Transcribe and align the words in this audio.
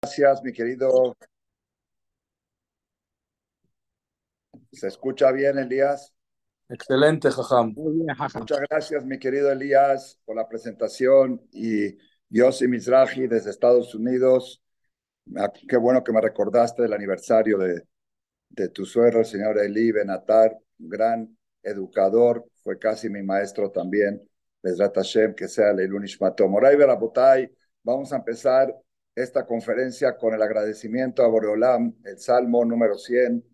Gracias, 0.00 0.42
mi 0.44 0.52
querido. 0.52 1.16
¿Se 4.70 4.86
escucha 4.86 5.32
bien, 5.32 5.58
Elías? 5.58 6.14
Excelente, 6.68 7.30
Jajam. 7.30 7.74
Muchas 7.74 8.60
gracias, 8.70 9.04
mi 9.04 9.18
querido 9.18 9.50
Elías, 9.50 10.20
por 10.24 10.36
la 10.36 10.48
presentación. 10.48 11.42
Y 11.50 11.96
Yossi 12.28 12.68
Mizrahi 12.68 13.26
desde 13.26 13.50
Estados 13.50 13.94
Unidos. 13.94 14.62
Ah, 15.36 15.50
Qué 15.68 15.76
bueno 15.76 16.04
que 16.04 16.12
me 16.12 16.20
recordaste 16.20 16.82
del 16.82 16.92
aniversario 16.92 17.58
de, 17.58 17.82
de 18.50 18.68
tu 18.68 18.86
suegro, 18.86 19.20
el 19.20 19.26
señor 19.26 19.58
Eli 19.58 19.90
Benatar, 19.90 20.56
un 20.78 20.88
gran 20.88 21.38
educador, 21.62 22.44
fue 22.62 22.78
casi 22.78 23.10
mi 23.10 23.22
maestro 23.22 23.70
también. 23.72 24.22
Bezrat 24.62 24.94
Hashem, 24.94 25.34
que 25.34 25.48
sea 25.48 25.72
Leilun 25.72 26.04
Ishmato. 26.04 26.48
Moray 26.48 26.76
Berabotay, 26.76 27.50
vamos 27.82 28.12
a 28.12 28.16
empezar 28.16 28.74
esta 29.22 29.46
conferencia 29.46 30.16
con 30.16 30.34
el 30.34 30.42
agradecimiento 30.42 31.22
a 31.22 31.28
Boreolam, 31.28 31.94
el 32.04 32.18
Salmo 32.18 32.64
número 32.64 32.96
100. 32.96 33.44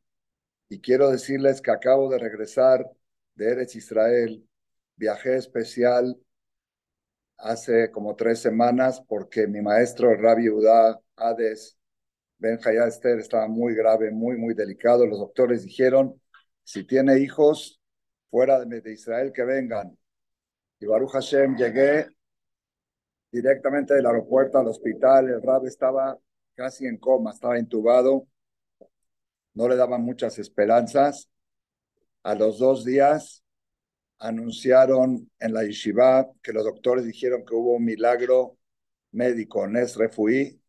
Y 0.69 0.81
quiero 0.81 1.11
decirles 1.11 1.61
que 1.63 1.71
acabo 1.71 2.11
de 2.11 2.19
regresar 2.19 2.85
de 3.35 3.51
Eretz 3.51 3.75
Israel, 3.77 4.47
viajé 4.97 5.37
especial 5.37 6.17
hace 7.39 7.91
como 7.91 8.15
tres 8.15 8.41
semanas 8.41 9.03
porque 9.09 9.47
mi 9.47 9.61
maestro, 9.63 10.15
Rabbi 10.15 10.49
Udá 10.51 11.01
Hades 11.17 11.79
Ben 12.39 12.59
Esther, 12.87 13.19
estaba 13.19 13.49
muy 13.49 13.75
grave, 13.75 14.11
muy, 14.11 14.37
muy 14.37 14.55
delicado. 14.55 15.07
Los 15.07 15.19
doctores 15.19 15.65
dijeron, 15.65 16.21
si 16.63 16.85
tiene 16.85 17.19
hijos 17.19 17.81
fuera 18.31 18.65
de 18.65 18.93
Israel, 18.93 19.33
que 19.33 19.45
vengan. 19.45 19.97
Y 20.79 20.87
Baruch 20.87 21.13
Hashem, 21.13 21.57
llegué 21.57 22.09
directamente 23.35 23.95
del 23.95 24.07
aeropuerto 24.07 24.59
al 24.59 24.69
hospital. 24.69 25.29
El 25.29 25.43
Rab 25.43 25.67
estaba 25.67 26.17
casi 26.55 26.87
en 26.87 26.99
coma, 26.99 27.33
estaba 27.33 27.59
intubado. 27.59 28.29
No 29.55 29.69
le 29.69 29.77
daban 29.77 30.03
muchas 30.03 30.39
esperanzas. 30.39 31.29
A 32.23 32.35
los 32.35 32.59
dos 32.59 32.85
días 32.85 33.43
anunciaron 34.19 35.31
en 35.41 35.53
la 35.53 35.65
yeshiva 35.65 36.31
que 36.43 36.53
los 36.53 36.65
doctores 36.65 37.05
dijeron 37.05 37.45
que 37.45 37.55
hubo 37.55 37.75
un 37.75 37.85
milagro 37.85 38.57
médico, 39.11 39.67
Nes 39.67 39.97
Refuí, 39.97 40.61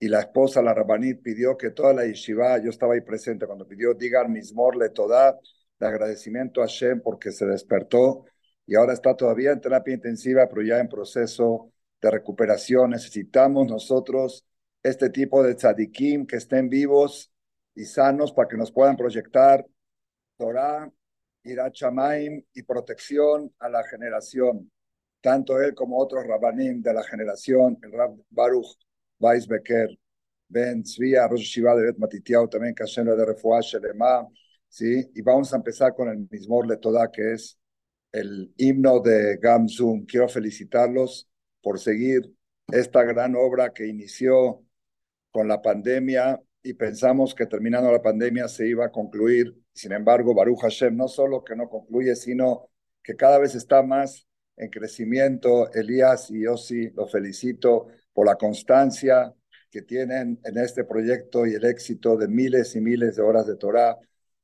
y 0.00 0.08
la 0.08 0.20
esposa, 0.20 0.62
la 0.62 0.74
Rabanit, 0.74 1.22
pidió 1.22 1.56
que 1.56 1.70
toda 1.70 1.92
la 1.94 2.04
yeshiva, 2.04 2.58
yo 2.58 2.70
estaba 2.70 2.94
ahí 2.94 3.00
presente 3.02 3.46
cuando 3.46 3.66
pidió, 3.66 3.94
digan 3.94 4.32
mismor 4.32 4.76
le 4.76 4.90
toda, 4.90 5.38
de 5.78 5.86
agradecimiento 5.86 6.62
a 6.62 6.66
Shem 6.66 7.00
porque 7.00 7.32
se 7.32 7.46
despertó 7.46 8.24
y 8.66 8.74
ahora 8.76 8.92
está 8.94 9.14
todavía 9.14 9.52
en 9.52 9.60
terapia 9.60 9.94
intensiva, 9.94 10.48
pero 10.48 10.62
ya 10.62 10.78
en 10.78 10.88
proceso 10.88 11.72
de 12.04 12.10
recuperación. 12.10 12.90
Necesitamos 12.90 13.66
nosotros 13.66 14.44
este 14.82 15.08
tipo 15.08 15.42
de 15.42 15.54
tzadikim 15.54 16.26
que 16.26 16.36
estén 16.36 16.68
vivos 16.68 17.32
y 17.74 17.86
sanos 17.86 18.32
para 18.32 18.48
que 18.48 18.56
nos 18.56 18.70
puedan 18.70 18.96
proyectar 18.96 19.66
Torah, 20.36 20.90
Irat 21.44 21.72
Shamaim 21.74 22.44
y 22.52 22.62
protección 22.62 23.52
a 23.58 23.68
la 23.70 23.82
generación. 23.84 24.70
Tanto 25.20 25.60
él 25.60 25.74
como 25.74 25.98
otros 25.98 26.26
rabanim 26.26 26.82
de 26.82 26.92
la 26.92 27.02
generación, 27.02 27.78
el 27.82 27.92
Rab 27.92 28.14
Baruch 28.28 28.76
Weisbecker, 29.18 29.98
Ben 30.48 30.82
Tzvia, 30.82 31.26
Rosh 31.26 31.44
Shiva 31.44 31.74
de 31.74 31.84
Bet 31.84 31.96
Matitiao, 31.96 32.48
también 32.48 32.74
Kashem 32.74 33.06
de 33.06 33.24
Refuah 33.24 33.60
Shelema, 33.62 34.28
¿sí? 34.68 35.10
Y 35.14 35.22
vamos 35.22 35.52
a 35.54 35.56
empezar 35.56 35.94
con 35.94 36.08
el 36.10 36.28
Mismor 36.30 36.66
Letodá, 36.66 37.10
que 37.10 37.32
es 37.32 37.58
el 38.12 38.52
himno 38.58 39.00
de 39.00 39.38
Gamzum. 39.38 40.04
Quiero 40.04 40.28
felicitarlos 40.28 41.28
por 41.64 41.80
seguir 41.80 42.32
esta 42.68 43.02
gran 43.02 43.34
obra 43.34 43.72
que 43.72 43.86
inició 43.86 44.62
con 45.32 45.48
la 45.48 45.60
pandemia 45.62 46.40
y 46.62 46.74
pensamos 46.74 47.34
que 47.34 47.46
terminando 47.46 47.90
la 47.90 48.02
pandemia 48.02 48.48
se 48.48 48.68
iba 48.68 48.86
a 48.86 48.92
concluir. 48.92 49.54
Sin 49.72 49.92
embargo, 49.92 50.34
Baruch 50.34 50.60
Hashem 50.60 50.96
no 50.96 51.08
solo 51.08 51.42
que 51.42 51.56
no 51.56 51.68
concluye, 51.68 52.14
sino 52.14 52.70
que 53.02 53.16
cada 53.16 53.38
vez 53.38 53.54
está 53.54 53.82
más 53.82 54.26
en 54.56 54.70
crecimiento. 54.70 55.72
Elías 55.72 56.30
y 56.30 56.44
Yossi, 56.44 56.90
los 56.90 57.10
felicito 57.10 57.88
por 58.12 58.26
la 58.26 58.36
constancia 58.36 59.34
que 59.70 59.82
tienen 59.82 60.38
en 60.44 60.58
este 60.58 60.84
proyecto 60.84 61.46
y 61.46 61.54
el 61.54 61.64
éxito 61.64 62.16
de 62.16 62.28
miles 62.28 62.76
y 62.76 62.80
miles 62.80 63.16
de 63.16 63.22
horas 63.22 63.46
de 63.46 63.56
Torah 63.56 63.98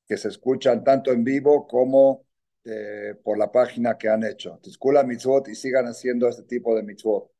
que 0.06 0.16
se 0.16 0.28
escuchan 0.28 0.82
tanto 0.82 1.12
en 1.12 1.22
vivo 1.22 1.68
como 1.68 2.24
eh, 2.65 3.15
por 3.23 3.37
la 3.37 3.51
página 3.51 3.97
que 3.97 4.09
han 4.09 4.23
hecho. 4.23 4.59
Tizkula 4.61 5.03
mitzvot 5.03 5.47
y 5.49 5.55
sigan 5.55 5.85
haciendo 5.85 6.27
este 6.27 6.43
tipo 6.43 6.75
de 6.75 6.83
mitzvot. 6.83 7.31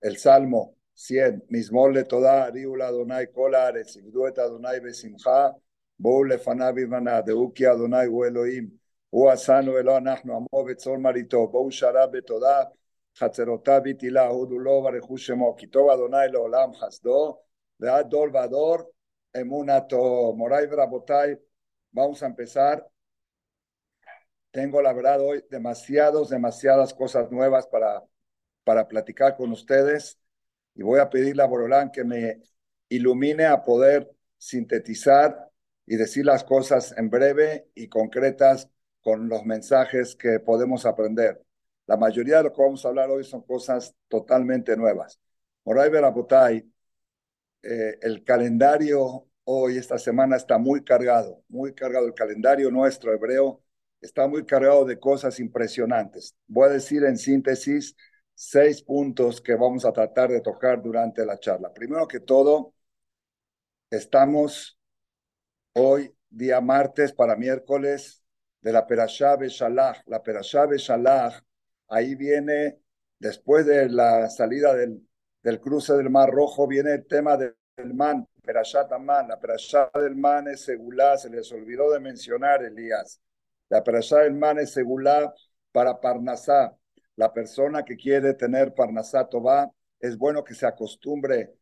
El 0.00 0.16
Salmo 0.16 0.76
100, 0.94 1.44
Mismol 1.48 1.94
le 1.94 2.04
toda, 2.04 2.50
Riula 2.50 2.88
Adonai 2.88 3.30
Kolar, 3.32 3.76
Etzigduet 3.76 4.38
Adonai 4.38 4.80
Besimcha, 4.80 5.54
Bou 5.96 6.24
lefanav 6.24 6.78
imana, 6.78 7.22
Deuki 7.22 7.64
Adonai 7.64 8.08
u 8.08 8.24
Elohim, 8.24 8.78
הוא 9.10 9.30
עשנו 9.30 9.78
אלוה 9.78 9.96
אנחנו 9.96 10.36
עמו 10.36 10.64
וצאן 10.68 11.02
מרעיתו, 11.02 11.46
בואו 11.46 11.70
שרה 11.70 12.06
בתודה, 12.06 12.62
חצרותיו 13.18 13.80
בתהילה, 13.84 14.26
הודו 14.26 14.58
לו 14.58 14.82
ברכו 14.82 15.18
שמו, 15.18 15.56
כי 15.56 15.66
טוב 15.66 15.90
אדוני 15.90 16.28
לעולם 16.32 16.74
חסדו, 16.74 17.38
ועד 17.80 18.10
דור 18.10 18.26
ודור 18.26 18.76
אמונתו. 19.40 20.34
מוריי 20.36 20.66
ורבותיי, 20.70 21.34
vamos 21.94 22.22
a 22.22 22.26
empezar. 22.26 22.80
tengo 24.53 24.83
la 24.83 24.93
verdad 24.93 25.19
hoy 25.19 25.43
demasiados, 25.49 26.29
demasiadas 26.29 26.93
cosas 26.93 27.31
nuevas 27.31 27.65
para, 27.65 28.03
para 28.63 28.87
platicar 28.87 29.35
con 29.35 29.51
ustedes 29.51 30.19
y 30.75 30.83
voy 30.83 30.99
a 30.99 31.09
pedirle 31.09 31.41
a 31.41 31.47
Borolán 31.47 31.91
que 31.91 32.03
me 32.03 32.39
ilumine 32.87 33.45
a 33.45 33.63
poder 33.63 34.11
sintetizar 34.37 35.49
y 35.87 35.95
decir 35.95 36.25
las 36.25 36.43
cosas 36.43 36.93
en 36.95 37.09
breve 37.09 37.67
y 37.73 37.87
concretas 37.87 38.69
con 39.01 39.27
los 39.27 39.43
mensajes 39.43 40.15
que 40.15 40.39
podemos 40.39 40.85
aprender. 40.85 41.43
La 41.87 41.97
mayoría 41.97 42.37
de 42.37 42.43
lo 42.43 42.53
que 42.53 42.61
vamos 42.61 42.85
a 42.85 42.89
hablar 42.89 43.09
hoy 43.09 43.23
son 43.23 43.41
cosas 43.41 43.95
totalmente 44.07 44.77
nuevas. 44.77 45.19
Moray 45.65 45.89
Berabotay, 45.89 46.71
eh, 47.63 47.97
el 48.03 48.23
calendario 48.23 49.25
hoy, 49.45 49.77
esta 49.77 49.97
semana, 49.97 50.35
está 50.35 50.59
muy 50.59 50.83
cargado, 50.83 51.43
muy 51.49 51.73
cargado. 51.73 52.05
El 52.05 52.13
calendario 52.13 52.69
nuestro 52.69 53.11
hebreo 53.11 53.63
está 54.03 54.27
muy 54.27 54.45
cargado 54.45 54.85
de 54.85 54.99
cosas 54.99 55.39
impresionantes. 55.39 56.35
Voy 56.47 56.69
a 56.69 56.73
decir 56.73 57.03
en 57.05 57.17
síntesis 57.17 57.95
seis 58.35 58.81
puntos 58.83 59.41
que 59.41 59.55
vamos 59.55 59.85
a 59.85 59.93
tratar 59.93 60.29
de 60.29 60.41
tocar 60.41 60.81
durante 60.81 61.25
la 61.25 61.39
charla. 61.39 61.73
Primero 61.73 62.07
que 62.07 62.19
todo, 62.19 62.73
estamos 63.89 64.77
hoy, 65.73 66.13
día 66.29 66.59
martes 66.61 67.13
para 67.13 67.35
miércoles, 67.35 68.23
de 68.61 68.73
la 68.73 68.85
Perashá 68.85 69.35
Beshalach. 69.37 70.01
La 70.07 70.21
Perashá 70.21 70.65
Beshalach, 70.65 71.41
ahí 71.87 72.15
viene, 72.15 72.79
después 73.19 73.65
de 73.65 73.89
la 73.89 74.29
salida 74.29 74.73
del, 74.73 75.07
del 75.41 75.59
cruce 75.59 75.93
del 75.93 76.09
Mar 76.09 76.29
Rojo, 76.29 76.67
viene 76.67 76.93
el 76.93 77.05
tema 77.05 77.37
del 77.37 77.55
man, 77.93 78.27
Perashá 78.41 78.87
Tamán. 78.87 79.27
La 79.29 79.39
Perashá 79.39 79.89
del 79.93 80.15
man 80.15 80.47
es 80.47 80.61
Segulá, 80.61 81.17
se 81.17 81.29
les 81.29 81.51
olvidó 81.51 81.91
de 81.91 81.99
mencionar, 81.99 82.63
Elías. 82.63 83.21
La 83.73 83.83
Perashá 83.83 84.19
del 84.19 84.35
man 84.35 84.59
es 84.59 84.71
Segulá 84.71 85.33
para 85.71 85.99
Parnasá. 85.99 86.77
La 87.15 87.33
persona 87.33 87.83
que 87.83 87.95
quiere 87.95 88.35
tener 88.35 88.75
Parnasá 88.75 89.27
Tová, 89.27 89.71
es 89.99 90.15
bueno 90.15 90.43
que 90.43 90.53
se 90.53 90.67
acostumbre 90.67 91.55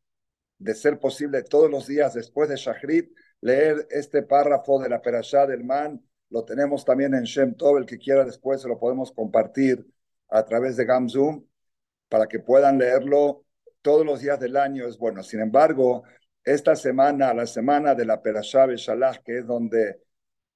de 0.58 0.76
ser 0.76 1.00
posible 1.00 1.42
todos 1.44 1.72
los 1.72 1.88
días 1.88 2.14
después 2.14 2.50
de 2.50 2.58
Shachrit, 2.58 3.14
leer 3.40 3.88
este 3.90 4.24
párrafo 4.24 4.78
de 4.78 4.90
la 4.90 5.02
Perashá 5.02 5.48
del 5.48 5.64
man. 5.64 6.06
Lo 6.30 6.44
tenemos 6.44 6.84
también 6.84 7.14
en 7.14 7.24
Shem 7.24 7.56
Tov, 7.56 7.78
el 7.78 7.86
que 7.86 7.98
quiera 7.98 8.26
después 8.26 8.62
se 8.62 8.68
lo 8.68 8.78
podemos 8.78 9.14
compartir 9.14 9.88
a 10.28 10.44
través 10.44 10.76
de 10.76 10.84
Gamzoom 10.84 11.46
para 12.10 12.28
que 12.28 12.40
puedan 12.40 12.78
leerlo 12.78 13.46
todos 13.82 14.06
los 14.06 14.20
días 14.20 14.38
del 14.38 14.58
año. 14.58 14.86
Es 14.86 14.98
bueno. 14.98 15.24
Sin 15.24 15.40
embargo, 15.40 16.04
esta 16.44 16.76
semana, 16.76 17.34
la 17.34 17.48
semana 17.48 17.96
de 17.96 18.04
la 18.04 18.22
Perashá 18.22 18.66
Beshalach, 18.66 19.24
que 19.24 19.38
es 19.38 19.48
donde 19.48 20.11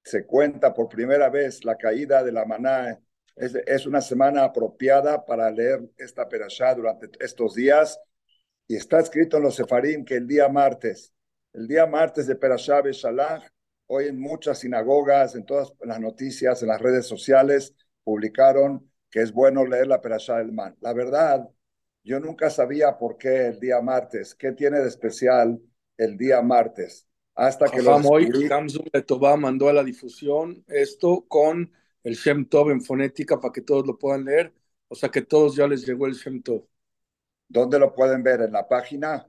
se 0.05 0.25
cuenta 0.25 0.73
por 0.73 0.87
primera 0.87 1.29
vez 1.29 1.65
la 1.65 1.75
caída 1.77 2.23
de 2.23 2.31
la 2.31 2.45
maná, 2.45 3.01
es, 3.35 3.85
una 3.85 4.01
semana 4.01 4.45
apropiada 4.45 5.25
para 5.25 5.51
leer 5.51 5.81
esta 5.97 6.29
Perashá 6.29 6.73
durante 6.73 7.09
estos 7.19 7.55
días. 7.55 7.99
Y 8.67 8.75
está 8.77 8.99
escrito 8.99 9.37
en 9.37 9.43
los 9.43 9.55
Sefarim 9.55 10.05
que 10.05 10.15
el 10.15 10.27
día 10.27 10.47
martes, 10.47 11.13
el 11.53 11.67
día 11.67 11.85
martes 11.85 12.27
de 12.27 12.35
Perashá 12.35 12.81
Beshalach, 12.81 13.43
hoy 13.87 14.05
en 14.07 14.19
muchas 14.19 14.59
sinagogas, 14.59 15.35
en 15.35 15.45
todas 15.45 15.73
las 15.81 15.99
noticias, 15.99 16.61
en 16.61 16.69
las 16.69 16.81
redes 16.81 17.07
sociales, 17.07 17.75
publicaron 18.03 18.89
que 19.09 19.21
es 19.21 19.31
bueno 19.31 19.65
leer 19.65 19.87
la 19.87 20.01
Perashá 20.01 20.37
del 20.37 20.51
Man. 20.51 20.75
La 20.81 20.93
verdad, 20.93 21.49
yo 22.03 22.19
nunca 22.19 22.49
sabía 22.49 22.97
por 22.97 23.17
qué 23.17 23.47
el 23.47 23.59
día 23.59 23.81
martes, 23.81 24.35
qué 24.35 24.51
tiene 24.51 24.79
de 24.79 24.87
especial 24.87 25.59
el 25.97 26.17
día 26.17 26.41
martes, 26.41 27.07
hasta 27.35 27.67
que 27.67 27.81
Jajam, 27.83 28.05
hoy. 28.05 28.47
Gamzum 28.47 28.85
Letová 28.91 29.35
mandó 29.37 29.69
a 29.69 29.73
la 29.73 29.83
difusión 29.83 30.63
esto 30.67 31.25
con 31.27 31.71
el 32.03 32.15
Shem 32.15 32.45
Tov 32.45 32.71
en 32.71 32.81
fonética 32.81 33.39
para 33.39 33.51
que 33.51 33.61
todos 33.61 33.85
lo 33.85 33.97
puedan 33.97 34.25
leer. 34.25 34.53
O 34.87 34.95
sea 34.95 35.09
que 35.09 35.21
todos 35.21 35.55
ya 35.55 35.67
les 35.67 35.85
llegó 35.85 36.07
el 36.07 36.13
Shem 36.13 36.41
Tov. 36.41 36.65
¿Dónde 37.47 37.77
lo 37.77 37.93
pueden 37.93 38.23
ver? 38.23 38.41
En 38.41 38.53
la 38.53 38.67
página. 38.67 39.27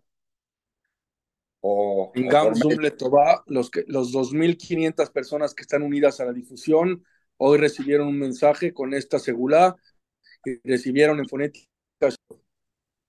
o, 1.61 2.13
En 2.15 2.29
Gamsum 2.29 2.69
medio- 2.69 2.81
Letová, 2.83 3.43
los, 3.47 3.71
que- 3.71 3.85
los 3.89 4.13
2.500 4.13 5.11
personas 5.11 5.53
que 5.55 5.63
están 5.63 5.83
unidas 5.83 6.21
a 6.21 6.25
la 6.25 6.33
difusión 6.33 7.05
hoy 7.39 7.59
recibieron 7.59 8.07
un 8.09 8.19
mensaje 8.19 8.73
con 8.73 8.95
esta 8.95 9.19
segula 9.19 9.75
y 10.45 10.61
recibieron 10.69 11.19
en 11.19 11.29
fonética. 11.29 11.67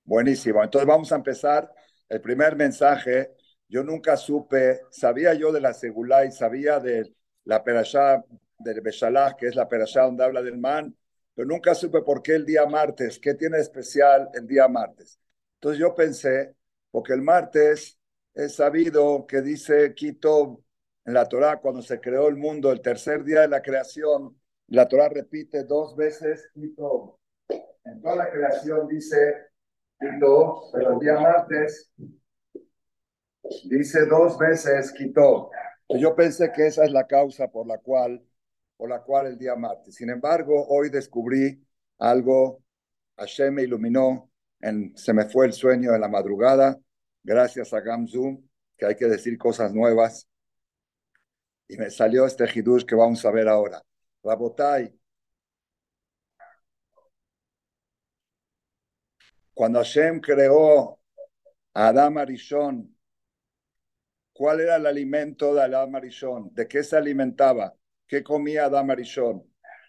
Buenísimo. 0.03 0.63
Entonces 0.63 0.87
vamos 0.87 1.11
a 1.11 1.15
empezar. 1.17 1.71
El 2.09 2.21
primer 2.21 2.55
mensaje, 2.55 3.31
yo 3.67 3.83
nunca 3.83 4.17
supe, 4.17 4.81
sabía 4.89 5.33
yo 5.33 5.51
de 5.51 5.61
la 5.61 5.73
Segulá 5.73 6.25
y 6.25 6.31
sabía 6.31 6.79
de 6.79 7.13
la 7.45 7.63
perashá 7.63 8.23
del 8.57 8.81
Beshalach, 8.81 9.35
que 9.35 9.47
es 9.47 9.55
la 9.55 9.67
perashá 9.67 10.03
donde 10.03 10.23
habla 10.23 10.41
del 10.41 10.57
man, 10.57 10.95
pero 11.33 11.47
nunca 11.47 11.75
supe 11.75 12.01
por 12.01 12.21
qué 12.21 12.35
el 12.35 12.45
día 12.45 12.65
martes, 12.65 13.19
qué 13.19 13.33
tiene 13.35 13.59
especial 13.59 14.29
el 14.33 14.47
día 14.47 14.67
martes. 14.67 15.19
Entonces 15.55 15.79
yo 15.79 15.93
pensé, 15.93 16.55
porque 16.91 17.13
el 17.13 17.21
martes 17.21 17.99
es 18.33 18.55
sabido 18.55 19.25
que 19.27 19.41
dice 19.41 19.93
Quito 19.93 20.63
en 21.05 21.13
la 21.13 21.27
Torá 21.27 21.57
cuando 21.57 21.81
se 21.81 21.99
creó 21.99 22.27
el 22.27 22.35
mundo, 22.35 22.71
el 22.71 22.81
tercer 22.81 23.23
día 23.23 23.41
de 23.41 23.47
la 23.47 23.61
creación, 23.61 24.39
la 24.67 24.87
Torá 24.87 25.09
repite 25.09 25.63
dos 25.63 25.95
veces 25.95 26.49
Quito. 26.53 27.19
En 27.49 28.01
toda 28.01 28.15
la 28.15 28.29
creación 28.29 28.87
dice 28.87 29.47
quitó, 29.99 30.69
pero 30.73 30.93
el 30.93 30.99
día 30.99 31.19
martes 31.19 31.91
dice 33.65 34.05
dos 34.05 34.37
veces 34.37 34.91
quitó. 34.91 35.51
Yo 35.89 36.15
pensé 36.15 36.51
que 36.51 36.67
esa 36.67 36.83
es 36.85 36.91
la 36.91 37.07
causa 37.07 37.47
por 37.47 37.65
la 37.65 37.77
cual, 37.77 38.23
por 38.75 38.89
la 38.89 39.01
cual 39.01 39.27
el 39.27 39.37
día 39.37 39.55
martes. 39.55 39.95
Sin 39.95 40.09
embargo, 40.09 40.67
hoy 40.67 40.89
descubrí 40.89 41.65
algo, 41.97 42.61
Hashem 43.17 43.53
me 43.53 43.63
iluminó, 43.63 44.29
en, 44.59 44.95
se 44.97 45.13
me 45.13 45.25
fue 45.25 45.45
el 45.45 45.53
sueño 45.53 45.93
en 45.95 46.01
la 46.01 46.07
madrugada, 46.09 46.77
gracias 47.23 47.73
a 47.73 47.79
Gamzum, 47.81 48.45
que 48.77 48.85
hay 48.85 48.95
que 48.95 49.05
decir 49.05 49.37
cosas 49.37 49.73
nuevas, 49.73 50.27
y 51.67 51.77
me 51.77 51.89
salió 51.89 52.25
este 52.25 52.45
hidush 52.53 52.85
que 52.85 52.95
vamos 52.95 53.25
a 53.25 53.31
ver 53.31 53.47
ahora. 53.47 53.81
Rabotai, 54.23 54.93
cuando 59.53 59.79
Hashem 59.79 60.19
creó 60.21 60.99
a 61.73 61.87
Adam 61.87 62.17
Arishon, 62.17 62.96
¿cuál 64.37 64.61
era 64.61 64.75
el 64.75 64.85
alimento 64.85 65.55
de 65.55 65.63
Adam 65.63 65.95
Arishon? 65.95 66.53
¿De 66.53 66.67
qué 66.67 66.83
se 66.83 66.95
alimentaba? 66.95 67.73
¿Qué 68.05 68.23
comía 68.23 68.65
Adam 68.65 68.91
Arishon? 68.91 69.43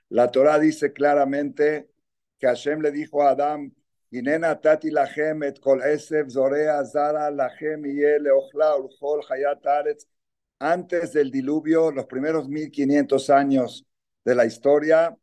La 0.08 0.30
Torah 0.30 0.58
dice 0.58 0.92
claramente 0.94 1.90
que 2.38 2.46
Hashem 2.46 2.80
le 2.80 2.90
dijo 2.90 3.22
a 3.22 3.36
Inena 4.10 4.58
tati 4.58 4.90
lachem 4.90 5.42
et 5.42 5.60
kol 5.60 5.82
esef 5.82 6.30
zorea 6.30 6.82
zara 6.86 7.30
leochla 7.30 8.76
ulchol 8.76 9.22
hayat. 9.28 9.62
Antes 10.60 11.12
del 11.12 11.30
diluvio, 11.30 11.90
los 11.90 12.06
primeros 12.06 12.48
1500 12.48 13.28
años 13.28 13.84
de 14.24 14.34
la 14.34 14.46
historia, 14.46 15.14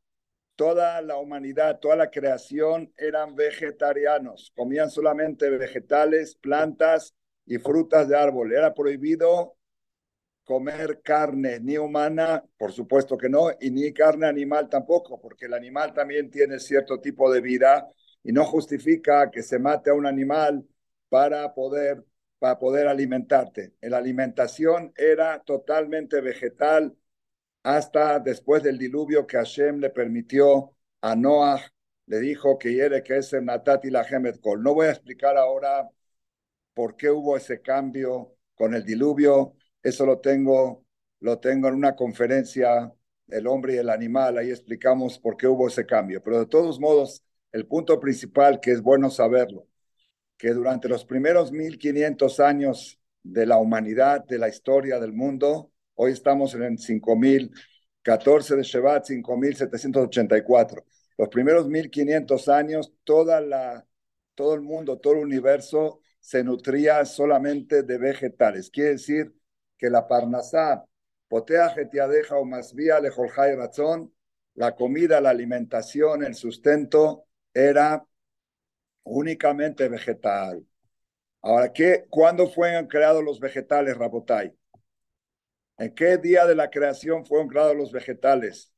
toda 0.56 1.02
la 1.02 1.18
humanidad, 1.18 1.80
toda 1.80 1.96
la 1.96 2.12
creación 2.12 2.94
eran 2.96 3.36
vegetarianos, 3.36 4.54
comían 4.56 4.92
solamente 4.92 5.50
vegetales, 5.50 6.36
plantas 6.36 7.16
y 7.46 7.58
frutas 7.58 8.08
de 8.08 8.18
árbol. 8.18 8.54
Era 8.54 8.74
prohibido 8.74 9.56
comer 10.44 11.02
carne, 11.04 11.60
ni 11.60 11.78
humana, 11.78 12.44
por 12.58 12.72
supuesto 12.72 13.18
que 13.18 13.30
no, 13.30 13.50
y 13.60 13.72
ni 13.72 13.92
carne 13.94 14.28
animal 14.28 14.70
tampoco, 14.70 15.20
porque 15.20 15.46
el 15.46 15.54
animal 15.54 15.94
también 15.94 16.30
tiene 16.30 16.60
cierto 16.60 17.00
tipo 17.02 17.32
de 17.32 17.42
vida 17.42 17.88
y 18.24 18.32
no 18.32 18.46
justifica 18.46 19.32
que 19.32 19.44
se 19.44 19.60
mate 19.60 19.90
a 19.90 19.96
un 19.96 20.06
animal 20.06 20.68
para 21.10 21.54
poder, 21.54 22.04
para 22.40 22.60
poder 22.60 22.88
alimentarte. 22.88 23.74
La 23.82 23.98
alimentación 23.98 24.94
era 24.98 25.42
totalmente 25.44 26.22
vegetal, 26.22 26.96
hasta 27.64 28.20
después 28.20 28.64
del 28.64 28.78
diluvio 28.78 29.26
que 29.26 29.38
Hashem 29.38 29.80
le 29.80 29.90
permitió 29.90 30.76
a 31.02 31.16
Noah, 31.16 31.62
le 32.08 32.20
dijo 32.20 32.58
que 32.60 32.74
hiere 32.74 33.02
que 33.04 33.18
es 33.18 33.34
el 33.34 33.46
Natati 33.46 33.90
la 33.90 34.06
Kol. 34.42 34.62
No 34.62 34.76
voy 34.76 34.88
a 34.88 34.92
explicar 34.92 35.38
ahora 35.38 35.90
por 36.76 36.96
qué 36.96 37.10
hubo 37.10 37.38
ese 37.38 37.62
cambio 37.62 38.36
con 38.56 38.76
el 38.76 38.86
diluvio. 38.86 39.56
Eso 39.82 40.06
lo 40.06 40.20
tengo, 40.20 40.86
lo 41.22 41.40
tengo 41.40 41.68
en 41.70 41.76
una 41.76 41.96
conferencia, 41.96 42.94
El 43.28 43.48
hombre 43.48 43.76
y 43.76 43.78
el 43.78 43.90
animal. 43.90 44.38
Ahí 44.38 44.52
explicamos 44.52 45.18
por 45.20 45.38
qué 45.38 45.48
hubo 45.48 45.68
ese 45.68 45.86
cambio. 45.88 46.22
Pero 46.24 46.40
de 46.40 46.48
todos 46.48 46.80
modos, 46.80 47.24
el 47.52 47.66
punto 47.68 48.00
principal 48.00 48.60
que 48.60 48.72
es 48.72 48.82
bueno 48.82 49.10
saberlo, 49.10 49.68
que 50.38 50.50
durante 50.50 50.90
los 50.90 51.06
primeros 51.06 51.52
1500 51.52 52.40
años 52.40 53.00
de 53.24 53.46
la 53.48 53.58
humanidad, 53.58 54.26
de 54.26 54.40
la 54.40 54.50
historia 54.50 55.00
del 55.00 55.14
mundo, 55.14 55.72
Hoy 55.98 56.12
estamos 56.12 56.54
en 56.54 56.64
el 56.64 56.78
5014 56.78 58.56
de 58.58 58.64
Shevat, 58.64 59.06
5784. 59.06 60.86
Los 61.18 61.30
primeros 61.30 61.70
1500 61.70 62.50
años, 62.50 62.92
toda 63.06 63.40
la, 63.40 63.86
todo 64.36 64.56
el 64.56 64.62
mundo, 64.62 64.98
todo 64.98 65.14
el 65.14 65.20
universo 65.20 66.02
se 66.26 66.44
nutría 66.44 67.06
solamente 67.06 67.84
de 67.84 68.00
vegetales. 68.00 68.72
Quiere 68.72 68.94
decir 68.94 69.32
que 69.78 69.92
la 69.92 70.08
parnasá, 70.08 70.84
potea 71.28 71.70
getiadeja 71.70 72.38
o 72.38 72.46
más 72.46 72.74
vía 72.74 73.00
lejoljai 73.00 73.56
razón, 73.56 74.12
la 74.56 74.76
comida, 74.76 75.22
la 75.22 75.30
alimentación, 75.30 76.24
el 76.24 76.34
sustento 76.34 77.28
era 77.54 78.04
únicamente 79.04 79.88
vegetal. 79.88 80.66
Ahora, 81.44 81.72
¿qué, 81.72 82.08
¿cuándo 82.10 82.50
fueron 82.50 82.88
creados 82.88 83.24
los 83.24 83.40
vegetales, 83.40 83.96
Rabotai? 83.96 84.52
¿En 85.78 85.94
qué 85.94 86.18
día 86.18 86.48
de 86.48 86.56
la 86.56 86.72
creación 86.72 87.24
fueron 87.24 87.48
creados 87.48 87.76
los 87.76 87.92
vegetales? 87.92 88.74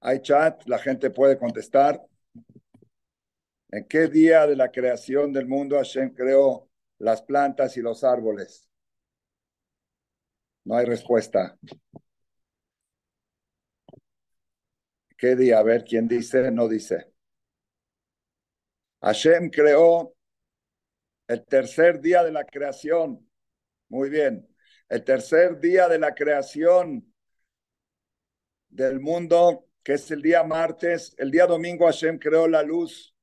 Hay 0.00 0.22
chat, 0.22 0.62
la 0.66 0.78
gente 0.78 1.10
puede 1.10 1.36
contestar. 1.36 2.00
¿En 3.70 3.86
qué 3.86 4.08
día 4.08 4.46
de 4.46 4.56
la 4.56 4.70
creación 4.70 5.32
del 5.32 5.46
mundo 5.46 5.76
Hashem 5.76 6.14
creó 6.14 6.68
las 6.98 7.22
plantas 7.22 7.76
y 7.76 7.80
los 7.82 8.04
árboles? 8.04 8.68
No 10.64 10.76
hay 10.76 10.86
respuesta. 10.86 11.58
¿Qué 15.16 15.34
día? 15.36 15.58
A 15.58 15.62
ver, 15.62 15.84
¿quién 15.84 16.06
dice? 16.08 16.50
No 16.50 16.68
dice. 16.68 17.12
Hashem 19.00 19.50
creó 19.50 20.14
el 21.26 21.44
tercer 21.44 22.00
día 22.00 22.22
de 22.22 22.32
la 22.32 22.44
creación. 22.44 23.28
Muy 23.88 24.10
bien 24.10 24.48
el 24.88 25.04
tercer 25.04 25.60
día 25.60 25.88
de 25.88 25.98
la 25.98 26.14
creación 26.14 27.12
del 28.68 29.00
mundo, 29.00 29.66
que 29.82 29.94
es 29.94 30.10
el 30.10 30.22
día 30.22 30.42
martes, 30.44 31.14
el 31.18 31.30
día 31.30 31.46
domingo 31.46 31.86
Hashem 31.86 32.18
creó 32.18 32.48
la 32.48 32.62
luz 32.62 33.14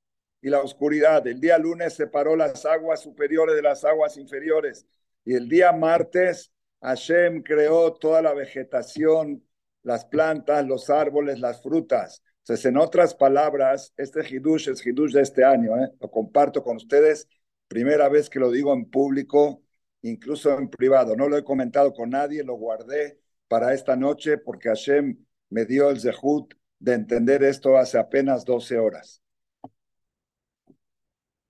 y 0.46 0.50
la 0.52 0.62
oscuridad, 0.62 1.26
el 1.26 1.40
día 1.40 1.58
lunes 1.58 1.96
separó 1.96 2.36
las 2.36 2.68
aguas 2.68 3.02
superiores 3.02 3.56
de 3.56 3.64
las 3.64 3.84
aguas 3.84 4.16
inferiores 4.16 4.86
y 5.26 5.34
el 5.34 5.50
día 5.50 5.72
martes 5.72 6.54
Hashem 6.82 7.42
creó 7.42 7.94
toda 7.96 8.22
la 8.22 8.36
vegetación, 8.36 9.44
las 9.82 10.06
plantas, 10.06 10.64
los 10.68 10.92
árboles, 10.92 11.40
las 11.40 11.64
frutas. 11.64 12.22
Entonces, 12.42 12.64
en 12.68 12.78
otras 12.78 13.16
palabras, 13.16 13.92
este 13.98 14.22
hidush 14.22 14.70
es 14.70 14.86
hidush 14.86 15.14
de 15.14 15.22
este 15.22 15.44
año, 15.44 15.84
¿eh? 15.84 15.92
lo 16.00 16.12
comparto 16.12 16.62
con 16.62 16.76
ustedes, 16.76 17.28
primera 17.68 18.08
vez 18.08 18.30
que 18.30 18.38
lo 18.38 18.52
digo 18.52 18.72
en 18.72 18.86
público, 18.88 19.64
incluso 20.04 20.56
en 20.60 20.70
privado. 20.70 21.16
No 21.16 21.28
lo 21.28 21.40
he 21.40 21.44
comentado 21.44 21.92
con 21.92 22.12
nadie, 22.12 22.44
lo 22.44 22.54
guardé 22.54 23.20
para 23.48 23.74
esta 23.74 23.96
noche 23.96 24.38
porque 24.38 24.70
Hashem 24.70 25.26
me 25.50 25.66
dio 25.66 25.90
el 25.90 26.00
zehut 26.00 26.54
de 26.78 26.94
entender 26.94 27.42
esto 27.42 27.78
hace 27.78 27.98
apenas 27.98 28.46
12 28.46 28.78
horas. 28.78 29.25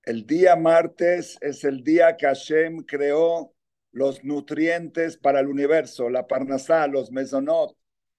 El 0.06 0.28
día 0.28 0.56
martes 0.56 1.36
es 1.42 1.64
el 1.64 1.84
día 1.84 2.16
que 2.16 2.28
Hashem 2.28 2.84
creó 2.84 3.54
los 3.92 4.24
nutrientes 4.24 5.18
para 5.18 5.40
el 5.40 5.48
universo, 5.48 6.12
la 6.12 6.28
parnasá, 6.28 6.86
los 6.86 7.12
mesonot, 7.12 7.76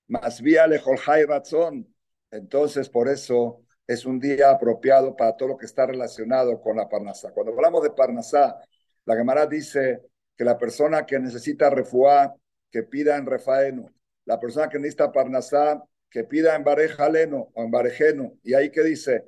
más 0.09 0.41
vía 0.41 0.67
lejolhai 0.67 1.25
razón. 1.27 1.87
Entonces, 2.33 2.89
por 2.89 3.09
eso 3.09 3.63
es 3.87 4.05
un 4.05 4.19
día 4.19 4.51
apropiado 4.51 5.15
para 5.15 5.37
todo 5.37 5.51
lo 5.51 5.57
que 5.57 5.67
está 5.67 5.87
relacionado 5.87 6.61
con 6.61 6.77
la 6.77 6.89
parnasá. 6.89 7.31
Cuando 7.33 7.53
hablamos 7.53 7.85
de 7.85 7.91
parnasá, 7.91 8.61
la 9.05 9.17
Gemara 9.17 9.47
dice 9.47 10.03
que 10.37 10.45
la 10.45 10.59
persona 10.59 11.07
que 11.07 11.21
necesita 11.21 11.71
refuá, 11.71 12.35
que 12.73 12.83
pida 12.83 13.17
en 13.17 13.27
refaeno, 13.27 13.95
la 14.25 14.41
persona 14.41 14.69
que 14.69 14.79
necesita 14.79 15.13
parnasá, 15.13 15.85
que 16.11 16.25
pida 16.25 16.57
en 16.57 16.65
barejaleno 16.65 17.53
o 17.55 17.63
en 17.63 17.71
barejeno. 17.71 18.33
Y 18.43 18.55
ahí 18.55 18.71
que 18.71 18.83
dice, 18.83 19.27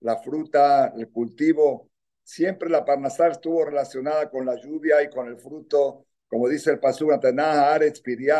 la 0.00 0.16
fruta, 0.18 0.92
el 0.96 1.10
cultivo. 1.10 1.90
Siempre 2.22 2.70
la 2.70 2.84
parnasá 2.84 3.28
estuvo 3.28 3.64
relacionada 3.64 4.30
con 4.30 4.46
la 4.46 4.54
lluvia 4.54 5.02
y 5.02 5.10
con 5.10 5.26
el 5.26 5.36
fruto. 5.36 6.06
Como 6.28 6.48
dice 6.48 6.70
el 6.70 6.78
pasú, 6.78 7.10
Aretz 7.10 8.00
pidió, 8.00 8.36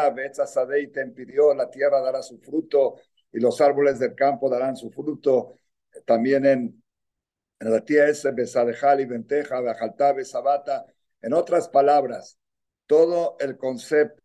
pidió, 1.15 1.55
la 1.55 1.71
tierra 1.71 2.01
dará 2.01 2.23
su 2.23 2.39
fruto 2.39 2.97
y 3.33 3.41
los 3.41 3.61
árboles 3.61 3.99
del 3.99 4.15
campo 4.15 4.49
darán 4.49 4.77
su 4.77 4.91
fruto. 4.91 5.59
También 6.07 6.47
en 6.47 6.83
En 11.21 11.33
otras 11.33 11.69
palabras, 11.69 12.39
todo 12.87 13.37
el 13.41 13.57
concepto 13.57 14.24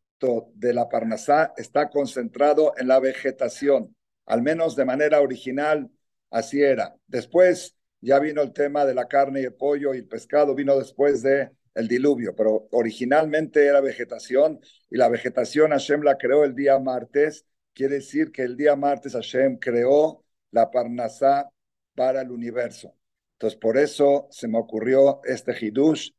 de 0.53 0.73
la 0.73 0.89
Parnasá 0.89 1.53
está 1.57 1.89
concentrado 1.89 2.73
en 2.77 2.87
la 2.87 2.99
vegetación, 2.99 3.95
al 4.25 4.41
menos 4.41 4.75
de 4.75 4.85
manera 4.85 5.21
original, 5.21 5.89
así 6.29 6.61
era. 6.61 6.95
Después 7.07 7.75
ya 8.01 8.19
vino 8.19 8.41
el 8.41 8.53
tema 8.53 8.85
de 8.85 8.93
la 8.93 9.07
carne 9.07 9.41
y 9.41 9.45
el 9.45 9.53
pollo 9.53 9.93
y 9.93 9.99
el 9.99 10.07
pescado, 10.07 10.55
vino 10.55 10.77
después 10.77 11.21
de 11.21 11.51
el 11.75 11.87
diluvio, 11.87 12.35
pero 12.35 12.67
originalmente 12.71 13.65
era 13.65 13.79
vegetación 13.79 14.59
y 14.89 14.97
la 14.97 15.07
vegetación 15.07 15.71
Hashem 15.71 16.01
la 16.01 16.17
creó 16.17 16.43
el 16.43 16.55
día 16.55 16.79
martes, 16.79 17.45
quiere 17.73 17.95
decir 17.95 18.31
que 18.31 18.41
el 18.43 18.57
día 18.57 18.75
martes 18.75 19.13
Hashem 19.13 19.57
creó 19.57 20.23
la 20.51 20.69
Parnasá 20.71 21.49
para 21.95 22.21
el 22.21 22.31
universo. 22.31 22.95
Entonces, 23.33 23.57
por 23.57 23.77
eso 23.77 24.27
se 24.31 24.47
me 24.47 24.57
ocurrió 24.57 25.21
este 25.23 25.53
Hidush, 25.53 26.09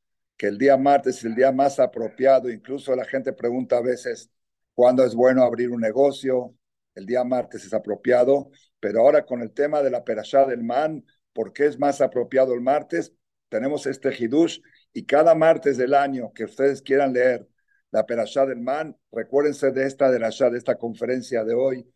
que 0.40 0.47
el 0.47 0.56
día 0.56 0.78
martes 0.78 1.18
es 1.18 1.25
el 1.25 1.35
día 1.35 1.52
más 1.52 1.78
apropiado. 1.78 2.49
Incluso 2.50 2.97
la 2.97 3.04
gente 3.04 3.35
pregunta 3.35 3.76
a 3.76 3.82
veces 3.82 4.30
cuándo 4.73 5.04
es 5.04 5.14
bueno 5.14 5.44
abrir 5.44 5.68
un 5.70 5.82
negocio. 5.82 6.56
El 6.94 7.04
día 7.04 7.23
martes 7.25 7.66
es 7.66 7.75
apropiado, 7.75 8.49
pero 8.80 9.02
ahora 9.02 9.26
con 9.26 9.42
el 9.42 9.52
tema 9.52 9.82
de 9.82 9.90
la 9.90 10.02
perashá 10.02 10.47
del 10.47 10.64
man, 10.64 11.04
¿por 11.35 11.52
qué 11.52 11.66
es 11.66 11.78
más 11.78 12.00
apropiado 12.00 12.54
el 12.54 12.62
martes? 12.62 13.12
Tenemos 13.50 13.87
este 13.87 14.16
Hidush 14.18 14.61
y 14.94 15.04
cada 15.04 15.35
martes 15.35 15.76
del 15.76 15.92
año 15.92 16.32
que 16.32 16.44
ustedes 16.44 16.80
quieran 16.80 17.12
leer 17.12 17.47
la 17.90 18.06
perashá 18.06 18.47
del 18.47 18.62
man, 18.62 18.97
recuérdense 19.12 19.73
de 19.73 19.85
esta 19.85 20.11
de 20.11 20.20
de 20.20 20.56
esta 20.56 20.76
conferencia 20.76 21.44
de 21.44 21.52
hoy 21.52 21.92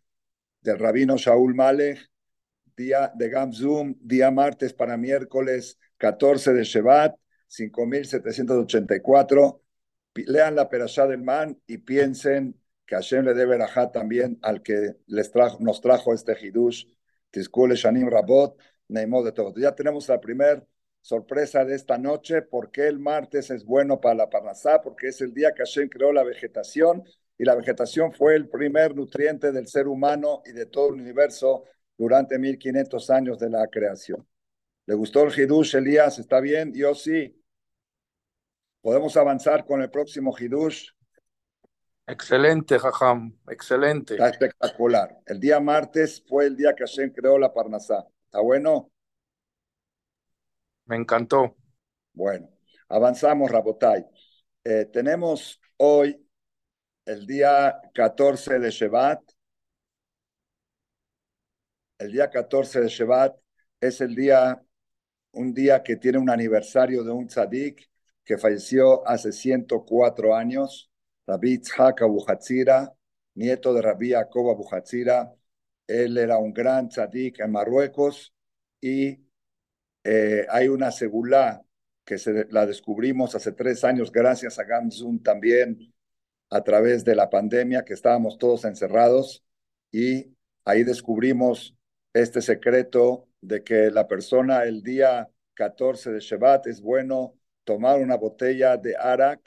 del 0.60 0.78
rabino 0.78 1.16
Shaul 1.16 1.54
Malech, 1.54 2.10
día 2.76 3.10
de 3.14 3.30
Gamzum, 3.30 3.94
día 4.02 4.30
martes 4.30 4.74
para 4.74 4.98
miércoles 4.98 5.78
14 5.96 6.52
de 6.52 6.64
Shevat, 6.64 7.14
5784. 7.54 9.62
Lean 10.14 10.54
la 10.54 10.68
perashá 10.68 11.06
del 11.06 11.22
man 11.22 11.60
y 11.66 11.78
piensen 11.78 12.60
que 12.86 12.96
Hashem 12.96 13.24
le 13.24 13.34
debe 13.34 13.58
rajá 13.58 13.90
también 13.90 14.38
al 14.42 14.62
que 14.62 14.96
les 15.06 15.30
trajo, 15.30 15.58
nos 15.60 15.80
trajo 15.80 16.14
este 16.14 16.36
Hidush, 16.40 16.86
Tizkule 17.30 17.74
Shanim 17.74 18.08
Rabot, 18.08 18.56
Neimot 18.88 19.24
de 19.24 19.32
todo. 19.32 19.54
Ya 19.56 19.74
tenemos 19.74 20.08
la 20.08 20.20
primera 20.20 20.64
sorpresa 21.00 21.64
de 21.64 21.74
esta 21.74 21.98
noche, 21.98 22.42
porque 22.42 22.86
el 22.86 22.98
martes 22.98 23.50
es 23.50 23.64
bueno 23.64 24.00
para 24.00 24.14
la 24.14 24.30
Parnasá, 24.30 24.80
porque 24.80 25.08
es 25.08 25.20
el 25.20 25.34
día 25.34 25.52
que 25.52 25.62
Hashem 25.62 25.88
creó 25.88 26.12
la 26.12 26.22
vegetación 26.22 27.02
y 27.36 27.44
la 27.44 27.54
vegetación 27.54 28.12
fue 28.12 28.36
el 28.36 28.48
primer 28.48 28.94
nutriente 28.94 29.52
del 29.52 29.66
ser 29.66 29.88
humano 29.88 30.42
y 30.46 30.52
de 30.52 30.66
todo 30.66 30.94
el 30.94 31.00
universo 31.00 31.64
durante 31.98 32.38
1500 32.38 33.10
años 33.10 33.38
de 33.38 33.50
la 33.50 33.66
creación. 33.68 34.26
¿Le 34.86 34.94
gustó 34.94 35.24
el 35.24 35.38
Hidush, 35.38 35.76
Elías? 35.76 36.18
¿Está 36.18 36.40
bien? 36.40 36.72
Yo 36.74 36.94
sí. 36.94 37.40
¿Podemos 38.84 39.16
avanzar 39.16 39.64
con 39.64 39.80
el 39.80 39.90
próximo 39.90 40.36
Hidush? 40.38 40.90
Excelente, 42.06 42.78
Jajam, 42.78 43.34
excelente. 43.48 44.12
Está 44.12 44.28
espectacular. 44.28 45.22
El 45.24 45.40
día 45.40 45.58
martes 45.58 46.22
fue 46.28 46.44
el 46.44 46.54
día 46.54 46.74
que 46.74 46.84
Hashem 46.84 47.10
creó 47.10 47.38
la 47.38 47.50
Parnasá. 47.50 48.06
¿Está 48.26 48.42
bueno? 48.42 48.92
Me 50.84 50.96
encantó. 50.96 51.56
Bueno, 52.12 52.50
avanzamos, 52.90 53.50
Rabotai. 53.50 54.04
Eh, 54.62 54.84
tenemos 54.92 55.58
hoy 55.78 56.22
el 57.06 57.26
día 57.26 57.80
14 57.94 58.58
de 58.58 58.70
Shevat. 58.70 59.22
El 61.96 62.12
día 62.12 62.28
14 62.28 62.82
de 62.82 62.88
Shevat 62.88 63.34
es 63.80 64.02
el 64.02 64.14
día, 64.14 64.62
un 65.32 65.54
día 65.54 65.82
que 65.82 65.96
tiene 65.96 66.18
un 66.18 66.28
aniversario 66.28 67.02
de 67.02 67.12
un 67.12 67.28
tzadik 67.28 67.88
que 68.24 68.38
falleció 68.38 69.06
hace 69.06 69.32
104 69.32 70.34
años, 70.34 70.90
Rabbi 71.26 71.58
Tzhak 71.58 72.02
Abu 72.02 72.24
nieto 73.34 73.74
de 73.74 73.82
Rabbi 73.82 74.10
Jacob 74.12 74.50
Abu 74.50 74.66
Él 75.86 76.18
era 76.18 76.38
un 76.38 76.52
gran 76.52 76.88
tzadik 76.88 77.40
en 77.40 77.52
Marruecos 77.52 78.32
y 78.80 79.24
eh, 80.04 80.46
hay 80.50 80.68
una 80.68 80.90
segulá 80.90 81.62
que 82.04 82.18
se, 82.18 82.46
la 82.50 82.66
descubrimos 82.66 83.34
hace 83.34 83.52
tres 83.52 83.84
años 83.84 84.12
gracias 84.12 84.58
a 84.58 84.64
Gamzun 84.64 85.22
también 85.22 85.92
a 86.50 86.62
través 86.62 87.04
de 87.04 87.14
la 87.14 87.30
pandemia 87.30 87.84
que 87.84 87.94
estábamos 87.94 88.38
todos 88.38 88.64
encerrados 88.64 89.44
y 89.90 90.36
ahí 90.64 90.84
descubrimos 90.84 91.76
este 92.12 92.42
secreto 92.42 93.28
de 93.40 93.64
que 93.64 93.90
la 93.90 94.06
persona 94.06 94.64
el 94.64 94.82
día 94.82 95.28
14 95.54 96.12
de 96.12 96.20
Shevat 96.20 96.66
es 96.66 96.80
bueno 96.80 97.34
tomar 97.64 98.00
una 98.00 98.16
botella 98.16 98.76
de 98.76 98.96
arak 98.96 99.40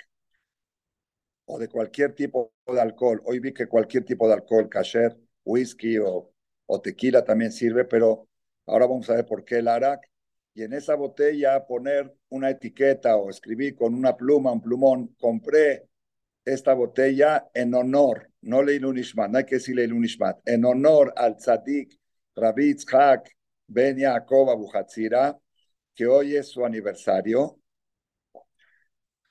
o 1.46 1.58
de 1.60 1.68
cualquier 1.70 2.14
tipo 2.14 2.54
de 2.68 2.82
alcohol. 2.82 3.22
Hoy 3.26 3.40
vi 3.40 3.54
que 3.54 3.68
cualquier 3.68 4.04
tipo 4.06 4.28
de 4.28 4.34
alcohol, 4.34 4.70
kasher, 4.70 5.18
whisky 5.46 5.98
o, 6.00 6.34
tequila 6.84 7.24
también 7.24 7.52
sirve, 7.52 7.86
pero 7.86 8.28
ahora 8.66 8.86
vamos 8.88 9.10
a 9.10 9.16
ver 9.16 9.26
por 9.26 9.46
qué 9.46 9.60
el 9.60 9.68
arak 9.68 10.02
y 10.54 10.64
en 10.64 10.74
esa 10.74 10.96
botella 10.96 11.66
poner 11.66 12.14
una 12.30 12.50
etiqueta 12.50 13.16
o 13.16 13.30
escribir 13.30 13.76
con 13.76 13.94
una 13.94 14.18
pluma, 14.18 14.52
un 14.52 14.62
plumón, 14.62 15.16
compré 15.20 15.88
esta 16.44 16.74
botella 16.74 17.48
en 17.54 17.74
honor, 17.76 18.32
no 18.42 18.64
Leilun 18.64 18.98
Ishmat, 18.98 19.30
no 19.30 19.38
hay 19.38 19.46
que 19.46 19.56
decir 19.56 19.76
Leilun 19.76 20.04
Ishmat, 20.04 20.40
en 20.46 20.66
honor 20.66 21.14
al 21.16 21.38
tzadik 21.38 22.00
Rabbi 22.36 22.76
Tzhak 22.76 23.30
Ben 23.68 23.98
Yaakov 23.98 24.50
Abu 24.50 24.70
que 25.94 26.06
hoy 26.06 26.36
es 26.36 26.48
su 26.50 26.66
aniversario. 26.66 27.57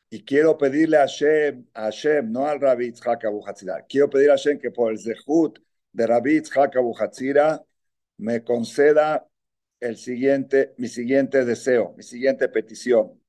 Y 0.08 0.24
quiero 0.24 0.56
pedirle 0.56 0.98
a 0.98 1.00
Hashem, 1.00 1.66
a 1.74 1.82
Hashem, 1.84 2.30
no 2.30 2.46
al 2.46 2.60
Rabbi 2.60 2.92
Tzhak 2.92 3.24
Abu 3.24 3.42
quiero 3.88 4.08
pedir 4.08 4.30
a 4.30 4.34
Hashem 4.34 4.58
que 4.58 4.70
por 4.70 4.92
el 4.92 4.98
zehut 4.98 5.58
de 5.92 6.06
Rabbi 6.06 6.40
Tzhak 6.42 6.76
Abu 6.76 6.94
me 8.18 8.44
conceda 8.44 9.26
el 9.80 9.96
siguiente, 9.96 10.74
mi 10.78 10.88
siguiente 10.88 11.44
deseo, 11.44 11.92
mi 11.96 12.02
siguiente 12.02 12.48
petición. 12.48 13.20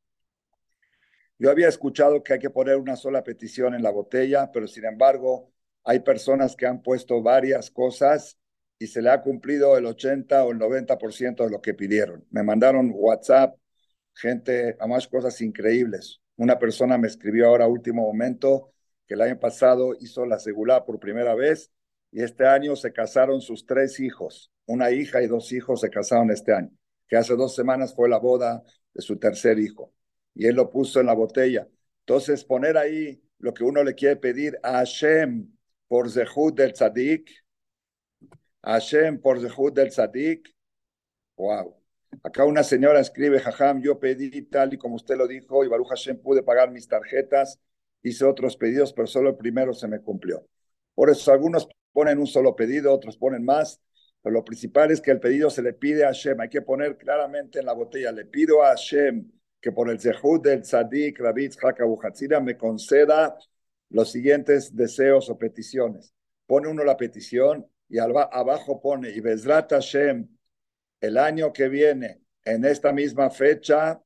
Yo 1.39 1.51
había 1.51 1.67
escuchado 1.67 2.23
que 2.23 2.33
hay 2.33 2.39
que 2.39 2.49
poner 2.49 2.77
una 2.77 2.95
sola 2.95 3.23
petición 3.23 3.75
en 3.75 3.83
la 3.83 3.91
botella, 3.91 4.51
pero 4.51 4.67
sin 4.67 4.85
embargo 4.85 5.51
hay 5.83 5.99
personas 5.99 6.55
que 6.55 6.65
han 6.65 6.81
puesto 6.81 7.21
varias 7.21 7.69
cosas 7.71 8.37
y 8.79 8.87
se 8.87 9.01
le 9.01 9.09
ha 9.09 9.21
cumplido 9.21 9.77
el 9.77 9.85
80 9.85 10.43
o 10.45 10.51
el 10.51 10.59
90% 10.59 11.45
de 11.45 11.51
lo 11.51 11.61
que 11.61 11.73
pidieron. 11.73 12.25
Me 12.31 12.43
mandaron 12.43 12.91
WhatsApp, 12.93 13.55
gente, 14.17 14.75
a 14.79 14.87
más 14.87 15.07
cosas 15.07 15.39
increíbles. 15.41 16.21
Una 16.35 16.59
persona 16.59 16.97
me 16.97 17.07
escribió 17.07 17.47
ahora 17.47 17.67
último 17.67 18.03
momento 18.03 18.73
que 19.07 19.13
el 19.13 19.21
año 19.21 19.39
pasado 19.39 19.93
hizo 19.99 20.25
la 20.25 20.39
segula 20.39 20.85
por 20.85 20.99
primera 20.99 21.35
vez 21.35 21.71
y 22.11 22.23
este 22.23 22.45
año 22.45 22.75
se 22.75 22.91
casaron 22.91 23.41
sus 23.41 23.65
tres 23.65 23.99
hijos. 23.99 24.51
Una 24.65 24.91
hija 24.91 25.21
y 25.21 25.27
dos 25.27 25.51
hijos 25.51 25.81
se 25.81 25.89
casaron 25.89 26.31
este 26.31 26.53
año, 26.53 26.71
que 27.07 27.15
hace 27.15 27.35
dos 27.35 27.55
semanas 27.55 27.95
fue 27.95 28.09
la 28.09 28.17
boda 28.17 28.63
de 28.93 29.01
su 29.01 29.17
tercer 29.17 29.59
hijo. 29.59 29.93
Y 30.33 30.47
él 30.47 30.55
lo 30.55 30.69
puso 30.69 30.99
en 30.99 31.05
la 31.07 31.13
botella. 31.13 31.67
Entonces, 32.01 32.43
poner 32.43 32.77
ahí 32.77 33.21
lo 33.39 33.53
que 33.53 33.63
uno 33.63 33.83
le 33.83 33.95
quiere 33.95 34.17
pedir 34.17 34.57
a 34.63 34.79
Hashem 34.79 35.51
por 35.87 36.09
Zehud 36.09 36.53
del 36.53 36.73
Tzadik, 36.73 37.29
a 38.61 38.73
Hashem 38.73 39.19
por 39.21 39.39
Zehud 39.39 39.73
del 39.73 39.89
Tzadik. 39.89 40.55
Wow. 41.37 41.76
Acá 42.23 42.45
una 42.45 42.63
señora 42.63 42.99
escribe, 42.99 43.39
Jajam, 43.39 43.81
yo 43.81 43.99
pedí 43.99 44.41
tal 44.43 44.73
y 44.73 44.77
como 44.77 44.95
usted 44.95 45.17
lo 45.17 45.27
dijo, 45.27 45.63
y 45.63 45.67
Baruch 45.67 45.89
Hashem 45.89 46.21
pude 46.21 46.43
pagar 46.43 46.71
mis 46.71 46.87
tarjetas, 46.87 47.59
hice 48.01 48.25
otros 48.25 48.57
pedidos, 48.57 48.93
pero 48.93 49.07
solo 49.07 49.29
el 49.29 49.37
primero 49.37 49.73
se 49.73 49.87
me 49.87 50.01
cumplió. 50.01 50.47
Por 50.95 51.09
eso 51.09 51.31
algunos 51.31 51.67
ponen 51.91 52.19
un 52.19 52.27
solo 52.27 52.55
pedido, 52.55 52.93
otros 52.93 53.17
ponen 53.17 53.43
más, 53.43 53.81
pero 54.21 54.33
lo 54.33 54.43
principal 54.43 54.91
es 54.91 55.01
que 55.01 55.11
el 55.11 55.19
pedido 55.19 55.49
se 55.49 55.61
le 55.61 55.73
pide 55.73 56.03
a 56.03 56.07
Hashem. 56.07 56.39
Hay 56.41 56.49
que 56.49 56.61
poner 56.61 56.97
claramente 56.97 57.59
en 57.59 57.65
la 57.65 57.73
botella, 57.73 58.11
le 58.11 58.25
pido 58.25 58.63
a 58.63 58.69
Hashem 58.69 59.31
que 59.61 59.71
por 59.71 59.89
el 59.89 59.99
zehud 59.99 60.41
del 60.41 60.61
tzadik 60.61 61.19
Rabbi 61.19 61.49
Tzhak 61.49 61.79
me 62.41 62.57
conceda 62.57 63.35
los 63.89 64.11
siguientes 64.11 64.75
deseos 64.75 65.29
o 65.29 65.37
peticiones. 65.37 66.13
Pone 66.45 66.67
uno 66.67 66.83
la 66.83 66.97
petición 66.97 67.65
y 67.89 67.99
abajo 67.99 68.81
pone, 68.81 69.09
y 69.09 69.19
Bezrat 69.19 69.71
Hashem, 69.71 70.27
el 71.01 71.17
año 71.17 71.53
que 71.53 71.69
viene, 71.69 72.21
en 72.43 72.65
esta 72.65 72.91
misma 72.91 73.29
fecha, 73.29 74.01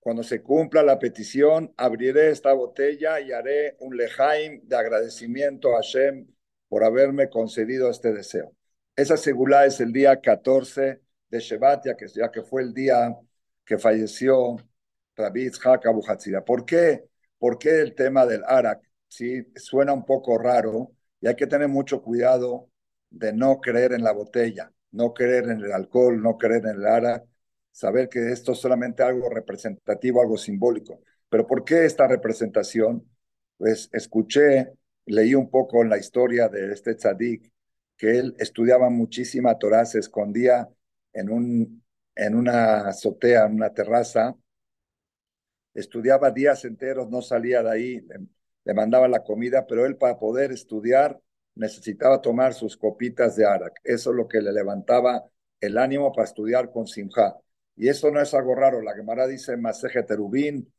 cuando 0.00 0.22
se 0.22 0.42
cumpla 0.42 0.82
la 0.82 0.98
petición, 0.98 1.72
abriré 1.76 2.30
esta 2.30 2.52
botella 2.52 3.20
y 3.20 3.32
haré 3.32 3.76
un 3.80 3.96
lejaim 3.96 4.60
de 4.66 4.76
agradecimiento 4.76 5.72
a 5.72 5.76
Hashem 5.76 6.26
por 6.68 6.84
haberme 6.84 7.30
concedido 7.30 7.90
este 7.90 8.12
deseo. 8.12 8.52
Esa 8.96 9.16
segula 9.16 9.64
es 9.66 9.80
el 9.80 9.92
día 9.92 10.20
14 10.20 11.00
de 11.28 11.38
Shevat, 11.40 11.86
ya 11.86 11.96
que, 11.96 12.06
ya 12.08 12.30
que 12.30 12.42
fue 12.42 12.62
el 12.62 12.74
día 12.74 13.16
que 13.64 13.78
falleció 13.78 14.56
Rabbi 15.16 15.46
Itzhak 15.46 15.84
¿Por 16.44 16.64
qué? 16.64 17.04
¿Por 17.38 17.58
qué 17.58 17.80
el 17.80 17.94
tema 17.94 18.26
del 18.26 18.42
Arak? 18.44 18.82
Sí, 19.08 19.46
suena 19.56 19.92
un 19.92 20.04
poco 20.04 20.38
raro 20.38 20.92
y 21.20 21.28
hay 21.28 21.36
que 21.36 21.46
tener 21.46 21.68
mucho 21.68 22.02
cuidado 22.02 22.70
de 23.10 23.32
no 23.32 23.60
creer 23.60 23.92
en 23.92 24.02
la 24.02 24.12
botella, 24.12 24.72
no 24.92 25.12
creer 25.14 25.44
en 25.44 25.60
el 25.60 25.72
alcohol, 25.72 26.22
no 26.22 26.38
creer 26.38 26.62
en 26.66 26.76
el 26.76 26.86
Arak. 26.86 27.24
saber 27.70 28.08
que 28.08 28.32
esto 28.32 28.52
es 28.52 28.58
solamente 28.58 29.02
algo 29.02 29.28
representativo, 29.30 30.20
algo 30.20 30.36
simbólico. 30.36 31.00
Pero 31.28 31.46
¿por 31.46 31.64
qué 31.64 31.84
esta 31.86 32.06
representación? 32.06 33.08
Pues 33.56 33.88
escuché, 33.92 34.72
leí 35.06 35.34
un 35.34 35.50
poco 35.50 35.82
en 35.82 35.88
la 35.90 35.98
historia 35.98 36.48
de 36.48 36.72
este 36.72 36.94
tzadik, 36.94 37.50
que 37.96 38.18
él 38.18 38.34
estudiaba 38.38 38.90
muchísima 38.90 39.58
Torah, 39.58 39.84
se 39.86 39.98
escondía 40.00 40.68
en, 41.12 41.30
un, 41.30 41.84
en 42.14 42.34
una 42.34 42.88
azotea, 42.88 43.46
en 43.46 43.54
una 43.54 43.72
terraza, 43.72 44.36
estudiaba 45.74 46.30
días 46.30 46.64
enteros, 46.64 47.08
no 47.10 47.22
salía 47.22 47.62
de 47.62 47.70
ahí, 47.70 48.00
le, 48.00 48.26
le 48.64 48.74
mandaba 48.74 49.08
la 49.08 49.22
comida, 49.22 49.66
pero 49.66 49.86
él 49.86 49.96
para 49.96 50.18
poder 50.18 50.52
estudiar 50.52 51.20
necesitaba 51.54 52.20
tomar 52.20 52.54
sus 52.54 52.76
copitas 52.76 53.36
de 53.36 53.46
arak. 53.46 53.80
Eso 53.84 54.10
es 54.10 54.16
lo 54.16 54.28
que 54.28 54.40
le 54.40 54.52
levantaba 54.52 55.24
el 55.60 55.78
ánimo 55.78 56.12
para 56.12 56.24
estudiar 56.24 56.70
con 56.70 56.86
Simha. 56.86 57.36
Y 57.76 57.88
eso 57.88 58.10
no 58.10 58.20
es 58.20 58.34
algo 58.34 58.54
raro. 58.54 58.82
La 58.82 58.94
Gemara 58.94 59.26
dice 59.26 59.52
en 59.52 59.62
Maseje 59.62 60.02
Terubín 60.02 60.72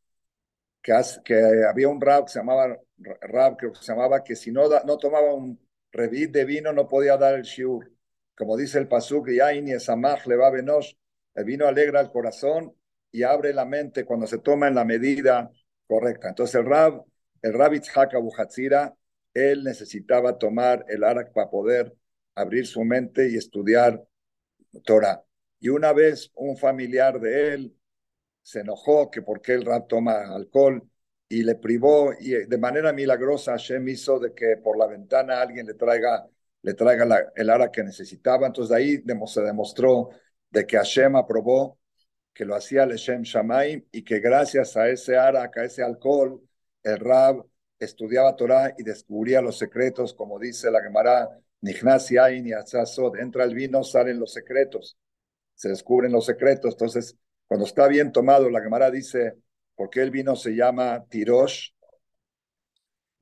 que, 0.82 0.94
que, 1.24 1.66
había 1.68 1.88
un 1.88 2.02
rab 2.02 2.26
que 2.26 2.34
se 2.34 2.40
llamaba 2.40 2.78
rab, 2.98 3.58
que 3.58 3.70
se 3.74 3.92
llamaba, 3.92 4.24
que 4.24 4.36
si 4.36 4.52
no, 4.52 4.64
no 4.86 4.98
tomaba 4.98 5.34
un 5.34 5.60
revit 5.92 6.32
de 6.32 6.46
vino 6.46 6.74
no 6.74 6.88
podía 6.88 7.18
dar 7.18 7.36
el 7.36 7.44
shiur. 7.44 7.92
Como 8.36 8.58
dice 8.58 8.80
el 8.80 8.88
pasuk, 8.88 9.30
Yain 9.30 9.68
y 9.68 9.80
Samach 9.80 10.26
le 10.26 10.36
va 10.36 10.50
el 11.36 11.46
vino 11.46 11.68
alegra 11.68 12.02
el 12.02 12.12
corazón 12.12 12.74
y 13.12 13.24
abre 13.24 13.54
la 13.54 13.66
mente 13.66 14.06
cuando 14.06 14.28
se 14.28 14.40
toma 14.40 14.68
en 14.68 14.76
la 14.76 14.86
medida 14.86 15.52
correcta. 15.88 16.30
Entonces 16.30 16.56
el 16.56 16.66
rab, 16.66 17.04
el 17.42 17.54
rab 17.54 17.74
Abu 18.14 18.32
él 19.34 19.64
necesitaba 19.64 20.38
tomar 20.38 20.86
el 20.88 21.04
arak 21.04 21.34
para 21.34 21.50
poder 21.50 21.96
abrir 22.36 22.68
su 22.68 22.84
mente 22.84 23.30
y 23.30 23.38
estudiar 23.38 24.04
Torah. 24.84 25.24
Y 25.60 25.70
una 25.70 25.94
vez 25.94 26.32
un 26.36 26.58
familiar 26.58 27.20
de 27.20 27.54
él 27.54 27.78
se 28.42 28.60
enojó 28.62 29.10
que 29.10 29.22
porque 29.22 29.54
el 29.54 29.66
rab 29.66 29.88
toma 29.88 30.34
alcohol 30.34 30.84
y 31.30 31.44
le 31.44 31.56
privó 31.56 32.14
y 32.20 32.32
de 32.32 32.58
manera 32.58 32.94
milagrosa 32.94 33.54
Hashem 33.54 33.88
hizo 33.88 34.20
de 34.20 34.34
que 34.34 34.58
por 34.58 34.78
la 34.78 34.88
ventana 34.88 35.42
alguien 35.42 35.66
le 35.66 35.74
traiga, 35.76 36.28
le 36.62 36.74
traiga 36.74 37.32
el 37.36 37.50
ara 37.50 37.72
que 37.72 37.84
necesitaba. 37.84 38.48
Entonces 38.48 38.70
de 38.70 38.76
ahí 38.76 39.04
se 39.28 39.42
demostró 39.42 40.10
de 40.50 40.66
que 40.68 40.78
Hashem 40.78 41.16
aprobó 41.16 41.80
que 42.34 42.46
lo 42.46 42.56
hacía 42.56 42.84
el 42.84 42.92
Hashem 42.92 43.24
Shamaim 43.24 43.86
y 43.92 44.04
que 44.04 44.20
gracias 44.20 44.76
a 44.76 44.90
ese 44.90 45.18
ara, 45.18 45.50
a 45.56 45.64
ese 45.64 45.84
alcohol, 45.84 46.42
el 46.84 47.00
rab 47.00 47.46
estudiaba 47.84 48.36
Torah 48.36 48.74
y 48.78 48.84
descubría 48.84 49.42
los 49.42 49.58
secretos, 49.58 50.14
como 50.14 50.40
dice 50.40 50.72
la 50.72 50.82
Gemara, 50.82 51.30
Nihnasi 51.62 52.18
Ain 52.18 52.46
y 52.48 52.52
entra 53.20 53.44
el 53.46 53.56
vino, 53.56 53.84
salen 53.84 54.20
los 54.20 54.34
secretos, 54.34 54.98
se 55.56 55.70
descubren 55.70 56.12
los 56.12 56.26
secretos. 56.26 56.74
Entonces, 56.74 57.16
cuando 57.48 57.66
está 57.66 57.88
bien 57.88 58.12
tomado, 58.12 58.50
la 58.50 58.62
Gemara 58.62 58.92
dice, 58.92 59.38
¿por 59.76 59.90
qué 59.90 60.02
el 60.02 60.12
vino 60.12 60.36
se 60.36 60.52
llama 60.52 61.06
Tirosh? 61.08 61.70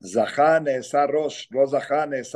Zahan 0.04 0.66
es 0.66 0.92
Rosh, 0.92 1.46
no 1.50 1.66
Zahan 1.68 2.14
es 2.14 2.32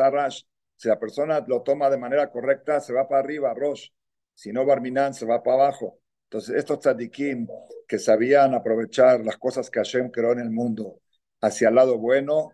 Si 0.76 0.88
la 0.88 0.98
persona 0.98 1.44
lo 1.46 1.62
toma 1.62 1.90
de 1.90 1.98
manera 1.98 2.30
correcta, 2.30 2.80
se 2.80 2.92
va 2.92 3.08
para 3.08 3.20
arriba, 3.20 3.52
Rosh. 3.54 3.88
Si 4.34 4.52
no, 4.52 4.64
Barminan 4.64 5.14
se 5.14 5.26
va 5.26 5.42
para 5.42 5.64
abajo. 5.64 5.98
Entonces, 6.24 6.56
estos 6.56 6.80
tzadikim 6.80 7.48
que 7.88 7.98
sabían 7.98 8.54
aprovechar 8.54 9.24
las 9.24 9.36
cosas 9.36 9.70
que 9.70 9.80
Hashem 9.80 10.10
creó 10.10 10.32
en 10.32 10.40
el 10.40 10.50
mundo 10.50 11.00
hacia 11.40 11.68
el 11.68 11.74
lado 11.74 11.98
bueno, 11.98 12.50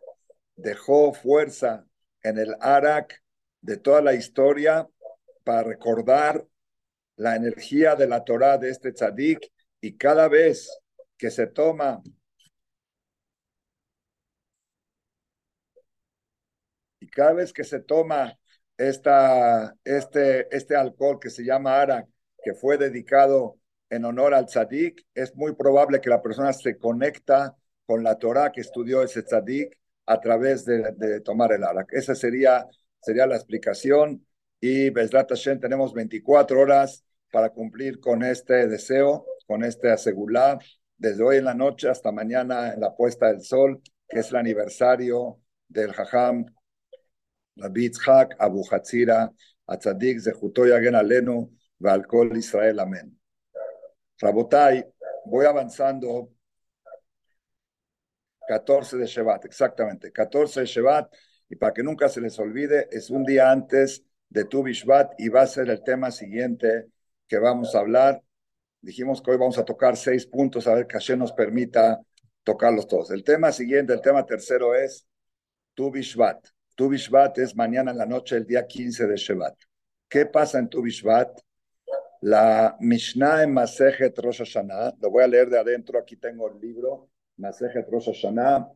dejó 0.57 1.13
fuerza 1.13 1.87
en 2.23 2.39
el 2.39 2.55
Arak 2.61 3.23
de 3.61 3.77
toda 3.77 4.03
la 4.03 4.15
historia 4.15 4.89
para 5.45 5.63
recordar 5.63 6.47
la 7.17 7.37
energía 7.37 7.95
de 7.95 8.09
la 8.09 8.25
Torah 8.25 8.59
de 8.59 8.71
este 8.71 8.93
tzadik 8.93 9.51
y 9.81 9.97
cada 9.97 10.29
vez 10.29 10.71
que 11.17 11.31
se 11.31 11.47
toma 11.47 12.03
y 17.01 17.09
cada 17.09 17.33
vez 17.33 17.53
que 17.53 17.65
se 17.65 17.81
toma 17.81 18.39
esta, 18.77 19.75
este, 19.85 20.55
este 20.55 20.77
alcohol 20.77 21.19
que 21.21 21.31
se 21.31 21.45
llama 21.45 21.81
Arak, 21.81 22.09
que 22.43 22.55
fue 22.55 22.79
dedicado 22.79 23.59
en 23.91 24.05
honor 24.05 24.35
al 24.35 24.47
tzadik, 24.47 25.05
es 25.15 25.35
muy 25.37 25.55
probable 25.55 26.01
que 26.01 26.11
la 26.11 26.23
persona 26.23 26.53
se 26.53 26.79
conecta 26.79 27.57
con 27.87 28.03
la 28.03 28.19
Torah 28.19 28.53
que 28.53 28.61
estudió 28.61 29.03
ese 29.03 29.23
tzadik 29.23 29.77
a 30.07 30.21
través 30.21 30.65
de, 30.65 31.21
tomar 31.21 31.53
el 31.53 31.65
arak. 31.65 31.93
Esa 31.93 32.15
sería, 32.15 32.67
sería 33.01 33.27
la 33.27 33.37
explicación. 33.37 34.27
Y 34.61 34.91
Bezrat 34.91 35.29
Hashem 35.29 35.61
tenemos 35.61 35.93
24 35.93 36.61
horas 36.61 37.05
para 37.31 37.51
cumplir 37.51 38.01
con 38.01 38.23
este 38.23 38.69
deseo, 38.69 39.27
con 39.47 39.65
este 39.65 39.91
asegurá, 39.91 40.59
desde 40.97 41.25
hoy 41.25 41.37
en 41.39 41.45
la 41.45 41.55
noche 41.55 41.89
hasta 41.89 42.13
mañana 42.13 42.73
en 42.73 42.81
la 42.81 42.95
puesta 42.95 43.27
del 43.27 43.43
sol, 43.43 43.83
que 44.09 44.21
es 44.21 44.31
el 44.31 44.37
aniversario 44.37 45.41
del 45.69 45.93
Jajam 45.93 46.47
Rabbi 47.57 47.91
Hak 48.07 48.37
Abu 48.39 48.65
Hatzira 48.71 49.31
Atzadik 49.67 50.21
Zehuto 50.21 50.67
Yagen 50.67 50.95
Alenu 50.95 51.51
Valkol 51.79 52.37
Israel. 52.37 52.79
Amén. 52.81 53.19
Rabotai, 54.21 54.85
voy 55.25 55.47
avanzando 55.47 56.31
14 58.53 58.99
de 58.99 59.07
Shevat, 59.07 59.47
exactamente, 59.47 60.13
14 60.13 60.61
de 60.61 60.67
Shevat, 60.67 61.11
y 61.49 61.57
para 61.57 61.73
que 61.73 61.83
nunca 61.83 62.09
se 62.09 62.21
les 62.21 62.39
olvide, 62.39 62.87
es 62.91 63.09
un 63.09 63.25
día 63.25 63.51
antes 63.51 64.05
de 64.29 64.45
Tu 64.45 64.63
Bishvat 64.63 65.15
y 65.19 65.31
va 65.31 65.43
a 65.43 65.47
ser 65.47 65.71
el 65.71 65.83
tema 65.83 66.11
siguiente 66.11 66.89
que 67.27 67.39
vamos 67.39 67.75
a 67.75 67.79
hablar. 67.79 68.23
Dijimos 68.83 69.23
que 69.23 69.31
hoy 69.31 69.39
vamos 69.39 69.57
a 69.59 69.65
tocar 69.65 69.97
seis 69.97 70.27
puntos, 70.27 70.67
a 70.67 70.75
ver 70.75 70.87
que 70.87 70.95
Hashem 70.95 71.19
nos 71.19 71.33
permita 71.33 72.01
tocarlos 72.43 72.87
todos. 72.87 73.11
El 73.11 73.25
tema 73.25 73.53
siguiente, 73.53 73.95
el 73.95 74.03
tema 74.03 74.27
tercero 74.27 74.75
es 74.75 75.07
Tu 75.75 75.91
Bishvat. 75.91 76.47
Tu 76.75 76.89
Bishvat 76.91 77.39
es 77.39 77.57
mañana 77.57 77.91
en 77.91 77.99
la 77.99 78.07
noche, 78.07 78.37
el 78.37 78.47
día 78.47 78.67
15 78.67 79.07
de 79.07 79.17
Shevat. 79.17 79.55
¿Qué 80.09 80.27
pasa 80.27 80.59
en 80.59 80.69
Tu 80.69 80.83
Bishvat? 80.83 81.41
La 82.21 82.77
Mishnah 82.81 83.45
en 83.45 83.53
Masejet 83.55 84.19
Rosh 84.19 84.39
Hashanah, 84.39 84.95
lo 85.01 85.11
voy 85.11 85.25
a 85.25 85.27
leer 85.27 85.49
de 85.49 85.59
adentro, 85.59 85.99
aquí 85.99 86.17
tengo 86.17 86.51
el 86.51 86.61
libro, 86.61 87.12
Masejet 87.43 87.91
Rosh 87.91 88.07
Hashanah, 88.07 88.71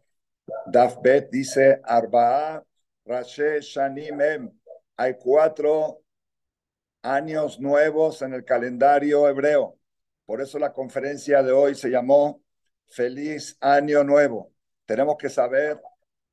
Daf 0.67 1.01
Bet 1.01 1.31
dice, 1.31 1.81
Arba'a 1.85 2.63
Rashe 3.07 3.61
Shanim 3.61 4.51
Hay 4.97 5.15
cuatro 5.15 6.03
años 7.03 7.61
nuevos 7.61 8.23
en 8.23 8.35
el 8.35 8.45
calendario 8.45 9.29
hebreo. 9.29 9.79
Por 10.25 10.41
eso 10.41 10.59
la 10.59 10.73
conferencia 10.73 11.45
de 11.45 11.53
hoy 11.53 11.77
se 11.77 11.91
llamó 11.91 12.43
Feliz 12.89 13.57
Año 13.61 14.03
Nuevo. 14.03 14.53
Tenemos 14.85 15.17
que 15.17 15.29
saber 15.29 15.81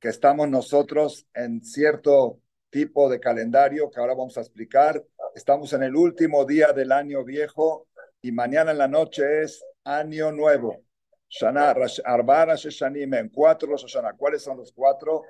que 0.00 0.08
estamos 0.08 0.48
nosotros 0.48 1.28
en 1.34 1.62
cierto 1.62 2.40
tipo 2.68 3.08
de 3.08 3.20
calendario 3.20 3.88
que 3.90 4.00
ahora 4.00 4.14
vamos 4.14 4.36
a 4.36 4.40
explicar. 4.40 5.04
Estamos 5.36 5.72
en 5.72 5.84
el 5.84 5.94
último 5.94 6.44
día 6.44 6.72
del 6.72 6.90
año 6.90 7.22
viejo 7.22 7.86
y 8.20 8.32
mañana 8.32 8.72
en 8.72 8.78
la 8.78 8.88
noche 8.88 9.42
es 9.42 9.64
Año 9.84 10.32
Nuevo. 10.32 10.82
Shana, 11.28 11.74
Arba 12.04 12.54
Shanim, 12.56 13.30
cuatro 13.32 13.70
los. 13.70 13.98
¿Cuáles 14.16 14.42
son 14.42 14.58
los 14.58 14.72
cuatro? 14.72 15.22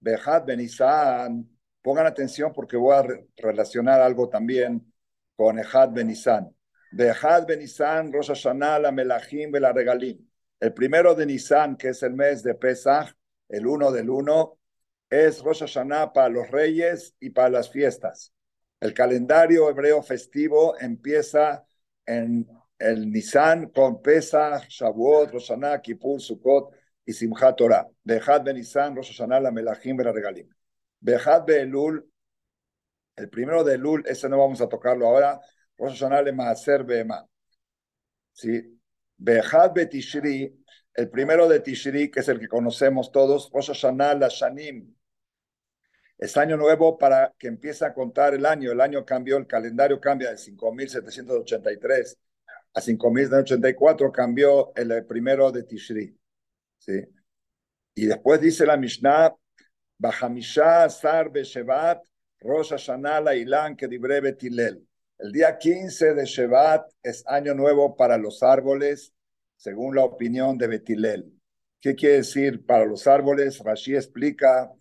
Behad 0.00 0.44
Benisan. 0.44 1.48
Pongan 1.80 2.06
atención 2.06 2.52
porque 2.52 2.76
voy 2.76 2.96
a 2.96 3.04
relacionar 3.36 4.00
algo 4.00 4.28
también 4.28 4.92
con 5.36 5.58
Ejad 5.58 5.90
Benisan. 5.90 6.54
Behad 6.92 7.46
Benisan, 7.46 8.12
Rosh 8.12 8.28
Hashanah, 8.28 8.78
la 8.78 8.92
Melachim, 8.92 9.50
la 9.52 9.72
Regalim. 9.72 10.18
El 10.60 10.72
primero 10.74 11.14
de 11.14 11.26
Nisan, 11.26 11.76
que 11.76 11.88
es 11.88 12.02
el 12.04 12.12
mes 12.12 12.42
de 12.42 12.54
Pesach, 12.54 13.12
el 13.48 13.66
uno 13.66 13.90
del 13.90 14.08
uno, 14.10 14.58
es 15.10 15.42
Rosh 15.42 15.60
Hashanah 15.60 16.12
para 16.12 16.28
los 16.28 16.50
reyes 16.50 17.16
y 17.18 17.30
para 17.30 17.48
las 17.48 17.70
fiestas. 17.70 18.32
El 18.78 18.94
calendario 18.94 19.68
hebreo 19.68 20.02
festivo 20.02 20.78
empieza 20.78 21.64
en 22.06 22.48
el 22.82 23.10
Nisan 23.10 23.70
con 23.70 24.02
Pesach, 24.02 24.68
Shavuot, 24.68 25.32
Rosh 25.32 25.48
Hashanah, 25.48 25.80
Kippur, 25.80 26.20
Sukkot 26.20 26.74
y 27.06 27.12
Simchat 27.12 27.56
Torah. 27.56 27.86
Bejad 28.02 28.42
ben 28.42 28.56
Nisan, 28.56 28.96
Rosh 28.96 29.12
Hashanah, 29.12 29.40
la 29.40 29.50
Melachim, 29.50 29.96
la 29.98 30.12
Regalim. 30.12 30.48
Bejad 31.00 31.44
be 31.44 31.60
Elul, 31.60 32.04
el 33.16 33.28
primero 33.28 33.62
de 33.62 33.74
Elul, 33.74 34.02
ese 34.06 34.28
no 34.28 34.38
vamos 34.38 34.60
a 34.60 34.68
tocarlo 34.68 35.06
ahora. 35.06 35.40
Rosh 35.78 35.92
Hashanah 35.92 36.22
le 36.22 36.32
Maaser 36.32 36.84
Be'ema. 36.84 37.24
¿Sí? 38.32 38.80
Bejad 39.16 39.72
be 39.72 39.86
Tishri, 39.86 40.52
el 40.94 41.08
primero 41.08 41.48
de 41.48 41.60
Tishri, 41.60 42.10
que 42.10 42.20
es 42.20 42.28
el 42.28 42.40
que 42.40 42.48
conocemos 42.48 43.12
todos, 43.12 43.50
Rosh 43.52 43.68
Hashanah, 43.68 44.14
la 44.14 44.28
Shanim. 44.28 44.92
Es 46.18 46.36
año 46.36 46.56
nuevo 46.56 46.98
para 46.98 47.32
que 47.38 47.48
empiece 47.48 47.84
a 47.84 47.94
contar 47.94 48.34
el 48.34 48.46
año. 48.46 48.70
El 48.70 48.80
año 48.80 49.04
cambió, 49.04 49.36
el 49.36 49.46
calendario 49.46 50.00
cambia 50.00 50.30
de 50.30 50.36
5.783 50.36 52.16
a 52.74 52.80
5.084 52.80 54.10
cambió 54.12 54.72
el 54.74 55.04
primero 55.06 55.50
de 55.52 55.64
Tishri. 55.64 56.18
¿sí? 56.78 57.04
Y 57.94 58.06
después 58.06 58.40
dice 58.40 58.66
la 58.66 58.76
Mishnah, 58.76 59.34
Bajamisha 59.98 60.88
Sar 60.88 61.30
Beshevat, 61.30 62.02
Rosh 62.40 62.70
Hashanah 62.70 63.20
la 63.20 63.34
Ilan 63.34 63.76
que 63.76 63.86
breve 63.86 64.32
Tilel. 64.32 64.86
El 65.22 65.30
día 65.30 65.56
15 65.56 66.14
de 66.14 66.24
Shevat 66.24 66.90
es 67.00 67.22
año 67.28 67.54
nuevo 67.54 67.94
para 67.94 68.18
los 68.18 68.42
árboles, 68.42 69.14
según 69.54 69.94
la 69.94 70.02
opinión 70.02 70.58
de 70.58 70.66
Betilel. 70.66 71.32
¿Qué 71.80 71.94
quiere 71.94 72.16
decir 72.16 72.66
para 72.66 72.86
los 72.86 73.06
árboles? 73.06 73.60
Rashi 73.60 73.94
explica 73.94 74.72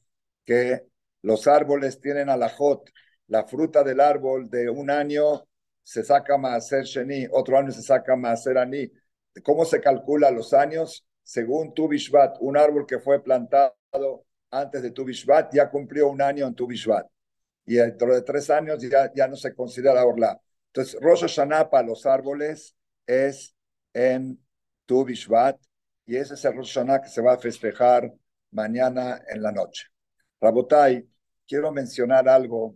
que 0.43 0.87
los 1.21 1.45
árboles 1.45 2.01
tienen 2.01 2.29
alajot, 2.29 2.89
la 3.27 3.45
fruta 3.45 3.83
del 3.83 3.99
árbol 3.99 4.49
de 4.49 4.67
un 4.71 4.89
año 4.89 5.47
se 5.83 6.03
saca 6.03 6.61
ser 6.61 6.83
Sheni, 6.83 7.27
otro 7.31 7.57
año 7.57 7.71
se 7.71 7.81
saca 7.81 8.15
ser 8.35 8.57
Ani. 8.57 8.91
¿Cómo 9.43 9.65
se 9.65 9.79
calcula 9.79 10.31
los 10.31 10.53
años? 10.53 11.05
Según 11.23 11.73
Tu 11.73 11.87
Bishvat, 11.87 12.37
un 12.39 12.57
árbol 12.57 12.85
que 12.85 12.99
fue 12.99 13.23
plantado 13.23 13.75
antes 14.51 14.81
de 14.81 14.91
Tu 14.91 15.05
Bishvat 15.05 15.53
ya 15.53 15.69
cumplió 15.69 16.09
un 16.09 16.21
año 16.21 16.47
en 16.47 16.55
Tu 16.55 16.67
Bishvat. 16.67 17.07
Y 17.65 17.75
dentro 17.75 18.13
de 18.13 18.21
tres 18.21 18.49
años 18.49 18.81
ya, 18.81 19.11
ya 19.13 19.27
no 19.27 19.35
se 19.35 19.53
considera 19.53 20.05
orla. 20.05 20.39
Entonces, 20.67 20.99
Rosh 21.01 21.21
Hashanah 21.21 21.69
para 21.69 21.87
los 21.87 22.05
árboles 22.05 22.75
es 23.05 23.55
en 23.93 24.39
Tu 24.85 25.05
Bishvat 25.05 25.59
y 26.05 26.17
ese 26.17 26.33
es 26.33 26.45
el 26.45 26.55
Rosh 26.55 26.73
Hashanah 26.73 27.01
que 27.01 27.09
se 27.09 27.21
va 27.21 27.33
a 27.33 27.37
festejar 27.37 28.11
mañana 28.51 29.21
en 29.29 29.41
la 29.41 29.51
noche. 29.51 29.87
Rabotai, 30.39 31.07
quiero 31.47 31.71
mencionar 31.71 32.27
algo, 32.27 32.75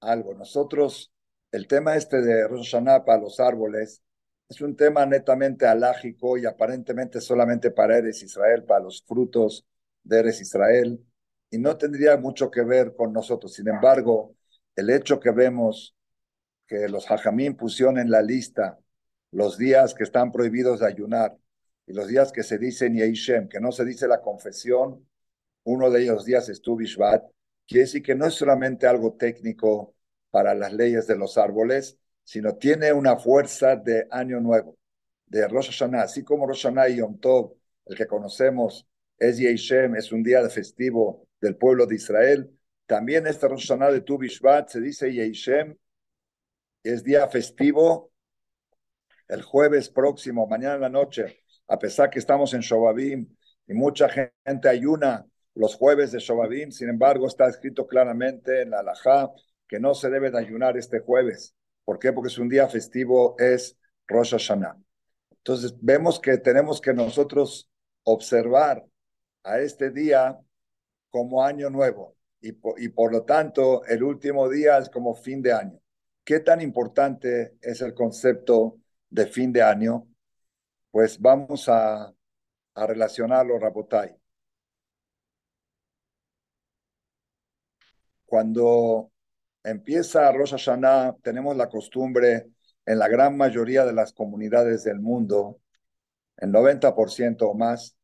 algo. 0.00 0.34
Nosotros, 0.34 1.12
el 1.52 1.66
tema 1.66 1.96
este 1.96 2.20
de 2.22 2.46
Rosh 2.48 2.70
Hashanah 2.72 3.04
para 3.04 3.20
los 3.22 3.40
árboles 3.40 4.02
es 4.48 4.60
un 4.60 4.76
tema 4.76 5.04
netamente 5.06 5.66
alágico 5.66 6.38
y 6.38 6.46
aparentemente 6.46 7.20
solamente 7.20 7.70
para 7.70 7.98
Eres 7.98 8.22
Israel, 8.22 8.64
para 8.64 8.84
los 8.84 9.02
frutos 9.06 9.66
de 10.04 10.20
Eres 10.20 10.40
Israel, 10.40 11.04
y 11.50 11.58
no 11.58 11.76
tendría 11.76 12.16
mucho 12.16 12.50
que 12.50 12.62
ver 12.62 12.94
con 12.94 13.12
nosotros. 13.12 13.54
Sin 13.54 13.68
embargo, 13.68 14.36
el 14.76 14.90
hecho 14.90 15.18
que 15.18 15.30
vemos 15.30 15.96
que 16.66 16.88
los 16.88 17.10
hajamim 17.10 17.56
pusieron 17.56 17.98
en 17.98 18.10
la 18.10 18.22
lista 18.22 18.78
los 19.32 19.58
días 19.58 19.94
que 19.94 20.04
están 20.04 20.32
prohibidos 20.32 20.80
de 20.80 20.86
ayunar 20.86 21.36
y 21.86 21.92
los 21.92 22.08
días 22.08 22.32
que 22.32 22.42
se 22.42 22.58
dicen 22.58 22.94
Yeishem, 22.94 23.48
que 23.48 23.60
no 23.60 23.72
se 23.72 23.84
dice 23.84 24.08
la 24.08 24.20
confesión, 24.20 25.08
uno 25.64 25.90
de 25.90 26.02
ellos 26.02 26.24
días 26.24 26.48
es 26.48 26.60
Tu 26.60 26.76
Bishvat, 26.76 27.24
quiere 27.66 27.82
decir 27.82 28.02
que 28.02 28.14
no 28.14 28.26
es 28.26 28.34
solamente 28.34 28.86
algo 28.86 29.14
técnico 29.14 29.95
para 30.30 30.54
las 30.54 30.72
leyes 30.72 31.06
de 31.06 31.16
los 31.16 31.38
árboles, 31.38 31.98
sino 32.24 32.56
tiene 32.56 32.92
una 32.92 33.16
fuerza 33.16 33.76
de 33.76 34.06
año 34.10 34.40
nuevo, 34.40 34.76
de 35.26 35.46
Rosh 35.48 35.70
Hashanah, 35.70 36.02
así 36.02 36.24
como 36.24 36.46
Rosh 36.46 36.64
Hashanah 36.64 36.88
y 36.88 36.96
Yom 36.96 37.18
Tov, 37.18 37.54
el 37.86 37.96
que 37.96 38.06
conocemos, 38.06 38.86
es 39.18 39.38
Yeishem, 39.38 39.94
es 39.96 40.12
un 40.12 40.22
día 40.22 40.46
festivo 40.48 41.28
del 41.40 41.56
pueblo 41.56 41.86
de 41.86 41.94
Israel. 41.94 42.50
También 42.86 43.26
este 43.26 43.48
Rosh 43.48 43.68
Hashanah 43.68 43.92
de 43.92 44.00
Tu 44.00 44.18
Bishvat 44.18 44.68
se 44.68 44.80
dice 44.80 45.12
Yeishem, 45.12 45.76
es 46.82 47.02
día 47.02 47.26
festivo 47.28 48.12
el 49.28 49.42
jueves 49.42 49.88
próximo, 49.88 50.46
mañana 50.46 50.74
en 50.74 50.80
la 50.82 50.88
noche, 50.88 51.42
a 51.68 51.78
pesar 51.78 52.10
que 52.10 52.18
estamos 52.18 52.54
en 52.54 52.60
Shobabim 52.60 53.28
y 53.66 53.74
mucha 53.74 54.08
gente 54.08 54.68
ayuna 54.68 55.26
los 55.54 55.74
jueves 55.74 56.12
de 56.12 56.18
Shobabim, 56.18 56.70
sin 56.70 56.88
embargo 56.88 57.26
está 57.26 57.48
escrito 57.48 57.86
claramente 57.86 58.62
en 58.62 58.70
la 58.70 58.80
Alajá 58.80 59.30
que 59.68 59.80
no 59.80 59.94
se 59.94 60.10
debe 60.10 60.30
de 60.30 60.38
ayunar 60.38 60.76
este 60.76 61.00
jueves. 61.00 61.54
¿Por 61.84 61.98
qué? 61.98 62.12
Porque 62.12 62.28
es 62.28 62.38
un 62.38 62.48
día 62.48 62.68
festivo, 62.68 63.36
es 63.38 63.76
Rosh 64.06 64.32
Hashanah. 64.32 64.76
Entonces 65.30 65.74
vemos 65.80 66.20
que 66.20 66.38
tenemos 66.38 66.80
que 66.80 66.92
nosotros 66.94 67.70
observar 68.04 68.84
a 69.44 69.60
este 69.60 69.90
día 69.90 70.38
como 71.10 71.42
año 71.44 71.70
nuevo 71.70 72.16
y 72.40 72.50
y 72.78 72.88
por 72.90 73.12
lo 73.12 73.24
tanto 73.24 73.84
el 73.86 74.02
último 74.02 74.48
día 74.48 74.78
es 74.78 74.88
como 74.90 75.14
fin 75.14 75.42
de 75.42 75.52
año. 75.52 75.78
¿Qué 76.24 76.40
tan 76.40 76.60
importante 76.60 77.56
es 77.60 77.80
el 77.80 77.94
concepto 77.94 78.78
de 79.08 79.26
fin 79.26 79.52
de 79.52 79.62
año? 79.62 80.08
pues 80.96 81.20
vamos 81.20 81.68
a, 81.68 82.14
a 82.74 82.86
relacionarlo, 82.86 83.58
Rabotai. 83.58 84.16
Cuando 88.24 89.10
empieza 89.66 90.30
Rosh 90.32 90.52
Hashanah, 90.52 91.16
tenemos 91.22 91.56
la 91.56 91.68
costumbre 91.68 92.46
en 92.86 92.98
la 92.98 93.08
gran 93.08 93.36
mayoría 93.36 93.84
de 93.84 93.92
las 93.92 94.12
comunidades 94.12 94.84
del 94.84 95.00
mundo, 95.00 95.60
el 96.36 96.52
90% 96.52 97.42
o 97.42 97.54
más, 97.54 97.96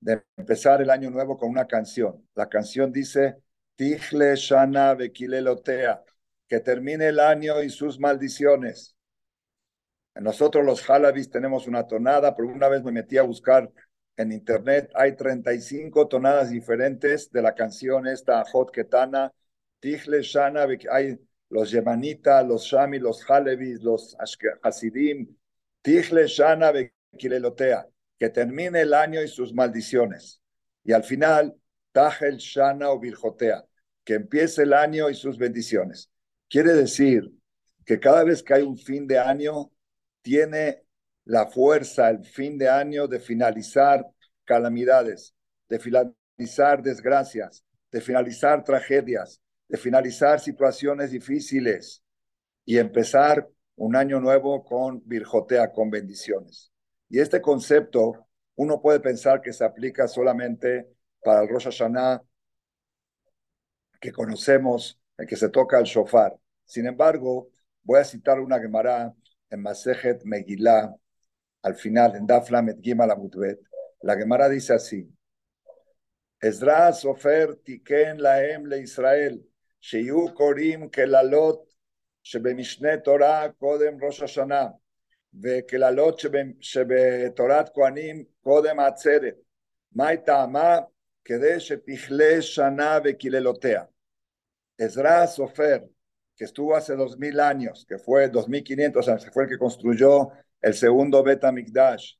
de 0.00 0.22
empezar 0.36 0.80
el 0.80 0.90
año 0.90 1.10
nuevo 1.10 1.36
con 1.36 1.50
una 1.50 1.66
canción. 1.66 2.26
La 2.34 2.48
canción 2.48 2.92
dice, 2.92 3.36
Tichle 3.74 4.36
Shana 4.36 4.94
Bekilelotea, 4.94 6.02
que 6.48 6.60
termine 6.60 7.08
el 7.08 7.18
año 7.18 7.62
y 7.62 7.70
sus 7.70 7.98
maldiciones. 7.98 8.96
Nosotros 10.14 10.64
los 10.64 10.88
Halabis 10.88 11.30
tenemos 11.30 11.66
una 11.66 11.86
tonada, 11.86 12.34
pero 12.36 12.48
una 12.48 12.68
vez 12.68 12.82
me 12.84 12.92
metí 12.92 13.18
a 13.18 13.22
buscar 13.22 13.70
en 14.16 14.30
internet, 14.30 14.90
hay 14.94 15.16
35 15.16 16.06
tonadas 16.06 16.50
diferentes 16.50 17.32
de 17.32 17.42
la 17.42 17.54
canción 17.54 18.06
esta 18.06 18.44
Hot 18.52 18.70
Ketana, 18.70 19.32
Tichle 19.82 20.22
Shana, 20.22 20.66
hay 20.90 21.18
los 21.50 21.72
Yemanita, 21.72 22.42
los 22.44 22.64
Shami, 22.64 23.00
los 23.00 23.28
Halevis, 23.28 23.82
los 23.82 24.16
Hasidim, 24.62 25.26
Tichle 25.82 26.26
Shana 26.28 26.72
que 27.12 28.28
termine 28.30 28.82
el 28.82 28.94
año 28.94 29.20
y 29.22 29.26
sus 29.26 29.52
maldiciones. 29.52 30.40
Y 30.84 30.92
al 30.92 31.02
final, 31.02 31.56
Tahel 31.90 32.36
Shana 32.36 32.90
o 32.90 33.00
Virjotea, 33.00 33.64
que 34.04 34.14
empiece 34.14 34.62
el 34.62 34.72
año 34.72 35.10
y 35.10 35.14
sus 35.14 35.36
bendiciones. 35.36 36.08
Quiere 36.48 36.72
decir 36.74 37.28
que 37.84 37.98
cada 37.98 38.22
vez 38.22 38.42
que 38.42 38.54
hay 38.54 38.62
un 38.62 38.78
fin 38.78 39.08
de 39.08 39.18
año, 39.18 39.72
tiene 40.22 40.84
la 41.24 41.48
fuerza 41.48 42.08
el 42.08 42.24
fin 42.24 42.56
de 42.56 42.68
año 42.68 43.08
de 43.08 43.18
finalizar 43.18 44.06
calamidades, 44.44 45.34
de 45.68 45.80
finalizar 45.80 46.82
desgracias, 46.82 47.64
de 47.90 48.00
finalizar 48.00 48.62
tragedias, 48.62 49.40
de 49.72 49.78
finalizar 49.78 50.38
situaciones 50.38 51.12
difíciles 51.12 52.04
y 52.62 52.76
empezar 52.76 53.48
un 53.76 53.96
año 53.96 54.20
nuevo 54.20 54.62
con 54.62 55.00
virjotea, 55.06 55.72
con 55.72 55.88
bendiciones. 55.88 56.70
Y 57.08 57.20
este 57.20 57.40
concepto 57.40 58.28
uno 58.54 58.82
puede 58.82 59.00
pensar 59.00 59.40
que 59.40 59.50
se 59.50 59.64
aplica 59.64 60.06
solamente 60.06 60.88
para 61.24 61.40
el 61.40 61.48
Rosh 61.48 61.64
Hashanah 61.64 62.22
que 63.98 64.12
conocemos, 64.12 65.00
en 65.16 65.26
que 65.26 65.36
se 65.36 65.48
toca 65.48 65.78
el 65.78 65.84
shofar. 65.84 66.36
Sin 66.66 66.86
embargo, 66.86 67.48
voy 67.82 67.98
a 67.98 68.04
citar 68.04 68.40
una 68.40 68.60
Gemara 68.60 69.14
en 69.48 69.62
Masejet 69.62 70.22
Megillah, 70.24 70.94
al 71.62 71.74
final, 71.76 72.14
en 72.16 72.26
Daflamet 72.26 72.78
Gimal 72.82 73.10
Amutbet, 73.10 73.58
la 74.02 74.16
Gemara 74.16 74.50
dice 74.50 74.74
así: 74.74 75.10
Ezra 76.42 76.92
Sofer 76.92 77.56
Tiken 77.56 78.20
Laem 78.20 78.66
le 78.66 78.80
Israel, 78.80 79.48
Sheyu 79.81 80.33
Korim 80.33 80.89
Kelalot, 80.89 81.67
שבמשנה 82.23 82.97
תורה 82.97 83.49
קודם 83.59 84.03
ראש 84.03 84.21
השנה, 84.21 84.67
וקללות 85.41 86.21
שבתורת 86.61 87.69
כהנים 87.73 88.23
קודם 88.43 88.79
עצרת. 88.79 89.35
מהי 89.95 90.17
טעמה? 90.17 90.79
כדי 91.25 91.59
שתכלה 91.59 92.41
שנה 92.41 92.99
וקללותיה. 93.03 93.83
עזרא 94.81 95.23
הסופר 95.23 95.77
que 96.37 96.43
estuvo 96.43 96.75
hace 96.75 96.95
dos 96.95 97.17
mil 97.17 97.39
años, 97.39 97.85
que 97.89 97.97
fue 97.97 98.29
2500 98.29 99.07
años, 99.09 99.25
que 99.25 99.31
fue 99.31 99.45
el 99.45 99.49
que 99.49 99.57
construyó 99.57 100.29
el 100.61 100.75
segundo 100.75 101.23
Beta 101.23 101.51
Mikdash, 101.51 102.13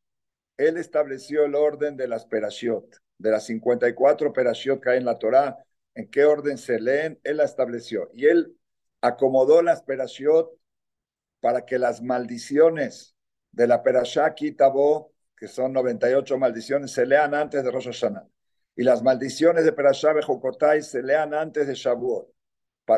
él 0.57 0.77
estableció 0.77 1.45
el 1.45 1.53
orden 1.53 1.95
de 1.95 2.07
las 2.07 2.25
perashiot, 2.25 2.97
de 3.19 3.31
las 3.31 3.45
54 3.45 4.33
perashiot 4.33 4.81
que 4.81 4.89
hay 4.89 4.97
en 4.97 5.05
la 5.05 5.19
Torá, 5.19 5.55
en 5.94 6.08
qué 6.10 6.24
orden 6.24 6.58
se 6.58 6.80
leen, 6.80 7.20
él 7.24 7.38
la 7.38 7.44
estableció. 7.44 8.08
Y 8.12 8.26
él 8.26 8.56
acomodó 9.00 9.62
las 9.62 9.82
perashiot 9.82 10.50
para 11.40 11.64
que 11.64 11.78
las 11.78 12.02
maldiciones 12.02 13.16
de 13.50 13.66
la 13.66 13.82
perashá 13.82 14.34
Kitabo, 14.34 15.12
que 15.36 15.48
son 15.48 15.72
98 15.72 16.38
maldiciones, 16.38 16.92
se 16.92 17.04
lean 17.04 17.34
antes 17.34 17.64
de 17.64 17.70
Rosh 17.70 17.86
Hashanah. 17.86 18.26
Y 18.76 18.84
las 18.84 19.02
maldiciones 19.02 19.64
de 19.64 19.72
perashá 19.72 20.12
Bejokotai 20.12 20.82
se 20.82 21.02
lean 21.02 21.34
antes 21.34 21.66
de 21.66 21.74
Shavuot. 21.74 22.28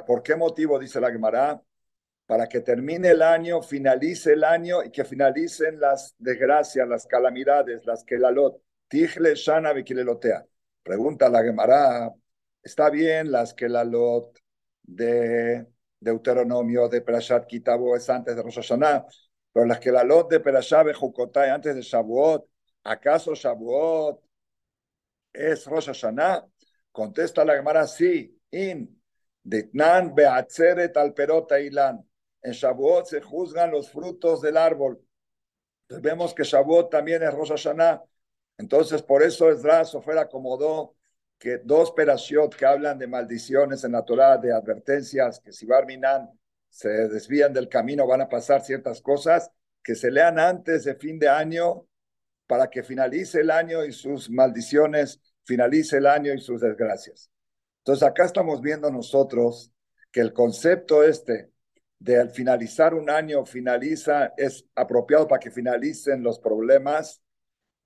¿Por 0.06 0.22
qué 0.22 0.36
motivo? 0.36 0.78
Dice 0.78 1.00
la 1.00 1.10
Gemara. 1.10 1.60
Para 2.26 2.46
que 2.46 2.60
termine 2.60 3.10
el 3.10 3.20
año, 3.20 3.60
finalice 3.60 4.32
el 4.32 4.44
año 4.44 4.82
y 4.82 4.90
que 4.90 5.04
finalicen 5.04 5.78
las 5.78 6.14
desgracias, 6.18 6.88
las 6.88 7.06
calamidades, 7.06 7.84
las 7.84 8.02
que 8.02 8.18
la 8.18 8.30
lot. 8.30 8.62
Tijle 8.88 9.34
Shana 9.34 9.72
Vikilelotea. 9.72 10.46
Pregunta 10.82 11.28
la 11.28 11.42
Gemara. 11.42 12.10
Está 12.64 12.88
bien 12.88 13.30
las 13.30 13.52
que 13.52 13.68
la 13.68 13.84
lot 13.84 14.38
de 14.82 15.66
Deuteronomio, 16.00 16.88
de 16.88 17.02
Perashat 17.02 17.46
Kitabo 17.46 17.94
es 17.94 18.08
antes 18.08 18.34
de 18.34 18.42
Rosh 18.42 18.56
Hashanah, 18.56 19.04
pero 19.52 19.66
las 19.66 19.78
que 19.78 19.92
la 19.92 20.02
lot 20.02 20.30
de 20.30 20.40
Perashat 20.40 20.86
Bejukotai 20.86 21.50
antes 21.50 21.74
de 21.74 21.82
Shavuot, 21.82 22.48
¿acaso 22.84 23.34
Shavuot 23.34 24.18
es 25.34 25.66
Rosh 25.66 25.88
Hashanah? 25.88 26.46
Contesta 26.90 27.44
la 27.44 27.54
Gemara, 27.56 27.86
sí, 27.86 28.40
in 28.50 28.98
Ditnan 29.42 30.14
Beatzeret 30.14 30.96
al 30.96 31.12
Perota 31.12 31.60
Ilan. 31.60 32.02
En 32.40 32.52
Shavuot 32.52 33.06
se 33.06 33.20
juzgan 33.20 33.72
los 33.72 33.90
frutos 33.90 34.40
del 34.40 34.56
árbol. 34.56 35.04
Entonces 35.82 36.02
vemos 36.02 36.32
que 36.32 36.44
Shavuot 36.44 36.90
también 36.90 37.22
es 37.22 37.34
Rosh 37.34 37.50
Hashanah. 37.50 38.02
Entonces, 38.56 39.02
por 39.02 39.22
eso 39.22 39.50
Esdras 39.50 39.90
Sofer 39.90 40.16
acomodó 40.16 40.94
que 41.44 41.58
dos 41.58 41.92
perashiot 41.92 42.56
que 42.56 42.64
hablan 42.64 42.98
de 42.98 43.06
maldiciones 43.06 43.84
en 43.84 43.92
la 43.92 44.02
Torah, 44.02 44.38
de 44.38 44.50
advertencias, 44.50 45.40
que 45.40 45.52
si 45.52 45.66
Barminan 45.66 46.30
se 46.70 46.88
desvían 46.88 47.52
del 47.52 47.68
camino 47.68 48.06
van 48.06 48.22
a 48.22 48.30
pasar 48.30 48.62
ciertas 48.62 49.02
cosas, 49.02 49.50
que 49.82 49.94
se 49.94 50.10
lean 50.10 50.38
antes 50.38 50.84
de 50.84 50.94
fin 50.94 51.18
de 51.18 51.28
año 51.28 51.86
para 52.46 52.70
que 52.70 52.82
finalice 52.82 53.42
el 53.42 53.50
año 53.50 53.84
y 53.84 53.92
sus 53.92 54.30
maldiciones, 54.30 55.20
finalice 55.44 55.98
el 55.98 56.06
año 56.06 56.32
y 56.32 56.40
sus 56.40 56.62
desgracias. 56.62 57.30
Entonces 57.80 58.08
acá 58.08 58.24
estamos 58.24 58.62
viendo 58.62 58.90
nosotros 58.90 59.70
que 60.10 60.22
el 60.22 60.32
concepto 60.32 61.04
este 61.04 61.50
de 61.98 62.20
al 62.20 62.30
finalizar 62.30 62.94
un 62.94 63.10
año 63.10 63.44
finaliza, 63.44 64.32
es 64.38 64.64
apropiado 64.74 65.28
para 65.28 65.40
que 65.40 65.50
finalicen 65.50 66.22
los 66.22 66.38
problemas, 66.38 67.22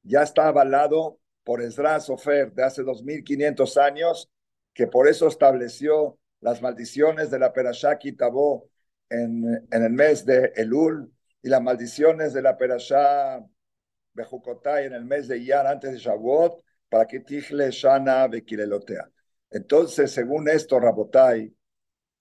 ya 0.05 0.23
está 0.23 0.47
avalado 0.47 1.19
por 1.49 1.63
Ezra 1.63 1.99
Sofer 1.99 2.53
de 2.53 2.63
hace 2.63 2.83
2500 2.83 3.79
años, 3.79 4.31
que 4.75 4.87
por 4.87 5.09
eso 5.09 5.29
estableció 5.29 6.19
las 6.41 6.61
maldiciones 6.61 7.31
de 7.31 7.39
la 7.39 7.55
Perashá 7.55 7.97
Kitabó 7.97 8.69
en, 9.09 9.67
en 9.71 9.83
el 9.83 9.93
mes 9.95 10.27
de 10.27 10.53
Elul 10.57 11.11
y 11.41 11.49
las 11.49 11.63
maldiciones 11.63 12.35
de 12.35 12.43
la 12.43 12.59
Perashá 12.59 13.43
Bejukotai 14.13 14.85
en 14.85 14.93
el 14.93 15.07
mes 15.07 15.27
de 15.27 15.39
Iyar 15.39 15.67
antes 15.67 15.91
de 15.91 15.97
Shavuot 15.97 16.63
para 16.87 17.07
que 17.07 17.21
Tichle 17.21 17.71
Shana 17.71 18.29
Bekilelotea. 18.29 19.11
Entonces, 19.51 20.13
según 20.13 20.51
esto, 20.51 20.79
Rabotai, 20.79 21.51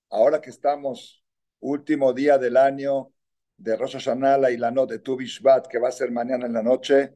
ahora 0.10 0.40
que 0.40 0.52
estamos 0.52 1.22
último 1.60 2.14
día 2.14 2.38
del 2.38 2.56
año 2.56 3.12
de 3.58 3.76
Rosh 3.76 3.98
Hashanah 3.98 4.52
y 4.52 4.56
la 4.56 4.72
noche 4.72 4.94
de 4.94 5.00
Tu 5.00 5.18
que 5.70 5.80
va 5.80 5.90
a 5.90 5.92
ser 5.92 6.12
mañana 6.12 6.46
en 6.46 6.54
la 6.54 6.64
noche, 6.64 7.12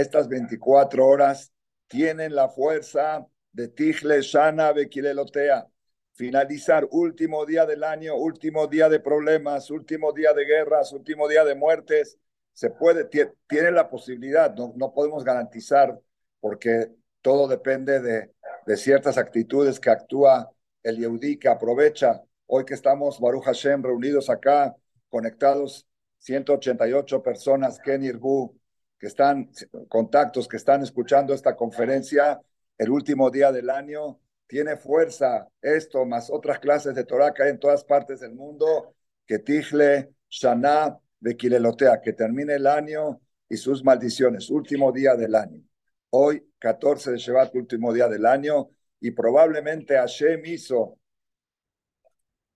estas 0.00 0.28
24 0.28 1.06
horas 1.06 1.52
tienen 1.88 2.34
la 2.34 2.48
fuerza 2.48 3.26
de 3.52 3.68
Tichle 3.68 4.20
Shana 4.20 4.72
Bekilelotea. 4.72 5.66
Finalizar 6.12 6.86
último 6.90 7.44
día 7.44 7.66
del 7.66 7.84
año, 7.84 8.16
último 8.16 8.66
día 8.66 8.88
de 8.88 9.00
problemas, 9.00 9.70
último 9.70 10.12
día 10.12 10.32
de 10.32 10.44
guerras, 10.44 10.92
último 10.92 11.28
día 11.28 11.44
de 11.44 11.54
muertes. 11.54 12.18
Se 12.52 12.70
puede, 12.70 13.04
tiene 13.04 13.70
la 13.70 13.88
posibilidad, 13.88 14.54
no, 14.54 14.72
no 14.76 14.92
podemos 14.92 15.24
garantizar 15.24 15.98
porque 16.40 16.90
todo 17.20 17.48
depende 17.48 18.00
de, 18.00 18.32
de 18.66 18.76
ciertas 18.76 19.18
actitudes 19.18 19.78
que 19.78 19.90
actúa 19.90 20.50
el 20.82 20.98
Yehudi, 20.98 21.38
que 21.38 21.48
aprovecha 21.48 22.22
Hoy 22.48 22.64
que 22.64 22.74
estamos, 22.74 23.18
Baruch 23.18 23.44
Hashem, 23.44 23.82
reunidos 23.82 24.30
acá, 24.30 24.76
conectados, 25.08 25.84
188 26.18 27.20
personas, 27.20 27.80
Ken 27.80 28.04
Irbu, 28.04 28.56
que 28.98 29.06
están, 29.06 29.50
contactos 29.88 30.48
que 30.48 30.56
están 30.56 30.82
escuchando 30.82 31.34
esta 31.34 31.56
conferencia 31.56 32.40
el 32.78 32.90
último 32.90 33.30
día 33.30 33.52
del 33.52 33.70
año. 33.70 34.20
Tiene 34.46 34.76
fuerza 34.76 35.48
esto, 35.60 36.04
más 36.04 36.30
otras 36.30 36.58
clases 36.60 36.94
de 36.94 37.04
Torah 37.04 37.32
que 37.34 37.42
hay 37.42 37.50
en 37.50 37.58
todas 37.58 37.84
partes 37.84 38.20
del 38.20 38.34
mundo, 38.34 38.94
que 39.26 39.40
Tichle, 39.40 40.14
Shana, 40.28 40.98
Bekilelotea, 41.20 42.00
que 42.00 42.12
termine 42.12 42.54
el 42.54 42.66
año 42.66 43.20
y 43.48 43.56
sus 43.56 43.84
maldiciones, 43.84 44.50
último 44.50 44.92
día 44.92 45.14
del 45.16 45.34
año. 45.34 45.62
Hoy, 46.10 46.48
14 46.58 47.12
de 47.12 47.18
Shevat, 47.18 47.54
último 47.54 47.92
día 47.92 48.08
del 48.08 48.24
año, 48.26 48.70
y 49.00 49.10
probablemente 49.10 49.96
Hashem 49.96 50.44
hizo 50.46 50.98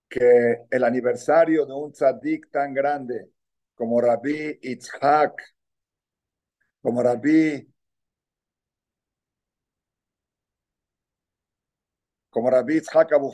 que 0.09 0.65
el 0.69 0.83
aniversario 0.83 1.65
de 1.65 1.73
un 1.73 1.91
tzadik 1.91 2.49
tan 2.51 2.73
grande 2.73 3.29
como 3.73 4.01
Rabbi 4.01 4.59
Itzhak, 4.61 5.41
como 6.81 7.01
Rabbi, 7.03 7.67
como 12.29 12.49
Rabbi 12.49 12.77
Itzhak 12.77 13.13
Abu 13.13 13.31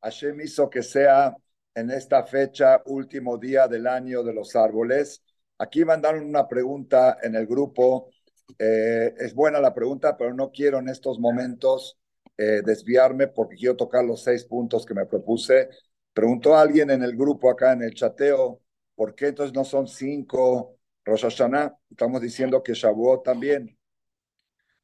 Hashem 0.00 0.40
hizo 0.40 0.70
que 0.70 0.82
sea 0.82 1.34
en 1.74 1.90
esta 1.90 2.24
fecha, 2.24 2.82
último 2.86 3.38
día 3.38 3.68
del 3.68 3.86
año 3.86 4.22
de 4.22 4.32
los 4.32 4.56
árboles. 4.56 5.22
Aquí 5.58 5.84
mandaron 5.84 6.24
una 6.24 6.48
pregunta 6.48 7.18
en 7.22 7.34
el 7.34 7.46
grupo. 7.46 8.10
Eh, 8.58 9.14
es 9.18 9.34
buena 9.34 9.60
la 9.60 9.74
pregunta, 9.74 10.16
pero 10.16 10.32
no 10.34 10.50
quiero 10.50 10.78
en 10.78 10.88
estos 10.88 11.18
momentos 11.18 11.98
eh, 12.36 12.62
desviarme 12.64 13.28
porque 13.28 13.56
quiero 13.56 13.76
tocar 13.76 14.04
los 14.04 14.22
seis 14.22 14.44
puntos 14.44 14.86
que 14.86 14.94
me 14.94 15.06
propuse. 15.06 15.68
Preguntó 16.12 16.56
alguien 16.56 16.90
en 16.90 17.02
el 17.02 17.16
grupo 17.16 17.50
acá 17.50 17.72
en 17.72 17.82
el 17.82 17.94
chateo, 17.94 18.60
¿por 18.94 19.14
qué 19.14 19.28
entonces 19.28 19.54
no 19.54 19.64
son 19.64 19.86
cinco 19.86 20.77
Rosh 21.08 21.22
Hashanah? 21.22 21.74
Estamos 21.90 22.20
diciendo 22.20 22.62
que 22.62 22.74
Shavuot 22.74 23.24
también. 23.24 23.76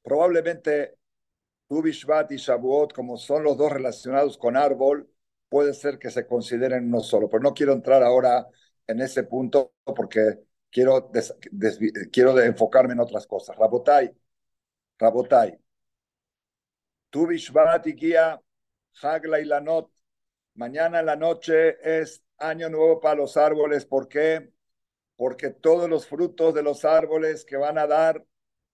Probablemente 0.03 0.97
Tu 1.69 1.83
Bishvat 1.83 2.33
y 2.33 2.37
Shavuot, 2.37 2.95
como 2.95 3.17
son 3.19 3.45
los 3.45 3.57
dos 3.59 3.71
relacionados 3.71 4.39
con 4.39 4.57
árbol, 4.57 5.11
puede 5.51 5.75
ser 5.75 5.99
que 5.99 6.11
se 6.11 6.27
consideren 6.27 6.87
uno 6.87 7.01
solo, 7.01 7.29
pero 7.29 7.43
no 7.43 7.53
quiero 7.53 7.73
entrar 7.75 8.03
ahora 8.03 8.47
en 8.87 9.01
ese 9.01 9.25
punto 9.25 9.75
porque 9.85 10.41
quiero, 10.71 11.11
quiero 12.11 12.41
enfocarme 12.41 12.95
en 12.95 13.01
otras 13.01 13.27
cosas. 13.27 13.57
Rabotai, 13.57 14.11
Rabotai, 14.99 15.59
Tu 17.11 17.27
Bishvat 17.27 17.87
y 17.87 17.93
Guía, 17.93 18.41
Hagla 19.03 19.41
y 19.41 19.45
Lanot, 19.45 19.91
mañana 20.55 21.01
en 21.01 21.07
la 21.07 21.17
noche 21.17 21.77
es 21.83 22.23
año 22.39 22.71
nuevo 22.71 22.99
para 23.01 23.17
los 23.17 23.37
árboles. 23.37 23.85
¿Por 23.85 24.09
qué? 24.09 24.54
Porque 25.17 25.51
todos 25.51 25.89
los 25.89 26.07
frutos 26.07 26.55
de 26.55 26.63
los 26.63 26.85
árboles 26.85 27.45
que 27.45 27.57
van 27.57 27.79
a 27.79 27.87
dar, 27.87 28.25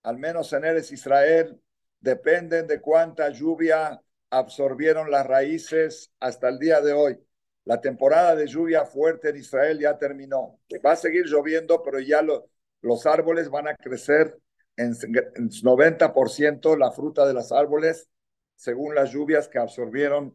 al 0.02 0.18
menos 0.18 0.52
en 0.52 0.64
Eres 0.64 0.90
Israel, 0.92 1.60
dependen 2.00 2.66
de 2.66 2.80
cuánta 2.80 3.28
lluvia 3.30 4.00
absorbieron 4.30 5.10
las 5.10 5.26
raíces 5.26 6.10
hasta 6.20 6.48
el 6.48 6.58
día 6.58 6.80
de 6.80 6.92
hoy. 6.92 7.18
La 7.64 7.80
temporada 7.80 8.34
de 8.34 8.46
lluvia 8.46 8.84
fuerte 8.86 9.30
en 9.30 9.36
Israel 9.36 9.78
ya 9.78 9.98
terminó. 9.98 10.58
Va 10.84 10.92
a 10.92 10.96
seguir 10.96 11.26
lloviendo, 11.26 11.82
pero 11.82 12.00
ya 12.00 12.22
los 12.80 13.06
árboles 13.06 13.50
van 13.50 13.68
a 13.68 13.76
crecer 13.76 14.38
en, 14.76 14.94
en 15.34 15.50
90% 15.50 16.76
la 16.76 16.90
fruta 16.90 17.26
de 17.26 17.34
los 17.34 17.52
árboles 17.52 18.08
según 18.56 18.94
las 18.94 19.10
lluvias 19.10 19.48
que 19.48 19.58
absorbieron 19.58 20.34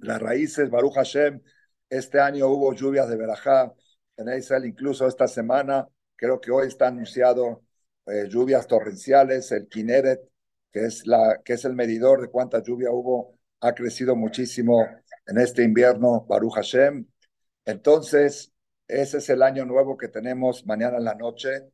las 0.00 0.20
raíces, 0.20 0.70
Baruch 0.70 0.94
Hashem. 0.94 1.40
Este 1.88 2.20
año 2.20 2.48
hubo 2.48 2.74
lluvias 2.74 3.08
de 3.08 3.16
Berajá 3.16 3.72
en 4.16 4.38
Israel, 4.38 4.64
incluso 4.66 5.06
esta 5.06 5.28
semana, 5.28 5.88
creo 6.16 6.40
que 6.40 6.50
hoy 6.50 6.68
está 6.68 6.88
anunciado 6.88 7.62
eh, 8.06 8.26
lluvias 8.28 8.66
torrenciales, 8.66 9.52
el 9.52 9.68
Kineret, 9.68 10.20
que 10.72 10.84
es, 10.84 11.64
el 11.64 11.74
medidor 11.74 12.20
de 12.20 12.28
cuánta 12.28 12.62
lluvia 12.62 12.90
hubo, 12.90 13.38
ha 13.60 13.74
crecido 13.74 14.14
muchísimo 14.14 14.86
en 15.26 15.38
este 15.38 15.62
invierno, 15.62 16.24
Baruch 16.28 16.54
Hashem. 16.54 17.06
Entonces, 17.64 18.52
ese 18.86 19.18
es 19.18 19.30
el 19.30 19.42
año 19.42 19.64
nuevo 19.64 19.96
que 19.96 20.08
tenemos 20.08 20.66
mañana 20.66 20.98
en 20.98 21.04
la 21.04 21.14
noche. 21.14 21.72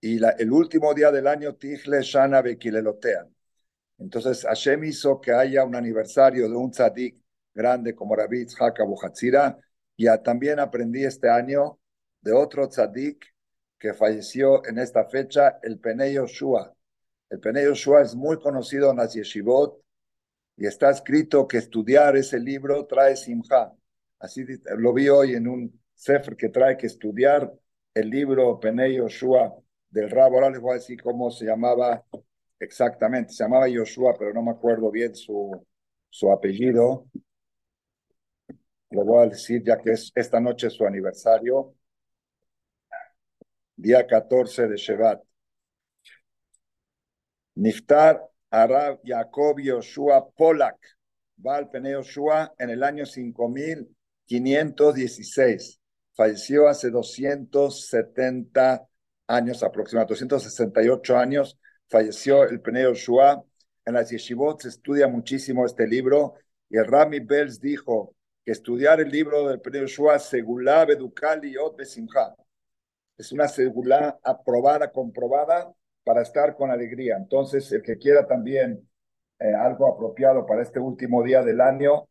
Y 0.00 0.24
el 0.24 0.50
último 0.50 0.94
día 0.94 1.10
del 1.12 1.26
año, 1.26 1.54
Tichle 1.56 2.00
Shana 2.02 2.40
Bekilelotean. 2.42 3.34
Entonces, 3.98 4.44
Hashem 4.44 4.84
hizo 4.84 5.20
que 5.20 5.32
haya 5.32 5.64
un 5.64 5.76
aniversario 5.76 6.48
de 6.48 6.56
un 6.56 6.70
tzadik 6.70 7.20
grande 7.54 7.94
como 7.94 8.16
Rabbi 8.16 8.46
Hatzira. 9.02 9.58
Y 10.00 10.06
también 10.24 10.58
aprendí 10.60 11.04
este 11.04 11.28
año 11.28 11.78
de 12.22 12.32
otro 12.32 12.66
tzadik 12.66 13.22
que 13.78 13.92
falleció 13.92 14.64
en 14.64 14.78
esta 14.78 15.04
fecha, 15.04 15.58
el 15.62 15.78
Penei 15.78 16.14
Yoshua. 16.14 16.74
El 17.28 17.38
Penei 17.38 17.66
Yoshua 17.66 18.00
es 18.00 18.14
muy 18.14 18.38
conocido 18.38 18.90
en 18.90 18.96
las 18.96 19.12
yeshivot 19.12 19.78
y 20.56 20.66
está 20.66 20.88
escrito 20.88 21.46
que 21.46 21.58
estudiar 21.58 22.16
ese 22.16 22.40
libro 22.40 22.86
trae 22.86 23.14
simja. 23.14 23.74
Así 24.18 24.46
lo 24.78 24.94
vi 24.94 25.10
hoy 25.10 25.34
en 25.34 25.46
un 25.46 25.78
sefer 25.92 26.34
que 26.34 26.48
trae 26.48 26.78
que 26.78 26.86
estudiar 26.86 27.52
el 27.92 28.08
libro 28.08 28.58
Penei 28.58 28.96
Yoshua 28.96 29.54
del 29.90 30.08
Rabo. 30.08 30.36
Ahora 30.36 30.48
les 30.48 30.60
voy 30.60 30.70
a 30.70 30.74
decir 30.76 31.02
cómo 31.02 31.30
se 31.30 31.44
llamaba 31.44 32.02
exactamente. 32.58 33.34
Se 33.34 33.44
llamaba 33.44 33.68
Yoshua, 33.68 34.14
pero 34.18 34.32
no 34.32 34.42
me 34.42 34.52
acuerdo 34.52 34.90
bien 34.90 35.14
su, 35.14 35.62
su 36.08 36.32
apellido. 36.32 37.04
Lo 38.90 39.04
voy 39.04 39.24
a 39.24 39.28
decir 39.28 39.62
ya 39.64 39.78
que 39.78 39.92
es 39.92 40.10
esta 40.14 40.40
noche 40.40 40.68
su 40.70 40.84
aniversario, 40.84 41.74
día 43.76 44.06
14 44.06 44.68
de 44.68 44.76
Shevat. 44.76 45.22
Niftar 47.54 48.20
Arab 48.50 49.00
Jacob 49.04 49.58
Yoshua 49.60 50.28
Polak, 50.30 50.78
Val 51.36 51.70
Pene 51.70 51.92
Yoshua, 51.92 52.52
en 52.58 52.70
el 52.70 52.82
año 52.82 53.06
5516. 53.06 55.80
Falleció 56.14 56.66
hace 56.68 56.90
270 56.90 58.88
años 59.28 59.62
aproximadamente, 59.62 60.14
268 60.14 61.16
años 61.16 61.56
falleció 61.90 62.44
el 62.44 62.60
Peneo 62.60 62.94
Shua. 62.94 63.44
En 63.84 63.94
las 63.94 64.10
yeshivot 64.10 64.62
se 64.62 64.68
estudia 64.68 65.08
muchísimo 65.08 65.66
este 65.66 65.86
libro 65.86 66.34
y 66.68 66.78
el 66.78 66.86
Rami 66.86 67.20
Bells 67.20 67.60
dijo 67.60 68.14
estudiar 68.50 69.00
el 69.00 69.10
libro 69.10 69.48
del 69.48 69.60
Pnei 69.60 69.82
Yoshua, 69.82 70.18
Segulá, 70.18 70.84
Bedukal 70.84 71.44
y 71.44 71.56
Ot 71.56 71.76
Besimha. 71.76 72.34
Es 73.16 73.32
una 73.32 73.48
segulá 73.48 74.18
aprobada, 74.22 74.90
comprobada 74.90 75.72
para 76.04 76.22
estar 76.22 76.56
con 76.56 76.70
alegría. 76.70 77.16
Entonces, 77.16 77.70
el 77.72 77.82
que 77.82 77.98
quiera 77.98 78.26
también 78.26 78.88
eh, 79.38 79.54
algo 79.54 79.86
apropiado 79.86 80.46
para 80.46 80.62
este 80.62 80.80
último 80.80 81.22
día 81.22 81.42
del 81.42 81.60
año, 81.60 82.08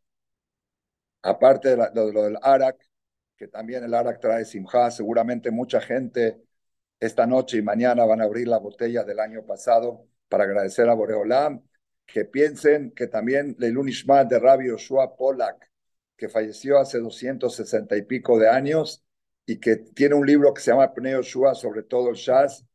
aparte 1.22 1.70
de, 1.76 1.78
lo 1.94 2.24
del 2.24 2.38
Arak, 2.42 2.78
que 3.36 3.48
también 3.48 3.84
el 3.84 3.94
Arak 3.94 4.20
trae 4.20 4.46
Simha, 4.46 4.92
seguramente 4.92 5.52
mucha 5.52 5.82
gente 5.82 6.42
esta 7.00 7.26
noche 7.26 7.58
y 7.58 7.62
mañana 7.62 8.06
van 8.06 8.22
a 8.22 8.26
abrir 8.26 8.48
la 8.48 8.58
botella 8.60 9.04
del 9.04 9.20
año 9.20 9.46
pasado 9.46 10.08
para 10.28 10.44
agradecer 10.44 10.90
a 10.90 10.94
Boreolam, 10.94 11.62
que 12.06 12.26
piensen 12.26 12.92
que 12.92 13.08
también 13.08 13.56
Leilun 13.60 13.90
Ishmael 13.90 14.28
de 14.28 14.40
Rabbi 14.40 14.68
Yoshua 14.68 15.16
Polak, 15.16 15.69
que 16.20 16.30
falleció 16.30 16.78
hace 16.78 17.00
260 17.00 17.98
y 17.98 18.02
pico 18.04 18.38
de 18.38 18.50
años 18.50 19.04
y 19.46 19.60
que 19.60 19.78
tiene 19.78 20.16
un 20.16 20.28
libro 20.28 20.54
que 20.54 20.62
se 20.62 20.72
llama 20.72 20.94
Pnei 20.94 21.14
Yoshua 21.14 21.56
sobre 21.56 21.84
todo 21.84 22.10
el 22.10 22.16
Shaz, 22.16 22.66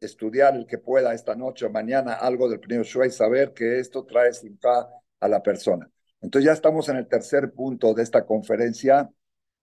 estudiar 0.00 0.54
el 0.54 0.66
que 0.66 0.78
pueda 0.78 1.12
esta 1.12 1.34
noche 1.34 1.66
o 1.66 1.70
mañana 1.70 2.14
algo 2.14 2.48
del 2.48 2.60
Pnei 2.60 2.78
Yoshua 2.78 3.06
y 3.06 3.10
saber 3.10 3.52
que 3.52 3.80
esto 3.80 4.06
trae 4.06 4.32
simpa 4.32 4.88
a 5.20 5.28
la 5.28 5.42
persona. 5.42 5.90
Entonces 6.20 6.46
ya 6.46 6.52
estamos 6.52 6.88
en 6.88 6.96
el 6.96 7.08
tercer 7.08 7.52
punto 7.52 7.92
de 7.92 8.02
esta 8.02 8.24
conferencia, 8.24 9.10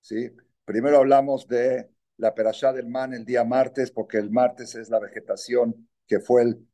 ¿sí? 0.01 0.29
Primero 0.65 0.97
hablamos 0.97 1.47
de 1.47 1.89
la 2.17 2.35
perashá 2.35 2.73
del 2.73 2.87
man 2.87 3.13
el 3.13 3.25
día 3.25 3.43
martes, 3.43 3.91
porque 3.91 4.17
el 4.17 4.29
martes 4.29 4.75
es 4.75 4.89
la 4.89 4.99
vegetación 4.99 5.89
que 6.05 6.19
fue 6.19 6.43
el, 6.43 6.67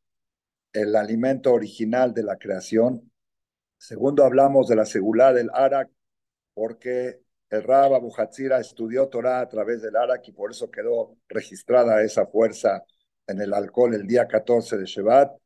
el 0.74 0.96
alimento 0.96 1.54
original 1.54 2.13
de 2.13 2.24
la 2.24 2.38
creación. 2.38 3.12
Segundo, 3.78 4.26
hablamos 4.26 4.67
de 4.67 4.76
la 4.76 4.86
segulá 4.86 5.32
del 5.32 5.50
Arak, 5.54 5.89
porque 6.58 7.22
el 7.52 7.62
Rab 7.62 7.93
Abu 7.93 8.12
estudió 8.60 9.08
Torah 9.10 9.41
a 9.41 9.48
través 9.48 9.84
del 9.84 9.96
Arak 9.96 10.28
y 10.28 10.32
por 10.32 10.50
eso 10.50 10.72
quedó 10.72 11.15
registrada 11.30 12.02
esa 12.02 12.26
fuerza 12.26 12.84
en 13.28 13.39
el 13.41 13.54
alcohol 13.54 13.93
el 13.93 14.08
día 14.08 14.28
14 14.28 14.76
de 14.76 14.86
Shevat. 14.86 15.38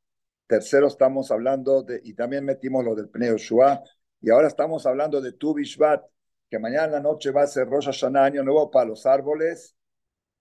Tercero, 0.48 0.88
estamos 0.88 1.30
hablando 1.30 1.84
de, 1.84 2.00
y 2.02 2.14
también 2.14 2.46
metimos 2.46 2.86
lo 2.86 2.96
del 2.96 3.10
Pneo 3.10 3.36
Shua, 3.36 3.84
y 4.22 4.30
ahora 4.30 4.48
estamos 4.48 4.86
hablando 4.86 5.20
de 5.20 5.34
Tu 5.34 5.54
Bishvat, 5.54 6.02
que 6.50 6.60
mañana 6.60 6.86
en 6.86 6.92
la 6.94 7.00
noche 7.02 7.32
va 7.32 7.42
a 7.42 7.48
ser 7.48 7.68
Rosh 7.68 7.88
Hashanah, 7.88 8.24
año 8.24 8.44
nuevo 8.44 8.72
para 8.72 8.86
los 8.86 9.06
árboles, 9.06 9.76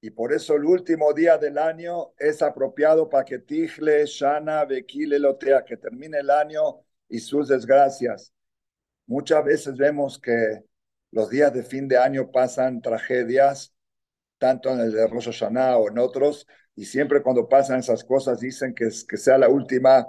y 0.00 0.10
por 0.10 0.32
eso 0.32 0.54
el 0.54 0.64
último 0.64 1.12
día 1.12 1.36
del 1.36 1.58
año 1.58 2.12
es 2.16 2.42
apropiado 2.42 3.08
para 3.08 3.24
que 3.24 3.40
Tijle, 3.40 4.06
Shana, 4.06 4.64
Bekile, 4.66 5.18
Lotea, 5.18 5.64
que 5.64 5.76
termine 5.76 6.18
el 6.18 6.30
año 6.30 6.84
y 7.08 7.18
sus 7.18 7.48
desgracias. 7.48 8.32
Muchas 9.10 9.44
veces 9.44 9.76
vemos 9.76 10.20
que 10.20 10.62
los 11.10 11.30
días 11.30 11.52
de 11.52 11.64
fin 11.64 11.88
de 11.88 11.98
año 11.98 12.30
pasan 12.30 12.80
tragedias, 12.80 13.74
tanto 14.38 14.70
en 14.70 14.78
el 14.78 14.92
de 14.92 15.04
Rosh 15.08 15.42
o 15.42 15.88
en 15.88 15.98
otros, 15.98 16.46
y 16.76 16.84
siempre 16.84 17.20
cuando 17.20 17.48
pasan 17.48 17.80
esas 17.80 18.04
cosas 18.04 18.38
dicen 18.38 18.72
que, 18.72 18.88
que 19.08 19.16
sea 19.16 19.36
la 19.36 19.48
última, 19.48 20.06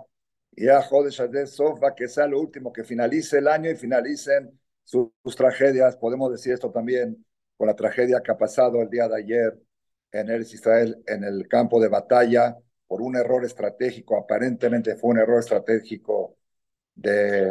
ya 0.52 0.84
Jodesh 0.84 1.48
Sofa, 1.48 1.96
que 1.96 2.08
sea 2.08 2.28
lo 2.28 2.40
último, 2.40 2.72
que 2.72 2.84
finalice 2.84 3.40
el 3.40 3.48
año 3.48 3.72
y 3.72 3.76
finalicen 3.76 4.60
sus, 4.84 5.10
sus 5.24 5.36
tragedias. 5.36 5.98
Podemos 5.98 6.32
decir 6.32 6.54
esto 6.54 6.70
también 6.70 7.26
con 7.58 7.66
la 7.70 7.76
tragedia 7.76 8.22
que 8.22 8.32
ha 8.32 8.38
pasado 8.38 8.84
el 8.84 8.90
día 8.92 9.08
de 9.08 9.18
ayer 9.18 9.60
en 10.12 10.30
el 10.30 10.44
Israel 10.44 11.02
en 11.08 11.24
el 11.24 11.48
campo 11.48 11.82
de 11.82 11.88
batalla 11.88 12.56
por 12.86 13.02
un 13.02 13.16
error 13.16 13.44
estratégico, 13.46 14.16
aparentemente 14.16 14.96
fue 14.96 15.10
un 15.10 15.18
error 15.18 15.40
estratégico 15.40 16.38
de, 16.94 17.50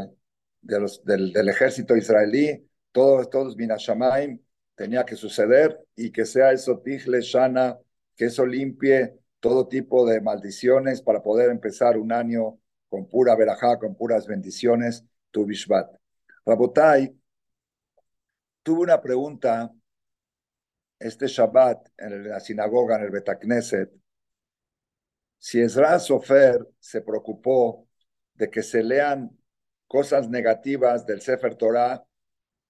del, 0.63 1.49
ejército 1.49 1.97
israelí, 1.97 2.69
todos, 2.93 3.31
todos 3.31 3.57
Minashamaim 3.57 4.41
tenía 4.75 5.05
que 5.05 5.17
suceder 5.17 5.79
y 5.97 6.11
que 6.11 6.25
sea 6.25 6.53
eso 6.53 6.81
Tijle 6.81 7.21
Shana, 7.21 7.79
que 8.17 8.27
eso 8.27 8.47
limpie 8.47 9.15
todo 9.41 9.69
tipo 9.69 10.07
de 10.07 10.21
maldiciones 10.21 11.03
para 11.03 11.23
poder 11.23 11.51
empezar 11.51 11.97
un 11.97 12.13
año 12.13 12.59
con 12.89 13.09
pura 13.09 13.37
verajá, 13.37 13.79
con 13.79 13.95
puras 13.95 14.27
bendiciones, 14.27 15.05
tu 15.31 15.47
Bishvat. 15.47 15.91
Rabotai, 16.45 17.15
tuve 18.63 18.81
una 18.81 19.01
pregunta 19.01 19.71
este 20.99 21.27
Shabbat 21.27 21.89
en 21.97 22.29
la 22.29 22.41
sinagoga, 22.41 22.97
en 22.97 23.05
el 23.05 23.11
Betacneset, 23.11 23.91
si 25.39 25.61
Ezra 25.61 25.99
Sofer 25.99 26.69
se 26.79 27.01
preocupó 27.01 27.89
de 28.35 28.51
que 28.51 28.63
se 28.63 28.83
lean 28.85 29.31
cosas 29.91 30.29
negativas 30.29 31.05
del 31.05 31.21
Sefer 31.21 31.57
Torah 31.57 32.07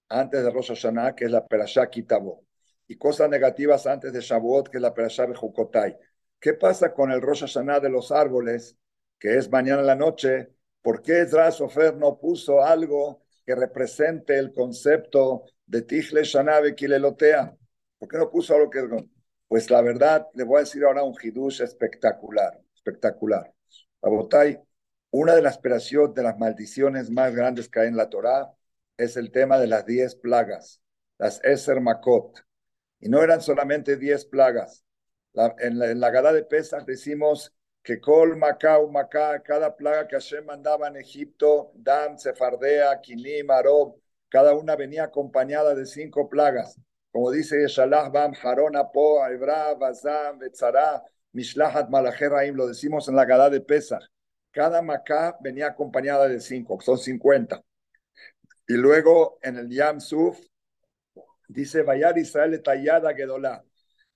antes 0.09 0.43
de 0.43 0.49
Rosh 0.49 0.69
Hashanah, 0.69 1.13
que 1.13 1.25
es 1.25 1.31
la 1.31 1.45
Perashá 1.45 1.87
Kitabo, 1.87 2.47
y 2.87 2.97
cosas 2.97 3.29
negativas 3.29 3.85
antes 3.85 4.11
de 4.11 4.21
Shavuot, 4.21 4.69
que 4.69 4.77
es 4.79 4.81
la 4.81 4.91
Perashá 4.91 5.27
Bejukotai. 5.27 5.95
¿Qué 6.39 6.55
pasa 6.55 6.95
con 6.95 7.11
el 7.11 7.21
Rosh 7.21 7.41
Hashanah 7.41 7.79
de 7.79 7.91
los 7.91 8.11
árboles, 8.11 8.75
que 9.19 9.37
es 9.37 9.51
mañana 9.51 9.81
en 9.81 9.85
la 9.85 9.95
noche? 9.95 10.49
¿Por 10.81 11.03
qué 11.03 11.21
Ezra 11.21 11.51
Sofer 11.51 11.95
no 11.95 12.17
puso 12.19 12.63
algo 12.63 13.21
que 13.45 13.53
represente 13.53 14.39
el 14.39 14.51
concepto 14.51 15.43
de 15.67 15.83
Tichle 15.83 16.23
Shana 16.23 16.59
Bekilelotea? 16.59 17.55
¿Por 17.99 18.09
qué 18.09 18.17
no 18.17 18.31
puso 18.31 18.55
algo 18.55 18.71
que 18.71 18.81
Pues 19.47 19.69
la 19.69 19.83
verdad, 19.83 20.27
le 20.33 20.43
voy 20.43 20.57
a 20.57 20.59
decir 20.61 20.83
ahora 20.83 21.03
un 21.03 21.13
hidush 21.21 21.61
espectacular, 21.61 22.59
espectacular. 22.73 23.53
Abotay, 24.01 24.59
una 25.11 25.35
de 25.35 25.41
las 25.41 25.57
operaciones, 25.57 26.15
de 26.15 26.23
las 26.23 26.37
maldiciones 26.37 27.09
más 27.09 27.33
grandes 27.35 27.69
que 27.69 27.81
hay 27.81 27.87
en 27.87 27.97
la 27.97 28.09
Torá 28.09 28.51
es 28.97 29.17
el 29.17 29.31
tema 29.31 29.59
de 29.59 29.67
las 29.67 29.85
diez 29.85 30.15
plagas, 30.15 30.81
las 31.17 31.43
Eser 31.43 31.81
Makot. 31.81 32.43
Y 32.99 33.09
no 33.09 33.21
eran 33.23 33.41
solamente 33.41 33.97
diez 33.97 34.25
plagas. 34.25 34.83
en, 35.59 35.79
la, 35.79 35.91
en 35.91 35.99
la 35.99 36.09
gala 36.11 36.33
de 36.33 36.43
Pesach 36.43 36.85
decimos 36.85 37.53
que 37.83 37.99
Kol 37.99 38.37
Macau 38.37 38.89
Macá, 38.91 39.41
cada 39.43 39.75
plaga 39.75 40.07
que 40.07 40.15
Hashem 40.15 40.45
mandaba 40.45 40.87
en 40.87 40.97
Egipto, 40.97 41.71
Dam, 41.75 42.17
Sefardea, 42.17 43.01
Kinim, 43.01 43.49
Arob, 43.49 43.95
cada 44.29 44.53
una 44.55 44.75
venía 44.75 45.05
acompañada 45.05 45.73
de 45.75 45.85
cinco 45.85 46.29
plagas 46.29 46.77
como 47.11 47.31
dice 47.31 47.67
Shalah 47.67 48.09
Bam 48.09 48.33
Harona 48.41 48.89
Po, 48.91 49.25
Ebra, 49.27 49.75
Bazam, 49.75 50.39
Betzara, 50.39 51.03
Mishlahat 51.33 51.89
Malacheraim, 51.89 52.55
lo 52.55 52.67
decimos 52.67 53.07
en 53.09 53.15
la 53.15 53.25
Gadá 53.25 53.49
de 53.49 53.61
Pesach. 53.61 54.03
Cada 54.51 54.81
Macá 54.81 55.37
venía 55.41 55.67
acompañada 55.67 56.27
de 56.27 56.39
cinco, 56.39 56.79
son 56.81 56.97
cincuenta. 56.97 57.63
Y 58.67 58.73
luego 58.73 59.39
en 59.41 59.57
el 59.57 59.69
Yam 59.69 59.99
Suf 59.99 60.39
dice 61.47 61.83
Vayar 61.83 62.17
Israel 62.17 62.61
tallada 62.61 63.13
Gedolá. 63.13 63.63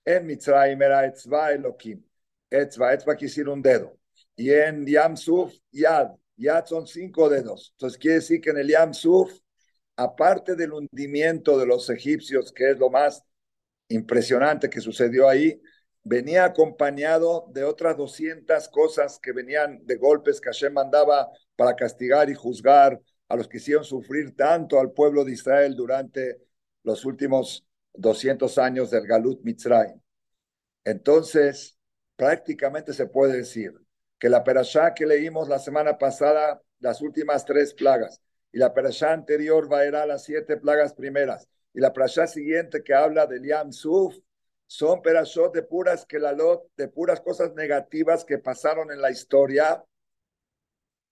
En 0.04 0.26
Mitzrayim 0.26 0.80
era 0.80 1.04
Etzva 1.06 1.52
Elohim. 1.52 2.02
Etzva, 2.50 2.94
Etzva 2.94 3.14
quiere 3.14 3.30
decir 3.30 3.48
un 3.48 3.60
dedo. 3.60 3.98
Y 4.36 4.50
en 4.50 4.86
Yam 4.86 5.16
Suf, 5.16 5.54
Yad. 5.72 6.10
Yad 6.36 6.66
son 6.66 6.86
cinco 6.86 7.28
dedos. 7.28 7.72
Entonces 7.72 7.98
quiere 7.98 8.16
decir 8.16 8.40
que 8.40 8.50
en 8.50 8.58
el 8.58 8.68
Yam 8.68 8.94
Suf 8.94 9.32
aparte 9.96 10.54
del 10.54 10.72
hundimiento 10.72 11.58
de 11.58 11.66
los 11.66 11.88
egipcios, 11.90 12.52
que 12.52 12.70
es 12.70 12.78
lo 12.78 12.90
más 12.90 13.24
impresionante 13.88 14.68
que 14.68 14.80
sucedió 14.80 15.28
ahí, 15.28 15.60
venía 16.08 16.44
acompañado 16.44 17.46
de 17.52 17.64
otras 17.64 17.96
200 17.96 18.68
cosas 18.68 19.18
que 19.18 19.32
venían 19.32 19.84
de 19.84 19.96
golpes 19.96 20.40
que 20.40 20.50
Hashem 20.50 20.72
mandaba 20.72 21.32
para 21.56 21.74
castigar 21.74 22.30
y 22.30 22.34
juzgar 22.34 23.00
a 23.28 23.34
los 23.34 23.48
que 23.48 23.56
hicieron 23.56 23.82
sufrir 23.82 24.36
tanto 24.36 24.78
al 24.78 24.92
pueblo 24.92 25.24
de 25.24 25.32
Israel 25.32 25.74
durante 25.74 26.40
los 26.84 27.04
últimos 27.04 27.66
200 27.94 28.56
años 28.58 28.92
del 28.92 29.04
Galut 29.04 29.42
Mitzrayim. 29.42 30.00
Entonces, 30.84 31.76
prácticamente 32.14 32.92
se 32.92 33.06
puede 33.06 33.38
decir 33.38 33.74
que 34.20 34.28
la 34.28 34.44
perashá 34.44 34.94
que 34.94 35.06
leímos 35.06 35.48
la 35.48 35.58
semana 35.58 35.98
pasada, 35.98 36.62
las 36.78 37.02
últimas 37.02 37.44
tres 37.44 37.74
plagas, 37.74 38.22
y 38.52 38.58
la 38.58 38.72
perashá 38.72 39.12
anterior 39.12 39.70
va 39.70 39.80
a 39.80 39.86
ir 39.86 39.96
a 39.96 40.06
las 40.06 40.22
siete 40.22 40.56
plagas 40.56 40.94
primeras. 40.94 41.48
Y 41.74 41.80
la 41.80 41.92
perashá 41.92 42.28
siguiente 42.28 42.84
que 42.84 42.94
habla 42.94 43.26
del 43.26 43.44
Yam 43.44 43.72
Suf 43.72 44.14
son 44.66 45.00
perashot 45.00 45.54
de 45.54 45.62
puras 45.62 46.04
kelalot, 46.04 46.70
de 46.76 46.88
puras 46.88 47.20
cosas 47.20 47.54
negativas 47.54 48.24
que 48.24 48.38
pasaron 48.38 48.90
en 48.90 49.00
la 49.00 49.10
historia. 49.10 49.84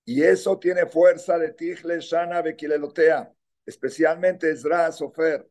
Y 0.05 0.23
eso 0.23 0.59
tiene 0.59 0.87
fuerza 0.87 1.39
de 1.39 1.53
Tichle, 1.53 2.01
Shana, 2.01 2.43
Bekilelotea, 2.43 3.33
especialmente 3.65 4.51
Ezra, 4.51 4.91
Sofer. 4.93 5.49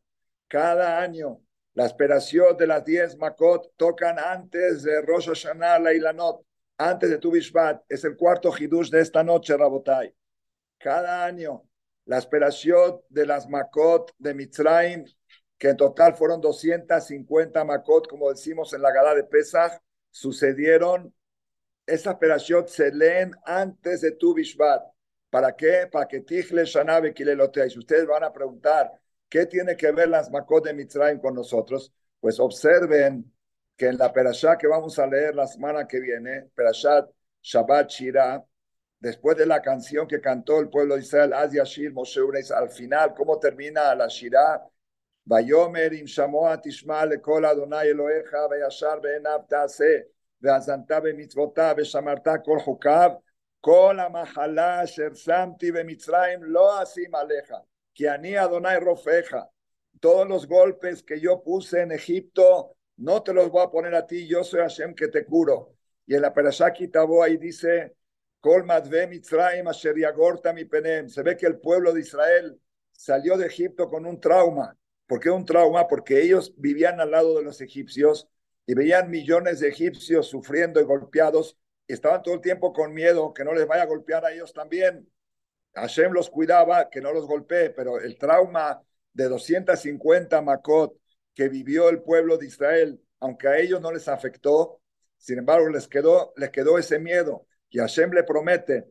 Cada 0.48 1.00
año 1.00 1.42
las 1.74 1.94
perashot 1.94 2.60
de 2.60 2.68
las 2.68 2.86
diez 2.86 3.18
Makot 3.18 3.74
tocan 3.78 4.20
antes 4.20 4.84
de 4.84 5.02
Rosh 5.02 5.28
Hashanah, 5.28 5.80
la 5.80 5.94
Ilanot, 5.94 6.46
antes 6.78 7.10
de 7.10 7.18
Tu 7.18 7.32
Bishvat. 7.32 7.82
Es 7.90 8.04
el 8.04 8.16
cuarto 8.16 8.52
Hidush 8.56 8.90
de 8.90 9.02
esta 9.02 9.24
noche, 9.24 9.58
Rabotai. 9.58 10.14
Cada 10.78 11.26
año 11.26 11.64
la 12.06 12.18
aspiración 12.18 13.02
de 13.10 13.26
las 13.26 13.48
Makot 13.50 14.12
de 14.18 14.34
Mitzrayim, 14.34 15.06
que 15.64 15.70
en 15.70 15.78
total 15.78 16.14
fueron 16.14 16.42
250 16.42 17.64
Makot, 17.64 18.10
como 18.10 18.30
decimos 18.30 18.74
en 18.74 18.82
la 18.82 18.92
gala 18.92 19.16
de 19.16 19.24
Pesach, 19.24 19.72
sucedieron. 20.12 21.16
Esas 21.86 22.16
operación 22.16 22.68
se 22.68 22.92
leen 22.92 23.32
antes 23.46 24.02
de 24.02 24.12
Tu 24.12 24.34
Bishvat. 24.34 24.84
¿Para 25.30 25.56
qué? 25.56 25.88
Para 25.90 26.06
que 26.06 26.20
Tichle 26.20 26.66
Shanabe 26.66 27.14
si 27.16 27.80
ustedes 27.80 28.06
van 28.06 28.26
a 28.26 28.34
preguntar, 28.34 28.92
¿Qué 29.30 29.46
tiene 29.46 29.78
que 29.78 29.90
ver 29.94 30.10
las 30.10 30.30
Makot 30.30 30.66
de 30.66 30.74
Mitzrayim 30.74 31.22
con 31.22 31.34
nosotros? 31.34 31.94
Pues 32.20 32.42
observen 32.42 33.34
que 33.78 33.88
en 33.88 33.98
la 33.98 34.12
Perashá 34.12 34.58
que 34.58 34.68
vamos 34.68 35.00
a 35.00 35.08
leer 35.08 35.34
la 35.34 35.48
semana 35.48 35.88
que 35.88 36.02
viene, 36.02 36.50
Perashat 36.54 37.10
Shabbat 37.42 37.90
Shira, 37.90 38.44
después 39.00 39.38
de 39.38 39.46
la 39.46 39.62
canción 39.62 40.10
que 40.10 40.20
cantó 40.20 40.60
el 40.60 40.70
pueblo 40.70 40.96
de 40.96 41.04
Israel, 41.04 41.32
Az 41.32 41.54
Yashir 41.54 41.94
Moshe 41.94 42.20
al 42.54 42.70
final, 42.70 43.14
¿cómo 43.14 43.40
termina 43.40 43.96
la 43.96 44.08
Shira? 44.08 44.62
ויאמר 45.31 45.89
אם 46.01 46.07
שמוע 46.07 46.55
תשמע 46.63 47.05
לכל 47.05 47.45
אדוני 47.45 47.83
אלוהיך 47.83 48.37
וישר 48.51 48.99
בעיניו 49.03 49.39
תעשה 49.49 49.99
והאזנת 50.43 50.91
במצוותיו 50.91 51.75
ושמרת 51.79 52.29
כל 52.45 52.59
חוקיו 52.59 53.11
כל 53.61 53.97
המחלה 54.01 54.85
אשר 54.85 55.15
שמתי 55.15 55.73
במצרים 55.73 56.45
לא 56.45 56.83
אשים 56.83 57.15
עליך 57.15 57.53
כי 57.95 58.11
אני 58.11 58.45
אדוני 58.45 58.77
רופאיך 58.87 59.37
todos 60.01 60.29
los 60.29 60.47
golpes 60.47 61.03
que 61.03 61.19
yo 61.19 61.43
puse 61.43 61.83
en 61.83 61.91
Egipto 61.91 62.77
no 62.99 63.23
te 63.25 63.33
los 63.33 63.51
voy 63.51 63.65
a 63.65 63.71
poner 63.71 63.95
a 63.97 64.07
ti 64.07 64.29
yo 64.29 64.45
soy 64.45 64.61
Hashem 64.61 64.95
que 64.95 65.09
te 65.09 65.25
curo 65.25 65.75
y 66.07 66.15
en 66.15 66.23
la 66.23 66.33
Perashá 66.33 66.73
Kitabo 66.73 67.23
ahí 67.23 67.37
dice 67.37 67.95
Kol 68.41 68.65
madve 68.65 69.09
Mitzrayim 69.09 69.67
asher 69.67 69.97
yagorta 69.99 70.53
mi 70.53 70.65
penem 70.65 71.09
se 71.09 71.23
ve 71.23 71.37
que 71.37 71.47
el 71.47 71.59
pueblo 71.59 71.93
de 71.93 72.01
Israel 72.01 72.61
salió 72.93 73.37
de 73.37 73.47
Egipto 73.47 73.89
con 73.89 74.07
un 74.07 74.21
trauma 74.21 74.77
¿Por 75.08 75.20
qué 75.20 75.30
un 75.30 75.46
trauma? 75.46 75.88
Porque 75.88 76.22
ellos 76.22 76.54
vivían 76.58 77.00
al 77.00 77.12
lado 77.12 77.38
de 77.38 77.44
los 77.44 77.62
egipcios 77.62 78.30
y 78.66 78.74
veían 78.74 79.10
millones 79.10 79.60
de 79.60 79.70
egipcios 79.70 80.28
sufriendo 80.28 80.80
y 80.80 80.84
golpeados 80.84 81.58
y 81.88 81.94
estaban 81.94 82.22
todo 82.24 82.36
el 82.36 82.42
tiempo 82.42 82.74
con 82.74 82.94
miedo 82.94 83.34
que 83.34 83.44
no 83.44 83.54
les 83.54 83.68
vaya 83.68 83.84
a 83.84 83.88
golpear 83.88 84.26
a 84.26 84.32
ellos 84.32 84.54
también. 84.54 85.10
Hashem 85.74 86.12
los 86.14 86.30
cuidaba, 86.30 86.90
que 86.90 87.02
no 87.02 87.12
los 87.12 87.26
golpee, 87.26 87.72
pero 87.72 88.00
el 88.00 88.18
trauma 88.18 88.82
de 89.12 89.28
250 89.28 90.42
Makot 90.42 90.98
que 91.34 91.50
vivió 91.50 91.90
el 91.90 92.02
pueblo 92.02 92.38
de 92.38 92.48
Israel, 92.48 93.02
aunque 93.20 93.48
a 93.48 93.58
ellos 93.58 93.82
no 93.82 93.92
les 93.92 94.08
afectó, 94.08 94.82
sin 95.18 95.40
embargo 95.40 95.70
les 95.70 95.88
quedó, 95.88 96.34
les 96.38 96.52
quedó 96.52 96.78
ese 96.78 97.00
miedo. 97.00 97.48
Y 97.70 97.80
Hashem 97.80 98.12
le 98.12 98.24
promete, 98.24 98.86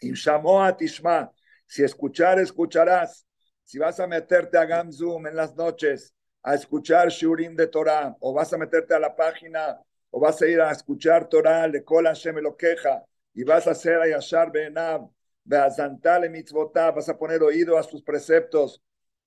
a 0.00 0.76
Tishma, 0.76 1.32
si 1.66 1.82
escuchar, 1.82 2.38
escucharás, 2.38 3.25
si 3.66 3.78
vas 3.78 3.98
a 3.98 4.06
meterte 4.06 4.56
a 4.56 4.64
Gamzoom 4.64 5.26
en 5.26 5.34
las 5.34 5.56
noches 5.56 6.14
a 6.44 6.54
escuchar 6.54 7.08
Shurim 7.08 7.56
de 7.56 7.66
Torah, 7.66 8.16
o 8.20 8.32
vas 8.32 8.52
a 8.52 8.58
meterte 8.58 8.94
a 8.94 9.00
la 9.00 9.16
página, 9.16 9.80
o 10.10 10.20
vas 10.20 10.40
a 10.40 10.46
ir 10.46 10.60
a 10.60 10.70
escuchar 10.70 11.28
Torah, 11.28 11.66
le 11.66 11.82
Kol 11.82 12.06
Hashem 12.06 12.36
lo 12.36 12.56
queja, 12.56 13.04
y 13.34 13.42
vas 13.42 13.66
a 13.66 13.72
hacer 13.72 14.00
a 14.00 14.06
Yashar 14.06 14.52
Benab, 14.52 15.10
Beazantale 15.42 16.28
mitzvotah, 16.28 16.92
vas 16.92 17.08
a 17.08 17.18
poner 17.18 17.42
oído 17.42 17.76
a 17.76 17.82
sus 17.82 18.02
preceptos, 18.02 18.80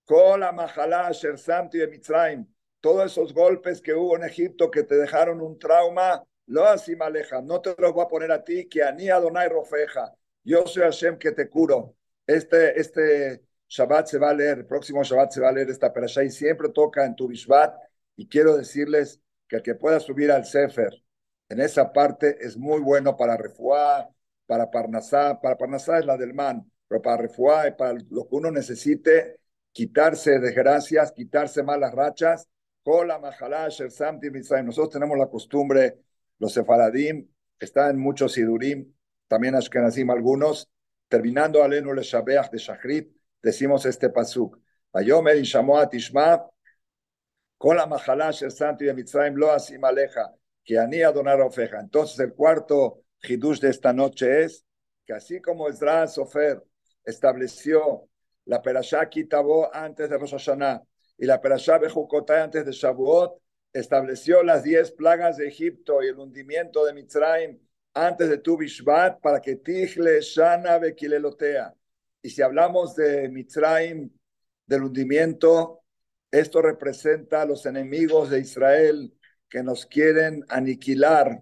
Kol 0.05 0.39
Mahalá, 0.39 1.11
Sher 1.11 1.37
Samti 1.37 1.77
de 1.77 1.87
Mitzrayim, 1.87 2.47
todos 2.79 3.11
esos 3.11 3.33
golpes 3.33 3.81
que 3.81 3.93
hubo 3.93 4.15
en 4.15 4.23
Egipto 4.23 4.71
que 4.71 4.83
te 4.83 4.95
dejaron 4.95 5.41
un 5.41 5.59
trauma, 5.59 6.23
lo 6.45 6.63
maleja, 6.97 7.41
no 7.41 7.59
te 7.59 7.75
los 7.77 7.91
voy 7.91 8.05
a 8.05 8.07
poner 8.07 8.31
a 8.31 8.41
ti, 8.41 8.69
que 8.69 8.83
a 8.83 8.93
ni 8.93 9.09
Adonai 9.09 9.49
Rofeja, 9.49 10.13
yo 10.45 10.65
soy 10.65 10.83
Hashem 10.83 11.19
que 11.19 11.33
te 11.33 11.49
curo. 11.49 11.95
Este, 12.25 12.79
este, 12.79 13.48
Shabbat 13.69 14.07
se 14.07 14.17
va 14.17 14.31
a 14.31 14.33
leer, 14.33 14.59
el 14.59 14.65
próximo 14.65 15.03
Shabbat 15.03 15.31
se 15.31 15.41
va 15.41 15.49
a 15.49 15.51
leer 15.51 15.69
esta 15.69 15.93
perashá 15.93 16.23
y 16.23 16.31
siempre 16.31 16.69
toca 16.69 17.05
en 17.05 17.15
tu 17.15 17.27
Bishvat. 17.27 17.75
Y 18.15 18.27
quiero 18.27 18.57
decirles 18.57 19.21
que 19.47 19.57
el 19.57 19.61
que 19.61 19.75
pueda 19.75 19.99
subir 19.99 20.31
al 20.31 20.45
Sefer 20.45 20.91
en 21.49 21.59
esa 21.59 21.93
parte 21.93 22.37
es 22.41 22.57
muy 22.57 22.79
bueno 22.79 23.15
para 23.15 23.37
Refuá, 23.37 24.09
para 24.45 24.69
Parnasá. 24.69 25.39
Para 25.41 25.57
Parnasá 25.57 25.99
es 25.99 26.05
la 26.05 26.17
del 26.17 26.33
man, 26.33 26.69
pero 26.87 27.01
para 27.01 27.17
Refuá 27.17 27.67
y 27.67 27.71
para 27.71 27.93
lo 28.09 28.27
que 28.27 28.35
uno 28.35 28.51
necesite, 28.51 29.39
quitarse 29.71 30.39
desgracias, 30.39 31.11
quitarse 31.11 31.63
malas 31.63 31.93
rachas. 31.93 32.47
Nosotros 32.85 34.89
tenemos 34.89 35.17
la 35.17 35.27
costumbre, 35.27 35.99
los 36.39 36.53
sefaradim, 36.53 37.27
están 37.59 37.99
muchos 37.99 38.33
sidurim, 38.33 38.91
también 39.27 39.53
ashkenazim 39.53 40.09
algunos, 40.09 40.71
terminando 41.07 41.63
Alenu 41.63 41.93
le 41.93 42.01
Shabeach 42.01 42.49
de 42.49 42.57
Shachrit, 42.57 43.18
decimos 43.41 43.85
este 43.85 44.09
pasuk. 44.09 44.57
Vayomer 44.91 45.37
y 45.37 45.43
Shamoa 45.43 45.89
Tishma, 45.89 46.45
con 47.57 47.75
la 47.75 47.85
mahalash 47.85 48.43
el 48.43 48.51
santo 48.51 48.83
y 48.83 48.87
de 48.87 48.93
Mitzrayim 48.93 49.35
lo 49.35 49.51
asim 49.51 49.83
aleja, 49.83 50.33
que 50.63 50.77
ani 50.77 51.01
adonar 51.01 51.41
ofeja. 51.41 51.79
Entonces 51.79 52.19
el 52.19 52.33
cuarto 52.33 53.03
hidush 53.21 53.59
de 53.59 53.69
esta 53.69 53.93
noche 53.93 54.43
es 54.43 54.65
que 55.05 55.13
así 55.13 55.41
como 55.41 55.67
Ezra 55.67 56.07
Sofer 56.07 56.63
estableció 57.03 58.07
la 58.45 58.61
perashá 58.61 59.09
Kitabo 59.09 59.73
antes 59.73 60.09
de 60.09 60.17
Rosh 60.17 60.31
Hashanah 60.31 60.81
y 61.17 61.25
la 61.25 61.41
perashá 61.41 61.77
Bejukotai 61.77 62.41
antes 62.41 62.65
de 62.65 62.71
Shavuot, 62.71 63.41
estableció 63.73 64.41
las 64.41 64.63
diez 64.63 64.91
plagas 64.91 65.37
de 65.37 65.47
Egipto 65.47 66.01
y 66.01 66.07
el 66.07 66.17
hundimiento 66.17 66.85
de 66.85 66.93
Mitzrayim 66.93 67.59
antes 67.93 68.29
de 68.29 68.37
tu 68.37 68.57
Bishvat 68.57 69.19
para 69.19 69.41
que 69.41 69.57
Tichle 69.57 70.21
Shana 70.21 70.79
Bekilelotea 70.79 71.73
y 72.21 72.29
si 72.29 72.41
hablamos 72.41 72.95
de 72.95 73.29
Mitzrayim, 73.29 74.09
del 74.65 74.83
hundimiento, 74.83 75.81
esto 76.31 76.61
representa 76.61 77.41
a 77.41 77.45
los 77.45 77.65
enemigos 77.65 78.29
de 78.29 78.39
Israel 78.39 79.13
que 79.49 79.63
nos 79.63 79.85
quieren 79.85 80.45
aniquilar, 80.49 81.41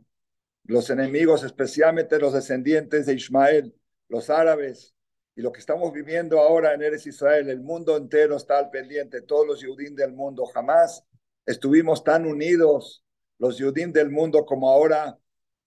los 0.64 0.90
enemigos, 0.90 1.44
especialmente 1.44 2.20
los 2.20 2.34
descendientes 2.34 3.06
de 3.06 3.14
Ismael, 3.14 3.76
los 4.08 4.30
árabes, 4.30 4.94
y 5.36 5.42
lo 5.42 5.52
que 5.52 5.60
estamos 5.60 5.94
viviendo 5.94 6.40
ahora 6.40 6.74
en 6.74 6.82
Eres 6.82 7.06
Israel, 7.06 7.50
el 7.50 7.62
mundo 7.62 7.96
entero 7.96 8.38
está 8.38 8.58
al 8.58 8.70
pendiente, 8.70 9.22
todos 9.22 9.46
los 9.46 9.64
judíos 9.64 9.96
del 9.96 10.14
mundo, 10.14 10.46
jamás 10.46 11.04
estuvimos 11.46 12.04
tan 12.04 12.26
unidos 12.26 13.04
los 13.38 13.60
judíos 13.62 13.94
del 13.94 14.10
mundo 14.10 14.46
como 14.46 14.70
ahora 14.70 15.18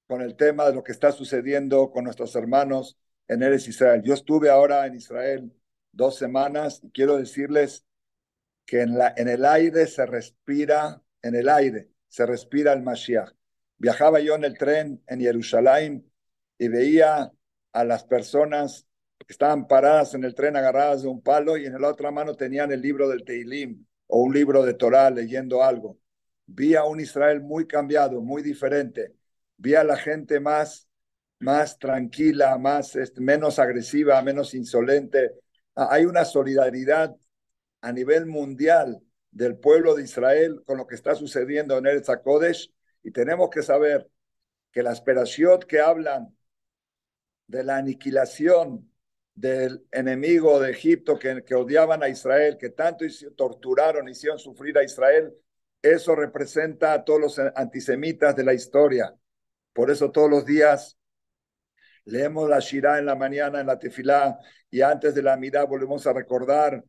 con 0.06 0.22
el 0.22 0.34
tema 0.34 0.66
de 0.66 0.74
lo 0.74 0.82
que 0.82 0.92
está 0.92 1.12
sucediendo 1.12 1.90
con 1.92 2.04
nuestros 2.04 2.34
hermanos 2.34 2.98
en 3.30 3.44
Eres 3.44 3.68
Israel. 3.68 4.02
Yo 4.02 4.14
estuve 4.14 4.50
ahora 4.50 4.86
en 4.86 4.96
Israel 4.96 5.52
dos 5.92 6.16
semanas 6.16 6.80
y 6.82 6.90
quiero 6.90 7.16
decirles 7.16 7.86
que 8.66 8.82
en, 8.82 8.98
la, 8.98 9.14
en 9.16 9.28
el 9.28 9.44
aire 9.44 9.86
se 9.86 10.04
respira, 10.04 11.00
en 11.22 11.36
el 11.36 11.48
aire 11.48 11.90
se 12.08 12.26
respira 12.26 12.72
el 12.72 12.82
Mashiach. 12.82 13.30
Viajaba 13.78 14.18
yo 14.18 14.34
en 14.34 14.42
el 14.42 14.58
tren 14.58 15.00
en 15.06 15.20
Jerusalén 15.20 16.12
y 16.58 16.66
veía 16.66 17.30
a 17.72 17.84
las 17.84 18.02
personas 18.02 18.88
que 19.18 19.32
estaban 19.32 19.68
paradas 19.68 20.14
en 20.14 20.24
el 20.24 20.34
tren 20.34 20.56
agarradas 20.56 21.02
de 21.02 21.08
un 21.08 21.22
palo 21.22 21.56
y 21.56 21.66
en 21.66 21.80
la 21.80 21.88
otra 21.88 22.10
mano 22.10 22.34
tenían 22.34 22.72
el 22.72 22.82
libro 22.82 23.08
del 23.08 23.24
Teilim 23.24 23.86
o 24.08 24.22
un 24.24 24.34
libro 24.34 24.64
de 24.64 24.74
Torah 24.74 25.08
leyendo 25.08 25.62
algo. 25.62 26.00
Vi 26.46 26.74
a 26.74 26.82
un 26.82 26.98
Israel 26.98 27.40
muy 27.40 27.68
cambiado, 27.68 28.20
muy 28.22 28.42
diferente. 28.42 29.14
Vi 29.56 29.76
a 29.76 29.84
la 29.84 29.96
gente 29.96 30.40
más 30.40 30.89
más 31.40 31.78
tranquila, 31.78 32.56
más, 32.58 32.96
este, 32.96 33.20
menos 33.20 33.58
agresiva, 33.58 34.20
menos 34.22 34.54
insolente. 34.54 35.32
Ah, 35.74 35.88
hay 35.90 36.04
una 36.04 36.24
solidaridad 36.24 37.16
a 37.80 37.92
nivel 37.92 38.26
mundial 38.26 39.02
del 39.30 39.56
pueblo 39.56 39.94
de 39.94 40.04
Israel 40.04 40.62
con 40.64 40.78
lo 40.78 40.86
que 40.86 40.94
está 40.94 41.14
sucediendo 41.14 41.78
en 41.78 41.86
el 41.86 42.02
Kodesh 42.22 42.72
y 43.02 43.10
tenemos 43.10 43.48
que 43.50 43.62
saber 43.62 44.08
que 44.70 44.82
las 44.82 45.00
perashiot 45.00 45.64
que 45.64 45.80
hablan 45.80 46.36
de 47.46 47.64
la 47.64 47.78
aniquilación 47.78 48.90
del 49.34 49.86
enemigo 49.90 50.60
de 50.60 50.70
Egipto 50.72 51.18
que, 51.18 51.42
que 51.42 51.54
odiaban 51.54 52.02
a 52.02 52.08
Israel, 52.08 52.58
que 52.58 52.70
tanto 52.70 53.04
torturaron, 53.36 54.08
hicieron 54.08 54.38
sufrir 54.38 54.76
a 54.76 54.84
Israel, 54.84 55.34
eso 55.80 56.14
representa 56.14 56.92
a 56.92 57.04
todos 57.04 57.20
los 57.20 57.38
antisemitas 57.38 58.36
de 58.36 58.44
la 58.44 58.52
historia. 58.52 59.14
Por 59.72 59.90
eso 59.90 60.10
todos 60.10 60.28
los 60.28 60.44
días 60.44 60.98
Leemos 62.04 62.48
la 62.48 62.60
Shirah 62.60 62.98
en 62.98 63.06
la 63.06 63.14
mañana, 63.14 63.60
en 63.60 63.66
la 63.66 63.78
tefilá, 63.78 64.38
y 64.70 64.80
antes 64.80 65.14
de 65.14 65.22
la 65.22 65.36
mirada 65.36 65.66
volvemos 65.66 66.06
a 66.06 66.12
recordar 66.12 66.82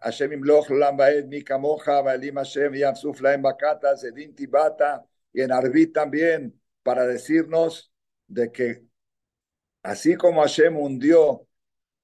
Hashem 0.00 0.32
imloch 0.32 0.68
lam 0.70 0.96
baed 0.96 1.26
mi 1.26 1.42
kamoja, 1.42 2.02
vaelim 2.02 2.36
Hashem 2.36 2.74
yamsuf 2.74 3.20
laem 3.20 3.42
bakata, 3.42 3.96
zedin 3.96 4.34
tibata, 4.34 5.04
y 5.32 5.40
en 5.40 5.50
Arbit 5.50 5.94
también, 5.94 6.60
para 6.82 7.06
decirnos 7.06 7.92
de 8.26 8.52
que 8.52 8.82
así 9.82 10.16
como 10.16 10.42
Hashem 10.42 10.76
hundió 10.76 11.46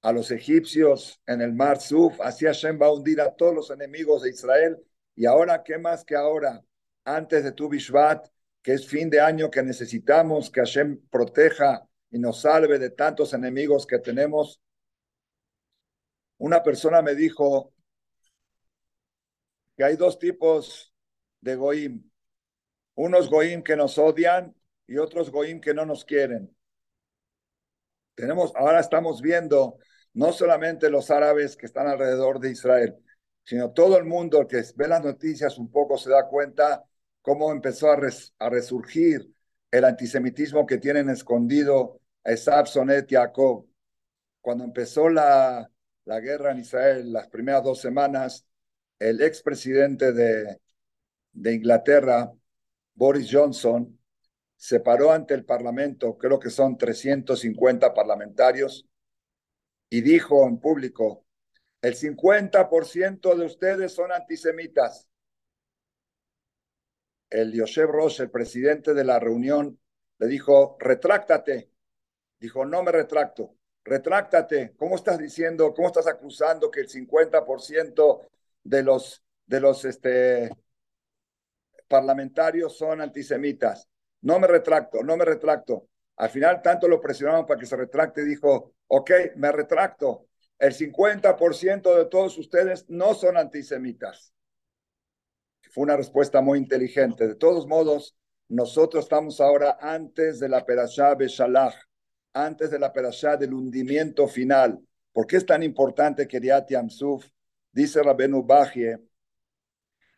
a 0.01 0.11
los 0.11 0.31
egipcios 0.31 1.21
en 1.27 1.41
el 1.41 1.53
mar 1.53 1.79
Suf, 1.79 2.19
así 2.21 2.45
Hashem 2.45 2.79
va 2.81 2.87
a 2.87 2.93
hundir 2.93 3.21
a 3.21 3.35
todos 3.35 3.53
los 3.53 3.69
enemigos 3.69 4.23
de 4.23 4.31
Israel, 4.31 4.77
y 5.15 5.25
ahora, 5.25 5.61
¿qué 5.63 5.77
más 5.77 6.03
que 6.03 6.15
ahora? 6.15 6.63
Antes 7.05 7.43
de 7.43 7.51
tu 7.51 7.69
Bishvat, 7.69 8.27
que 8.63 8.73
es 8.73 8.87
fin 8.87 9.09
de 9.09 9.19
año 9.19 9.51
que 9.51 9.61
necesitamos 9.61 10.49
que 10.49 10.61
Hashem 10.61 11.01
proteja 11.09 11.87
y 12.11 12.19
nos 12.19 12.41
salve 12.41 12.77
de 12.77 12.89
tantos 12.89 13.33
enemigos 13.33 13.87
que 13.87 13.99
tenemos. 13.99 14.61
Una 16.37 16.61
persona 16.61 17.01
me 17.01 17.15
dijo 17.15 17.73
que 19.77 19.83
hay 19.85 19.95
dos 19.95 20.19
tipos 20.19 20.93
de 21.39 21.55
goim. 21.55 22.03
Unos 22.95 23.29
goim 23.29 23.63
que 23.63 23.77
nos 23.77 23.97
odian 23.97 24.53
y 24.85 24.97
otros 24.97 25.31
goim 25.31 25.61
que 25.61 25.73
no 25.73 25.85
nos 25.85 26.03
quieren. 26.03 26.53
Tenemos, 28.13 28.53
ahora 28.55 28.81
estamos 28.81 29.21
viendo 29.21 29.77
no 30.13 30.33
solamente 30.33 30.89
los 30.89 31.09
árabes 31.09 31.55
que 31.55 31.65
están 31.65 31.87
alrededor 31.87 32.39
de 32.39 32.51
Israel, 32.51 32.97
sino 33.43 33.71
todo 33.71 33.97
el 33.97 34.03
mundo 34.03 34.45
que 34.45 34.61
ve 34.75 34.87
las 34.89 35.03
noticias 35.03 35.57
un 35.57 35.71
poco 35.71 35.97
se 35.97 36.09
da 36.09 36.27
cuenta 36.27 36.83
cómo 37.21 37.51
empezó 37.53 37.89
a, 37.89 37.97
a 38.39 38.49
resurgir 38.49 39.33
el 39.71 39.85
antisemitismo 39.85 40.65
que 40.65 40.77
tienen 40.77 41.09
escondido 41.09 42.00
Esab, 42.23 42.67
Sonet 42.67 43.07
Jacob. 43.09 43.67
Cuando 44.41 44.63
empezó 44.63 45.09
la, 45.09 45.69
la 46.05 46.19
guerra 46.19 46.51
en 46.51 46.59
Israel, 46.59 47.11
las 47.13 47.27
primeras 47.27 47.63
dos 47.63 47.79
semanas, 47.79 48.45
el 48.99 49.21
expresidente 49.21 50.13
de, 50.13 50.59
de 51.31 51.53
Inglaterra, 51.53 52.31
Boris 52.93 53.29
Johnson, 53.31 53.97
se 54.55 54.79
paró 54.79 55.11
ante 55.11 55.33
el 55.33 55.43
Parlamento, 55.43 56.17
creo 56.17 56.39
que 56.39 56.51
son 56.51 56.77
350 56.77 57.93
parlamentarios, 57.93 58.87
y 59.89 60.01
dijo 60.01 60.47
en 60.47 60.59
público, 60.59 61.25
el 61.81 61.95
50% 61.95 63.35
de 63.35 63.45
ustedes 63.45 63.91
son 63.91 64.11
antisemitas. 64.11 65.07
El 67.29 67.53
Yosef 67.53 67.89
Rosh, 67.89 68.21
el 68.21 68.29
presidente 68.29 68.93
de 68.93 69.03
la 69.03 69.17
reunión, 69.19 69.79
le 70.19 70.27
dijo, 70.27 70.77
retráctate. 70.79 71.70
Dijo, 72.41 72.65
no 72.65 72.81
me 72.81 72.91
retracto, 72.91 73.55
retráctate. 73.83 74.73
¿Cómo 74.75 74.95
estás 74.95 75.19
diciendo, 75.19 75.75
cómo 75.75 75.87
estás 75.87 76.07
acusando 76.07 76.71
que 76.71 76.79
el 76.79 76.89
50% 76.89 78.27
de 78.63 78.81
los, 78.83 79.23
de 79.45 79.59
los 79.59 79.85
este, 79.85 80.49
parlamentarios 81.87 82.75
son 82.75 82.99
antisemitas? 82.99 83.87
No 84.21 84.39
me 84.39 84.47
retracto, 84.47 85.03
no 85.03 85.17
me 85.17 85.23
retracto. 85.23 85.87
Al 86.15 86.31
final 86.31 86.63
tanto 86.63 86.87
lo 86.87 86.99
presionaron 86.99 87.45
para 87.45 87.59
que 87.59 87.67
se 87.67 87.75
retracte, 87.75 88.25
dijo, 88.25 88.73
ok, 88.87 89.11
me 89.35 89.51
retracto. 89.51 90.25
El 90.57 90.73
50% 90.73 91.95
de 91.95 92.05
todos 92.05 92.39
ustedes 92.39 92.89
no 92.89 93.13
son 93.13 93.37
antisemitas. 93.37 94.33
Fue 95.71 95.83
una 95.83 95.95
respuesta 95.95 96.41
muy 96.41 96.57
inteligente. 96.57 97.27
De 97.27 97.35
todos 97.35 97.67
modos, 97.67 98.17
nosotros 98.49 99.05
estamos 99.05 99.39
ahora 99.39 99.77
antes 99.79 100.39
de 100.39 100.49
la 100.49 100.65
Perashá 100.65 101.13
Beshalach, 101.13 101.75
antes 102.33 102.71
de 102.71 102.79
la 102.79 102.91
Perashá 102.93 103.37
del 103.37 103.53
hundimiento 103.53 104.27
final. 104.27 104.79
¿Por 105.11 105.27
qué 105.27 105.37
es 105.37 105.45
tan 105.45 105.63
importante 105.63 106.27
Kiryat 106.27 106.69
Yamsuf? 106.69 107.25
Dice 107.71 108.01
Rabenu 108.01 108.43
Bajie, 108.43 108.97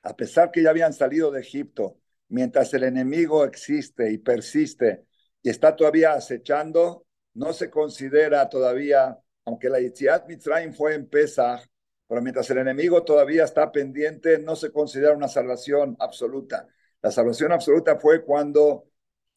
a 0.03 0.15
pesar 0.15 0.51
que 0.51 0.61
ya 0.61 0.69
habían 0.69 0.93
salido 0.93 1.31
de 1.31 1.41
Egipto, 1.41 1.97
mientras 2.29 2.73
el 2.73 2.83
enemigo 2.83 3.45
existe 3.45 4.11
y 4.11 4.17
persiste 4.17 5.05
y 5.41 5.49
está 5.49 5.75
todavía 5.75 6.13
acechando, 6.13 7.05
no 7.33 7.53
se 7.53 7.69
considera 7.69 8.47
todavía, 8.49 9.17
aunque 9.45 9.69
la 9.69 9.79
Yitziat 9.79 10.27
Mitzrayim 10.27 10.73
fue 10.73 10.95
en 10.95 11.07
Pesach, 11.07 11.65
pero 12.07 12.21
mientras 12.21 12.49
el 12.49 12.59
enemigo 12.59 13.03
todavía 13.03 13.43
está 13.43 13.71
pendiente, 13.71 14.39
no 14.39 14.55
se 14.55 14.71
considera 14.71 15.15
una 15.15 15.27
salvación 15.27 15.95
absoluta. 15.99 16.67
La 17.01 17.11
salvación 17.11 17.51
absoluta 17.51 17.97
fue 17.97 18.23
cuando 18.23 18.87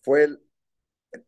fue 0.00 0.28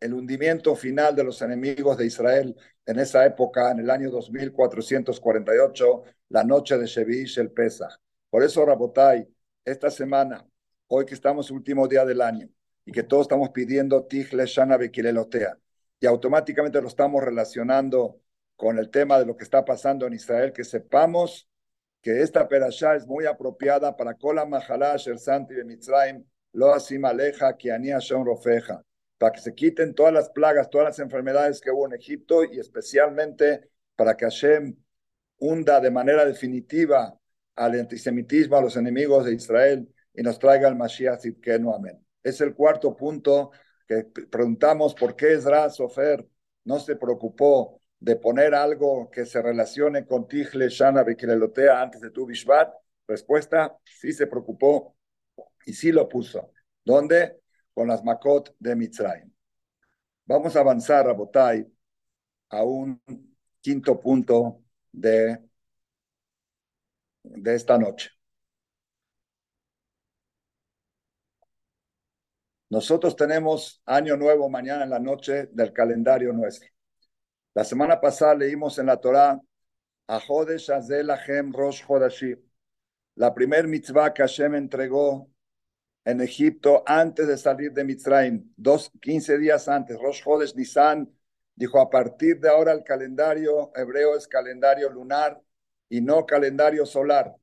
el 0.01 0.15
hundimiento 0.15 0.75
final 0.77 1.15
de 1.15 1.25
los 1.25 1.41
enemigos 1.43 1.97
de 1.97 2.07
Israel 2.07 2.57
en 2.87 2.99
esa 2.99 3.25
época, 3.25 3.71
en 3.71 3.81
el 3.81 3.91
año 3.91 4.11
2448, 4.11 6.03
la 6.31 6.45
noche 6.45 6.79
de 6.79 6.87
Shevish 6.87 7.39
el 7.39 7.51
Pesach. 7.51 7.93
Por 8.31 8.43
eso, 8.43 8.65
Rabotai, 8.65 9.27
esta 9.65 9.91
semana 9.91 10.47
hoy 10.89 11.05
que 11.05 11.15
estamos 11.15 11.51
último 11.51 11.87
día 11.87 12.05
del 12.05 12.21
año 12.21 12.49
y 12.85 12.93
que 12.93 13.03
todos 13.03 13.23
estamos 13.23 13.51
pidiendo 13.51 14.05
Tijle 14.05 14.47
Shana 14.47 14.77
Bekilelotea 14.77 15.59
y 16.01 16.07
automáticamente 16.07 16.81
lo 16.81 16.89
estamos 16.89 17.23
relacionando 17.23 18.21
con 18.57 18.79
el 18.79 18.91
tema 18.91 19.19
de 19.19 19.27
lo 19.27 19.37
que 19.37 19.45
está 19.45 19.65
pasando 19.65 20.07
en 20.07 20.15
Israel, 20.15 20.53
que 20.53 20.65
sepamos 20.65 21.49
que 22.01 22.23
esta 22.23 22.49
perashá 22.49 22.95
es 22.95 23.07
muy 23.07 23.27
apropiada 23.27 23.97
para 23.97 24.15
Kola 24.15 24.45
Mahalá 24.47 24.97
el 25.05 25.19
Santi 25.19 25.55
de 25.55 25.65
Mitzrayim, 25.65 26.25
Lo 26.53 26.73
Asim 26.73 27.05
Aleja, 27.05 27.57
Kiania 27.57 27.99
Shon 27.99 28.25
Rofeja, 28.25 28.83
para 29.19 29.33
que 29.33 29.41
se 29.41 29.55
quiten 29.55 29.95
todas 29.95 30.15
las 30.15 30.31
plagas, 30.31 30.71
todas 30.71 30.87
las 30.87 30.99
enfermedades 31.01 31.61
que 31.61 31.71
hubo 31.71 31.87
en 31.87 31.95
Egipto 31.95 32.45
y 32.45 32.59
especialmente 32.59 33.71
para 33.97 34.17
que 34.17 34.25
Hashem 34.25 34.77
hunda 35.39 35.81
de 35.81 35.91
manera 35.91 36.25
definitiva 36.25 37.19
al 37.57 37.81
antisemitismo, 37.81 38.57
a 38.57 38.63
los 38.63 38.77
enemigos 38.77 39.25
de 39.25 39.35
Israel 39.35 39.93
y 40.15 40.23
nos 40.23 40.39
traiga 40.39 40.69
el 40.69 40.77
Mashiach 40.77 41.25
no 41.61 41.75
Amén. 41.75 42.05
Es 42.23 42.41
el 42.41 42.55
cuarto 42.55 42.97
punto 42.97 43.51
que 43.87 44.05
preguntamos 44.05 44.95
por 44.95 45.17
qué 45.17 45.33
Ezra 45.33 45.69
Sofer 45.71 46.27
no 46.65 46.79
se 46.79 46.97
preocupó 46.97 47.81
de 47.99 48.17
poner 48.17 48.55
algo 48.55 49.11
que 49.11 49.27
se 49.27 49.43
relacione 49.43 50.07
con 50.07 50.29
Tijle, 50.29 50.69
Shana, 50.69 51.03
Bekilelotea 51.03 51.81
antes 51.81 52.01
de 52.01 52.11
tu 52.11 52.27
Bishvat. 52.27 52.73
Respuesta, 53.07 53.77
sí 53.85 54.13
se 54.13 54.27
preocupó 54.27 54.95
y 55.67 55.73
sí 55.73 55.91
lo 55.91 56.09
puso. 56.09 56.53
¿Dónde? 56.85 57.39
Con 57.79 57.87
las 57.87 58.03
Makot 58.03 58.57
de 58.59 58.75
Mitzrayim. 58.75 59.33
Vamos 60.27 60.57
a 60.57 60.61
avanzar, 60.63 61.09
a 61.09 61.13
Botai, 61.13 61.65
a 62.49 62.65
un 62.65 63.01
quinto 63.61 64.01
punto 64.01 64.65
de, 64.91 65.39
de 67.23 67.55
esta 67.55 67.79
noche. 67.79 68.11
Nosotros 72.69 73.15
tenemos 73.15 73.81
Año 73.87 74.17
Nuevo 74.17 74.49
mañana 74.49 74.83
en 74.83 74.91
la 74.91 74.99
noche 74.99 75.47
del 75.53 75.73
calendario 75.73 76.33
nuestro. 76.33 76.69
La 77.55 77.63
semana 77.63 78.01
pasada 78.01 78.35
leímos 78.35 78.77
en 78.81 78.87
la 78.87 78.97
Torá 78.97 79.41
a 80.09 80.19
Jodesh 80.19 80.73
Azel 80.73 81.13
Rosh 81.53 81.85
la 83.15 83.33
primer 83.33 83.69
mitzvah 83.69 84.13
que 84.13 84.23
Hashem 84.23 84.57
entregó 84.57 85.31
en 86.09 86.23
Egipto 86.23 86.83
antes 86.87 87.29
de 87.29 87.37
salir 87.37 87.71
de 87.71 87.85
Mitzrayim, 87.85 88.51
dos, 88.57 88.91
15 89.03 89.37
días 89.37 89.69
antes, 89.69 89.99
Rosh 89.99 90.23
Hodesh 90.25 90.55
Nisan, 90.55 91.07
dijo, 91.55 91.79
a 91.83 91.91
partir 91.91 92.41
de 92.41 92.49
ahora 92.49 92.73
el 92.73 92.83
calendario 92.83 93.71
hebreo 93.77 94.17
es 94.17 94.27
calendario 94.27 94.89
lunar 94.89 95.39
y 95.87 96.01
no 96.01 96.25
calendario 96.25 96.87
solar. 96.87 97.37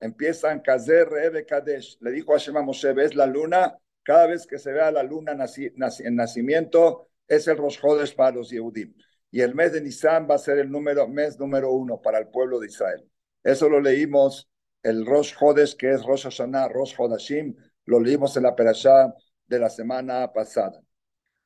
Empiezan 0.00 0.60
Kazer 0.60 1.08
Rebe 1.08 1.46
Kadesh. 1.46 1.96
Le 2.02 2.10
dijo 2.10 2.34
a 2.34 2.38
Hashem 2.38 2.58
a 2.58 2.62
Moshe, 2.62 2.92
¿ves 2.92 3.14
la 3.14 3.24
luna? 3.24 3.78
Cada 4.02 4.26
vez 4.26 4.46
que 4.46 4.58
se 4.58 4.70
vea 4.70 4.90
la 4.90 5.02
luna 5.02 5.32
en 5.32 6.14
nacimiento, 6.14 7.08
es 7.26 7.48
el 7.48 7.56
Rosh 7.56 7.78
Hodesh 7.82 8.14
para 8.14 8.36
los 8.36 8.50
Yehudim. 8.50 8.94
Y 9.30 9.40
el 9.40 9.54
mes 9.54 9.72
de 9.72 9.80
Nisan 9.80 10.28
va 10.28 10.34
a 10.34 10.38
ser 10.38 10.58
el 10.58 10.70
número, 10.70 11.08
mes 11.08 11.38
número 11.38 11.72
uno 11.72 12.02
para 12.02 12.18
el 12.18 12.28
pueblo 12.28 12.60
de 12.60 12.66
Israel. 12.66 13.02
Eso 13.42 13.70
lo 13.70 13.80
leímos, 13.80 14.46
el 14.82 15.06
Rosh 15.06 15.32
Hodesh, 15.40 15.74
que 15.74 15.90
es 15.90 16.02
Rosh 16.04 16.24
Hashanah, 16.24 16.68
Rosh 16.68 16.94
Hodashim, 16.98 17.56
lo 17.90 17.98
leímos 17.98 18.36
en 18.36 18.44
la 18.44 18.54
perashá 18.54 19.12
de 19.48 19.58
la 19.58 19.68
semana 19.68 20.32
pasada. 20.32 20.80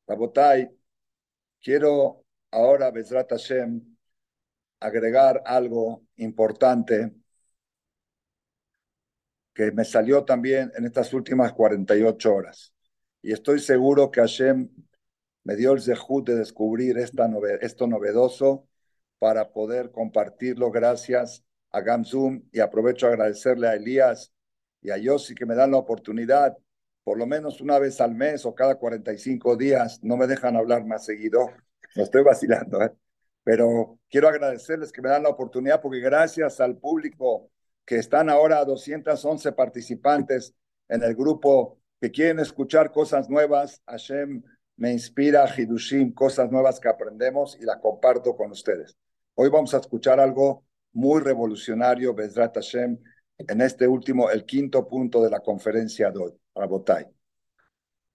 Rabotai, 0.07 0.69
quiero 1.63 2.27
ahora, 2.51 2.91
Bezrat 2.91 3.31
Hashem, 3.31 3.97
agregar 4.79 5.43
algo 5.47 6.05
importante 6.17 7.15
que 9.55 9.73
me 9.73 9.87
salió 9.87 10.25
también 10.25 10.71
en 10.77 10.85
estas 10.85 11.15
últimas 11.15 11.55
48 11.55 12.35
horas. 12.35 12.75
Y 13.23 13.33
estoy 13.33 13.59
seguro 13.59 14.11
que 14.11 14.21
Hashem 14.21 14.69
me 15.45 15.57
dio 15.57 15.73
el 15.73 15.81
zehut 15.81 16.27
de 16.27 16.37
descubrir 16.37 16.99
esta 16.99 17.27
esto 17.63 17.87
novedoso 17.87 18.69
para 19.19 19.51
poder 19.51 19.91
compartirlo 19.91 20.71
gracias 20.71 21.43
a 21.71 21.81
Gamzum 21.81 22.43
y 22.53 22.61
aprovecho 22.61 23.07
a 23.07 23.11
agradecerle 23.11 23.69
a 23.69 23.77
Elías 23.77 24.34
y 24.85 24.91
a 24.91 24.99
Yossi 24.99 25.35
que 25.35 25.47
me 25.47 25.57
dan 25.57 25.73
la 25.73 25.79
oportunidad 25.79 26.57
por 27.03 27.19
lo 27.19 27.27
menos 27.27 27.61
una 27.61 27.79
vez 27.79 28.01
al 28.01 28.15
mes 28.15 28.47
o 28.47 28.55
cada 28.55 28.77
45 28.77 29.57
días, 29.57 30.01
no 30.03 30.17
me 30.17 30.27
dejan 30.27 30.57
hablar 30.57 30.87
más 30.87 31.05
seguido, 31.05 31.51
no 31.95 32.03
estoy 32.03 32.23
vacilando, 32.23 32.81
¿eh? 32.83 32.93
pero 33.45 33.99
quiero 34.09 34.29
agradecerles 34.29 34.91
que 34.91 35.03
me 35.03 35.11
dan 35.11 35.23
la 35.23 35.29
oportunidad 35.29 35.83
porque 35.83 36.01
gracias 36.01 36.61
al 36.61 36.79
público 36.79 37.51
que 37.85 37.97
están 37.97 38.31
ahora 38.31 38.65
211 38.65 39.53
participantes 39.53 40.55
en 40.89 41.03
el 41.03 41.15
grupo 41.15 41.79
que 42.01 42.11
quieren 42.11 42.39
escuchar 42.39 42.91
cosas 42.91 43.29
nuevas. 43.29 43.83
Hashem 43.87 44.43
me 44.77 44.93
inspira, 44.93 45.47
Hidushim, 45.55 46.15
cosas 46.15 46.51
nuevas 46.51 46.81
que 46.81 46.89
aprendemos 46.89 47.57
y 47.61 47.65
la 47.65 47.79
comparto 47.81 48.35
con 48.35 48.51
ustedes. 48.51 48.97
Hoy 49.35 49.51
vamos 49.51 49.75
a 49.75 49.79
escuchar 49.79 50.21
algo 50.21 50.65
muy 50.93 51.21
revolucionario, 51.21 52.15
Bezrat 52.15 52.55
Hashem, 52.55 52.99
en 53.39 53.61
este 53.61 53.87
último, 53.87 54.31
el 54.31 54.45
quinto 54.45 54.87
punto 54.87 55.23
de 55.23 55.31
la 55.31 55.41
conferencia 55.41 56.11
de 56.11 56.19
hoy, 56.19 56.33
Rabotai. 56.55 57.07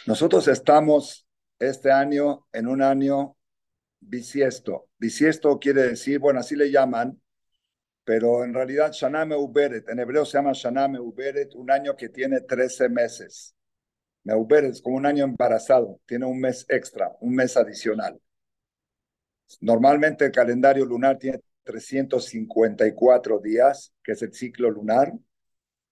Nosotros 0.05 0.47
estamos 0.47 1.27
este 1.59 1.91
año 1.91 2.47
en 2.53 2.67
un 2.67 2.81
año 2.81 3.35
bisiesto. 3.99 4.89
Bisiesto 4.97 5.59
quiere 5.59 5.83
decir, 5.83 6.19
bueno, 6.19 6.39
así 6.39 6.55
le 6.55 6.71
llaman, 6.71 7.21
pero 8.03 8.43
en 8.43 8.53
realidad 8.53 8.91
Shana 8.91 9.25
Meuberet, 9.25 9.87
en 9.89 9.99
hebreo 9.99 10.25
se 10.25 10.37
llama 10.37 10.53
Shana 10.53 10.87
Meuberet, 10.87 11.53
un 11.55 11.69
año 11.69 11.95
que 11.95 12.09
tiene 12.09 12.41
13 12.41 12.89
meses. 12.89 13.55
Meuberet 14.23 14.71
es 14.71 14.81
como 14.81 14.95
un 14.97 15.05
año 15.05 15.25
embarazado, 15.25 15.99
tiene 16.05 16.25
un 16.25 16.39
mes 16.39 16.65
extra, 16.69 17.15
un 17.19 17.35
mes 17.35 17.55
adicional. 17.57 18.19
Normalmente 19.61 20.25
el 20.25 20.31
calendario 20.31 20.85
lunar 20.85 21.17
tiene 21.17 21.41
354 21.69 23.39
días, 23.39 23.93
que 24.03 24.13
es 24.13 24.21
el 24.23 24.33
ciclo 24.33 24.71
lunar, 24.71 25.13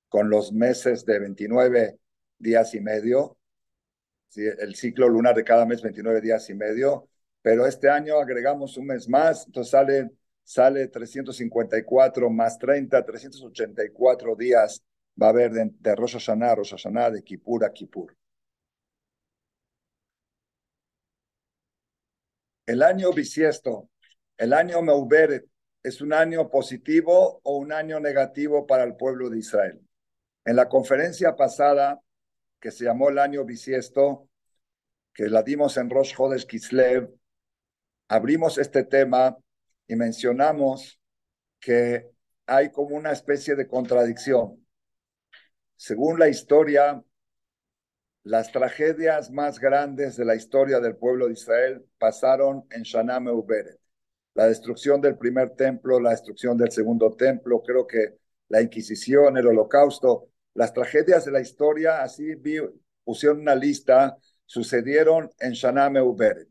con 0.09 0.27
los 0.27 0.51
meses 0.51 1.05
de 1.05 1.19
29 1.19 1.99
días 2.39 2.73
y 2.73 2.79
medio. 2.79 3.37
¿sí? 4.29 4.41
El 4.41 4.73
ciclo 4.73 5.07
lunar 5.07 5.35
de 5.35 5.43
cada 5.43 5.67
mes, 5.67 5.83
29 5.83 6.19
días 6.21 6.49
y 6.49 6.55
medio. 6.55 7.09
Pero 7.43 7.67
este 7.67 7.89
año 7.91 8.19
agregamos 8.19 8.75
un 8.77 8.87
mes 8.87 9.07
más, 9.07 9.45
entonces 9.45 9.69
sale, 9.69 10.09
sale 10.43 10.87
354 10.87 12.27
más 12.31 12.57
30, 12.57 13.05
384 13.05 14.35
días 14.35 14.83
va 15.21 15.27
a 15.27 15.29
haber 15.29 15.51
de, 15.51 15.69
de 15.79 15.95
Rosh 15.95 16.13
Hashanah, 16.13 16.55
Rosh 16.55 16.71
Hashanah, 16.71 17.11
de 17.11 17.23
Kippur 17.23 17.63
a 17.63 17.71
Kippur. 17.71 18.15
El 22.65 22.81
año 22.81 23.11
bisiesto, 23.13 23.89
el 24.37 24.53
año 24.53 24.81
Meuberet, 24.81 25.45
¿es 25.87 26.01
un 26.01 26.11
año 26.11 26.49
positivo 26.49 27.39
o 27.43 27.57
un 27.57 27.71
año 27.71 28.01
negativo 28.01 28.67
para 28.67 28.83
el 28.83 28.97
pueblo 28.97 29.29
de 29.29 29.39
Israel? 29.39 29.79
En 30.43 30.57
la 30.57 30.67
conferencia 30.67 31.33
pasada, 31.37 32.01
que 32.59 32.71
se 32.71 32.83
llamó 32.83 33.07
el 33.07 33.17
año 33.17 33.45
bisiesto, 33.45 34.27
que 35.13 35.29
la 35.29 35.43
dimos 35.43 35.77
en 35.77 35.89
Rosh 35.89 36.13
Chodesh 36.13 36.45
Kislev, 36.45 37.09
abrimos 38.09 38.57
este 38.57 38.83
tema 38.83 39.37
y 39.87 39.95
mencionamos 39.95 40.99
que 41.57 42.09
hay 42.45 42.69
como 42.69 42.97
una 42.97 43.13
especie 43.13 43.55
de 43.55 43.65
contradicción. 43.65 44.67
Según 45.77 46.19
la 46.19 46.27
historia, 46.27 47.01
las 48.23 48.51
tragedias 48.51 49.31
más 49.31 49.57
grandes 49.57 50.17
de 50.17 50.25
la 50.25 50.35
historia 50.35 50.81
del 50.81 50.97
pueblo 50.97 51.27
de 51.27 51.33
Israel 51.33 51.85
pasaron 51.97 52.67
en 52.71 52.83
Shana 52.83 53.21
Meuberet. 53.21 53.79
La 54.37 54.45
destrucción 54.45 55.01
del 55.01 55.17
primer 55.17 55.55
templo, 55.55 55.99
la 55.99 56.11
destrucción 56.11 56.55
del 56.59 56.71
segundo 56.71 57.15
templo, 57.15 57.63
creo 57.63 57.87
que 57.87 58.19
la 58.49 58.61
Inquisición, 58.61 59.35
el 59.35 59.47
Holocausto, 59.47 60.29
las 60.53 60.73
tragedias 60.73 61.25
de 61.25 61.31
la 61.31 61.41
historia, 61.41 62.03
así 62.03 62.35
vi, 62.35 62.59
pusieron 63.03 63.39
una 63.39 63.55
lista, 63.55 64.15
sucedieron 64.45 65.31
en 65.39 65.53
Shana 65.53 65.89
Meuberet. 65.89 66.47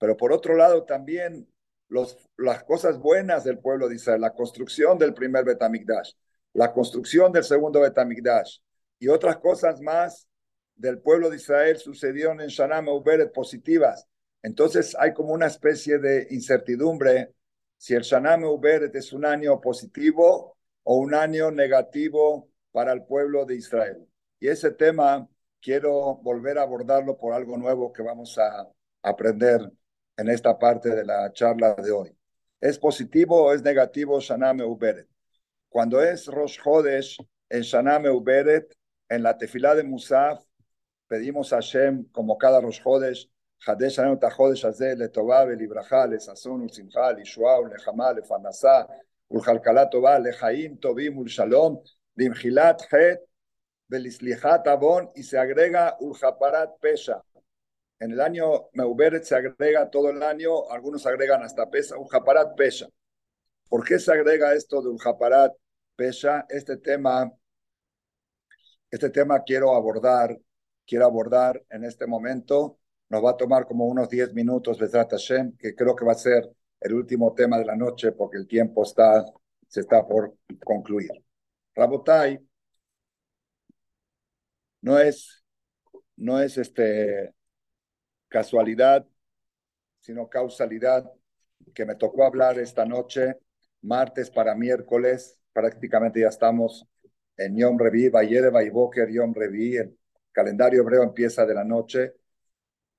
Pero 0.00 0.16
por 0.16 0.32
otro 0.32 0.56
lado 0.56 0.86
también 0.86 1.48
los, 1.88 2.18
las 2.36 2.64
cosas 2.64 2.98
buenas 2.98 3.44
del 3.44 3.60
pueblo 3.60 3.88
de 3.88 3.94
Israel, 3.94 4.20
la 4.20 4.34
construcción 4.34 4.98
del 4.98 5.14
primer 5.14 5.44
Betamigdash, 5.44 6.14
la 6.52 6.72
construcción 6.72 7.30
del 7.30 7.44
segundo 7.44 7.80
Betamigdash 7.80 8.58
y 8.98 9.06
otras 9.06 9.36
cosas 9.36 9.80
más 9.80 10.26
del 10.74 10.98
pueblo 10.98 11.30
de 11.30 11.36
Israel 11.36 11.76
sucedieron 11.76 12.40
en 12.40 12.48
Shana 12.48 12.82
Meuberet 12.82 13.32
positivas. 13.32 14.08
Entonces 14.42 14.96
hay 14.98 15.12
como 15.12 15.32
una 15.32 15.46
especie 15.46 15.98
de 15.98 16.26
incertidumbre 16.30 17.34
si 17.76 17.94
el 17.94 18.02
Shana 18.02 18.36
Meuberet 18.36 18.94
es 18.94 19.12
un 19.12 19.24
año 19.24 19.60
positivo 19.60 20.56
o 20.82 20.96
un 20.96 21.14
año 21.14 21.50
negativo 21.50 22.50
para 22.72 22.92
el 22.92 23.04
pueblo 23.04 23.44
de 23.44 23.56
Israel. 23.56 24.06
Y 24.40 24.48
ese 24.48 24.70
tema 24.72 25.28
quiero 25.60 26.16
volver 26.16 26.58
a 26.58 26.62
abordarlo 26.62 27.16
por 27.16 27.34
algo 27.34 27.56
nuevo 27.56 27.92
que 27.92 28.02
vamos 28.02 28.38
a 28.38 28.68
aprender 29.02 29.60
en 30.16 30.28
esta 30.28 30.58
parte 30.58 30.90
de 30.90 31.04
la 31.04 31.32
charla 31.32 31.74
de 31.74 31.90
hoy. 31.90 32.16
¿Es 32.60 32.78
positivo 32.78 33.44
o 33.44 33.52
es 33.52 33.62
negativo 33.62 34.18
Shana 34.20 34.52
Meuberet? 34.52 35.08
Cuando 35.68 36.02
es 36.02 36.26
Rosh 36.26 36.60
Chodesh 36.62 37.18
en 37.48 37.62
Shana 37.62 37.98
Meuberet, 37.98 38.76
en 39.08 39.22
la 39.22 39.36
tefilá 39.36 39.74
de 39.74 39.84
Musaf, 39.84 40.44
pedimos 41.06 41.52
a 41.52 41.56
Hashem, 41.56 42.04
como 42.10 42.36
cada 42.36 42.60
Rosh 42.60 42.82
Lejamá, 47.68 48.12
Lefanasá, 48.12 48.86
Uljalkalá 49.28 49.90
Tová, 49.90 50.18
Lejaim, 50.18 50.78
Tovim, 50.78 51.18
Ulshalom, 51.18 51.82
Limjilat, 52.16 52.82
Het, 52.90 53.20
Belislihat, 53.88 54.66
Abon, 54.66 55.08
y 55.14 55.22
se 55.22 55.38
agrega 55.38 55.96
Uljaparat 56.00 56.78
Pesha. 56.80 57.22
En 58.00 58.12
el 58.12 58.20
año 58.20 58.68
Meuberet 58.74 59.24
se 59.24 59.34
agrega 59.34 59.90
todo 59.90 60.10
el 60.10 60.22
año, 60.22 60.70
algunos 60.70 61.04
agregan 61.06 61.42
hasta 61.42 61.68
Pesha, 61.68 61.96
Uljaparat 61.96 62.54
Pesha. 62.56 62.88
¿Por 63.68 63.84
qué 63.84 63.98
se 63.98 64.12
agrega 64.12 64.54
esto 64.54 64.80
de 64.80 64.88
Uljaparat 64.88 65.52
Pesha? 65.96 66.46
Este 66.48 66.76
tema, 66.76 67.30
este 68.90 69.10
tema 69.10 69.42
quiero 69.42 69.74
abordar, 69.74 70.38
quiero 70.86 71.06
abordar 71.06 71.62
en 71.70 71.84
este 71.84 72.06
momento. 72.06 72.78
Nos 73.10 73.24
va 73.24 73.30
a 73.30 73.36
tomar 73.36 73.66
como 73.66 73.86
unos 73.86 74.08
10 74.08 74.34
minutos, 74.34 74.78
Besrat 74.78 75.10
Hashem, 75.10 75.56
que 75.56 75.74
creo 75.74 75.94
que 75.96 76.04
va 76.04 76.12
a 76.12 76.14
ser 76.14 76.48
el 76.80 76.94
último 76.94 77.34
tema 77.34 77.58
de 77.58 77.64
la 77.64 77.76
noche 77.76 78.12
porque 78.12 78.36
el 78.38 78.46
tiempo 78.46 78.82
está, 78.82 79.24
se 79.66 79.80
está 79.80 80.06
por 80.06 80.36
concluir. 80.64 81.10
Rabotai 81.74 82.38
no 84.82 84.98
es, 84.98 85.44
no 86.16 86.40
es 86.40 86.58
este, 86.58 87.34
casualidad, 88.28 89.06
sino 90.00 90.28
causalidad 90.28 91.10
que 91.74 91.84
me 91.84 91.96
tocó 91.96 92.24
hablar 92.24 92.58
esta 92.58 92.84
noche 92.84 93.36
martes 93.82 94.30
para 94.30 94.54
miércoles, 94.54 95.38
prácticamente 95.52 96.20
ya 96.20 96.28
estamos 96.28 96.86
en 97.36 97.56
Yom 97.56 97.78
Revi, 97.78 98.08
Bayere 98.08 98.50
Boker 98.70 99.10
Yom 99.10 99.32
Revi, 99.34 99.76
el 99.76 99.96
calendario 100.32 100.82
hebreo 100.82 101.02
empieza 101.02 101.46
de 101.46 101.54
la 101.54 101.64
noche, 101.64 102.14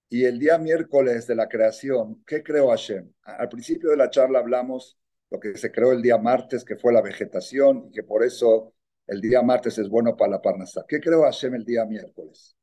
y 0.10 0.26
el 0.26 0.40
día 0.40 0.58
miércoles 0.58 1.28
de 1.28 1.36
la 1.36 1.48
creación, 1.48 2.24
¿qué 2.26 2.42
creó 2.42 2.70
Hashem? 2.70 3.12
Al 3.24 3.48
principio 3.48 3.92
de 3.92 3.98
la 3.98 4.10
charla 4.10 4.40
hablamos 4.40 4.98
lo 5.30 5.40
que 5.40 5.56
se 5.56 5.72
creó 5.72 5.92
el 5.92 6.02
día 6.02 6.18
martes, 6.18 6.66
que 6.66 6.76
fue 6.76 6.92
la 6.92 7.02
vegetación, 7.02 7.86
y 7.88 7.92
que 7.92 8.04
por 8.04 8.24
eso 8.24 8.74
el 9.06 9.22
día 9.22 9.44
martes 9.44 9.78
es 9.78 9.88
bueno 9.88 10.18
para 10.18 10.32
la 10.32 10.42
parnasá. 10.42 10.84
¿Qué 10.88 11.00
creó 11.00 11.22
Hashem 11.22 11.54
el 11.54 11.64
día 11.64 11.86
miércoles? 11.86 12.58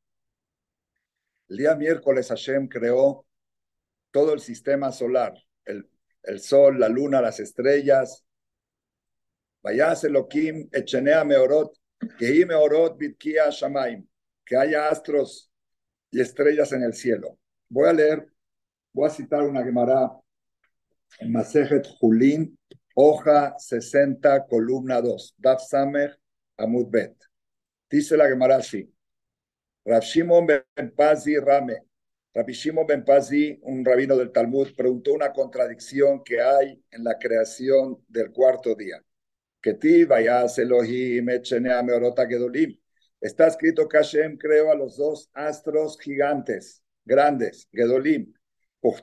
El 1.47 1.57
día 1.57 1.75
miércoles 1.75 2.27
Hashem 2.27 2.67
creó 2.67 3.25
todo 4.11 4.33
el 4.33 4.41
sistema 4.41 4.91
solar, 4.91 5.33
el 6.27 6.39
sol, 6.41 6.77
la 6.79 6.89
luna, 6.89 7.21
las 7.21 7.39
estrellas. 7.39 8.25
Vayas 9.61 10.03
Elohim, 10.03 10.67
Echenea 10.71 11.23
Meorot, 11.23 11.73
que 12.17 12.45
Meorot 12.45 12.97
Bitkia 12.97 13.49
Shamaim, 13.49 14.05
que 14.45 14.57
haya 14.57 14.89
astros 14.89 15.46
y 16.11 16.21
estrellas 16.21 16.71
en 16.71 16.83
el 16.83 16.93
cielo. 16.93 17.37
Voy 17.69 17.89
a 17.89 17.93
leer, 17.93 18.27
voy 18.93 19.07
a 19.07 19.11
citar 19.11 19.43
una 19.43 19.63
Gemara 19.63 20.11
en 21.19 21.31
Masejet 21.31 21.85
Julin, 21.99 22.57
hoja 22.95 23.55
60, 23.57 24.45
columna 24.47 25.01
2, 25.01 25.35
Daf 25.37 25.61
Samer 25.61 26.19
Amud 26.57 26.89
Bet. 26.89 27.15
Dice 27.89 28.17
la 28.17 28.27
Gemara 28.27 28.57
así. 28.57 28.91
Rav 29.85 30.03
Shimon 30.03 30.45
ben 30.45 30.91
Pazi 30.95 31.37
Rame, 31.37 31.87
Rabbi 32.33 32.53
Shimon 32.53 32.85
ben 32.85 33.03
Pazi, 33.03 33.57
un 33.63 33.83
rabino 33.83 34.15
del 34.15 34.31
Talmud, 34.31 34.75
preguntó 34.75 35.13
una 35.13 35.31
contradicción 35.31 36.23
que 36.23 36.41
hay 36.41 36.83
en 36.91 37.03
la 37.03 37.17
creación 37.17 38.03
del 38.07 38.31
cuarto 38.31 38.75
día. 38.75 39.01
Que 39.59 39.73
ti 39.73 40.03
vayas 40.03 40.57
Elohim 40.59 41.25
meorota 41.25 42.27
gedolim. 42.27 42.77
Está 43.19 43.47
escrito 43.47 43.87
que 43.87 43.97
Hashem 43.97 44.37
creó 44.37 44.71
a 44.71 44.75
los 44.75 44.97
dos 44.97 45.29
astros 45.33 45.99
gigantes, 45.99 46.83
grandes, 47.03 47.67
gedolim. 47.71 48.33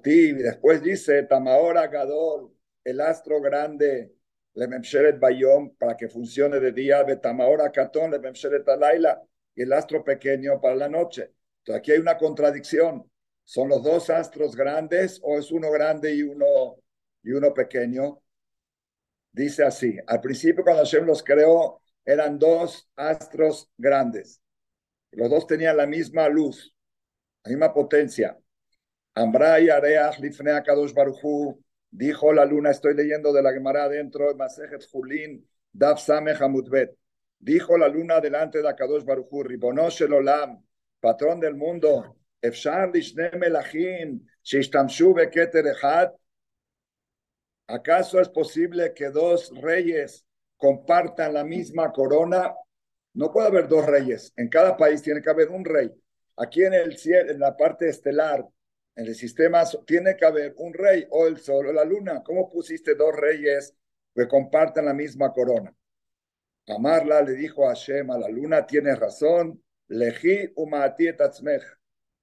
y 0.04 0.32
después 0.32 0.82
dice 0.82 1.24
Tamaora 1.24 1.88
Gadol, 1.88 2.52
el 2.84 3.00
astro 3.00 3.40
grande, 3.40 4.14
le 4.54 4.68
memsheret 4.68 5.18
bayom, 5.18 5.74
para 5.76 5.96
que 5.96 6.08
funcione 6.08 6.60
de 6.60 6.72
día, 6.72 7.02
Betamaora 7.02 7.72
Katón, 7.72 8.10
le 8.12 8.18
memsheret 8.18 8.68
alayla, 8.68 9.20
y 9.54 9.62
el 9.62 9.72
astro 9.72 10.04
pequeño 10.04 10.60
para 10.60 10.76
la 10.76 10.88
noche. 10.88 11.32
Entonces 11.58 11.78
aquí 11.80 11.92
hay 11.92 11.98
una 11.98 12.16
contradicción. 12.16 13.10
¿Son 13.42 13.68
los 13.68 13.82
dos 13.82 14.10
astros 14.10 14.56
grandes 14.56 15.20
o 15.22 15.38
es 15.38 15.50
uno 15.50 15.70
grande 15.70 16.14
y 16.14 16.22
uno, 16.22 16.76
y 17.22 17.32
uno 17.32 17.52
pequeño? 17.52 18.22
Dice 19.32 19.64
así, 19.64 19.96
al 20.06 20.20
principio 20.20 20.62
cuando 20.62 20.82
Hashem 20.82 21.04
los 21.04 21.22
creó, 21.22 21.82
eran 22.04 22.38
dos 22.38 22.88
astros 22.96 23.70
grandes. 23.76 24.40
Los 25.12 25.30
dos 25.30 25.46
tenían 25.46 25.76
la 25.76 25.86
misma 25.86 26.28
luz, 26.28 26.74
la 27.44 27.50
misma 27.50 27.72
potencia. 27.72 28.38
Ambray 29.14 29.68
Areach 29.68 30.18
Lifnea 30.18 30.62
Kadosh 30.62 30.92
Baruchu, 30.92 31.62
dijo 31.90 32.32
la 32.32 32.44
luna, 32.44 32.70
estoy 32.70 32.94
leyendo 32.94 33.32
de 33.32 33.42
la 33.42 33.52
Gemara 33.52 33.88
dentro 33.88 34.28
de 34.28 34.34
Masejet 34.34 34.84
Julin, 34.90 35.48
Daf 35.72 36.00
Samech 36.00 36.42
Amutbet. 36.42 36.96
Dijo 37.38 37.76
la 37.76 37.88
luna 37.88 38.20
delante 38.20 38.62
de 38.62 38.68
Akadosh 38.68 39.04
Baruchu, 39.04 39.42
Ribonosh 39.42 40.02
Olam, 40.02 40.64
patrón 41.00 41.40
del 41.40 41.54
mundo, 41.54 42.16
¿Acaso 47.66 48.20
es 48.20 48.28
posible 48.28 48.92
que 48.94 49.10
dos 49.10 49.50
reyes 49.60 50.23
compartan 50.56 51.34
la 51.34 51.44
misma 51.44 51.92
corona? 51.92 52.54
No 53.14 53.32
puede 53.32 53.48
haber 53.48 53.68
dos 53.68 53.86
reyes. 53.86 54.32
En 54.36 54.48
cada 54.48 54.76
país 54.76 55.02
tiene 55.02 55.22
que 55.22 55.30
haber 55.30 55.50
un 55.50 55.64
rey. 55.64 55.90
Aquí 56.36 56.64
en 56.64 56.74
el 56.74 56.96
cielo, 56.98 57.30
en 57.30 57.40
la 57.40 57.56
parte 57.56 57.88
estelar, 57.88 58.44
En 58.96 59.06
el 59.06 59.14
sistema 59.16 59.64
tiene 59.86 60.16
que 60.16 60.24
haber 60.24 60.54
un 60.56 60.72
rey 60.72 61.06
o 61.10 61.26
el 61.26 61.38
sol 61.38 61.66
o 61.66 61.72
la 61.72 61.84
luna. 61.84 62.22
¿Cómo 62.22 62.48
pusiste 62.48 62.94
dos 62.94 63.14
reyes 63.14 63.74
que 64.14 64.28
comparten 64.28 64.84
la 64.84 64.94
misma 64.94 65.32
corona? 65.32 65.74
Amarla 66.68 67.20
le 67.22 67.32
dijo 67.32 67.66
a 67.66 67.74
Hashem, 67.74 68.10
a 68.10 68.18
la 68.18 68.28
luna, 68.28 68.64
tienes 68.66 68.98
razón, 68.98 69.62
lejí 69.88 70.52
umati 70.54 71.08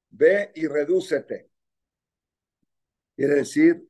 ve 0.10 0.52
y 0.56 0.68
redúcete. 0.68 1.50
Quiere 3.16 3.36
decir 3.36 3.88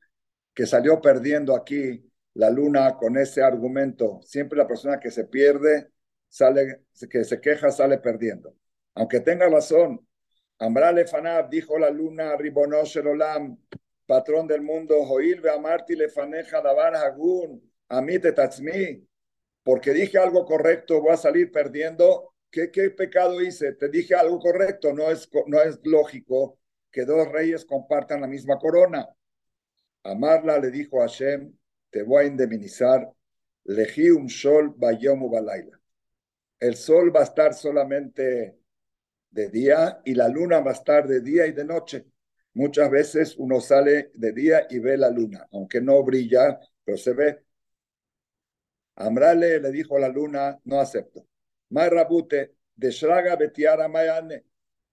que 0.54 0.66
salió 0.66 1.00
perdiendo 1.00 1.56
aquí 1.56 2.11
la 2.34 2.50
luna 2.50 2.98
con 2.98 3.18
ese 3.18 3.42
argumento. 3.42 4.22
Siempre 4.24 4.58
la 4.58 4.68
persona 4.68 5.00
que 5.00 5.12
se 5.12 5.26
pierde, 5.26 5.90
sale, 6.28 6.84
que 7.10 7.24
se 7.24 7.40
queja, 7.42 7.72
sale 7.72 7.98
perdiendo. 7.98 8.56
Aunque 8.96 9.20
tenga 9.20 9.50
razón, 9.50 10.06
Ambrale 10.60 11.06
Fanab 11.06 11.50
dijo 11.50 11.78
la 11.80 11.90
luna, 11.90 12.36
Ribonosh 12.38 13.00
Olam, 13.00 13.58
patrón 14.06 14.48
del 14.48 14.62
mundo, 14.62 15.04
Joil 15.06 15.48
Amarti 15.48 15.96
Lefaneja 15.96 16.62
Davar 16.62 16.96
Hagun, 16.96 17.62
Amite 17.90 18.32
Tatzmi, 18.32 19.08
porque 19.64 19.92
dije 19.92 20.18
algo 20.18 20.46
correcto, 20.46 21.02
voy 21.02 21.14
a 21.14 21.18
salir 21.18 21.52
perdiendo. 21.52 22.34
¿Qué, 22.50 22.70
¿Qué 22.70 22.90
pecado 22.90 23.42
hice? 23.42 23.74
Te 23.74 23.90
dije 23.90 24.14
algo 24.14 24.40
correcto, 24.40 24.94
no 24.94 25.10
es, 25.10 25.30
no 25.48 25.62
es 25.62 25.80
lógico 25.84 26.60
que 26.92 27.06
dos 27.06 27.28
reyes 27.30 27.66
compartan 27.66 28.22
la 28.22 28.28
misma 28.28 28.58
corona. 28.60 29.08
Amarla 30.04 30.60
le 30.60 30.70
dijo 30.72 31.02
a 31.02 31.08
Hashem, 31.08 31.54
te 31.92 32.04
voy 32.04 32.26
a 32.26 32.28
indemnizar, 32.28 33.12
lejí 33.66 34.10
un 34.10 34.30
sol 34.30 34.74
bayomu 34.76 35.30
balaila. 35.30 35.80
El 36.60 36.76
sol 36.76 37.16
va 37.16 37.22
a 37.22 37.24
estar 37.24 37.54
solamente 37.54 38.58
de 39.30 39.50
día 39.50 40.02
y 40.06 40.16
la 40.16 40.28
luna 40.30 40.60
va 40.60 40.72
a 40.72 40.74
estar 40.74 41.08
de 41.08 41.22
día 41.22 41.48
y 41.48 41.52
de 41.52 41.66
noche. 41.66 42.06
Muchas 42.54 42.90
veces 42.90 43.36
uno 43.38 43.62
sale 43.62 44.12
de 44.14 44.32
día 44.34 44.68
y 44.70 44.80
ve 44.80 44.98
la 44.98 45.10
luna, 45.10 45.48
aunque 45.52 45.82
no 45.82 46.04
brilla, 46.04 46.60
pero 46.84 46.98
se 46.98 47.14
ve. 47.14 47.44
Amrale 48.96 49.60
le 49.60 49.72
dijo 49.72 49.98
a 49.98 50.00
la 50.00 50.10
luna, 50.10 50.60
no 50.66 50.80
acepto. 50.80 51.28
Rabute, 51.70 52.56
de 52.76 52.92
Shraga 52.92 53.36
Betiara 53.36 53.88
Mayane. 53.88 54.46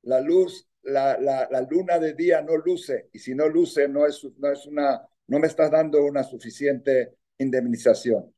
La 0.02 0.20
luz, 0.20 0.68
la, 0.82 1.18
la, 1.18 1.48
la, 1.50 1.60
luna 1.62 1.98
de 1.98 2.14
día 2.14 2.40
no 2.40 2.56
luce, 2.56 3.10
y 3.12 3.18
si 3.18 3.34
no 3.34 3.48
luce, 3.48 3.88
no 3.88 4.06
es, 4.06 4.24
no 4.38 4.50
es 4.52 4.64
una, 4.66 5.06
no 5.28 5.38
me 5.38 5.46
estás 5.46 5.70
dando 5.70 6.04
una 6.04 6.24
suficiente 6.24 7.14
indemnización. 7.38 8.34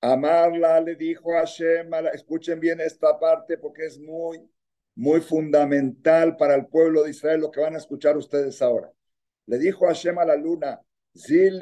Amarla 0.00 0.80
le 0.80 0.94
dijo 0.94 1.34
a 1.34 1.40
Hashem, 1.40 1.90
escuchen 2.12 2.60
bien 2.60 2.80
esta 2.80 3.18
parte 3.18 3.58
porque 3.58 3.86
es 3.86 3.98
muy, 3.98 4.38
muy 4.94 5.20
fundamental 5.20 6.36
para 6.36 6.54
el 6.54 6.66
pueblo 6.66 7.02
de 7.02 7.10
Israel 7.10 7.40
lo 7.40 7.50
que 7.50 7.60
van 7.60 7.74
a 7.74 7.78
escuchar 7.78 8.16
ustedes 8.16 8.60
ahora. 8.62 8.92
Le 9.46 9.58
dijo 9.58 9.86
a 9.86 9.88
Hashem 9.88 10.18
a 10.18 10.24
la 10.24 10.36
luna, 10.36 10.80
Zil 11.16 11.60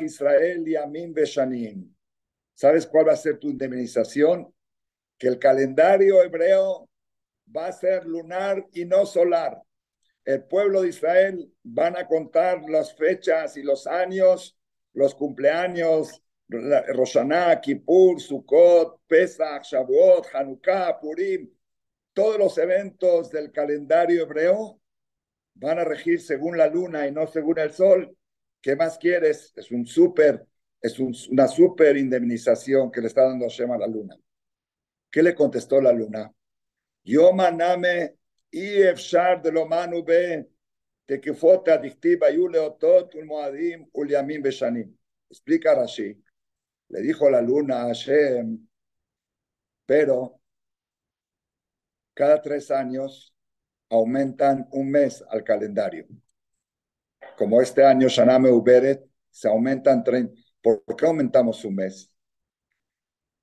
Israel 0.00 0.66
y 0.66 0.74
Amin 0.74 1.14
Beshanim. 1.14 1.94
¿Sabes 2.54 2.86
cuál 2.86 3.08
va 3.08 3.12
a 3.12 3.16
ser 3.16 3.38
tu 3.38 3.48
indemnización? 3.48 4.52
Que 5.16 5.28
el 5.28 5.38
calendario 5.38 6.22
hebreo 6.22 6.88
va 7.56 7.68
a 7.68 7.72
ser 7.72 8.04
lunar 8.06 8.66
y 8.72 8.84
no 8.84 9.06
solar. 9.06 9.62
El 10.24 10.44
pueblo 10.44 10.82
de 10.82 10.88
Israel 10.88 11.49
van 11.72 11.96
a 11.96 12.06
contar 12.06 12.62
las 12.68 12.94
fechas 12.94 13.56
y 13.56 13.62
los 13.62 13.86
años, 13.86 14.58
los 14.92 15.14
cumpleaños, 15.14 16.22
Roshaná, 16.48 17.60
Kippur, 17.60 18.20
Sukkot, 18.20 19.02
Pesach, 19.06 19.62
Shavuot, 19.62 20.26
Hanukkah, 20.34 20.98
Purim, 21.00 21.48
todos 22.12 22.38
los 22.38 22.58
eventos 22.58 23.30
del 23.30 23.52
calendario 23.52 24.24
hebreo 24.24 24.80
van 25.54 25.78
a 25.78 25.84
regir 25.84 26.20
según 26.20 26.58
la 26.58 26.66
luna 26.66 27.06
y 27.06 27.12
no 27.12 27.26
según 27.26 27.58
el 27.60 27.72
sol. 27.72 28.16
¿Qué 28.60 28.74
más 28.74 28.98
quieres? 28.98 29.52
Es 29.56 29.70
un 29.70 29.86
súper 29.86 30.44
es 30.82 30.98
una 30.98 31.46
super 31.46 31.96
indemnización 31.96 32.90
que 32.90 33.02
le 33.02 33.08
está 33.08 33.24
dando 33.24 33.44
Hashem 33.46 33.70
a 33.70 33.78
la 33.78 33.86
luna. 33.86 34.16
¿Qué 35.10 35.22
le 35.22 35.34
contestó 35.34 35.80
la 35.80 35.92
luna? 35.92 36.32
Yo 37.04 37.32
maname 37.32 38.14
y 38.50 38.82
efshar 38.82 39.42
de 39.42 39.52
lo 39.52 39.66
manu 39.66 40.02
uleotot 42.38 43.14
ulmoadim 43.14 43.88
uliamim 43.92 44.42
beshanim. 44.42 44.96
Explica 45.30 45.74
Rashi. 45.74 46.16
Le 46.88 47.00
dijo 47.00 47.30
la 47.30 47.40
luna 47.40 47.82
a 47.82 47.86
Hashem, 47.86 48.66
pero 49.86 50.40
cada 52.14 52.40
tres 52.42 52.70
años 52.70 53.34
aumentan 53.88 54.68
un 54.72 54.90
mes 54.90 55.24
al 55.28 55.44
calendario. 55.44 56.06
Como 57.36 57.62
este 57.62 57.84
año 57.84 58.08
Shaname 58.08 58.50
Uberet 58.50 59.08
se 59.30 59.48
aumentan 59.48 60.02
30 60.02 60.34
¿Por 60.62 60.82
qué 60.96 61.06
aumentamos 61.06 61.64
un 61.64 61.76
mes? 61.76 62.12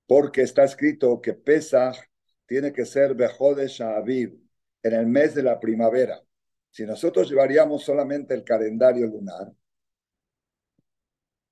Porque 0.05 0.41
está 0.41 0.63
escrito 0.63 1.19
que 1.21 1.33
Pesach 1.33 1.97
tiene 2.45 2.71
que 2.71 2.85
ser 2.85 3.15
Bejodesh 3.15 3.81
Aviv, 3.81 4.39
en 4.83 4.93
el 4.93 5.07
mes 5.07 5.33
de 5.35 5.43
la 5.43 5.59
primavera. 5.59 6.21
Si 6.69 6.85
nosotros 6.85 7.29
llevaríamos 7.29 7.83
solamente 7.83 8.33
el 8.33 8.43
calendario 8.43 9.07
lunar, 9.07 9.51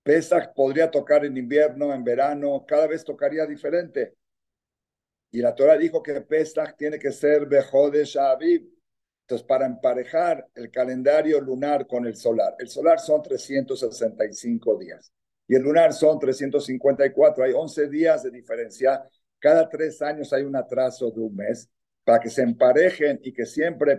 Pesach 0.04 0.54
podría 0.54 0.92
tocar 0.92 1.26
en 1.26 1.36
invierno, 1.36 1.92
en 1.92 2.04
verano, 2.04 2.64
cada 2.68 2.86
vez 2.86 3.04
tocaría 3.04 3.46
diferente. 3.48 4.16
Y 5.32 5.42
la 5.42 5.56
Torah 5.56 5.78
dijo 5.78 6.04
que 6.04 6.22
Pesach 6.22 6.76
tiene 6.78 7.00
que 7.00 7.12
ser 7.12 7.48
Bejodesh 7.48 8.16
Aviv. 8.18 8.70
Entonces, 9.22 9.48
para 9.48 9.66
emparejar 9.66 10.48
el 10.54 10.70
calendario 10.70 11.42
lunar 11.42 11.88
con 11.88 12.06
el 12.06 12.16
solar, 12.16 12.56
el 12.60 12.68
solar 12.68 13.00
son 13.00 13.24
365 13.24 14.78
días 14.78 15.12
y 15.48 15.56
el 15.56 15.64
lunar 15.64 15.92
son 15.94 16.20
354. 16.20 17.44
Hay 17.44 17.54
11 17.54 17.88
días 17.90 18.22
de 18.22 18.30
diferencia. 18.30 19.04
Cada 19.40 19.68
tres 19.68 20.02
años 20.04 20.32
hay 20.34 20.44
un 20.44 20.56
atraso 20.56 21.10
de 21.10 21.20
un 21.20 21.36
mes 21.36 21.68
para 22.04 22.20
que 22.20 22.30
se 22.30 22.44
emparejen 22.44 23.20
y 23.24 23.34
que 23.34 23.48
siempre 23.48 23.98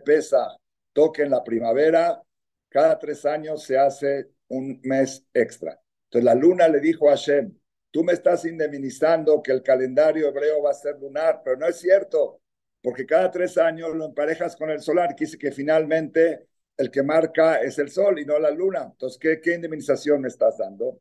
pesa, 0.97 1.07
toquen 1.07 1.31
la 1.31 1.43
primavera. 1.43 2.23
Cada 2.69 2.99
tres 2.99 3.25
años 3.25 3.63
se 3.63 3.79
hace 3.79 4.31
un 4.49 4.81
mes 4.83 5.25
extra. 5.33 5.81
Entonces 6.05 6.25
la 6.25 6.35
luna 6.35 6.69
le 6.69 6.81
dijo 6.81 7.09
a 7.09 7.13
Hashem, 7.13 7.53
tú 7.91 8.05
me 8.05 8.13
estás 8.13 8.45
indemnizando 8.45 9.43
que 9.43 9.53
el 9.53 9.63
calendario 9.63 10.29
hebreo 10.29 10.63
va 10.63 10.71
a 10.71 10.75
ser 10.75 10.99
lunar, 10.99 11.43
pero 11.45 11.57
no 11.57 11.67
es 11.67 11.77
cierto, 11.77 12.41
porque 12.83 13.07
cada 13.07 13.31
tres 13.31 13.59
años 13.59 13.95
lo 13.95 14.05
emparejas 14.07 14.57
con 14.57 14.71
el 14.71 14.81
solar, 14.81 15.15
quise 15.15 15.39
que 15.39 15.51
finalmente 15.51 16.49
el 16.77 16.91
que 16.91 17.03
marca 17.03 17.57
es 17.57 17.79
el 17.79 17.91
sol 17.91 18.19
y 18.19 18.27
no 18.27 18.39
la 18.39 18.51
luna. 18.51 18.89
Entonces, 18.93 19.19
¿qué, 19.43 19.55
indemnización 19.55 20.21
me 20.21 20.29
estás 20.29 20.59
dando? 20.59 21.01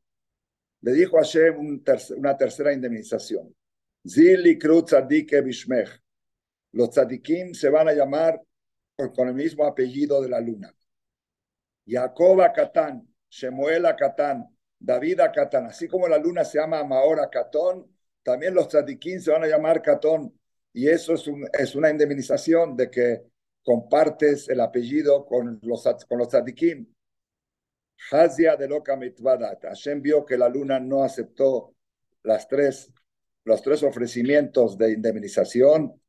le 0.82 0.93
dijo 0.93 1.18
a 1.18 1.22
Hashem 1.22 1.58
un 1.58 1.84
una 2.18 2.38
tercera 2.38 2.72
indemnización. 2.72 3.54
Zili 4.08 4.56
bishmech. 5.43 5.89
Los 6.74 6.89
tzadikim 6.91 7.54
se 7.54 7.70
van 7.70 7.88
a 7.88 7.93
llamar 7.93 8.39
con 9.14 9.28
el 9.28 9.34
mismo 9.34 9.66
apellido 9.66 10.22
de 10.22 10.30
la 10.30 10.39
luna. 10.39 10.74
Jacob 11.86 12.41
Akatán, 12.41 13.08
Shemuel 13.30 13.86
Akatán, 13.86 14.48
David 14.80 15.20
Akatán. 15.20 15.68
Así 15.68 15.88
como 15.88 16.08
la 16.08 16.18
luna 16.18 16.43
se 16.46 16.60
llama 16.60 16.84
Maora 16.84 17.30
Katón, 17.30 17.88
también 18.24 18.56
los 18.56 18.68
tzadikim 18.68 19.20
se 19.20 19.32
van 19.32 19.43
a 19.43 19.48
llamar 19.48 19.82
Katón. 19.82 20.38
Y 20.74 20.89
eso 20.89 21.14
es, 21.14 21.28
un, 21.28 21.48
es 21.54 21.76
una 21.76 21.89
indemnización 21.89 22.76
de 22.76 22.89
que 22.89 23.24
compartes 23.64 24.50
el 24.50 24.60
apellido 24.62 25.26
con 25.26 25.60
los, 25.62 25.84
con 26.08 26.18
los. 26.18 26.30
Hazia 28.12 28.56
de 28.58 28.68
loca 28.68 28.96
mitvadat. 28.96 29.64
Hashem 29.64 30.02
vio 30.02 30.26
que 30.26 30.38
la 30.38 30.50
luna 30.50 30.80
no 30.80 31.04
aceptó 31.04 31.76
las 32.24 32.48
los 33.46 33.62
tres 33.62 33.84
ofrecimientos 33.84 34.78
de 34.78 34.93
indemnización. 34.93 36.02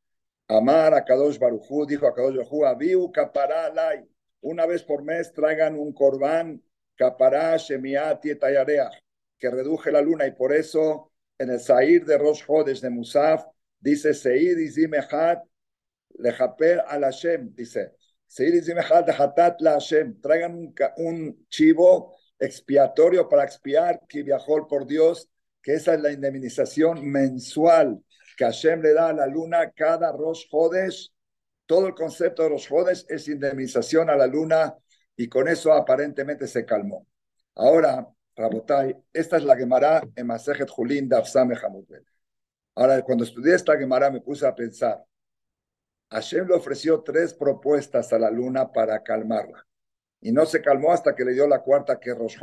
Amar 0.49 0.95
a 0.95 1.05
Kadosh 1.05 1.39
Barujú, 1.39 1.87
dijo 1.87 2.07
a 2.07 2.15
Kadosh 2.15 2.37
Barujú, 2.37 2.67
Abiu 2.67 3.11
kapará 3.13 3.69
lai. 3.75 4.09
Una 4.41 4.65
vez 4.67 4.83
por 4.83 5.03
mes 5.03 5.33
traigan 5.33 5.77
un 5.77 5.93
corbán, 5.93 6.63
etayarea, 6.97 8.91
que 9.39 9.51
reduje 9.51 9.91
la 9.91 10.01
luna 10.01 10.27
y 10.27 10.33
por 10.33 10.53
eso 10.53 11.13
en 11.39 11.51
el 11.51 11.61
Sair 11.61 12.05
de 12.05 12.17
Rosh 12.17 12.43
Hodesh 12.47 12.81
de 12.81 12.91
Musaf 12.91 13.45
dice 13.81 14.15
Seir 14.15 14.59
y 14.59 14.71
Zimechat 14.71 15.43
lejaper 16.19 16.83
al 16.87 17.03
Hashem, 17.03 17.55
dice 17.55 17.93
Traigan 20.21 20.75
un, 20.97 21.47
chivo 21.49 22.17
expiatorio 22.39 23.29
para 23.29 23.45
expiar 23.45 24.01
que 24.09 24.23
viajó 24.23 24.67
por 24.67 24.87
Dios, 24.87 25.29
que 25.63 25.75
esa 25.75 25.95
es 25.95 26.01
la 26.01 26.13
indemnización 26.13 27.07
mensual 27.07 28.03
que 28.37 28.45
Hashem 28.45 28.83
le 28.83 28.93
da 28.93 29.09
a 29.09 29.13
la 29.13 29.27
luna 29.27 29.71
cada 29.71 30.13
Rosh 30.13 30.47
Hodesh. 30.51 31.11
Todo 31.65 31.89
el 31.89 31.95
concepto 31.95 32.43
de 32.43 32.51
Rosh 32.51 32.69
Hodesh 32.71 33.07
es 33.09 33.29
indemnización 33.29 34.11
a 34.11 34.17
la 34.17 34.27
luna 34.27 34.77
y 35.17 35.29
con 35.29 35.49
eso 35.49 35.73
aparentemente 35.73 36.47
se 36.47 36.65
calmó. 36.65 37.07
Ahora, 37.55 38.07
Rabotai, 38.37 38.95
esta 39.13 39.39
es 39.39 39.45
la 39.45 39.57
Gemara 39.57 40.03
en 40.15 40.27
Masejet 40.27 40.69
Julin 40.69 41.09
Dafsame 41.09 41.57
Ahora, 42.75 43.03
cuando 43.03 43.25
estudié 43.25 43.55
esta 43.55 43.77
Gemara 43.79 44.11
me 44.11 44.21
puse 44.21 44.47
a 44.47 44.55
pensar, 44.55 45.03
Hashem 46.11 46.47
le 46.47 46.55
ofreció 46.55 47.03
tres 47.03 47.33
propuestas 47.35 48.13
a 48.13 48.19
la 48.19 48.31
luna 48.31 48.71
para 48.71 49.03
calmarla. 49.03 49.67
y 50.21 50.33
no 50.33 50.45
se 50.47 50.61
calmó 50.63 50.93
hasta 50.93 51.15
que 51.15 51.25
le 51.25 51.33
dio 51.33 51.47
la 51.47 51.63
cuarta, 51.63 51.99
que 51.99 52.11
es 52.11 52.19
Rosh 52.19 52.37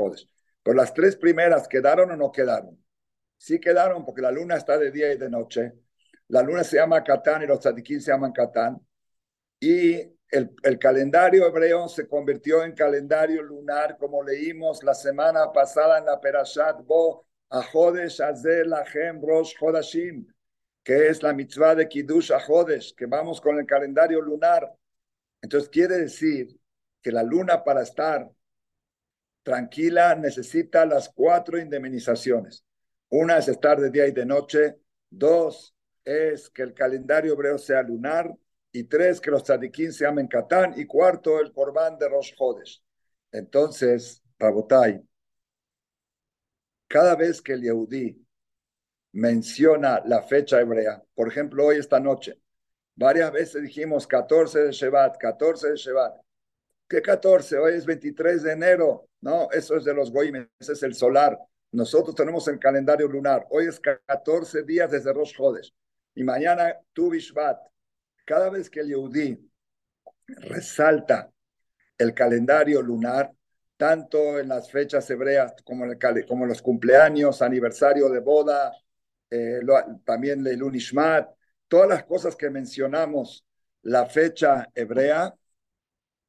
Pero 0.63 0.75
las 0.75 0.93
tres 0.93 1.15
primeras, 1.15 1.67
¿quedaron 1.67 2.11
o 2.11 2.17
no 2.17 2.31
quedaron? 2.31 2.83
Sí 3.43 3.59
quedaron 3.59 4.05
porque 4.05 4.21
la 4.21 4.31
luna 4.31 4.55
está 4.55 4.77
de 4.77 4.89
día 4.89 5.11
y 5.11 5.17
de 5.17 5.29
noche. 5.29 5.73
La 6.29 6.41
luna 6.41 6.63
se 6.63 6.77
llama 6.77 7.03
Catán 7.03 7.43
y 7.43 7.45
los 7.45 7.59
tzadikim 7.59 7.99
se 7.99 8.09
llaman 8.09 8.31
Catán. 8.31 8.79
Y 9.59 9.99
el, 10.29 10.79
calendario 10.79 11.45
hebreo 11.45 11.89
se 11.89 12.07
convirtió 12.07 12.63
en 12.63 12.71
calendario 12.71 13.43
lunar, 13.43 13.97
como 13.97 14.23
leímos 14.23 14.81
la 14.81 14.93
semana 14.93 15.51
pasada 15.51 15.97
en 15.97 16.05
la 16.05 16.21
Perashat 16.21 16.85
Bo, 16.85 17.25
a 17.49 17.61
Jodesh 17.61 18.21
Azel 18.21 18.69
Lachem 18.69 19.21
Rosh 19.21 19.55
Hodashim, 19.59 20.25
que 20.81 21.09
es 21.09 21.21
la 21.21 21.33
mitzvah 21.33 21.75
de 21.75 21.89
Kiddush 21.89 22.31
a 22.31 22.39
Jodesh, 22.39 22.95
que 22.95 23.07
vamos 23.07 23.41
con 23.41 23.59
el 23.59 23.65
calendario 23.65 24.21
lunar. 24.21 24.73
Entonces 25.41 25.67
quiere 25.67 25.97
decir 25.97 26.47
que 27.01 27.11
la 27.11 27.23
luna 27.23 27.61
para 27.61 27.81
estar 27.81 28.31
tranquila 29.43 30.15
necesita 30.15 30.85
las 30.85 31.09
cuatro 31.09 31.59
indemnizaciones. 31.59 32.63
Una 33.15 33.37
es 33.37 33.47
estar 33.47 33.79
de 33.79 33.91
día 33.91 34.07
y 34.07 34.11
de 34.11 34.25
noche. 34.25 34.79
Dos 35.07 35.75
es 36.03 36.49
que 36.49 36.63
el 36.63 36.73
calendario 36.73 37.33
hebreo 37.33 37.59
sea 37.59 37.83
lunar. 37.83 38.35
Y 38.71 38.85
tres, 38.85 39.21
que 39.21 39.29
los 39.29 39.43
tzadikim 39.43 39.91
se 39.91 40.07
amen 40.07 40.25
Catán. 40.25 40.73
Y 40.77 40.87
cuarto, 40.87 41.39
el 41.39 41.53
corbán 41.53 41.99
de 41.99 42.09
Rosh 42.09 42.33
Hodesh. 42.35 42.83
Entonces, 43.31 44.23
Rabotai, 44.39 44.99
cada 46.87 47.15
vez 47.15 47.39
que 47.39 47.53
el 47.53 47.61
Yehudí 47.61 48.19
menciona 49.11 50.01
la 50.05 50.23
fecha 50.23 50.59
hebrea, 50.59 51.03
por 51.13 51.27
ejemplo, 51.27 51.67
hoy, 51.67 51.77
esta 51.77 51.99
noche, 51.99 52.41
varias 52.95 53.31
veces 53.31 53.61
dijimos 53.61 54.07
14 54.07 54.59
de 54.59 54.71
Shevat, 54.71 55.19
14 55.19 55.69
de 55.69 55.75
Shevat. 55.75 56.15
¿Qué 56.89 56.99
14? 56.99 57.59
Hoy 57.59 57.75
es 57.75 57.85
23 57.85 58.41
de 58.41 58.53
enero. 58.53 59.07
No, 59.21 59.51
eso 59.51 59.77
es 59.77 59.83
de 59.83 59.93
los 59.93 60.11
goyim, 60.11 60.47
es 60.57 60.81
el 60.81 60.95
solar. 60.95 61.37
Nosotros 61.73 62.15
tenemos 62.15 62.47
el 62.47 62.59
calendario 62.59 63.07
lunar. 63.07 63.47
Hoy 63.49 63.65
es 63.65 63.79
14 63.79 64.61
días 64.61 64.91
desde 64.91 65.11
Rosh 65.11 65.33
Hodesh. 65.39 65.73
Y 66.13 66.23
mañana 66.23 66.77
Tu 66.93 67.09
Bishvat. 67.09 67.57
Cada 68.25 68.51
vez 68.51 68.69
que 68.69 68.81
el 68.81 68.89
Yehudi 68.89 69.51
resalta 70.27 71.31
el 71.97 72.13
calendario 72.13 72.79
lunar, 72.79 73.33
tanto 73.75 74.39
en 74.39 74.49
las 74.49 74.69
fechas 74.69 75.09
hebreas 75.09 75.55
como 75.65 75.85
en, 75.85 76.47
los 76.47 76.61
cumpleaños, 76.61 77.41
aniversario 77.41 78.07
de 78.07 78.19
boda, 78.19 78.71
eh, 79.31 79.59
también 80.05 80.43
Leilun 80.43 80.75
Ishmat, 80.75 81.27
todas 81.67 81.89
las 81.89 82.03
cosas 82.03 82.35
que 82.35 82.51
mencionamos, 82.51 83.45
la 83.81 84.05
fecha 84.05 84.69
hebrea, 84.75 85.33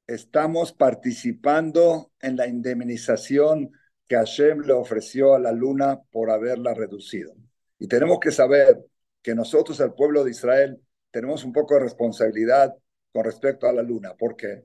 estamos 0.06 0.72
participando 0.72 2.12
en 2.18 2.36
la 2.36 2.46
indemnización 2.46 3.72
que 4.06 4.16
Hashem 4.16 4.60
le 4.60 4.72
ofreció 4.72 5.34
a 5.34 5.38
la 5.38 5.52
luna 5.52 6.00
por 6.10 6.30
haberla 6.30 6.74
reducido. 6.74 7.34
Y 7.78 7.88
tenemos 7.88 8.18
que 8.20 8.30
saber 8.30 8.84
que 9.22 9.34
nosotros, 9.34 9.80
el 9.80 9.94
pueblo 9.94 10.24
de 10.24 10.30
Israel, 10.30 10.80
tenemos 11.10 11.44
un 11.44 11.52
poco 11.52 11.74
de 11.74 11.80
responsabilidad 11.80 12.74
con 13.12 13.24
respecto 13.24 13.66
a 13.66 13.72
la 13.72 13.82
luna. 13.82 14.14
¿Por 14.14 14.36
qué? 14.36 14.64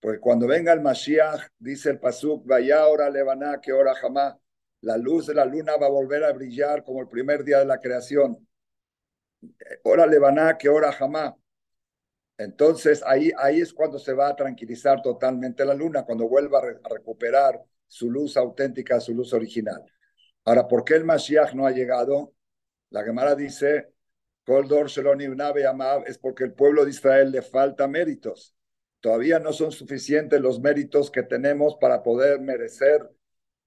Porque 0.00 0.18
cuando 0.18 0.46
venga 0.46 0.72
el 0.72 0.80
Mashiach, 0.80 1.48
dice 1.58 1.90
el 1.90 2.00
Pasuk, 2.00 2.44
vaya 2.46 2.80
ahora 2.80 3.08
levaná 3.08 3.60
que 3.60 3.70
ahora 3.70 3.94
jamás, 3.94 4.34
la 4.80 4.96
luz 4.96 5.26
de 5.28 5.34
la 5.34 5.44
luna 5.44 5.76
va 5.76 5.86
a 5.86 5.90
volver 5.90 6.24
a 6.24 6.32
brillar 6.32 6.82
como 6.82 7.00
el 7.00 7.08
primer 7.08 7.44
día 7.44 7.60
de 7.60 7.66
la 7.66 7.78
creación. 7.78 8.48
Ora 9.84 10.06
levaná 10.06 10.58
que 10.58 10.68
ahora 10.68 10.90
jamás. 10.92 11.34
Entonces 12.36 13.02
ahí, 13.06 13.30
ahí 13.38 13.60
es 13.60 13.72
cuando 13.72 13.98
se 13.98 14.12
va 14.12 14.28
a 14.28 14.36
tranquilizar 14.36 15.00
totalmente 15.02 15.64
la 15.64 15.74
luna, 15.74 16.04
cuando 16.04 16.28
vuelva 16.28 16.58
a, 16.58 16.88
recuperar 16.88 17.62
su 17.92 18.10
luz 18.10 18.38
auténtica, 18.38 18.98
su 19.00 19.14
luz 19.14 19.34
original. 19.34 19.84
Ahora, 20.46 20.66
¿por 20.66 20.82
qué 20.82 20.94
el 20.94 21.04
Mashiach 21.04 21.52
no 21.52 21.66
ha 21.66 21.72
llegado? 21.72 22.32
La 22.88 23.04
Gemara 23.04 23.34
dice, 23.34 23.92
Koldor 24.46 24.86
es 24.86 26.18
porque 26.18 26.44
el 26.44 26.54
pueblo 26.54 26.86
de 26.86 26.90
Israel 26.90 27.30
le 27.30 27.42
falta 27.42 27.86
méritos. 27.86 28.56
Todavía 29.00 29.40
no 29.40 29.52
son 29.52 29.72
suficientes 29.72 30.40
los 30.40 30.58
méritos 30.58 31.10
que 31.10 31.22
tenemos 31.22 31.76
para 31.78 32.02
poder 32.02 32.40
merecer 32.40 33.10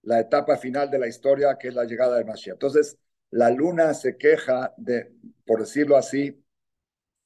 la 0.02 0.22
etapa 0.22 0.58
final 0.58 0.90
de 0.90 0.98
la 0.98 1.08
historia, 1.08 1.60
que 1.60 1.68
es 1.68 1.76
la 1.76 1.86
llegada 1.86 2.18
de 2.18 2.26
Mashiach. 2.26 2.56
Entonces, 2.56 2.98
la 3.30 3.52
luna 3.52 3.94
se 3.94 4.18
queja 4.18 4.74
de, 4.76 5.14
por 5.46 5.60
decirlo 5.60 5.98
así, 5.98 6.44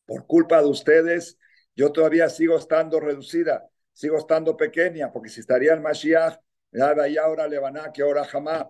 por 0.06 0.28
culpa 0.28 0.62
de 0.62 0.68
ustedes, 0.68 1.38
yo 1.78 1.94
todavía 1.94 2.28
sigo 2.28 2.58
estando 2.58 3.00
reducida, 3.00 3.70
sigo 3.94 4.18
estando 4.18 4.58
pequeña, 4.58 5.14
porque 5.14 5.30
si 5.30 5.40
estaría 5.40 5.74
el 5.74 5.80
Mashiach, 5.80 6.40
ahora 6.82 7.48
Lebaná, 7.48 7.92
que 7.92 8.02
ahora 8.02 8.24
jamás. 8.26 8.66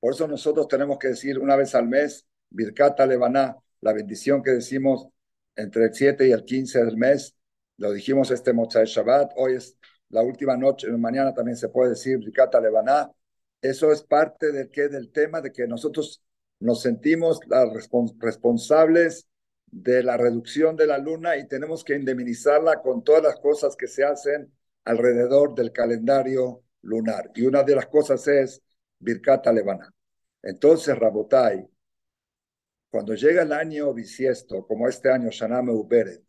Por 0.00 0.14
eso 0.14 0.28
nosotros 0.28 0.68
tenemos 0.68 0.98
que 0.98 1.08
decir 1.08 1.38
una 1.38 1.56
vez 1.56 1.74
al 1.74 1.88
mes, 1.88 2.26
Birkata 2.50 3.06
Lebaná, 3.06 3.56
la 3.80 3.92
bendición 3.92 4.42
que 4.42 4.52
decimos 4.52 5.08
entre 5.56 5.84
el 5.84 5.94
7 5.94 6.28
y 6.28 6.32
el 6.32 6.44
15 6.44 6.84
del 6.84 6.96
mes. 6.96 7.36
Lo 7.78 7.92
dijimos 7.92 8.30
este 8.30 8.52
Motzai 8.52 8.86
Shabbat, 8.86 9.32
hoy 9.36 9.54
es 9.54 9.76
la 10.10 10.22
última 10.22 10.56
noche, 10.56 10.88
mañana 10.92 11.34
también 11.34 11.56
se 11.56 11.68
puede 11.68 11.90
decir 11.90 12.18
Birkata 12.18 12.60
Lebaná. 12.60 13.10
Eso 13.60 13.92
es 13.92 14.02
parte 14.02 14.52
del, 14.52 14.70
que, 14.70 14.88
del 14.88 15.10
tema 15.10 15.40
de 15.40 15.50
que 15.50 15.66
nosotros 15.66 16.22
nos 16.60 16.82
sentimos 16.82 17.40
las 17.46 17.68
responsables 18.20 19.26
de 19.66 20.02
la 20.02 20.16
reducción 20.16 20.76
de 20.76 20.86
la 20.86 20.98
luna 20.98 21.36
y 21.36 21.48
tenemos 21.48 21.82
que 21.82 21.94
indemnizarla 21.94 22.80
con 22.80 23.02
todas 23.02 23.22
las 23.22 23.40
cosas 23.40 23.74
que 23.74 23.88
se 23.88 24.04
hacen 24.04 24.52
alrededor 24.84 25.54
del 25.54 25.72
calendario 25.72 26.63
lunar. 26.84 27.30
Y 27.34 27.46
una 27.46 27.62
de 27.62 27.74
las 27.74 27.86
cosas 27.86 28.26
es 28.28 28.62
Birkata 28.98 29.52
Levana. 29.52 29.92
Entonces, 30.42 30.96
Rabotai, 30.96 31.66
cuando 32.90 33.14
llega 33.14 33.42
el 33.42 33.52
año 33.52 33.92
bisiesto, 33.92 34.66
como 34.66 34.88
este 34.88 35.10
año 35.10 35.30
Shaname 35.30 35.72
Uberet, 35.72 36.22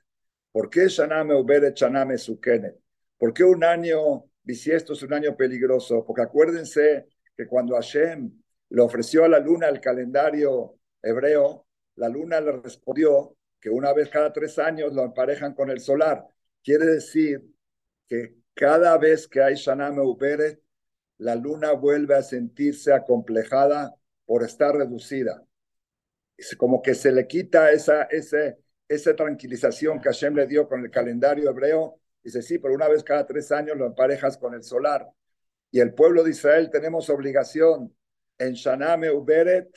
¿por 0.51 0.70
qué 0.70 0.88
Shaname 0.88 1.36
Uberet, 1.36 1.76
Shaname 1.76 2.18
Sukenet? 2.18 2.80
¿Por 3.18 3.34
qué 3.34 3.43
un 3.43 3.64
año 3.64 4.26
bisiesto 4.43 4.93
es 4.93 5.03
un 5.03 5.14
año 5.14 5.36
peligroso? 5.38 6.03
Porque 6.06 6.24
acuérdense 6.24 7.08
que 7.36 7.45
cuando 7.45 7.76
Hashem 7.76 8.32
le 8.70 8.82
ofreció 8.82 9.26
a 9.26 9.30
la 9.30 9.39
luna 9.39 9.68
el 9.70 9.80
calendario 9.80 10.80
hebreo, 11.01 11.68
la 11.95 12.10
luna 12.10 12.41
le 12.41 12.53
respondió 12.53 13.38
que 13.60 13.70
una 13.70 13.93
vez 13.93 14.10
cada 14.10 14.34
tres 14.34 14.58
años 14.60 14.93
lo 14.93 15.03
emparejan 15.03 15.53
con 15.53 15.70
el 15.70 15.80
solar. 15.80 16.26
Quiere 16.64 16.86
decir 16.86 17.43
que 18.08 18.36
cada 18.56 18.97
vez 18.97 19.28
que 19.28 19.41
hay 19.41 19.53
Shaname 19.56 20.01
Uberet, 20.01 20.60
la 21.20 21.36
luna 21.36 21.74
vuelve 21.74 22.16
a 22.16 22.24
sentirse 22.24 22.91
acomplejada 22.91 23.95
por 24.26 24.43
estar 24.43 24.76
reducida. 24.76 25.45
Es 26.36 26.56
como 26.56 26.82
que 26.82 26.95
se 26.95 27.12
le 27.12 27.28
quita 27.28 27.72
esa, 27.72 28.03
ese, 28.03 28.58
esa 28.88 29.16
tranquilización 29.16 30.01
que 30.01 30.10
Hashem 30.10 30.36
le 30.36 30.47
dio 30.47 30.68
con 30.68 30.84
el 30.84 30.89
calendario 30.89 31.49
hebreo. 31.49 31.99
Dice, 32.24 32.41
sí, 32.41 32.58
pero 32.58 32.74
una 32.74 32.88
vez 32.88 33.03
cada 33.03 33.26
tres 33.26 33.51
años 33.51 33.78
lo 33.78 33.86
emparejas 33.86 34.38
con 34.38 34.56
el 34.56 34.64
solar. 34.64 35.08
Y 35.70 35.80
el 35.80 35.93
pueblo 35.93 36.24
de 36.24 36.32
Israel 36.32 36.70
tenemos 36.72 37.10
obligación 37.10 37.95
en 38.38 38.53
Shaname 38.53 39.12
Uberet 39.12 39.70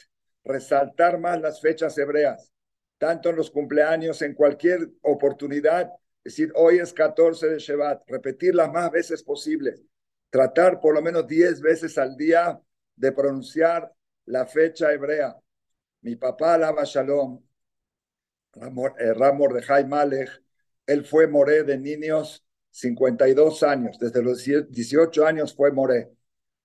resaltar 0.45 1.19
más 1.19 1.41
las 1.41 1.61
fechas 1.61 1.97
hebreas, 1.99 2.53
tanto 2.97 3.29
en 3.29 3.37
los 3.37 3.51
cumpleaños, 3.51 4.23
en 4.23 4.35
cualquier 4.35 4.89
oportunidad, 5.03 5.91
decir, 6.29 6.53
hoy 6.55 6.79
es 6.79 6.93
14 6.93 7.49
de 7.49 7.59
Shevat, 7.59 8.03
repetirlas 8.07 8.71
más 8.71 8.91
veces 8.91 9.23
posibles, 9.23 9.83
tratar 10.31 10.81
por 10.81 10.95
lo 10.95 11.03
menos 11.03 11.27
10 11.27 11.61
veces 11.61 11.97
al 11.99 12.17
día 12.17 12.61
de 12.97 13.13
pronunciar 13.13 13.93
la 14.27 14.47
fecha 14.47 14.93
hebrea. 14.93 15.37
Mi 16.03 16.17
papá, 16.17 16.55
Alaba 16.55 16.85
Shalom, 16.85 17.43
Ramor 18.53 19.55
de 19.55 19.85
Malech, 19.85 20.31
él 20.87 21.05
fue 21.05 21.27
moré 21.27 21.65
de 21.65 21.79
niños 21.79 22.45
52 22.71 23.63
años, 23.63 23.99
desde 23.99 24.23
los 24.23 24.45
18 24.45 25.27
años 25.27 25.55
fue 25.55 25.73
moré, 25.73 26.11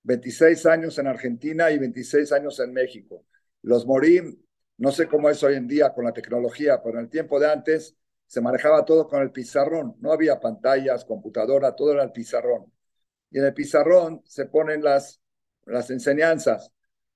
26 0.04 0.66
años 0.66 0.98
en 1.00 1.08
Argentina 1.08 1.72
y 1.72 1.78
26 1.78 2.32
años 2.34 2.60
en 2.60 2.74
México. 2.74 3.26
Los 3.62 3.86
morim, 3.86 4.38
no 4.78 4.92
sé 4.92 5.08
cómo 5.08 5.30
es 5.30 5.42
hoy 5.44 5.56
en 5.56 5.68
día 5.68 5.94
con 5.94 6.04
la 6.04 6.14
tecnología, 6.14 6.82
pero 6.84 6.98
en 6.98 7.06
el 7.06 7.10
tiempo 7.10 7.40
de 7.40 7.52
antes 7.52 7.96
se 8.34 8.42
manejaba 8.42 8.84
todo 8.84 9.08
con 9.08 9.22
el 9.22 9.32
pizarrón. 9.32 9.96
No 10.00 10.12
había 10.12 10.40
pantallas, 10.40 11.06
computadora, 11.06 11.76
todo 11.76 11.92
era 11.94 12.02
el 12.02 12.12
pizarrón. 12.12 12.66
Y 13.30 13.38
en 13.38 13.46
el 13.46 13.54
pizarrón 13.54 14.24
se 14.26 14.48
ponen 14.48 14.84
las, 14.84 15.22
las 15.66 15.92
enseñanzas. 15.92 16.72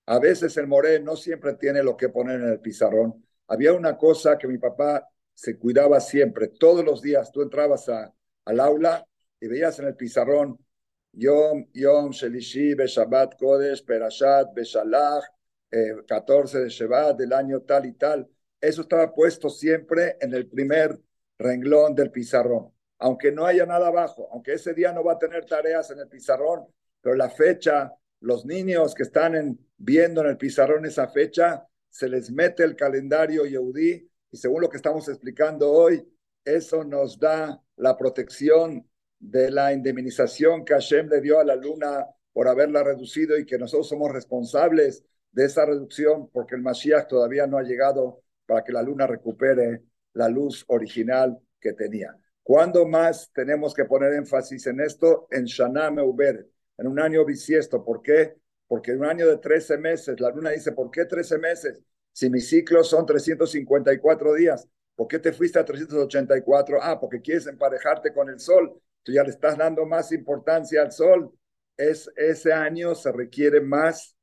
A 0.06 0.20
veces 0.20 0.56
el 0.58 0.68
moré 0.68 1.00
no 1.00 1.16
siempre 1.16 1.56
tiene 1.56 1.82
lo 1.82 1.98
que 1.98 2.10
poner 2.10 2.40
en 2.40 2.50
el 2.50 2.60
pizarrón. 2.60 3.26
Había 3.48 3.74
una 3.74 3.98
cosa 3.98 4.38
que 4.38 4.48
mi 4.48 4.60
papá 4.60 5.10
se 5.34 5.58
cuidaba 5.58 6.00
siempre. 6.02 6.50
Todos 6.50 6.86
los 6.86 7.02
días 7.02 7.32
tú 7.32 7.42
entrabas 7.42 7.90
al 7.90 8.60
aula 8.60 9.04
y 9.40 9.48
veías 9.48 9.80
en 9.80 9.88
el 9.88 9.96
pizarrón 9.96 10.64
Yom, 11.14 11.66
Yom, 11.74 12.12
Shelishi, 12.12 12.76
Beshabat 12.76 13.40
Kodesh, 13.40 13.84
Perashat, 13.84 14.54
Beshalach, 14.54 15.24
14 16.08 16.58
eh, 16.60 16.62
de 16.62 16.70
Shevat 16.70 17.18
del 17.18 17.34
año 17.34 17.62
tal 17.62 17.88
y 17.88 17.94
tal. 17.94 18.30
Eso 18.62 18.82
estaba 18.82 19.12
puesto 19.12 19.50
siempre 19.50 20.16
en 20.22 20.36
el 20.36 20.48
primer 20.48 21.00
renglón 21.38 21.96
del 21.96 22.12
pizarrón. 22.12 22.72
aunque 23.00 23.32
no 23.32 23.46
haya 23.46 23.66
nada 23.66 23.88
abajo, 23.88 24.28
aunque 24.32 24.54
ese 24.54 24.74
día 24.74 24.92
no 24.92 25.04
va 25.04 25.14
a 25.14 25.20
tener 25.20 25.46
tareas 25.46 25.92
en 25.92 26.00
el 26.00 26.08
pizarrón, 26.08 26.66
pero 27.00 27.16
la 27.16 27.30
fecha, 27.30 27.94
los 28.22 28.44
niños 28.46 28.96
que 28.96 29.04
están 29.04 29.60
viendo 29.78 30.22
en 30.22 30.28
el 30.28 30.38
pizarrón 30.38 30.86
esa 30.86 31.08
fecha, 31.08 31.68
se 31.90 32.10
les 32.10 32.32
mete 32.32 32.64
el 32.64 32.76
calendario 32.76 33.46
Yehudí 33.46 34.10
y 34.32 34.38
según 34.38 34.62
lo 34.62 34.70
que 34.70 34.78
estamos 34.78 35.08
explicando 35.10 35.72
hoy, 35.72 36.12
eso 36.44 36.84
nos 36.84 37.20
da 37.20 37.62
la 37.76 37.96
protección 37.96 38.88
de 39.20 39.52
la 39.52 39.74
indemnización 39.74 40.66
que 40.66 40.74
Hashem 40.74 41.08
le 41.08 41.22
dio 41.22 41.40
a 41.40 41.44
la 41.44 41.56
luna 41.56 42.08
por 42.34 42.48
haberla 42.48 42.84
reducido 42.84 43.38
y 43.38 43.46
que 43.46 43.58
nosotros 43.58 43.90
somos 43.90 44.12
responsables 44.12 45.04
de 45.32 45.46
esa 45.46 45.66
reducción 45.66 46.30
porque 46.30 46.56
el 46.56 46.62
Mashiach 46.62 47.08
todavía 47.08 47.48
no 47.48 47.58
ha 47.58 47.64
llegado 47.64 48.22
para 48.46 48.64
que 48.64 48.72
la 48.72 48.82
luna 48.82 49.08
recupere 49.08 49.84
la 50.18 50.28
luz 50.28 50.66
original 50.68 51.40
que 51.60 51.74
tenía. 51.74 52.16
¿Cuándo 52.44 52.88
más 52.88 53.32
tenemos 53.34 53.74
que 53.74 53.86
poner 53.86 54.14
énfasis 54.14 54.68
en 54.68 54.80
esto? 54.82 55.28
En 55.32 55.46
Shana 55.46 55.92
Meuber, 55.92 56.48
en 56.78 56.88
un 56.88 57.00
año 57.00 57.24
bisiesto. 57.24 57.84
¿Por 57.84 58.02
qué? 58.02 58.36
Porque 58.68 58.92
en 58.92 59.00
un 59.00 59.06
año 59.06 59.28
de 59.28 59.38
13 59.38 59.78
meses, 59.78 60.20
la 60.20 60.30
luna 60.32 60.50
dice, 60.52 60.72
¿por 60.72 60.90
qué 60.90 61.06
13 61.06 61.38
meses? 61.38 61.82
Si 62.12 62.30
mis 62.30 62.50
ciclos 62.50 62.90
son 62.90 63.06
354 63.06 64.34
días, 64.34 64.68
¿por 64.96 65.08
qué 65.08 65.20
te 65.20 65.32
fuiste 65.32 65.60
a 65.60 65.66
384? 65.66 66.80
Ah, 66.82 67.00
porque 67.00 67.22
quieres 67.22 67.46
emparejarte 67.48 68.12
con 68.12 68.30
el 68.30 68.40
sol. 68.40 68.82
Tú 69.04 69.12
ya 69.12 69.24
le 69.24 69.30
estás 69.30 69.58
dando 69.58 69.86
más 69.86 70.12
importancia 70.12 70.82
al 70.82 70.92
sol. 70.92 71.32
Es, 71.76 72.10
ese 72.16 72.54
año 72.54 72.96
se 72.96 73.12
requiere 73.12 73.62
más 73.62 74.18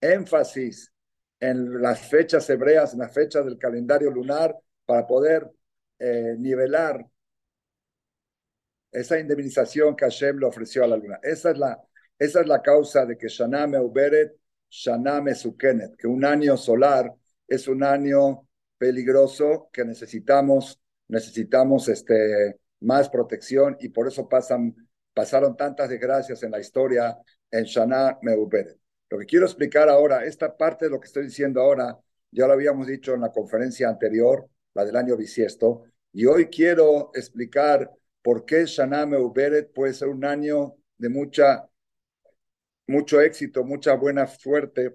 énfasis 0.00 0.92
en 1.40 1.82
las 1.82 2.08
fechas 2.08 2.48
hebreas, 2.48 2.94
en 2.94 3.00
las 3.00 3.12
fechas 3.12 3.44
del 3.44 3.58
calendario 3.58 4.10
lunar, 4.10 4.56
para 4.88 5.06
poder 5.06 5.46
eh, 5.98 6.34
nivelar 6.38 7.06
esa 8.90 9.18
indemnización 9.18 9.94
que 9.94 10.06
Hashem 10.06 10.38
le 10.38 10.46
ofreció 10.46 10.82
a 10.82 10.86
la 10.86 10.96
luna. 10.96 11.20
Esa 11.22 11.50
es 11.50 11.58
la, 11.58 11.78
esa 12.18 12.40
es 12.40 12.46
la 12.46 12.62
causa 12.62 13.04
de 13.04 13.18
que 13.18 13.28
Shana 13.28 13.66
Meuberet, 13.66 14.34
Shana 14.70 15.20
Mesukenet, 15.20 15.94
que 15.94 16.06
un 16.06 16.24
año 16.24 16.56
solar 16.56 17.12
es 17.46 17.68
un 17.68 17.84
año 17.84 18.48
peligroso 18.78 19.68
que 19.70 19.84
necesitamos, 19.84 20.80
necesitamos 21.08 21.86
este, 21.88 22.58
más 22.80 23.10
protección 23.10 23.76
y 23.80 23.90
por 23.90 24.08
eso 24.08 24.26
pasan, 24.26 24.74
pasaron 25.12 25.54
tantas 25.54 25.90
desgracias 25.90 26.42
en 26.44 26.52
la 26.52 26.60
historia 26.60 27.14
en 27.50 27.64
Shana 27.64 28.18
Meuberet. 28.22 28.78
Lo 29.10 29.18
que 29.18 29.26
quiero 29.26 29.44
explicar 29.44 29.90
ahora, 29.90 30.24
esta 30.24 30.56
parte 30.56 30.86
de 30.86 30.92
lo 30.92 30.98
que 30.98 31.08
estoy 31.08 31.24
diciendo 31.24 31.60
ahora, 31.60 31.98
ya 32.30 32.46
lo 32.46 32.54
habíamos 32.54 32.86
dicho 32.86 33.12
en 33.12 33.20
la 33.20 33.30
conferencia 33.30 33.90
anterior, 33.90 34.48
la 34.78 34.84
del 34.84 34.96
año 34.96 35.16
bisiesto, 35.16 35.82
y 36.12 36.26
hoy 36.26 36.46
quiero 36.46 37.10
explicar 37.12 37.90
por 38.22 38.44
qué 38.44 38.64
Shana 38.64 39.06
Meuberet 39.06 39.72
puede 39.72 39.92
ser 39.92 40.06
un 40.06 40.24
año 40.24 40.76
de 40.96 41.08
mucha, 41.08 41.68
mucho 42.86 43.20
éxito, 43.20 43.64
mucha 43.64 43.94
buena 43.94 44.26
suerte 44.28 44.94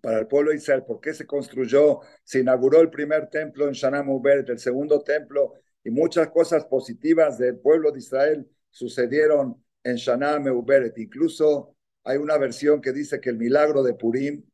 para 0.00 0.20
el 0.20 0.28
pueblo 0.28 0.52
de 0.52 0.58
Israel, 0.58 0.84
por 0.86 1.00
qué 1.00 1.12
se 1.12 1.26
construyó, 1.26 2.00
se 2.22 2.38
inauguró 2.38 2.80
el 2.80 2.90
primer 2.90 3.28
templo 3.30 3.66
en 3.66 3.72
Shana 3.72 4.04
Meuberet, 4.04 4.48
el 4.48 4.60
segundo 4.60 5.02
templo, 5.02 5.54
y 5.82 5.90
muchas 5.90 6.28
cosas 6.30 6.64
positivas 6.66 7.36
del 7.36 7.58
pueblo 7.58 7.90
de 7.90 7.98
Israel 7.98 8.48
sucedieron 8.70 9.60
en 9.82 9.96
Shana 9.96 10.38
Meuberet, 10.38 10.96
incluso 10.98 11.74
hay 12.04 12.18
una 12.18 12.38
versión 12.38 12.80
que 12.80 12.92
dice 12.92 13.20
que 13.20 13.30
el 13.30 13.38
milagro 13.38 13.82
de 13.82 13.94
Purim, 13.94 14.44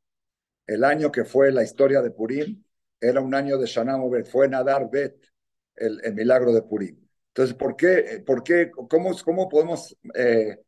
el 0.66 0.82
año 0.82 1.12
que 1.12 1.26
fue 1.26 1.52
la 1.52 1.62
historia 1.62 2.00
de 2.00 2.10
Purim, 2.10 2.62
era 3.00 3.20
un 3.20 3.34
año 3.34 3.58
de 3.58 3.66
Shana 3.66 3.98
fue 4.24 4.48
Nadar 4.48 4.90
Bet, 4.90 5.16
el, 5.76 6.00
el, 6.04 6.14
milagro 6.14 6.52
de 6.52 6.62
Purim. 6.62 6.96
Entonces, 7.28 7.56
¿por 7.56 7.76
qué, 7.76 8.22
por 8.26 8.42
qué, 8.42 8.70
cómo, 8.70 9.10
cómo 9.24 9.48
podemos 9.48 9.96
eh, 10.14 10.58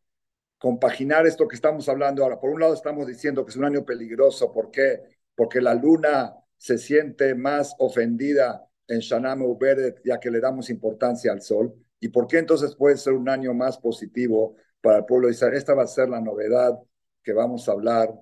compaginar 0.58 1.26
esto 1.26 1.46
que 1.46 1.56
estamos 1.56 1.88
hablando 1.88 2.22
ahora? 2.22 2.40
Por 2.40 2.50
un 2.50 2.60
lado 2.60 2.74
estamos 2.74 3.06
diciendo 3.06 3.44
que 3.44 3.50
es 3.50 3.56
un 3.56 3.64
año 3.64 3.84
peligroso, 3.84 4.52
¿por 4.52 4.70
qué? 4.70 5.00
Porque 5.34 5.60
la 5.60 5.74
luna 5.74 6.34
se 6.56 6.78
siente 6.78 7.34
más 7.34 7.74
ofendida 7.78 8.64
en 8.86 9.00
Shana 9.00 9.34
Uberet, 9.34 10.00
ya 10.04 10.18
que 10.18 10.30
le 10.30 10.40
damos 10.40 10.70
importancia 10.70 11.32
al 11.32 11.42
sol. 11.42 11.74
¿Y 12.00 12.08
por 12.08 12.26
qué 12.26 12.38
entonces 12.38 12.74
puede 12.76 12.96
ser 12.96 13.12
un 13.12 13.28
año 13.28 13.54
más 13.54 13.78
positivo 13.78 14.56
para 14.82 14.98
el 14.98 15.04
pueblo 15.06 15.28
de 15.28 15.34
Israel. 15.34 15.54
Esta 15.54 15.74
va 15.74 15.84
a 15.84 15.86
ser 15.86 16.10
la 16.10 16.20
novedad 16.20 16.78
que 17.22 17.32
vamos 17.32 17.68
a 17.68 17.72
hablar, 17.72 18.12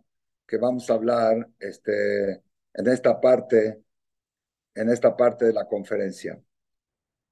que 0.47 0.59
vamos 0.59 0.89
a 0.91 0.95
hablar 0.95 1.49
este, 1.59 2.33
en 2.75 2.87
esta 2.87 3.21
parte, 3.21 3.83
en 4.75 4.89
esta 4.91 5.17
parte 5.17 5.47
de 5.47 5.53
la 5.53 5.67
conferencia. 5.67 6.41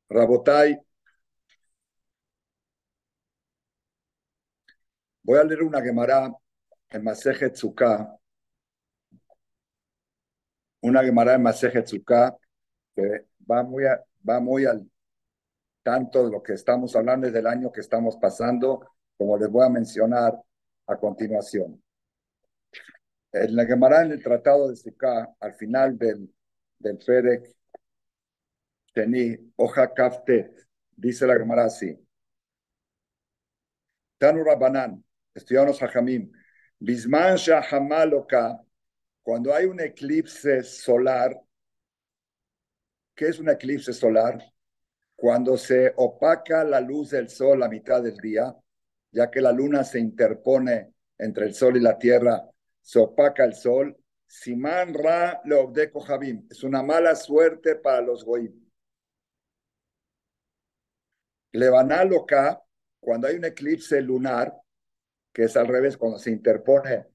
Rabotai, 0.09 0.79
voy 5.23 5.39
a 5.39 5.45
leer 5.45 5.63
una 5.63 5.83
Gemara 5.83 6.33
en 6.91 7.05
Masejet 7.05 7.55
Tzuká, 7.55 8.19
una 10.81 11.03
Gemara 11.03 11.35
en 11.35 11.43
Masejet 11.43 11.85
Tzuká 11.85 12.37
que 12.95 13.27
va 13.51 13.63
muy, 13.63 13.85
va 14.29 14.41
muy 14.41 14.65
al 14.65 14.89
tanto 15.83 16.25
de 16.25 16.33
lo 16.33 16.43
que 16.43 16.55
estamos 16.55 16.95
hablando 16.97 17.27
desde 17.27 17.41
el 17.41 17.47
año 17.47 17.73
que 17.73 17.81
estamos 17.81 18.17
pasando 18.17 18.81
como 19.17 19.37
les 19.37 19.51
voy 19.51 19.67
a 19.67 19.69
mencionar 19.69 20.33
a 20.87 20.97
continuación. 20.97 21.83
En 23.33 23.57
la 23.57 23.67
Gemara, 23.67 24.03
en 24.03 24.13
el 24.13 24.23
Tratado 24.23 24.69
de 24.71 24.77
Sukkah, 24.77 25.35
al 25.41 25.55
final 25.55 25.99
del, 25.99 26.33
del 26.79 26.99
Ferek 27.03 27.55
Tení, 28.95 29.37
hoja 29.57 29.93
Kaftet, 29.95 30.67
dice 30.97 31.27
la 31.27 31.37
Gemara 31.37 31.65
así. 31.65 31.97
Tanu 34.19 34.43
Rabanan, 34.43 35.05
estudiamos 35.35 35.81
a 35.83 35.89
Jamim, 35.89 36.33
Bisman 36.79 37.37
Shahamaloka, 37.37 38.61
cuando 39.23 39.55
hay 39.55 39.67
un 39.67 39.79
eclipse 39.81 40.63
solar, 40.63 41.39
¿qué 43.15 43.29
es 43.29 43.39
un 43.39 43.51
eclipse 43.51 43.93
solar? 43.93 44.43
Cuando 45.15 45.57
se 45.59 45.93
opaca 45.97 46.65
la 46.65 46.81
luz 46.81 47.11
del 47.11 47.29
sol 47.29 47.63
a 47.63 47.69
mitad 47.69 48.03
del 48.03 48.17
día, 48.17 48.55
ya 49.11 49.31
que 49.31 49.41
la 49.41 49.53
luna 49.53 49.85
se 49.85 49.99
interpone 49.99 50.95
entre 51.19 51.47
el 51.47 51.55
sol 51.55 51.77
y 51.77 51.81
la 51.81 51.99
tierra, 51.99 52.43
se 52.81 52.99
opaca 52.99 53.45
el 53.45 53.55
sol. 53.55 53.97
Siman 54.29 54.95
Ra 54.95 55.41
Leobdeko 55.45 56.01
Javim. 56.01 56.47
Es 56.51 56.63
una 56.63 56.83
mala 56.83 57.17
suerte 57.17 57.75
para 57.75 58.01
los 58.01 58.25
goim. 58.25 58.53
Levaná 61.53 62.05
loca, 62.05 62.63
cuando 63.01 63.27
hay 63.27 63.37
un 63.37 63.45
eclipse 63.47 64.01
lunar, 64.01 64.55
que 65.33 65.45
es 65.45 65.57
al 65.57 65.67
revés, 65.67 65.97
cuando 65.97 66.19
se 66.19 66.31
interpone 66.31 67.07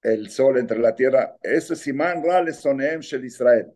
el 0.00 0.30
sol 0.30 0.58
entre 0.58 0.78
la 0.78 0.94
tierra, 0.94 1.36
eso 1.42 1.74
es 1.74 1.80
Siman 1.80 2.24
Ra 2.24 2.42
le 2.42 2.54
sonem 2.54 3.00
shel 3.00 3.24
Israel. 3.24 3.70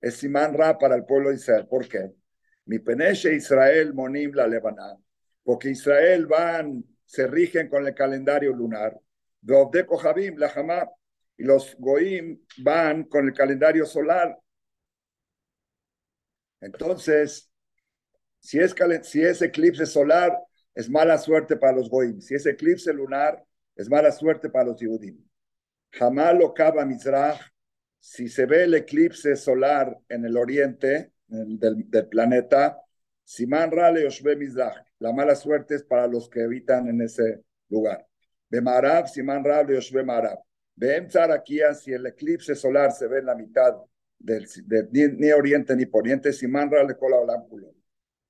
Es 0.00 0.16
Siman 0.16 0.52
Ra 0.52 0.76
para 0.76 0.96
el 0.96 1.06
pueblo 1.06 1.30
de 1.30 1.36
Israel. 1.36 1.66
¿Por 1.66 1.88
qué? 1.88 2.12
Mi 2.66 2.80
peneche 2.80 3.34
Israel 3.34 3.94
monim 3.94 4.34
la 4.34 4.46
levaná 4.46 4.98
porque 5.48 5.70
Israel 5.70 6.26
van, 6.26 6.84
se 7.06 7.26
rigen 7.26 7.70
con 7.70 7.86
el 7.86 7.94
calendario 7.94 8.52
lunar. 8.52 9.00
y 9.40 10.30
los 11.44 11.76
Goim 11.78 12.40
van 12.58 13.04
con 13.04 13.26
el 13.26 13.32
calendario 13.32 13.86
solar. 13.86 14.38
Entonces, 16.60 17.50
si 18.40 18.58
es, 18.58 18.74
si 19.02 19.22
es 19.22 19.42
eclipse 19.42 19.86
solar, 19.86 20.36
es 20.74 20.88
mala 20.90 21.18
suerte 21.18 21.56
para 21.56 21.76
los 21.76 21.88
Goim. 21.88 22.20
Si 22.20 22.34
es 22.34 22.46
eclipse 22.46 22.92
lunar, 22.92 23.44
es 23.74 23.88
mala 23.88 24.10
suerte 24.12 24.50
para 24.50 24.66
los 24.66 24.80
Yehudim. 24.80 25.24
Jamal 25.90 26.42
o 26.42 26.52
Kaba 26.52 26.84
Mizrach, 26.84 27.40
si 27.98 28.28
se 28.28 28.46
ve 28.46 28.64
el 28.64 28.74
eclipse 28.74 29.36
solar 29.36 29.96
en 30.08 30.24
el 30.24 30.36
oriente 30.36 31.12
del, 31.26 32.08
planeta, 32.08 32.80
Siman 33.24 33.70
Rale 33.70 34.02
Yoshbe 34.02 34.36
Mizrach, 34.36 34.84
la 34.98 35.12
mala 35.12 35.34
suerte 35.34 35.76
es 35.76 35.84
para 35.84 36.06
los 36.06 36.28
que 36.28 36.42
habitan 36.42 36.88
en 36.88 37.00
ese 37.02 37.42
lugar. 37.68 38.06
Bemarab, 38.48 39.06
Siman 39.06 39.44
Rab, 39.44 39.70
Yoshbe 39.70 40.02
Marab. 40.02 40.38
Aquí 41.32 41.60
si 41.74 41.92
el 41.92 42.06
eclipse 42.06 42.54
solar 42.54 42.92
se 42.92 43.06
ve 43.06 43.18
en 43.18 43.26
la 43.26 43.34
mitad 43.34 43.74
del, 44.18 44.46
ni, 44.92 45.30
oriente 45.32 45.76
ni 45.76 45.86
poniente, 45.86 46.32
Siman 46.32 46.70
Rab, 46.70 46.96
Kola 46.98 47.18
Olam 47.18 47.44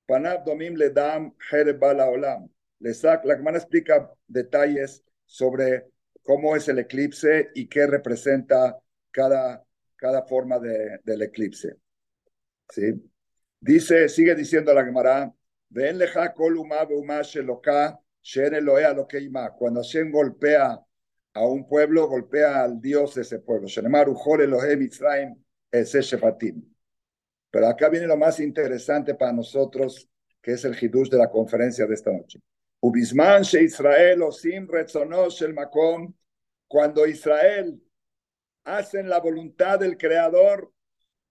Panab 0.05 0.43
Domim 0.43 0.75
le 0.75 0.89
dam 0.89 1.33
Bala 1.79 2.09
Olam. 2.09 2.49
La 2.79 3.33
hermana 3.33 3.57
explica 3.57 4.11
detalles 4.27 5.03
sobre 5.25 5.87
cómo 6.23 6.55
es 6.55 6.67
el 6.67 6.79
eclipse 6.79 7.49
y 7.53 7.67
qué 7.67 7.85
representa 7.85 8.77
cada, 9.11 9.63
cada 9.95 10.23
forma 10.23 10.59
de, 10.59 10.99
del 11.03 11.21
eclipse. 11.21 11.75
¿Sí? 12.69 12.93
Dice, 13.59 14.07
sigue 14.07 14.35
diciendo 14.35 14.73
la 14.73 14.85
Gemara, 14.85 15.33
ven 15.69 15.97
leja 15.97 16.33
koluma 16.33 16.85
beuma 16.85 17.21
sheloka 17.21 17.99
shen 18.21 18.53
eloea 18.53 18.93
lo 18.93 19.07
que 19.07 19.29
Cuando 19.57 19.81
Hashem 19.81 20.11
golpea 20.11 20.79
a 21.39 21.45
un 21.45 21.65
pueblo, 21.65 22.05
golpea 22.05 22.63
al 22.63 22.81
Dios 22.81 23.15
de 23.15 23.21
ese 23.21 23.39
pueblo. 23.39 23.67
Pero 27.51 27.67
acá 27.67 27.89
viene 27.89 28.07
lo 28.07 28.17
más 28.17 28.39
interesante 28.41 29.15
para 29.15 29.31
nosotros 29.31 30.09
que 30.41 30.51
es 30.51 30.65
el 30.65 30.75
hidush 30.79 31.09
de 31.09 31.17
la 31.17 31.29
conferencia 31.29 31.85
de 31.85 31.93
esta 31.93 32.11
noche. 32.11 32.41
Ubisman 32.81 33.43
Israel 33.43 34.21
el 35.41 35.53
makom, 35.53 36.13
cuando 36.67 37.07
Israel 37.07 37.81
hacen 38.65 39.07
la 39.07 39.19
voluntad 39.19 39.79
del 39.79 39.97
Creador 39.97 40.71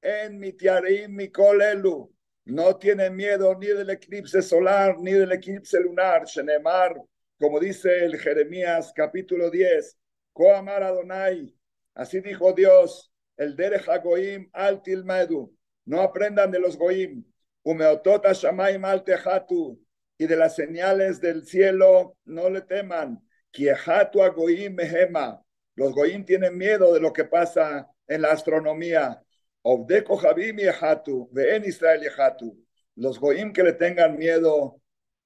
en 0.01 0.39
mitiarim 0.39 1.15
mikolelu, 1.15 2.11
no 2.47 2.77
tienen 2.77 3.15
miedo 3.15 3.55
ni 3.57 3.67
del 3.67 3.91
eclipse 3.91 4.41
solar 4.41 4.99
ni 4.99 5.13
del 5.13 5.33
eclipse 5.33 5.79
lunar, 5.81 6.25
Shenemar, 6.25 6.97
como 7.39 7.61
dice 7.61 8.05
el 8.05 8.19
Jeremías 8.19 8.93
capítulo 8.95 9.51
10, 9.51 9.97
Koamar 10.33 10.83
Adonai, 10.83 11.55
así 11.95 12.21
dijo 12.21 12.53
Dios, 12.53 13.13
el 13.37 13.55
Derech 13.55 13.89
Hagoim 13.89 14.51
al 14.53 14.83
Tilmedu, 14.83 15.55
no 15.85 16.01
aprendan 16.01 16.51
de 16.51 16.59
los 16.59 16.77
Goim, 16.77 17.25
Umeotota 17.63 18.33
Shamaim 18.33 18.85
al 18.85 19.05
Tejatu, 19.05 19.81
y 20.19 20.27
de 20.27 20.37
las 20.37 20.57
señales 20.57 21.21
del 21.21 21.47
cielo 21.47 22.17
no 22.25 22.51
le 22.51 22.63
teman, 22.63 23.21
Kiehatu 23.53 24.23
Agoim 24.23 24.75
Mehema, 24.75 25.41
los 25.77 25.95
Goim 25.95 26.25
tienen 26.25 26.59
miedo 26.59 26.93
de 26.93 27.01
lo 27.01 27.13
que 27.13 27.25
pasa 27.25 27.89
en 28.09 28.23
la 28.23 28.33
astronomía, 28.33 29.23
Obdeko 29.63 30.17
Javim 30.17 30.57
Yehatu, 30.57 31.31
en 31.37 31.65
Israel 31.65 32.01
Yehatu, 32.01 32.59
los 32.97 33.21
Goim 33.21 33.53
que 33.53 33.63
le 33.63 33.75
tengan 33.75 34.17
miedo 34.17 34.81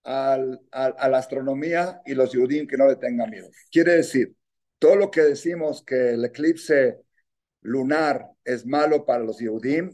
al, 0.05 0.61
a 0.73 1.09
la 1.09 1.19
astronomía 1.19 2.01
y 2.05 2.15
los 2.15 2.33
Yudim 2.33 2.67
que 2.67 2.77
no 2.77 2.87
le 2.87 2.97
tengan 2.97 3.31
miedo. 3.31 3.49
Quiere 3.71 3.97
decir, 3.97 4.35
todo 4.79 4.97
lo 4.97 5.11
que 5.11 5.23
decimos 5.23 5.85
que 5.85 6.15
el 6.15 6.25
eclipse 6.25 6.99
lunar 7.61 8.29
es 8.45 8.67
malo 8.67 9.05
para 9.05 9.23
los 9.23 9.39
Yehudim, 9.39 9.93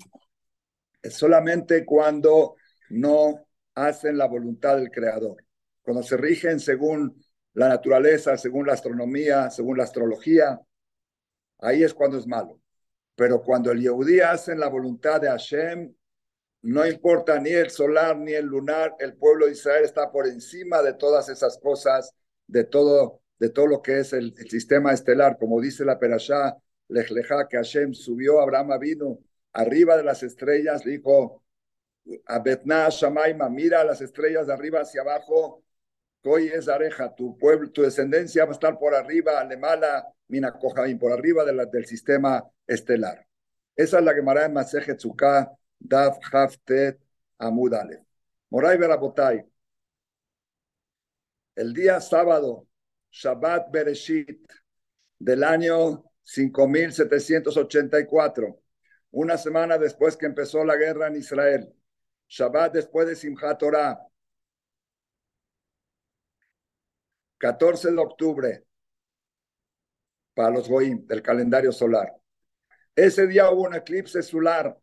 es 1.02 1.14
solamente 1.14 1.84
cuando 1.84 2.56
no 2.88 3.46
hacen 3.74 4.16
la 4.16 4.26
voluntad 4.26 4.76
del 4.76 4.90
Creador, 4.90 5.44
cuando 5.82 6.02
se 6.02 6.16
rigen 6.16 6.58
según 6.58 7.22
la 7.52 7.68
naturaleza, 7.68 8.36
según 8.36 8.66
la 8.66 8.72
astronomía, 8.72 9.50
según 9.50 9.78
la 9.78 9.84
astrología, 9.84 10.58
ahí 11.58 11.82
es 11.82 11.94
cuando 11.94 12.18
es 12.18 12.26
malo. 12.26 12.60
Pero 13.14 13.42
cuando 13.42 13.70
el 13.72 13.80
Yehudí 13.80 14.20
hace 14.20 14.56
la 14.56 14.68
voluntad 14.68 15.20
de 15.20 15.28
Hashem, 15.28 15.92
no 16.62 16.86
importa 16.86 17.38
ni 17.38 17.50
el 17.50 17.70
solar 17.70 18.16
ni 18.16 18.32
el 18.32 18.46
lunar, 18.46 18.94
el 18.98 19.14
pueblo 19.14 19.46
de 19.46 19.52
Israel 19.52 19.84
está 19.84 20.10
por 20.10 20.26
encima 20.26 20.82
de 20.82 20.94
todas 20.94 21.28
esas 21.28 21.58
cosas, 21.58 22.12
de 22.46 22.64
todo, 22.64 23.20
de 23.38 23.50
todo 23.50 23.66
lo 23.66 23.82
que 23.82 24.00
es 24.00 24.12
el, 24.12 24.34
sistema 24.48 24.92
estelar, 24.92 25.38
como 25.38 25.60
dice 25.60 25.84
la 25.84 25.98
Perashá, 25.98 26.56
Lejleja, 26.88 27.46
que 27.48 27.58
Hashem 27.58 27.94
subió, 27.94 28.40
Abraham 28.40 28.78
vino 28.80 29.18
arriba 29.52 29.96
de 29.96 30.04
las 30.04 30.22
estrellas, 30.22 30.84
dijo 30.84 31.42
a 32.26 32.38
Betna 32.38 32.88
Shamaima, 32.88 33.48
mira 33.48 33.84
las 33.84 34.00
estrellas 34.00 34.46
de 34.46 34.52
arriba 34.54 34.80
hacia 34.80 35.02
abajo, 35.02 35.62
Hoy 36.30 36.48
es 36.48 36.68
areja, 36.68 37.14
tu 37.14 37.38
pueblo, 37.38 37.70
tu 37.70 37.80
descendencia 37.80 38.44
va 38.44 38.50
a 38.50 38.52
estar 38.52 38.78
por 38.78 38.94
arriba, 38.94 39.40
Alemala, 39.40 40.06
Mina 40.26 40.52
por 40.52 41.12
arriba 41.12 41.42
de 41.42 41.66
del 41.72 41.86
sistema 41.86 42.44
estelar. 42.66 43.26
Esa 43.74 43.98
es 43.98 44.04
la 44.04 44.12
Gemara 44.12 44.44
en 44.44 44.52
Maseje 44.52 44.94
Daf 45.78 46.18
Haftet 46.32 46.98
Amud 47.38 47.74
Aleph. 47.74 48.00
Moray 48.50 48.78
Berabotay. 48.78 49.44
El 51.54 51.74
día 51.74 52.00
sábado, 52.00 52.66
Shabbat 53.10 53.70
Bereshit, 53.70 54.40
del 55.18 55.42
año 55.42 56.04
5784, 56.22 58.60
una 59.10 59.36
semana 59.36 59.76
después 59.78 60.16
que 60.16 60.26
empezó 60.26 60.64
la 60.64 60.76
guerra 60.76 61.08
en 61.08 61.16
Israel, 61.16 61.74
Shabbat 62.28 62.74
después 62.74 63.08
de 63.08 63.16
Simchat 63.16 63.58
Torah, 63.58 63.98
14 67.38 67.90
de 67.90 67.98
octubre, 67.98 68.64
para 70.34 70.50
los 70.50 70.68
Goim 70.68 71.06
del 71.06 71.22
calendario 71.22 71.72
solar. 71.72 72.14
Ese 72.94 73.26
día 73.26 73.50
hubo 73.50 73.62
un 73.62 73.74
eclipse 73.74 74.22
solar 74.22 74.78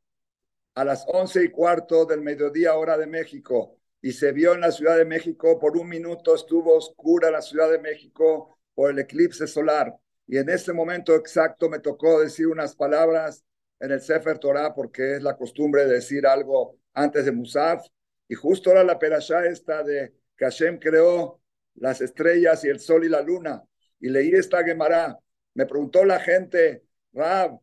a 0.75 0.83
las 0.83 1.05
once 1.07 1.43
y 1.43 1.49
cuarto 1.49 2.05
del 2.05 2.21
mediodía 2.21 2.75
hora 2.75 2.97
de 2.97 3.07
México 3.07 3.77
y 4.01 4.11
se 4.11 4.31
vio 4.33 4.53
en 4.53 4.61
la 4.61 4.71
Ciudad 4.71 4.97
de 4.97 5.05
México 5.05 5.57
por 5.57 5.77
un 5.77 5.89
minuto 5.89 6.35
estuvo 6.35 6.75
oscura 6.75 7.31
la 7.31 7.41
Ciudad 7.41 7.71
de 7.71 7.79
México 7.79 8.59
por 8.75 8.91
el 8.91 8.99
eclipse 8.99 9.47
solar. 9.47 9.95
Y 10.27 10.37
en 10.37 10.49
ese 10.49 10.73
momento 10.73 11.15
exacto 11.15 11.69
me 11.69 11.79
tocó 11.79 12.19
decir 12.19 12.47
unas 12.47 12.75
palabras 12.75 13.43
en 13.79 13.91
el 13.91 14.01
Sefer 14.01 14.37
Torah 14.37 14.73
porque 14.75 15.15
es 15.15 15.23
la 15.23 15.37
costumbre 15.37 15.85
de 15.85 15.93
decir 15.93 16.27
algo 16.27 16.77
antes 16.93 17.25
de 17.25 17.31
Musaf. 17.31 17.87
Y 18.27 18.35
justo 18.35 18.69
ahora 18.69 18.83
la 18.83 18.99
perashá 18.99 19.45
esta 19.45 19.81
de 19.81 20.13
que 20.37 20.45
Hashem 20.45 20.77
creó 20.77 21.41
las 21.75 22.01
estrellas 22.01 22.63
y 22.65 22.69
el 22.69 22.79
sol 22.79 23.05
y 23.05 23.09
la 23.09 23.21
luna. 23.21 23.63
Y 23.99 24.09
leí 24.09 24.31
esta 24.33 24.63
Gemara. 24.63 25.17
Me 25.53 25.65
preguntó 25.65 26.03
la 26.03 26.19
gente 26.19 26.83
Rab 27.13 27.59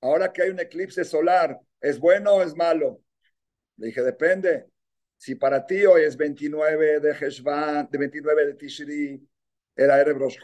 ahora 0.00 0.32
que 0.32 0.42
hay 0.42 0.50
un 0.50 0.60
eclipse 0.60 1.04
solar 1.04 1.60
¿Es 1.80 1.98
bueno 1.98 2.34
o 2.34 2.42
es 2.42 2.54
malo? 2.56 3.00
Le 3.76 3.88
dije, 3.88 4.02
depende. 4.02 4.66
Si 5.16 5.34
para 5.34 5.66
ti 5.66 5.84
hoy 5.86 6.02
es 6.02 6.16
29 6.16 7.00
de 7.00 7.10
Heshvan, 7.12 7.88
de 7.90 7.98
29 7.98 8.46
de 8.46 8.54
Tishri, 8.54 9.28
era 9.74 10.00
Erev 10.00 10.18
Rosh 10.18 10.38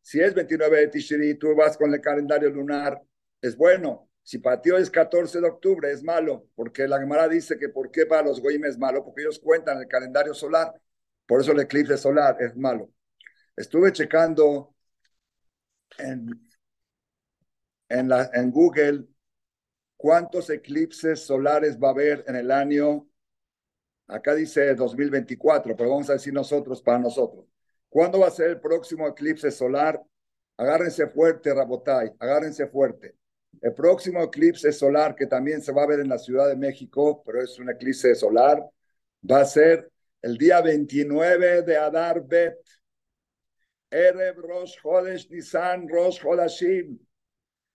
Si 0.00 0.20
es 0.20 0.34
29 0.34 0.78
de 0.78 0.88
Tishri, 0.88 1.34
tú 1.34 1.54
vas 1.54 1.76
con 1.76 1.92
el 1.92 2.00
calendario 2.00 2.50
lunar, 2.50 3.00
es 3.40 3.56
bueno. 3.56 4.08
Si 4.22 4.38
para 4.38 4.60
ti 4.60 4.70
hoy 4.70 4.82
es 4.82 4.90
14 4.90 5.40
de 5.40 5.48
octubre, 5.48 5.90
es 5.90 6.02
malo, 6.02 6.46
porque 6.54 6.86
la 6.86 6.98
Gemara 7.00 7.28
dice 7.28 7.58
que 7.58 7.68
¿por 7.68 7.90
qué 7.90 8.06
para 8.06 8.22
los 8.22 8.40
goyim 8.40 8.64
es 8.64 8.78
malo? 8.78 9.04
Porque 9.04 9.22
ellos 9.22 9.38
cuentan 9.40 9.78
el 9.78 9.88
calendario 9.88 10.34
solar, 10.34 10.72
por 11.26 11.40
eso 11.40 11.52
el 11.52 11.60
eclipse 11.60 11.96
solar 11.96 12.36
es 12.40 12.56
malo. 12.56 12.90
Estuve 13.56 13.92
checando 13.92 14.74
en, 15.98 16.30
en 17.88 18.50
Google 18.50 19.06
¿Cuántos 20.00 20.48
eclipses 20.48 21.20
solares 21.26 21.78
va 21.78 21.88
a 21.88 21.90
haber 21.90 22.24
en 22.26 22.34
el 22.34 22.50
año? 22.50 23.06
Acá 24.06 24.34
dice 24.34 24.74
2024, 24.74 25.76
pero 25.76 25.90
vamos 25.90 26.08
a 26.08 26.14
decir 26.14 26.32
nosotros 26.32 26.80
para 26.80 26.98
nosotros. 26.98 27.44
¿Cuándo 27.90 28.20
va 28.20 28.28
a 28.28 28.30
ser 28.30 28.48
el 28.48 28.60
próximo 28.60 29.06
eclipse 29.06 29.50
solar? 29.50 30.02
Agárrense 30.56 31.06
fuerte, 31.08 31.52
Rabotai, 31.52 32.12
agárrense 32.18 32.66
fuerte. 32.68 33.14
El 33.60 33.74
próximo 33.74 34.22
eclipse 34.22 34.72
solar, 34.72 35.14
que 35.14 35.26
también 35.26 35.60
se 35.60 35.70
va 35.70 35.82
a 35.82 35.88
ver 35.88 36.00
en 36.00 36.08
la 36.08 36.18
Ciudad 36.18 36.48
de 36.48 36.56
México, 36.56 37.22
pero 37.22 37.42
es 37.42 37.58
un 37.58 37.68
eclipse 37.68 38.14
solar, 38.14 38.66
va 39.30 39.40
a 39.42 39.44
ser 39.44 39.92
el 40.22 40.38
día 40.38 40.62
29 40.62 41.60
de 41.60 41.76
Adar 41.76 42.26
Bet. 42.26 42.56
Erev 43.90 44.38
Nisan 45.28 45.86
Rosh 45.90 46.22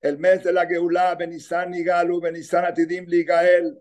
el 0.05 0.19
mes 0.19 0.43
de 0.43 0.53
la 0.53 0.67
Geulah, 0.67 1.15
Benisan 1.15 1.71
Galu, 1.83 2.21
Benisan 2.21 2.63
Atidim 2.63 3.07
Ligael, 3.07 3.75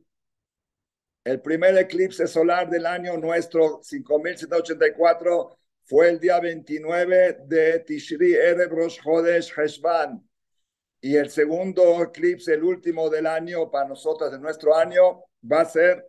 el 1.23 1.41
primer 1.43 1.77
eclipse 1.77 2.27
solar 2.27 2.71
del 2.71 2.87
año 2.87 3.19
nuestro, 3.19 3.81
5784, 3.83 5.59
fue 5.85 6.09
el 6.09 6.19
día 6.19 6.41
29 6.41 7.41
de 7.45 7.81
Tishri 7.81 8.33
Erev 8.33 8.71
Rosh 8.71 9.03
Chodesh 9.03 9.53
Heshvan. 9.55 10.27
Y 11.03 11.15
el 11.17 11.29
segundo 11.29 12.03
eclipse, 12.03 12.55
el 12.55 12.65
último 12.65 13.11
del 13.11 13.27
año, 13.27 13.71
para 13.71 13.89
nosotros 13.89 14.33
de 14.33 14.39
nuestro 14.39 14.75
año, 14.75 15.25
va 15.45 15.61
a 15.61 15.67
ser 15.67 16.09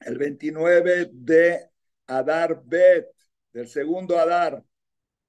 el 0.00 0.18
29 0.18 1.10
de 1.12 1.70
Adar 2.08 2.62
Bet, 2.64 3.12
del 3.52 3.68
segundo 3.68 4.18
Adar, 4.18 4.60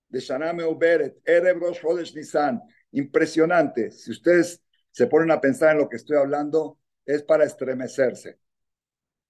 de 0.09 0.19
Shaname 0.19 0.63
Uberet, 0.63 1.19
Erev 1.23 1.59
Rosh 1.59 1.81
Chodesh 1.81 2.15
Nisan 2.15 2.63
impresionante. 2.99 3.91
Si 3.91 4.11
ustedes 4.11 4.61
se 4.91 5.07
ponen 5.07 5.31
a 5.31 5.41
pensar 5.41 5.71
en 5.71 5.79
lo 5.79 5.89
que 5.89 5.97
estoy 5.97 6.17
hablando, 6.17 6.79
es 7.05 7.23
para 7.23 7.45
estremecerse. 7.45 8.39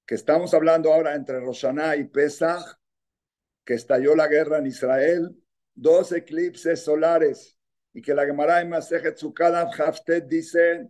Que 0.05 0.15
estamos 0.15 0.53
hablando 0.53 0.93
ahora 0.93 1.15
entre 1.15 1.39
Roshaná 1.39 1.95
y 1.95 2.05
Pesach, 2.05 2.77
que 3.65 3.73
estalló 3.73 4.15
la 4.15 4.27
guerra 4.27 4.59
en 4.59 4.67
Israel, 4.67 5.35
dos 5.75 6.11
eclipses 6.13 6.83
solares, 6.83 7.57
y 7.93 8.01
que 8.01 8.13
la 8.13 8.25
Gemara 8.25 8.61
en 8.61 8.69
Masejet 8.69 9.19
Haftet 9.77 10.27
dice 10.27 10.89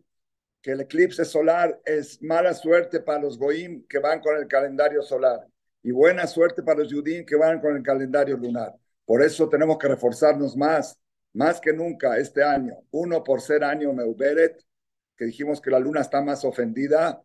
que 0.62 0.72
el 0.72 0.82
eclipse 0.82 1.26
solar 1.26 1.80
es 1.86 2.22
mala 2.22 2.54
suerte 2.54 3.00
para 3.00 3.22
los 3.22 3.38
Goim 3.38 3.86
que 3.88 4.00
van 4.00 4.20
con 4.20 4.36
el 4.36 4.48
calendario 4.48 5.02
solar 5.02 5.48
y 5.82 5.92
buena 5.92 6.28
suerte 6.28 6.64
para 6.64 6.80
los 6.80 6.90
Yudim 6.90 7.26
que 7.26 7.38
van 7.38 7.62
con 7.62 7.78
el 7.78 7.82
calendario 7.82 8.36
lunar. 8.36 8.76
Por 9.06 9.24
eso 9.24 9.48
tenemos 9.48 9.78
que 9.78 9.88
reforzarnos 9.88 10.58
más 10.58 11.00
más 11.38 11.62
que 11.62 11.72
nunca 11.72 12.18
este 12.18 12.44
año, 12.44 12.78
uno 12.90 13.24
por 13.24 13.42
ser 13.42 13.64
año 13.64 13.94
Meuberet, 13.94 14.60
que 15.16 15.26
dijimos 15.26 15.62
que 15.62 15.70
la 15.70 15.80
luna 15.80 16.02
está 16.02 16.20
más 16.20 16.44
ofendida, 16.44 17.22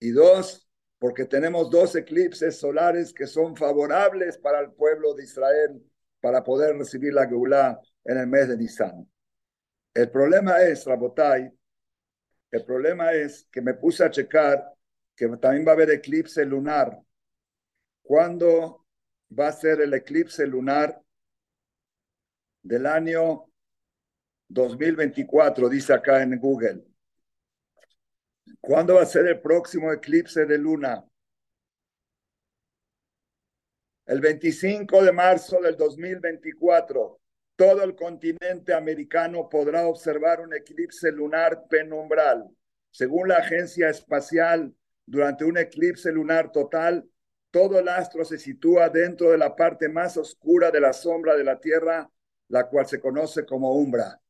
y 0.00 0.10
dos, 0.10 0.68
porque 0.98 1.26
tenemos 1.26 1.70
dos 1.70 1.94
eclipses 1.94 2.58
solares 2.58 3.14
que 3.14 3.28
son 3.28 3.56
favorables 3.56 4.36
para 4.36 4.58
el 4.58 4.72
pueblo 4.72 5.14
de 5.14 5.22
Israel 5.22 5.80
para 6.20 6.42
poder 6.42 6.76
recibir 6.76 7.14
la 7.14 7.28
Geulah 7.28 7.80
en 8.04 8.18
el 8.18 8.26
mes 8.26 8.48
de 8.48 8.56
Nisan. 8.56 9.08
El 9.94 10.10
problema 10.10 10.60
es, 10.62 10.84
Rabotai, 10.84 11.52
el 12.50 12.64
problema 12.64 13.12
es 13.12 13.46
que 13.52 13.60
me 13.60 13.74
puse 13.74 14.04
a 14.04 14.10
checar 14.10 14.74
que 15.14 15.28
también 15.36 15.64
va 15.64 15.70
a 15.70 15.74
haber 15.74 15.90
eclipse 15.90 16.44
lunar 16.44 17.00
¿Cuándo 18.02 18.84
va 19.38 19.48
a 19.48 19.52
ser 19.52 19.80
el 19.80 19.94
eclipse 19.94 20.46
lunar 20.46 21.00
del 22.62 22.86
año 22.86 23.51
2024? 24.52 25.68
Dice 25.68 25.92
acá 25.92 26.22
en 26.22 26.38
Google. 26.38 26.84
¿Cuándo 28.60 28.94
va 28.94 29.02
a 29.02 29.06
ser 29.06 29.26
el 29.26 29.40
próximo 29.40 29.92
eclipse 29.92 30.46
de 30.46 30.58
luna? 30.58 31.04
El 34.06 34.20
25 34.20 35.02
de 35.02 35.12
marzo 35.12 35.60
del 35.60 35.76
2024, 35.76 37.20
todo 37.56 37.82
el 37.82 37.94
continente 37.94 38.74
americano 38.74 39.48
podrá 39.48 39.86
observar 39.86 40.40
un 40.40 40.54
eclipse 40.54 41.10
lunar 41.12 41.66
penumbral. 41.68 42.48
Según 42.90 43.28
la 43.28 43.36
Agencia 43.36 43.88
Espacial, 43.88 44.74
durante 45.06 45.44
un 45.44 45.56
eclipse 45.56 46.12
lunar 46.12 46.52
total, 46.52 47.08
todo 47.50 47.78
el 47.78 47.88
astro 47.88 48.24
se 48.24 48.38
sitúa 48.38 48.88
dentro 48.88 49.30
de 49.30 49.38
la 49.38 49.54
parte 49.54 49.88
más 49.88 50.16
oscura 50.16 50.70
de 50.70 50.80
la 50.80 50.92
sombra 50.92 51.36
de 51.36 51.44
la 51.44 51.60
Tierra, 51.60 52.10
la 52.48 52.68
cual 52.68 52.86
se 52.86 53.00
conoce 53.00 53.44
como 53.46 53.74
umbra. 53.74 54.21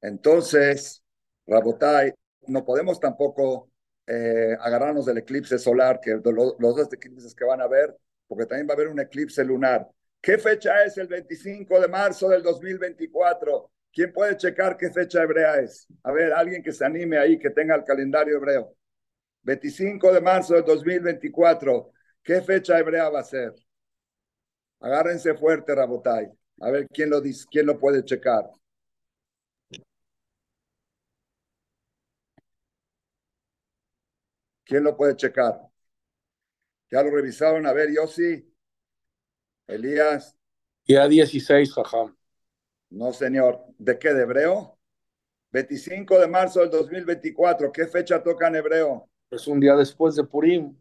Entonces, 0.00 1.02
Rabotai, 1.46 2.12
no 2.46 2.64
podemos 2.64 3.00
tampoco 3.00 3.70
eh, 4.06 4.56
agarrarnos 4.60 5.06
del 5.06 5.18
eclipse 5.18 5.58
solar, 5.58 6.00
que 6.00 6.12
los, 6.24 6.56
dos 6.58 6.92
eclipses 6.92 7.34
que 7.34 7.44
van 7.44 7.60
a 7.60 7.66
ver, 7.66 7.94
porque 8.26 8.46
también 8.46 8.66
va 8.68 8.72
a 8.72 8.76
haber 8.76 8.88
un 8.88 9.00
eclipse 9.00 9.44
lunar. 9.44 9.86
¿Qué 10.20 10.38
fecha 10.38 10.82
es 10.84 10.96
el 10.98 11.08
25 11.08 11.80
de 11.80 11.88
marzo 11.88 12.28
del 12.28 12.42
2024? 12.42 13.70
¿Quién 13.92 14.12
puede 14.12 14.36
checar 14.36 14.76
qué 14.76 14.90
fecha 14.90 15.22
hebrea 15.22 15.56
es? 15.56 15.86
A 16.02 16.12
ver, 16.12 16.32
alguien 16.32 16.62
que 16.62 16.72
se 16.72 16.84
anime 16.84 17.18
ahí, 17.18 17.38
que 17.38 17.50
tenga 17.50 17.74
el 17.74 17.84
calendario 17.84 18.36
hebreo. 18.36 18.74
25 19.42 20.12
de 20.12 20.20
marzo 20.20 20.54
del 20.54 20.64
2024. 20.64 21.92
¿Qué 22.22 22.40
fecha 22.42 22.78
hebrea 22.78 23.08
va 23.08 23.20
a 23.20 23.24
ser? 23.24 23.54
Agárrense 24.80 25.34
fuerte, 25.34 25.74
Rabotai. 25.74 26.28
A 26.60 26.70
ver 26.70 26.88
quién 26.88 27.10
lo 27.10 27.22
quién 27.50 27.66
lo 27.66 27.78
puede 27.78 28.04
checar. 28.04 28.44
¿Quién 34.68 34.84
lo 34.84 34.94
puede 34.94 35.16
checar? 35.16 35.62
¿Ya 36.90 37.02
lo 37.02 37.10
revisaron? 37.10 37.66
A 37.66 37.72
ver, 37.72 37.90
Yossi. 37.90 38.54
Elías. 39.66 40.36
Ya 40.84 41.08
16, 41.08 41.72
jajam. 41.72 42.14
No, 42.90 43.14
señor. 43.14 43.64
¿De 43.78 43.98
qué? 43.98 44.12
¿De 44.12 44.22
hebreo? 44.22 44.78
25 45.52 46.18
de 46.18 46.28
marzo 46.28 46.60
del 46.60 46.70
2024. 46.70 47.72
¿Qué 47.72 47.86
fecha 47.86 48.22
toca 48.22 48.48
en 48.48 48.56
hebreo? 48.56 49.08
Es 49.30 49.46
un 49.46 49.58
día 49.58 49.74
después 49.74 50.16
de 50.16 50.24
Purim. 50.24 50.76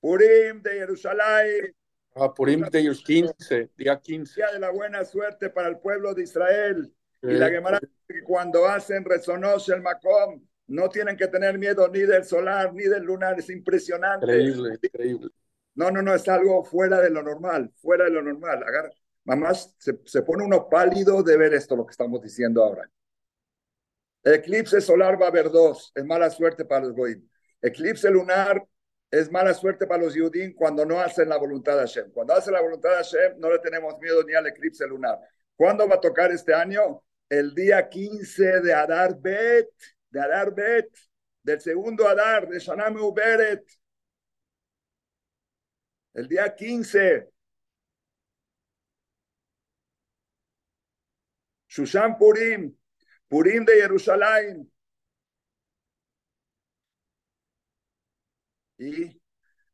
Purim 0.00 0.62
de 0.62 0.70
Jerusalén. 0.70 1.76
Ah, 2.14 2.32
Purim 2.32 2.62
de 2.62 2.90
15, 2.90 3.70
día 3.76 4.00
15. 4.00 4.34
Día 4.34 4.52
de 4.52 4.60
la 4.60 4.70
buena 4.70 5.04
suerte 5.04 5.50
para 5.50 5.68
el 5.68 5.78
pueblo 5.78 6.14
de 6.14 6.22
Israel. 6.22 6.90
Y 7.22 7.32
la 7.32 7.50
Gemara 7.50 7.80
que 8.08 8.22
cuando 8.22 8.66
hacen 8.66 9.04
resonos 9.04 9.68
el 9.68 9.82
Macom, 9.82 10.40
no 10.68 10.88
tienen 10.88 11.16
que 11.16 11.28
tener 11.28 11.58
miedo 11.58 11.88
ni 11.88 12.00
del 12.00 12.24
solar 12.24 12.72
ni 12.74 12.84
del 12.84 13.02
lunar. 13.02 13.38
Es 13.38 13.50
impresionante. 13.50 14.26
Increíble, 14.26 14.78
increíble. 14.82 15.30
No, 15.74 15.90
no, 15.90 16.02
no, 16.02 16.14
es 16.14 16.26
algo 16.28 16.64
fuera 16.64 17.00
de 17.00 17.10
lo 17.10 17.22
normal, 17.22 17.70
fuera 17.76 18.04
de 18.04 18.10
lo 18.10 18.22
normal. 18.22 18.62
Agar, 18.62 18.90
mamás, 19.24 19.74
se, 19.78 19.98
se, 20.04 20.22
pone 20.22 20.44
uno 20.44 20.68
pálido 20.68 21.22
de 21.22 21.36
ver 21.36 21.52
esto, 21.54 21.76
lo 21.76 21.86
que 21.86 21.90
estamos 21.90 22.22
diciendo 22.22 22.64
ahora. 22.64 22.90
Eclipse 24.24 24.80
solar 24.80 25.20
va 25.20 25.26
a 25.26 25.28
haber 25.28 25.50
dos, 25.50 25.92
es 25.94 26.04
mala 26.04 26.30
suerte 26.30 26.64
para 26.64 26.86
los 26.86 26.94
goyim. 26.94 27.28
Eclipse 27.60 28.10
lunar 28.10 28.66
es 29.10 29.30
mala 29.30 29.54
suerte 29.54 29.86
para 29.86 30.02
los 30.02 30.14
Yudim 30.14 30.54
cuando 30.54 30.84
no 30.84 31.00
hacen 31.00 31.28
la 31.28 31.36
voluntad 31.36 31.74
de 31.74 31.80
Hashem. 31.80 32.10
Cuando 32.10 32.34
hacen 32.34 32.52
la 32.52 32.60
voluntad 32.60 32.90
de 32.90 32.96
Hashem, 32.96 33.38
no 33.38 33.50
le 33.50 33.58
tenemos 33.60 33.98
miedo 34.00 34.22
ni 34.24 34.34
al 34.34 34.46
eclipse 34.46 34.86
lunar. 34.86 35.18
¿Cuándo 35.54 35.88
va 35.88 35.96
a 35.96 36.00
tocar 36.00 36.32
este 36.32 36.52
año? 36.52 37.02
El 37.28 37.54
día 37.54 37.88
15 37.88 38.60
de 38.60 38.74
Adar 38.74 39.16
Bet, 39.18 39.68
de 40.10 40.20
Adar 40.20 40.54
Bet, 40.54 40.88
del 41.42 41.60
segundo 41.60 42.08
Adar, 42.08 42.48
de 42.48 42.58
Shanam 42.58 42.96
Uberet. 42.96 43.64
El 46.14 46.26
día 46.28 46.52
15. 46.54 47.30
Shushan 51.68 52.16
Purim, 52.18 52.74
Purim 53.28 53.64
de 53.64 53.74
Jerusalén. 53.82 54.70
¿Y 58.78 59.20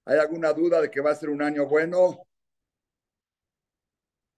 hay 0.07 0.19
alguna 0.19 0.53
duda 0.53 0.81
de 0.81 0.91
que 0.91 1.01
va 1.01 1.11
a 1.13 1.15
ser 1.15 1.31
un 1.31 1.43
año 1.43 1.67
bueno? 1.67 2.27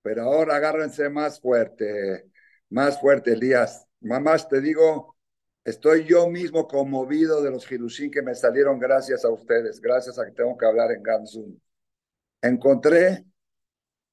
Pero 0.02 0.22
ahora 0.22 0.56
agárrense 0.56 1.08
más 1.08 1.40
fuerte, 1.40 2.30
más 2.70 3.00
fuerte, 3.00 3.32
Elías. 3.32 3.86
Mamás, 4.00 4.48
te 4.48 4.60
digo, 4.60 5.13
estoy 5.64 6.04
yo 6.04 6.28
mismo 6.28 6.68
conmovido 6.68 7.42
de 7.42 7.50
los 7.50 7.70
Hirushim 7.70 8.10
que 8.10 8.22
me 8.22 8.34
salieron 8.34 8.78
gracias 8.78 9.24
a 9.24 9.30
ustedes, 9.30 9.80
gracias 9.80 10.18
a 10.18 10.26
que 10.26 10.32
tengo 10.32 10.56
que 10.56 10.66
hablar 10.66 10.92
en 10.92 11.02
Gamsun. 11.02 11.60
Encontré 12.42 13.24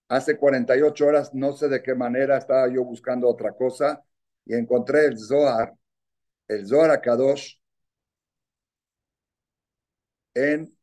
hace 0.08 0.38
48 0.38 1.06
horas, 1.06 1.34
no 1.34 1.54
sé 1.54 1.70
de 1.70 1.82
qué 1.82 1.96
manera, 1.96 2.38
estaba 2.38 2.68
yo 2.68 2.84
buscando 2.84 3.28
otra 3.30 3.54
cosa, 3.54 4.04
y 4.46 4.56
encontré 4.56 5.06
el 5.06 5.18
Zohar, 5.18 5.74
el 6.48 6.68
Zohar 6.68 6.92
Akadosh, 6.92 7.56
en 10.34 10.78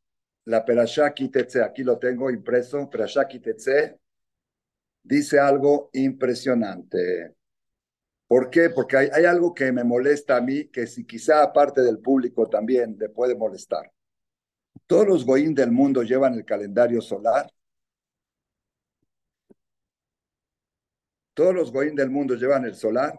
la 0.45 0.65
Perashá 0.65 1.13
Kitetse. 1.13 1.63
Aquí 1.63 1.83
lo 1.83 1.99
tengo 1.99 2.31
impreso, 2.31 2.89
Perashá 2.89 3.27
Kitetse. 3.27 3.99
Dice 5.03 5.39
algo 5.39 5.91
impresionante. 5.93 7.38
¿Por 8.29 8.51
qué? 8.51 8.71
Porque 8.71 8.97
hay, 8.99 9.25
algo 9.25 9.55
que 9.55 9.73
me 9.73 9.85
molesta 9.85 10.37
a 10.37 10.41
mí, 10.43 10.69
que 10.69 10.87
si 10.87 11.07
quizá 11.07 11.43
aparte 11.43 11.81
del 11.83 11.99
público 11.99 12.49
también 12.49 12.97
le 12.99 13.09
puede 13.09 13.35
molestar. 13.35 13.91
Todos 14.87 15.07
los 15.09 15.25
goín 15.25 15.55
del 15.55 15.73
mundo 15.73 16.03
llevan 16.03 16.35
el 16.35 16.45
calendario 16.45 17.01
solar. 17.01 17.51
Todos 21.35 21.55
los 21.55 21.73
goín 21.73 21.95
del 21.95 22.11
mundo 22.11 22.35
llevan 22.35 22.65
el 22.67 22.75
solar. 22.75 23.19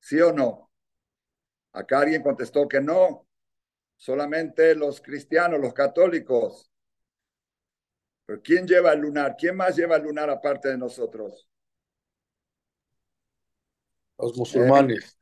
¿Sí 0.00 0.20
o 0.20 0.32
no? 0.32 0.70
Acá 1.72 2.00
alguien 2.00 2.22
contestó 2.22 2.68
que 2.68 2.80
no. 2.80 3.26
Solamente 3.96 4.74
los 4.74 5.00
cristianos, 5.00 5.60
los 5.60 5.72
católicos. 5.72 6.70
Pero 8.26 8.42
¿quién 8.42 8.66
lleva 8.66 8.92
el 8.92 9.00
lunar? 9.00 9.36
¿Quién 9.38 9.56
más 9.56 9.74
lleva 9.76 9.96
el 9.96 10.02
lunar 10.02 10.28
aparte 10.28 10.68
de 10.68 10.78
nosotros? 10.78 11.48
Los 14.18 14.36
musulmanes. 14.36 15.04
Eh, 15.04 15.16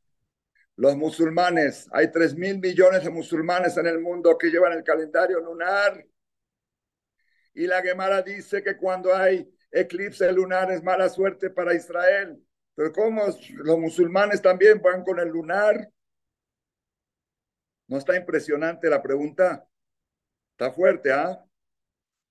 los 0.76 0.96
musulmanes. 0.96 1.88
Hay 1.92 2.10
tres 2.10 2.34
mil 2.34 2.58
millones 2.58 3.04
de 3.04 3.10
musulmanes 3.10 3.76
en 3.76 3.86
el 3.86 4.00
mundo 4.00 4.36
que 4.38 4.50
llevan 4.50 4.72
el 4.72 4.84
calendario 4.84 5.40
lunar. 5.40 6.04
Y 7.54 7.66
la 7.66 7.82
Gemara 7.82 8.22
dice 8.22 8.62
que 8.62 8.76
cuando 8.76 9.14
hay 9.14 9.48
eclipse 9.70 10.30
lunar 10.32 10.70
es 10.72 10.82
mala 10.82 11.08
suerte 11.08 11.50
para 11.50 11.74
Israel. 11.74 12.42
Pero 12.74 12.92
¿cómo 12.92 13.24
los 13.56 13.78
musulmanes 13.78 14.42
también 14.42 14.82
van 14.82 15.04
con 15.04 15.20
el 15.20 15.28
lunar? 15.28 15.88
¿No 17.86 17.98
está 17.98 18.16
impresionante 18.16 18.88
la 18.90 19.00
pregunta? 19.02 19.66
Está 20.52 20.72
fuerte, 20.72 21.12
¿ah? 21.12 21.44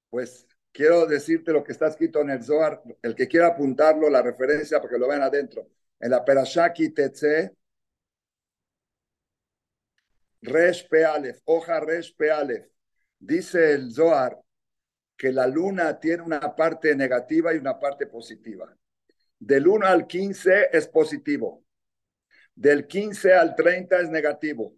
Pues 0.10 0.48
quiero 0.72 1.06
decirte 1.06 1.54
lo 1.54 1.64
que 1.64 1.72
está 1.72 1.88
escrito 1.88 2.20
en 2.22 2.32
el 2.32 2.44
Zohar, 2.44 2.82
el 3.02 3.16
que 3.16 3.28
quiera 3.28 3.48
apuntarlo, 3.48 4.10
la 4.10 4.22
referencia, 4.22 4.80
para 4.80 4.94
que 4.94 5.00
lo 5.00 5.08
vean 5.08 5.22
adentro. 5.22 5.68
En 6.04 6.12
la 6.12 6.26
Perashaki 6.26 6.90
Tetze, 6.90 7.56
Resh 10.42 10.90
Pealef, 10.90 11.40
hoja 11.46 11.80
Resh 11.80 12.14
Pealef, 12.18 12.66
dice 13.18 13.72
el 13.72 13.90
Zohar 13.90 14.38
que 15.16 15.32
la 15.32 15.48
luna 15.48 15.98
tiene 16.02 16.24
una 16.24 16.42
parte 16.58 16.94
negativa 16.94 17.54
y 17.54 17.58
una 17.58 17.80
parte 17.80 18.06
positiva. 18.06 18.76
Del 19.40 19.66
1 19.66 19.86
al 19.86 20.06
15 20.06 20.72
es 20.74 20.90
positivo. 20.90 21.64
Del 22.54 22.86
15 22.86 23.34
al 23.36 23.56
30 23.56 24.02
es 24.02 24.10
negativo. 24.10 24.76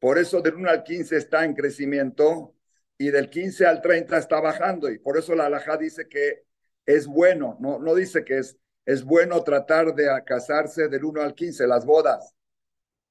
Por 0.00 0.18
eso 0.18 0.40
del 0.40 0.56
1 0.56 0.68
al 0.68 0.82
15 0.82 1.16
está 1.16 1.44
en 1.44 1.54
crecimiento 1.54 2.56
y 2.96 3.12
del 3.12 3.30
15 3.30 3.66
al 3.66 3.80
30 3.80 4.18
está 4.18 4.40
bajando. 4.40 4.90
Y 4.90 4.98
por 4.98 5.16
eso 5.16 5.36
la 5.36 5.46
alhaja 5.46 5.76
dice 5.76 6.08
que 6.08 6.42
es 6.84 7.06
bueno, 7.06 7.56
no, 7.60 7.78
no 7.78 7.94
dice 7.94 8.24
que 8.24 8.38
es, 8.38 8.58
es 8.88 9.04
bueno 9.04 9.44
tratar 9.44 9.94
de 9.94 10.08
casarse 10.24 10.88
del 10.88 11.04
1 11.04 11.20
al 11.20 11.34
15, 11.34 11.66
las 11.66 11.84
bodas, 11.84 12.34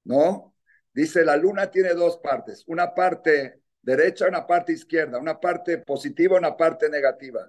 ¿no? 0.06 0.56
Dice, 0.92 1.24
la 1.24 1.38
luna 1.38 1.70
tiene 1.70 1.94
dos 1.94 2.18
partes, 2.18 2.64
una 2.66 2.96
parte 2.96 3.62
derecha, 3.80 4.28
una 4.28 4.48
parte 4.48 4.74
izquierda, 4.74 5.20
una 5.20 5.40
parte 5.40 5.78
positiva, 5.78 6.36
una 6.36 6.58
parte 6.58 6.90
negativa. 6.90 7.48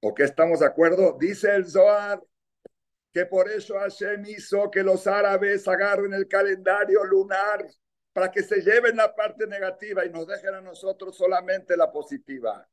¿O 0.00 0.12
qué 0.12 0.24
estamos 0.24 0.58
de 0.58 0.66
acuerdo? 0.66 1.16
Dice 1.16 1.54
el 1.54 1.68
Zohar 1.68 2.20
que 3.12 3.26
por 3.26 3.48
eso 3.48 3.78
Hashem 3.78 4.26
hizo 4.26 4.68
que 4.68 4.82
los 4.82 5.06
árabes 5.06 5.68
agarren 5.68 6.14
el 6.14 6.26
calendario 6.26 7.04
lunar 7.04 7.64
para 8.12 8.28
que 8.28 8.42
se 8.42 8.60
lleven 8.60 8.96
la 8.96 9.14
parte 9.14 9.46
negativa 9.46 10.04
y 10.04 10.10
nos 10.10 10.26
dejen 10.26 10.54
a 10.54 10.60
nosotros 10.60 11.16
solamente 11.16 11.76
la 11.76 11.92
positiva. 11.92 12.68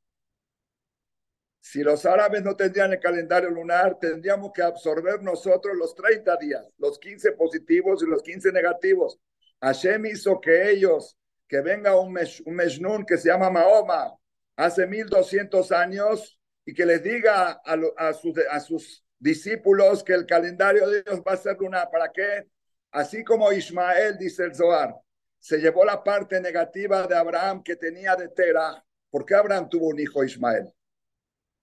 Si 1.61 1.83
los 1.83 2.07
árabes 2.07 2.41
no 2.41 2.55
tendrían 2.55 2.91
el 2.91 2.99
calendario 2.99 3.51
lunar, 3.51 3.99
tendríamos 3.99 4.51
que 4.51 4.63
absorber 4.63 5.21
nosotros 5.21 5.77
los 5.77 5.93
30 5.93 6.35
días, 6.38 6.67
los 6.79 6.97
15 6.97 7.33
positivos 7.33 8.01
y 8.01 8.07
los 8.07 8.23
15 8.23 8.51
negativos. 8.51 9.19
Hashem 9.61 10.07
hizo 10.07 10.41
que 10.41 10.71
ellos, 10.71 11.15
que 11.47 11.61
venga 11.61 11.95
un, 11.99 12.13
Meshnun 12.13 13.05
que 13.05 13.17
se 13.17 13.29
llama 13.29 13.51
Mahoma, 13.51 14.11
hace 14.55 14.88
1200 14.88 15.71
años, 15.71 16.39
y 16.65 16.73
que 16.73 16.85
les 16.85 17.03
diga 17.03 17.61
a, 17.63 18.13
sus, 18.13 18.33
a 18.49 18.59
sus 18.59 19.05
discípulos 19.19 20.03
que 20.03 20.13
el 20.13 20.25
calendario 20.25 20.89
de 20.89 21.03
Dios 21.03 21.21
va 21.21 21.33
a 21.33 21.38
ser 21.38 21.57
lunar. 21.59 21.89
¿Para 21.91 22.11
qué? 22.11 22.47
Así 22.91 23.23
como 23.23 23.51
Ismael, 23.51 24.17
dice 24.17 24.45
el 24.45 24.55
Zohar, 24.55 24.95
se 25.39 25.59
llevó 25.59 25.85
la 25.85 26.03
parte 26.03 26.41
negativa 26.41 27.05
de 27.05 27.15
Abraham 27.15 27.61
que 27.63 27.75
tenía 27.75 28.15
de 28.15 28.29
Tera. 28.29 28.83
¿Por 29.11 29.25
qué 29.25 29.35
Abraham 29.35 29.69
tuvo 29.69 29.88
un 29.88 29.99
hijo 29.99 30.23
Ismael? 30.23 30.71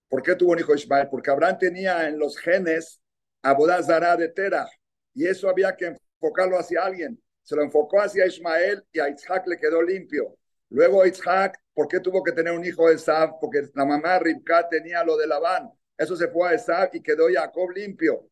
¿Por 0.09 0.22
qué 0.22 0.35
tuvo 0.35 0.52
un 0.52 0.59
hijo 0.59 0.74
Ismael? 0.74 1.09
Porque 1.10 1.30
Abraham 1.30 1.59
tenía 1.59 2.09
en 2.09 2.18
los 2.18 2.39
genes 2.39 3.01
a 3.43 3.52
Bodazara 3.52 4.16
de 4.16 4.28
Tera 4.28 4.66
y 5.14 5.26
eso 5.26 5.48
había 5.48 5.76
que 5.76 5.97
enfocarlo 6.20 6.59
hacia 6.59 6.82
alguien. 6.82 7.22
Se 7.43 7.55
lo 7.55 7.62
enfocó 7.62 8.01
hacia 8.01 8.26
Ismael 8.26 8.85
y 8.93 9.01
a 9.01 9.09
Isaac 9.09 9.47
le 9.47 9.59
quedó 9.59 9.82
limpio. 9.82 10.36
Luego 10.70 11.05
Isaac, 11.06 11.59
¿por 11.74 11.89
qué 11.89 12.01
tuvo 12.01 12.22
que 12.22 12.32
tener 12.32 12.52
un 12.52 12.64
hijo 12.64 12.89
de 12.89 12.94
Esab? 12.94 13.39
Porque 13.40 13.68
la 13.74 13.85
mamá 13.85 14.18
Ribka 14.18 14.68
tenía 14.68 15.05
lo 15.05 15.16
de 15.16 15.26
Labán. 15.26 15.70
Eso 15.97 16.16
se 16.16 16.28
fue 16.28 16.48
a 16.48 16.55
Esab 16.55 16.90
y 16.93 17.02
quedó 17.02 17.26
Jacob 17.32 17.70
limpio. 17.70 18.30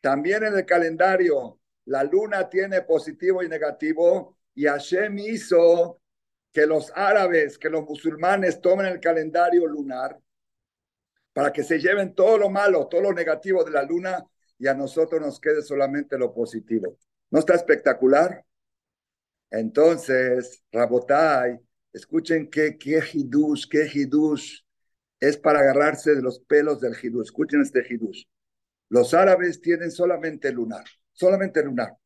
También 0.00 0.44
en 0.44 0.56
el 0.56 0.64
calendario, 0.64 1.58
la 1.86 2.04
luna 2.04 2.48
tiene 2.48 2.82
positivo 2.82 3.42
y 3.42 3.48
negativo 3.48 4.36
y 4.54 4.64
Hashem 4.64 5.18
hizo 5.18 6.00
que 6.52 6.66
los 6.66 6.92
árabes, 6.94 7.58
que 7.58 7.70
los 7.70 7.84
musulmanes 7.84 8.60
tomen 8.60 8.86
el 8.86 9.00
calendario 9.00 9.66
lunar 9.66 10.18
para 11.32 11.52
que 11.52 11.62
se 11.62 11.78
lleven 11.78 12.14
todo 12.14 12.38
lo 12.38 12.50
malo, 12.50 12.88
todo 12.88 13.02
lo 13.02 13.12
negativo 13.12 13.64
de 13.64 13.70
la 13.70 13.82
luna 13.82 14.24
y 14.58 14.66
a 14.66 14.74
nosotros 14.74 15.20
nos 15.20 15.40
quede 15.40 15.62
solamente 15.62 16.18
lo 16.18 16.32
positivo. 16.34 16.98
¿No 17.30 17.38
está 17.38 17.54
espectacular? 17.54 18.44
Entonces, 19.50 20.62
Rabotai, 20.70 21.58
escuchen 21.92 22.48
qué, 22.50 22.76
qué 22.78 23.02
hidush, 23.12 23.66
qué 23.68 23.88
hidush 23.92 24.60
es 25.18 25.36
para 25.36 25.60
agarrarse 25.60 26.14
de 26.14 26.22
los 26.22 26.40
pelos 26.40 26.80
del 26.80 26.94
hidush. 27.00 27.26
Escuchen 27.26 27.62
este 27.62 27.84
hidush. 27.88 28.24
Los 28.88 29.14
árabes 29.14 29.60
tienen 29.60 29.90
solamente 29.90 30.52
lunar, 30.52 30.84
solamente 31.12 31.62
lunar. 31.62 31.96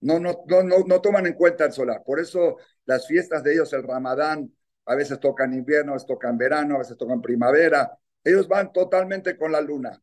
No, 0.00 0.18
no, 0.18 0.44
no, 0.48 0.62
no, 0.62 0.78
no 0.86 1.00
toman 1.00 1.26
en 1.26 1.34
cuenta 1.34 1.64
el 1.64 1.72
solar. 1.72 2.02
Por 2.04 2.18
eso 2.20 2.56
las 2.84 3.06
fiestas 3.06 3.42
de 3.42 3.54
ellos, 3.54 3.72
el 3.72 3.84
Ramadán, 3.84 4.52
a 4.86 4.94
veces 4.96 5.20
tocan 5.20 5.54
invierno, 5.54 5.92
a 5.92 5.94
veces 5.94 6.08
tocan 6.08 6.36
verano, 6.36 6.74
a 6.74 6.78
veces 6.78 6.96
tocan 6.96 7.22
primavera. 7.22 7.96
Ellos 8.24 8.48
van 8.48 8.72
totalmente 8.72 9.36
con 9.36 9.52
la 9.52 9.60
luna. 9.60 10.02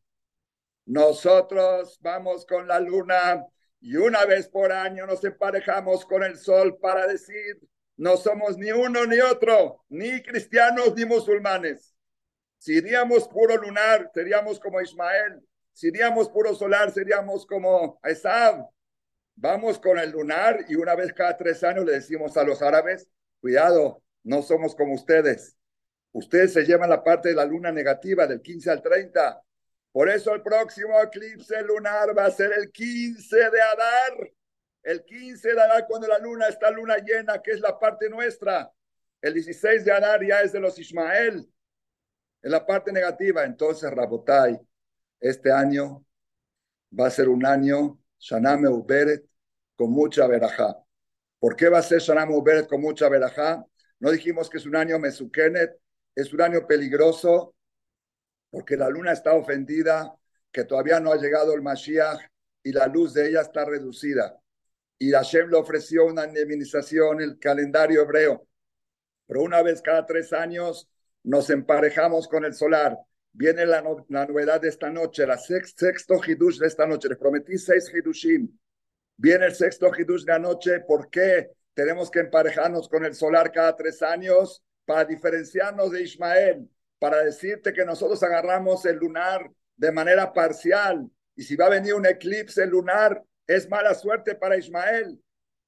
Nosotros 0.86 1.98
vamos 2.00 2.44
con 2.46 2.66
la 2.66 2.80
luna 2.80 3.46
y 3.80 3.96
una 3.96 4.24
vez 4.24 4.48
por 4.48 4.72
año 4.72 5.06
nos 5.06 5.24
emparejamos 5.24 6.04
con 6.04 6.22
el 6.22 6.36
sol 6.36 6.78
para 6.78 7.06
decir, 7.06 7.58
no 7.96 8.16
somos 8.16 8.58
ni 8.58 8.72
uno 8.72 9.06
ni 9.06 9.20
otro, 9.20 9.84
ni 9.88 10.22
cristianos 10.22 10.94
ni 10.96 11.04
musulmanes. 11.04 11.94
Si 12.58 12.74
iríamos 12.74 13.26
puro 13.28 13.56
lunar, 13.56 14.10
seríamos 14.12 14.60
como 14.60 14.80
Ismael. 14.80 15.40
Si 15.72 15.88
iríamos 15.88 16.28
puro 16.28 16.54
solar, 16.54 16.90
seríamos 16.90 17.46
como 17.46 17.98
Esab. 18.04 18.68
Vamos 19.34 19.78
con 19.78 19.98
el 19.98 20.10
lunar 20.10 20.66
y 20.68 20.74
una 20.74 20.94
vez 20.94 21.12
cada 21.14 21.36
tres 21.36 21.64
años 21.64 21.86
le 21.86 21.92
decimos 21.92 22.36
a 22.36 22.44
los 22.44 22.60
árabes, 22.60 23.08
cuidado, 23.40 24.02
no 24.22 24.42
somos 24.42 24.74
como 24.74 24.94
ustedes. 24.94 25.56
Ustedes 26.12 26.52
se 26.52 26.64
llevan 26.64 26.90
la 26.90 27.02
parte 27.02 27.28
de 27.30 27.34
la 27.34 27.44
luna 27.44 27.70
negativa 27.70 28.26
del 28.26 28.40
15 28.40 28.70
al 28.70 28.82
30. 28.82 29.42
Por 29.92 30.08
eso 30.08 30.34
el 30.34 30.42
próximo 30.42 31.00
eclipse 31.00 31.62
lunar 31.62 32.16
va 32.16 32.26
a 32.26 32.30
ser 32.30 32.52
el 32.52 32.70
15 32.70 33.36
de 33.36 33.62
Adar. 33.62 34.32
El 34.82 35.04
15 35.04 35.54
de 35.54 35.60
Adar 35.60 35.86
cuando 35.86 36.08
la 36.08 36.18
luna 36.18 36.48
está 36.48 36.70
luna 36.70 36.96
llena, 36.98 37.40
que 37.42 37.52
es 37.52 37.60
la 37.60 37.78
parte 37.78 38.08
nuestra. 38.08 38.70
El 39.20 39.34
16 39.34 39.84
de 39.84 39.92
Adar 39.92 40.24
ya 40.24 40.40
es 40.40 40.52
de 40.52 40.60
los 40.60 40.78
Ismael. 40.78 41.48
En 42.42 42.50
la 42.50 42.64
parte 42.64 42.92
negativa. 42.92 43.44
Entonces, 43.44 43.90
Rabotai, 43.90 44.58
este 45.20 45.52
año 45.52 46.04
va 46.98 47.06
a 47.06 47.10
ser 47.10 47.28
un 47.28 47.44
año, 47.44 48.00
Shaname 48.18 48.68
Uberet, 48.68 49.24
con 49.76 49.90
mucha 49.90 50.26
verajá. 50.26 50.76
¿Por 51.38 51.56
qué 51.56 51.68
va 51.68 51.78
a 51.78 51.82
ser 51.82 52.00
Shanam 52.00 52.32
Uberet 52.32 52.68
con 52.68 52.80
mucha 52.80 53.08
verajá? 53.08 53.64
No 53.98 54.10
dijimos 54.10 54.50
que 54.50 54.58
es 54.58 54.66
un 54.66 54.76
año 54.76 54.98
Mesukenet, 54.98 55.78
es 56.20 56.32
un 56.32 56.42
año 56.42 56.66
peligroso 56.66 57.54
porque 58.50 58.76
la 58.76 58.88
luna 58.88 59.12
está 59.12 59.34
ofendida, 59.34 60.14
que 60.50 60.64
todavía 60.64 60.98
no 60.98 61.12
ha 61.12 61.16
llegado 61.16 61.54
el 61.54 61.62
Mashiach 61.62 62.20
y 62.62 62.72
la 62.72 62.86
luz 62.86 63.14
de 63.14 63.28
ella 63.28 63.42
está 63.42 63.64
reducida. 63.64 64.36
Y 64.98 65.12
Hashem 65.12 65.48
le 65.48 65.56
ofreció 65.56 66.06
una 66.06 66.26
indemnización, 66.26 67.20
el 67.20 67.38
calendario 67.38 68.02
hebreo. 68.02 68.46
Pero 69.26 69.42
una 69.42 69.62
vez 69.62 69.80
cada 69.80 70.04
tres 70.04 70.32
años 70.32 70.88
nos 71.22 71.48
emparejamos 71.50 72.26
con 72.26 72.44
el 72.44 72.54
solar. 72.54 72.98
Viene 73.32 73.64
la, 73.64 73.82
novedad 73.82 74.60
de 74.60 74.68
esta 74.68 74.90
noche, 74.90 75.26
la 75.26 75.38
sexto 75.38 76.20
hidush 76.26 76.58
de 76.58 76.66
esta 76.66 76.86
noche. 76.86 77.08
Les 77.08 77.18
prometí 77.18 77.56
seis 77.56 77.90
hidushim. 77.94 78.50
Viene 79.16 79.44
el 79.44 79.54
sexto 79.54 79.90
Hidush 79.94 80.24
de 80.24 80.32
anoche. 80.32 80.80
¿Por 80.80 81.10
qué 81.10 81.50
tenemos 81.74 82.10
que 82.10 82.20
emparejarnos 82.20 82.88
con 82.88 83.04
el 83.04 83.14
solar 83.14 83.52
cada 83.52 83.76
tres 83.76 84.00
años? 84.00 84.62
Para 84.90 85.04
diferenciarnos 85.04 85.92
de 85.92 86.02
Ismael, 86.02 86.68
para 86.98 87.22
decirte 87.22 87.72
que 87.72 87.84
nosotros 87.84 88.20
agarramos 88.24 88.84
el 88.86 88.96
lunar 88.96 89.48
de 89.76 89.92
manera 89.92 90.32
parcial. 90.32 91.08
Y 91.36 91.44
si 91.44 91.54
va 91.54 91.66
a 91.66 91.70
venir 91.70 91.94
un 91.94 92.06
eclipse 92.06 92.66
lunar, 92.66 93.22
es 93.46 93.68
mala 93.68 93.94
suerte 93.94 94.34
para 94.34 94.56
Ismael. 94.56 95.22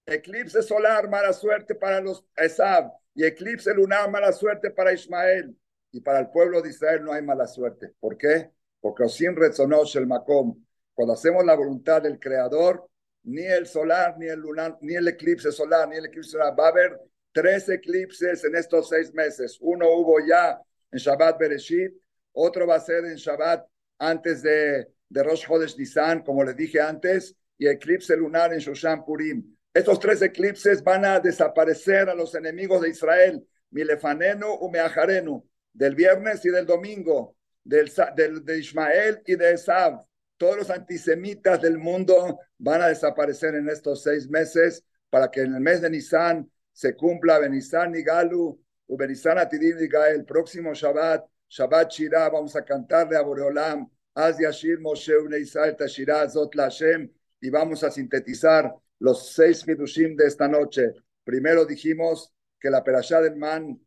Eclipse 0.04 0.60
solar, 0.60 1.08
mala 1.08 1.32
suerte 1.32 1.76
para 1.76 2.00
los 2.00 2.24
Esab. 2.34 2.90
Y 3.14 3.24
eclipse 3.24 3.72
lunar, 3.72 4.10
mala 4.10 4.32
suerte 4.32 4.72
para 4.72 4.92
Ismael. 4.92 5.56
Y 5.92 6.00
para 6.00 6.18
el 6.18 6.28
pueblo 6.30 6.60
de 6.60 6.70
Israel 6.70 7.04
no 7.04 7.12
hay 7.12 7.22
mala 7.22 7.46
suerte. 7.46 7.94
¿Por 8.00 8.18
qué? 8.18 8.50
Porque 8.80 9.08
sin 9.08 9.36
rezonosh 9.36 9.98
el 9.98 10.08
Macom. 10.08 10.60
Cuando 10.94 11.14
hacemos 11.14 11.44
la 11.44 11.54
voluntad 11.54 12.02
del 12.02 12.18
Creador, 12.18 12.90
ni 13.22 13.44
el 13.44 13.68
solar, 13.68 14.18
ni 14.18 14.26
el 14.26 14.40
lunar, 14.40 14.78
ni 14.80 14.96
el 14.96 15.06
eclipse 15.06 15.52
solar, 15.52 15.88
ni 15.88 15.94
el 15.94 16.06
eclipse 16.06 16.32
solar. 16.32 16.58
Va 16.58 16.66
a 16.66 16.70
haber 16.70 17.00
tres 17.32 17.68
eclipses 17.68 18.44
en 18.44 18.54
estos 18.54 18.88
seis 18.88 19.12
meses. 19.12 19.58
Uno 19.60 19.90
hubo 19.90 20.18
ya 20.26 20.60
en 20.90 20.98
Shabbat 20.98 21.38
Bereshit, 21.38 21.92
otro 22.32 22.66
va 22.66 22.76
a 22.76 22.80
ser 22.80 23.04
en 23.04 23.16
Shabbat 23.16 23.66
antes 23.98 24.42
de, 24.42 24.88
de 25.08 25.22
Rosh 25.22 25.46
Chodesh 25.46 25.76
Nisan, 25.76 26.22
como 26.22 26.44
les 26.44 26.56
dije 26.56 26.80
antes, 26.80 27.34
y 27.58 27.68
eclipse 27.68 28.16
lunar 28.16 28.52
en 28.52 28.58
Shoshan 28.58 29.04
Purim. 29.04 29.56
Estos 29.72 29.98
tres 30.00 30.20
eclipses 30.22 30.82
van 30.82 31.04
a 31.04 31.20
desaparecer 31.20 32.08
a 32.08 32.14
los 32.14 32.34
enemigos 32.34 32.82
de 32.82 32.90
Israel, 32.90 33.46
Milefanenu 33.70 34.58
u 34.60 34.70
Meajarenu, 34.70 35.46
del 35.72 35.94
viernes 35.94 36.44
y 36.44 36.50
del 36.50 36.66
domingo, 36.66 37.36
del, 37.64 37.90
de 38.44 38.58
Ismael 38.58 39.22
y 39.24 39.36
de 39.36 39.52
Esav 39.52 40.04
todos 40.42 40.56
los 40.56 40.70
antisemitas 40.70 41.62
del 41.62 41.78
mundo 41.78 42.40
van 42.58 42.82
a 42.82 42.88
desaparecer 42.88 43.54
en 43.54 43.68
estos 43.68 44.02
seis 44.02 44.28
meses 44.28 44.84
para 45.08 45.30
que 45.30 45.42
en 45.42 45.54
el 45.54 45.60
mes 45.60 45.80
de 45.80 45.88
Nisan 45.88 46.50
se 46.72 46.94
cumpla 46.96 47.38
Benizan 47.38 47.94
y 47.94 48.02
Galu, 48.02 48.60
o 48.88 48.96
Benizan 48.96 49.38
Atidim 49.38 49.76
y 49.78 49.88
el 50.14 50.24
próximo 50.24 50.74
Shabbat, 50.74 51.24
Shabbat 51.48 51.90
Shirah, 51.90 52.30
vamos 52.30 52.56
a 52.56 52.64
cantarle 52.64 53.16
a 53.16 53.22
Boreolam, 53.22 53.88
Az 54.14 54.38
Yashir 54.38 54.78
Moshe 54.80 55.12
Israel 55.40 55.76
Tashirah 55.76 56.28
Zot 56.28 56.54
Lashem, 56.54 57.10
y 57.40 57.50
vamos 57.50 57.82
a 57.84 57.90
sintetizar 57.90 58.72
los 58.98 59.32
seis 59.32 59.66
Hidushim 59.66 60.16
de 60.16 60.26
esta 60.26 60.46
noche. 60.48 60.92
Primero 61.24 61.64
dijimos 61.64 62.32
que 62.60 62.70
la 62.70 62.84
Perashá 62.84 63.20
del 63.20 63.36
Man 63.36 63.80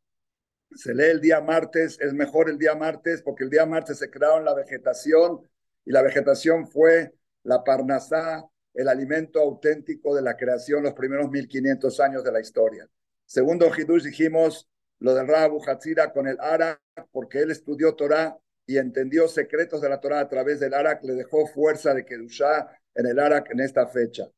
se 0.71 0.93
lee 0.93 1.05
el 1.05 1.21
día 1.21 1.39
martes, 1.41 1.97
es 2.01 2.13
mejor 2.13 2.49
el 2.49 2.57
día 2.57 2.75
martes 2.75 3.21
porque 3.21 3.45
el 3.45 3.49
día 3.49 3.65
martes 3.65 3.99
se 3.99 4.09
crearon 4.09 4.43
la 4.43 4.53
vegetación. 4.53 5.39
Y 5.85 5.91
la 5.91 6.01
vegetación 6.01 6.67
fue 6.67 7.13
la 7.43 7.63
parnasá, 7.63 8.43
el 8.75 8.89
alimento 8.89 9.39
auténtico 9.39 10.13
de 10.13 10.21
la 10.21 10.37
creación 10.37 10.83
los 10.83 10.93
primeros 10.93 11.31
1500 11.31 11.99
años 12.01 12.23
de 12.23 12.31
la 12.31 12.41
historia. 12.41 12.87
Segundo 13.25 13.71
Hidush 13.75 14.03
dijimos 14.03 14.69
lo 14.99 15.15
del 15.15 15.27
Rabu 15.27 15.61
Hatzira 15.65 16.11
con 16.11 16.27
el 16.27 16.37
Arak, 16.39 16.79
porque 17.11 17.39
él 17.39 17.51
estudió 17.51 17.95
Torah 17.95 18.37
y 18.67 18.77
entendió 18.77 19.27
secretos 19.27 19.81
de 19.81 19.89
la 19.89 19.99
Torah 19.99 20.19
a 20.19 20.29
través 20.29 20.59
del 20.59 20.73
Arak, 20.73 21.03
le 21.03 21.13
dejó 21.13 21.47
fuerza 21.47 21.93
de 21.93 22.05
Kedushá 22.05 22.69
en 22.93 23.07
el 23.07 23.19
Arak 23.19 23.51
en 23.51 23.61
esta 23.61 23.87
fecha. 23.87 24.29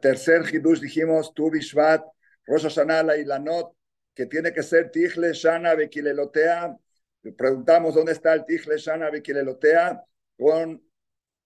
Tercer 0.00 0.42
Hidush 0.52 0.80
dijimos 0.80 1.34
Tu 1.34 1.50
Bishvat, 1.50 2.04
Rosh 2.46 2.64
Hashanah 2.64 3.16
y 3.16 3.24
Lanot, 3.24 3.74
que 4.14 4.26
tiene 4.26 4.52
que 4.52 4.62
ser 4.62 4.90
Tichle 4.90 5.32
Shana 5.32 5.74
Bekilelotea. 5.74 6.76
Preguntamos 7.36 7.94
dónde 7.94 8.12
está 8.12 8.34
el 8.34 8.44
Tichle 8.44 8.76
Shana 8.76 9.10
Bekilelotea 9.10 10.04
con 10.38 10.82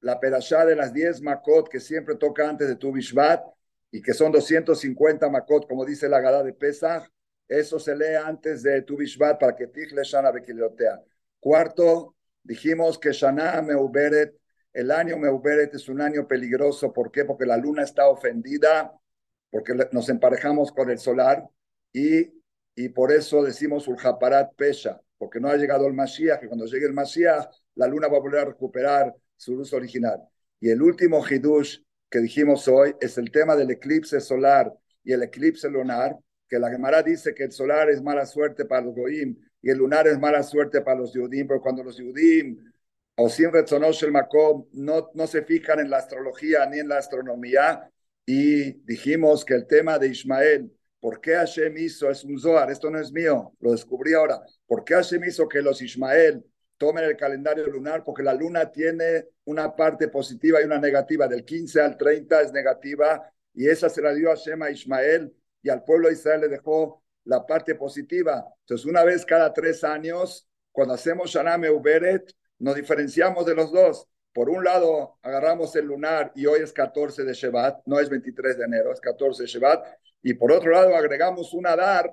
la 0.00 0.20
perashá 0.20 0.64
de 0.64 0.76
las 0.76 0.92
diez 0.92 1.20
makot 1.20 1.68
que 1.68 1.80
siempre 1.80 2.16
toca 2.16 2.48
antes 2.48 2.68
de 2.68 2.76
tu 2.76 2.92
Bishvat, 2.92 3.42
y 3.90 4.02
que 4.02 4.14
son 4.14 4.32
250 4.32 5.28
Makot, 5.28 5.66
como 5.66 5.84
dice 5.84 6.08
la 6.08 6.20
Gada 6.20 6.42
de 6.42 6.52
Pesach, 6.52 7.08
eso 7.46 7.78
se 7.78 7.96
lee 7.96 8.16
antes 8.22 8.62
de 8.62 8.82
Tu 8.82 8.96
Bishvat 8.96 9.38
para 9.40 9.56
que 9.56 9.68
Tichle 9.68 10.02
Shana 10.04 10.30
Bekilotea. 10.30 11.02
Cuarto, 11.40 12.14
dijimos 12.42 12.98
que 12.98 13.12
Shana 13.12 13.62
Meuberet, 13.62 14.34
el 14.72 14.90
año 14.90 15.16
Meuberet 15.16 15.74
es 15.74 15.88
un 15.88 16.02
año 16.02 16.28
peligroso. 16.28 16.92
¿Por 16.92 17.10
qué? 17.10 17.24
Porque 17.24 17.46
la 17.46 17.56
luna 17.56 17.82
está 17.82 18.08
ofendida, 18.08 18.92
porque 19.50 19.74
nos 19.92 20.08
emparejamos 20.10 20.72
con 20.72 20.90
el 20.90 20.98
solar 20.98 21.48
y, 21.90 22.30
y 22.74 22.90
por 22.90 23.10
eso 23.10 23.42
decimos 23.42 23.88
Ulhaparat 23.88 24.54
Pesha, 24.54 25.00
porque 25.16 25.40
no 25.40 25.48
ha 25.48 25.56
llegado 25.56 25.86
el 25.86 25.94
Mashiach, 25.94 26.42
y 26.44 26.48
cuando 26.48 26.66
llegue 26.66 26.86
el 26.86 26.92
Mashiach, 26.92 27.48
la 27.76 27.86
luna 27.86 28.08
va 28.08 28.18
a 28.18 28.20
volver 28.20 28.40
a 28.40 28.44
recuperar 28.44 29.14
su 29.38 29.56
luz 29.56 29.72
original. 29.72 30.20
Y 30.60 30.68
el 30.68 30.82
último 30.82 31.24
Hidush 31.26 31.78
que 32.10 32.18
dijimos 32.18 32.68
hoy 32.68 32.94
es 33.00 33.16
el 33.16 33.30
tema 33.30 33.56
del 33.56 33.70
eclipse 33.70 34.20
solar 34.20 34.70
y 35.02 35.12
el 35.12 35.22
eclipse 35.22 35.70
lunar, 35.70 36.14
que 36.46 36.58
la 36.58 36.70
Gemara 36.70 37.02
dice 37.02 37.34
que 37.34 37.44
el 37.44 37.52
solar 37.52 37.88
es 37.88 38.02
mala 38.02 38.26
suerte 38.26 38.66
para 38.66 38.82
los 38.82 38.94
Goim 38.94 39.34
y 39.62 39.70
el 39.70 39.78
lunar 39.78 40.06
es 40.06 40.18
mala 40.18 40.42
suerte 40.42 40.82
para 40.82 40.98
los 41.00 41.14
Yudim, 41.14 41.46
pero 41.46 41.62
cuando 41.62 41.82
los 41.82 41.96
Yudim 41.96 42.58
o 43.16 43.28
sin 43.28 43.50
Retzonosh 43.50 44.04
el 44.04 44.12
Makom 44.12 44.66
no, 44.72 45.10
no 45.14 45.26
se 45.26 45.42
fijan 45.42 45.80
en 45.80 45.90
la 45.90 45.96
astrología 45.98 46.66
ni 46.66 46.78
en 46.78 46.88
la 46.88 46.98
astronomía, 46.98 47.90
y 48.30 48.74
dijimos 48.84 49.42
que 49.42 49.54
el 49.54 49.66
tema 49.66 49.98
de 49.98 50.08
Ismael, 50.08 50.70
¿por 51.00 51.18
qué 51.18 51.34
Hashem 51.34 51.78
hizo? 51.78 52.10
Es 52.10 52.24
un 52.24 52.38
Zohar, 52.38 52.70
esto 52.70 52.90
no 52.90 53.00
es 53.00 53.10
mío, 53.10 53.54
lo 53.58 53.72
descubrí 53.72 54.12
ahora. 54.12 54.42
¿Por 54.66 54.84
qué 54.84 54.92
Hashem 54.92 55.24
hizo 55.24 55.48
que 55.48 55.62
los 55.62 55.80
Ismael 55.80 56.44
tomen 56.78 57.04
el 57.04 57.16
calendario 57.16 57.66
lunar 57.66 58.04
porque 58.04 58.22
la 58.22 58.32
luna 58.32 58.70
tiene 58.70 59.26
una 59.44 59.74
parte 59.74 60.08
positiva 60.08 60.60
y 60.62 60.64
una 60.64 60.78
negativa. 60.78 61.28
Del 61.28 61.44
15 61.44 61.80
al 61.80 61.96
30 61.96 62.42
es 62.42 62.52
negativa 62.52 63.30
y 63.52 63.68
esa 63.68 63.90
se 63.90 64.00
la 64.00 64.14
dio 64.14 64.32
a 64.32 64.36
Shema 64.36 64.70
Ismael 64.70 65.34
y 65.62 65.68
al 65.68 65.84
pueblo 65.84 66.08
de 66.08 66.14
Israel 66.14 66.42
le 66.42 66.48
dejó 66.48 67.02
la 67.24 67.44
parte 67.44 67.74
positiva. 67.74 68.46
Entonces, 68.60 68.86
una 68.86 69.04
vez 69.04 69.26
cada 69.26 69.52
tres 69.52 69.84
años, 69.84 70.48
cuando 70.72 70.94
hacemos 70.94 71.30
Shana 71.30 71.58
Uberet, 71.70 72.32
nos 72.58 72.74
diferenciamos 72.74 73.44
de 73.44 73.54
los 73.54 73.70
dos. 73.72 74.08
Por 74.32 74.48
un 74.48 74.62
lado, 74.62 75.18
agarramos 75.22 75.74
el 75.76 75.86
lunar 75.86 76.32
y 76.34 76.46
hoy 76.46 76.60
es 76.60 76.72
14 76.72 77.24
de 77.24 77.32
Shevat, 77.32 77.80
no 77.86 77.98
es 77.98 78.08
23 78.08 78.58
de 78.58 78.64
enero, 78.64 78.92
es 78.92 79.00
14 79.00 79.42
de 79.42 79.48
Shevat. 79.48 79.84
Y 80.22 80.34
por 80.34 80.52
otro 80.52 80.70
lado, 80.70 80.94
agregamos 80.94 81.52
un 81.54 81.66
Adar 81.66 82.12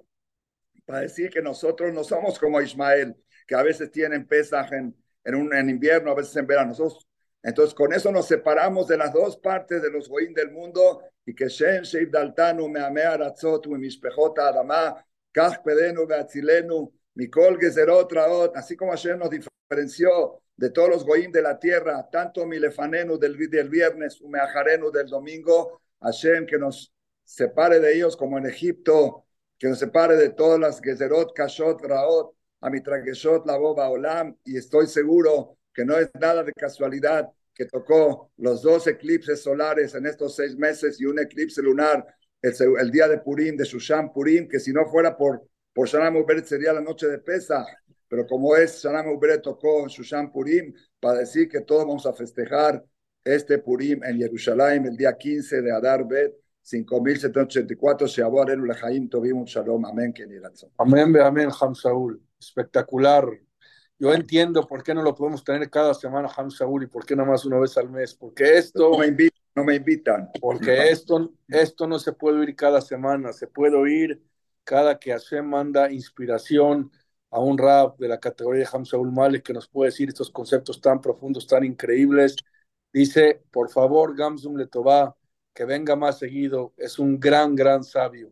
para 0.85 1.01
decir 1.01 1.29
que 1.29 1.41
nosotros 1.41 1.93
no 1.93 2.03
somos 2.03 2.39
como 2.39 2.61
Ismael 2.61 3.15
que 3.47 3.55
a 3.55 3.63
veces 3.63 3.91
tienen 3.91 4.27
pesaje 4.27 4.75
en, 4.77 4.95
en, 5.23 5.35
un, 5.35 5.53
en 5.53 5.69
invierno, 5.69 6.11
a 6.11 6.15
veces 6.15 6.35
en 6.35 6.47
verano. 6.47 6.69
Nosotros, 6.69 7.07
entonces, 7.43 7.75
con 7.75 7.93
eso 7.93 8.11
nos 8.11 8.27
separamos 8.27 8.87
de 8.87 8.97
las 8.97 9.13
dos 9.13 9.37
partes 9.37 9.81
de 9.81 9.91
los 9.91 10.09
goín 10.09 10.33
del 10.33 10.51
mundo 10.51 11.03
y 11.25 11.35
que 11.35 11.47
Shem 11.47 11.83
Sheib 11.83 12.09
Daltanu 12.09 12.67
Meamea 12.67 13.17
Ratzot 13.17 13.67
Mishpejota 13.67 14.47
Adama 14.47 15.05
Kach 15.31 15.61
Pedenu 15.63 16.07
Beatzilenu 16.07 16.91
Mikol 17.15 17.59
Gezerot 17.59 18.11
Raot, 18.11 18.57
así 18.57 18.75
como 18.75 18.91
Hashem 18.91 19.19
nos 19.19 19.29
diferenció 19.29 20.41
de 20.55 20.69
todos 20.69 20.89
los 20.89 21.05
goín 21.05 21.31
de 21.31 21.41
la 21.41 21.59
tierra, 21.59 22.07
tanto 22.11 22.45
Milefanenu 22.45 23.17
del, 23.17 23.37
del 23.49 23.69
viernes, 23.69 24.21
Umeajarenu 24.21 24.91
del 24.91 25.07
domingo, 25.07 25.81
Hashem 26.01 26.45
que 26.45 26.57
nos 26.57 26.93
separe 27.23 27.79
de 27.79 27.95
ellos 27.95 28.15
como 28.17 28.37
en 28.37 28.45
Egipto, 28.45 29.24
que 29.57 29.67
nos 29.67 29.79
separe 29.79 30.15
de 30.17 30.29
todas 30.29 30.59
las 30.59 30.81
Gezerot, 30.81 31.33
Kashot, 31.33 31.81
Raot, 31.81 32.35
a 32.61 32.69
mi 32.69 32.81
tragueshot 32.81 33.45
la 33.45 33.57
boba 33.57 33.89
olam 33.89 34.35
y 34.43 34.57
estoy 34.57 34.87
seguro 34.87 35.57
que 35.73 35.85
no 35.85 35.97
es 35.97 36.09
nada 36.19 36.43
de 36.43 36.51
casualidad 36.53 37.29
que 37.53 37.65
tocó 37.65 38.31
los 38.37 38.61
dos 38.61 38.87
eclipses 38.87 39.43
solares 39.43 39.93
en 39.93 40.05
estos 40.07 40.35
seis 40.35 40.55
meses 40.57 40.99
y 40.99 41.05
un 41.05 41.19
eclipse 41.19 41.61
lunar 41.61 42.05
el, 42.41 42.91
día 42.91 43.07
de 43.07 43.19
Purim, 43.19 43.55
de 43.55 43.63
Shushan 43.63 44.11
Purim, 44.11 44.47
que 44.47 44.59
si 44.59 44.71
no 44.71 44.85
fuera 44.85 45.17
por, 45.17 45.47
por 45.73 45.87
Shanam 45.87 46.17
Uberet 46.17 46.45
sería 46.45 46.73
la 46.73 46.81
noche 46.81 47.07
de 47.07 47.19
Pesach, 47.19 47.65
pero 48.07 48.27
como 48.27 48.55
es 48.55 48.83
Shanam 48.83 49.07
Uberet 49.07 49.41
tocó 49.41 49.87
Shushan 49.87 50.31
Purim, 50.31 50.73
para 50.99 51.19
decir 51.19 51.47
que 51.49 51.61
todos 51.61 51.85
vamos 51.85 52.05
a 52.05 52.13
festejar 52.13 52.83
este 53.23 53.57
Purim 53.57 54.03
en 54.03 54.17
Jerusalén 54.17 54.85
el 54.85 54.95
día 54.95 55.17
15 55.17 55.61
de 55.61 55.71
Adar 55.71 56.07
Bet, 56.07 56.33
5784, 56.65 58.07
Sheabor 58.07 58.49
Arenu 58.49 58.65
Lejaim 58.65 59.07
Tovim 59.07 59.43
Shalom, 59.45 59.85
Amén, 59.85 60.13
Amén, 60.79 61.17
amén, 61.21 61.49
Ham 61.61 61.75
Saúl 61.75 62.19
espectacular. 62.39 63.27
Yo 63.97 64.13
entiendo 64.13 64.67
por 64.67 64.83
qué 64.83 64.93
no 64.93 65.03
lo 65.03 65.13
podemos 65.15 65.43
tener 65.43 65.69
cada 65.69 65.93
semana, 65.93 66.29
Ham 66.35 66.49
Saúl, 66.49 66.83
y 66.83 66.87
por 66.87 67.05
qué 67.05 67.15
nada 67.15 67.29
más 67.29 67.45
una 67.45 67.59
vez 67.59 67.77
al 67.77 67.89
mes. 67.89 68.15
Porque 68.15 68.57
esto. 68.57 68.91
No 68.91 68.97
me 68.97 69.07
invitan. 69.07 69.41
No 69.55 69.63
me 69.63 69.75
invitan. 69.75 70.29
Porque 70.41 70.89
esto, 70.89 71.33
esto 71.47 71.87
no 71.87 71.99
se 71.99 72.13
puede 72.13 72.39
oír 72.39 72.55
cada 72.55 72.81
semana, 72.81 73.31
se 73.31 73.47
puede 73.47 73.77
oír 73.77 74.21
cada 74.63 74.99
que 74.99 75.11
Hashem 75.11 75.45
manda 75.45 75.91
inspiración 75.91 76.91
a 77.29 77.39
un 77.39 77.57
rap 77.57 77.97
de 77.99 78.07
la 78.07 78.19
categoría 78.19 78.63
de 78.63 78.69
Ham 78.73 78.85
Saúl 78.85 79.11
Malik 79.11 79.43
que 79.43 79.53
nos 79.53 79.67
puede 79.67 79.91
decir 79.91 80.09
estos 80.09 80.31
conceptos 80.31 80.81
tan 80.81 80.99
profundos, 80.99 81.47
tan 81.47 81.63
increíbles. 81.63 82.35
Dice, 82.91 83.43
por 83.51 83.69
favor, 83.69 84.15
Gamsum 84.15 84.57
Letová, 84.57 85.15
que 85.55 85.65
venga 85.65 85.95
más 85.95 86.19
seguido, 86.19 86.73
es 86.77 86.99
un 86.99 87.19
gran, 87.19 87.55
gran 87.55 87.83
sabio. 87.83 88.31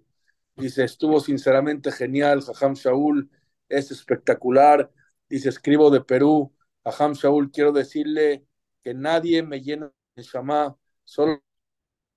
Dice, 0.56 0.84
estuvo 0.84 1.20
sinceramente 1.20 1.92
genial, 1.92 2.42
Jajam 2.44 2.74
Shaul, 2.76 3.32
es 3.70 3.90
espectacular. 3.92 4.92
Dice, 5.30 5.50
escribo 5.50 5.90
de 5.90 6.02
Perú, 6.02 6.54
a 6.84 6.92
Ham 7.00 7.14
Shaul, 7.14 7.50
quiero 7.50 7.72
decirle 7.72 8.46
que 8.84 8.94
nadie 8.94 9.42
me 9.42 9.62
llena 9.62 9.92
de 10.16 10.24
Shama, 10.24 10.78
solo 11.06 11.42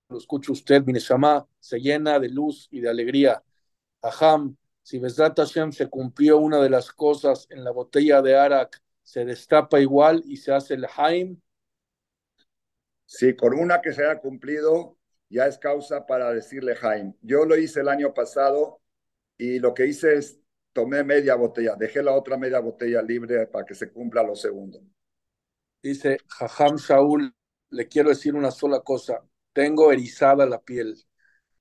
lo 0.09 0.17
escucha 0.17 0.51
usted, 0.51 0.83
mi 0.85 0.99
se 0.99 1.79
llena 1.79 2.19
de 2.19 2.29
luz 2.29 2.67
y 2.69 2.81
de 2.81 2.89
alegría. 2.89 3.43
Ham, 4.01 4.55
si 4.83 4.99
Besrat 4.99 5.37
Hashem 5.37 5.71
se 5.71 5.89
cumplió 5.89 6.37
una 6.37 6.59
de 6.59 6.69
las 6.69 6.91
cosas 6.91 7.47
en 7.49 7.63
la 7.63 7.71
botella 7.71 8.21
de 8.21 8.37
Arak, 8.37 8.81
se 9.03 9.25
destapa 9.25 9.79
igual 9.79 10.21
y 10.25 10.37
se 10.37 10.53
hace 10.53 10.75
el 10.75 10.85
Haim. 10.95 11.41
Sí, 13.05 13.35
con 13.35 13.53
una 13.53 13.81
que 13.81 13.93
se 13.93 14.05
haya 14.05 14.19
cumplido, 14.19 14.96
ya 15.29 15.47
es 15.47 15.57
causa 15.57 16.05
para 16.05 16.31
decirle 16.33 16.75
Haim. 16.81 17.13
Yo 17.21 17.45
lo 17.45 17.57
hice 17.57 17.81
el 17.81 17.89
año 17.89 18.13
pasado 18.13 18.81
y 19.37 19.59
lo 19.59 19.73
que 19.73 19.87
hice 19.87 20.15
es 20.15 20.39
tomé 20.73 21.03
media 21.03 21.35
botella, 21.35 21.75
dejé 21.75 22.03
la 22.03 22.13
otra 22.13 22.37
media 22.37 22.59
botella 22.59 23.01
libre 23.01 23.47
para 23.47 23.65
que 23.65 23.75
se 23.75 23.91
cumpla 23.91 24.23
lo 24.23 24.35
segundo. 24.35 24.79
Dice 25.81 26.19
Jajam 26.27 26.75
Shaul, 26.75 27.33
le 27.69 27.87
quiero 27.87 28.09
decir 28.09 28.35
una 28.35 28.51
sola 28.51 28.81
cosa, 28.81 29.23
tengo 29.53 29.91
erizada 29.91 30.45
la 30.45 30.61
piel. 30.61 30.95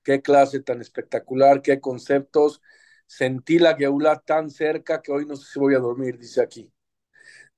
Qué 0.03 0.23
clase 0.23 0.61
tan 0.61 0.81
espectacular, 0.81 1.63
qué 1.63 1.81
conceptos. 1.81 2.61
Sentí 3.07 3.59
la 3.59 3.75
geula 3.75 4.21
tan 4.21 4.51
cerca 4.51 5.03
que 5.03 5.13
hoy 5.13 5.27
no 5.27 5.37
sé 5.37 5.53
si 5.53 5.59
voy 5.59 5.75
a 5.75 5.79
dormir, 5.79 6.19
dice 6.19 6.43
aquí. 6.43 6.73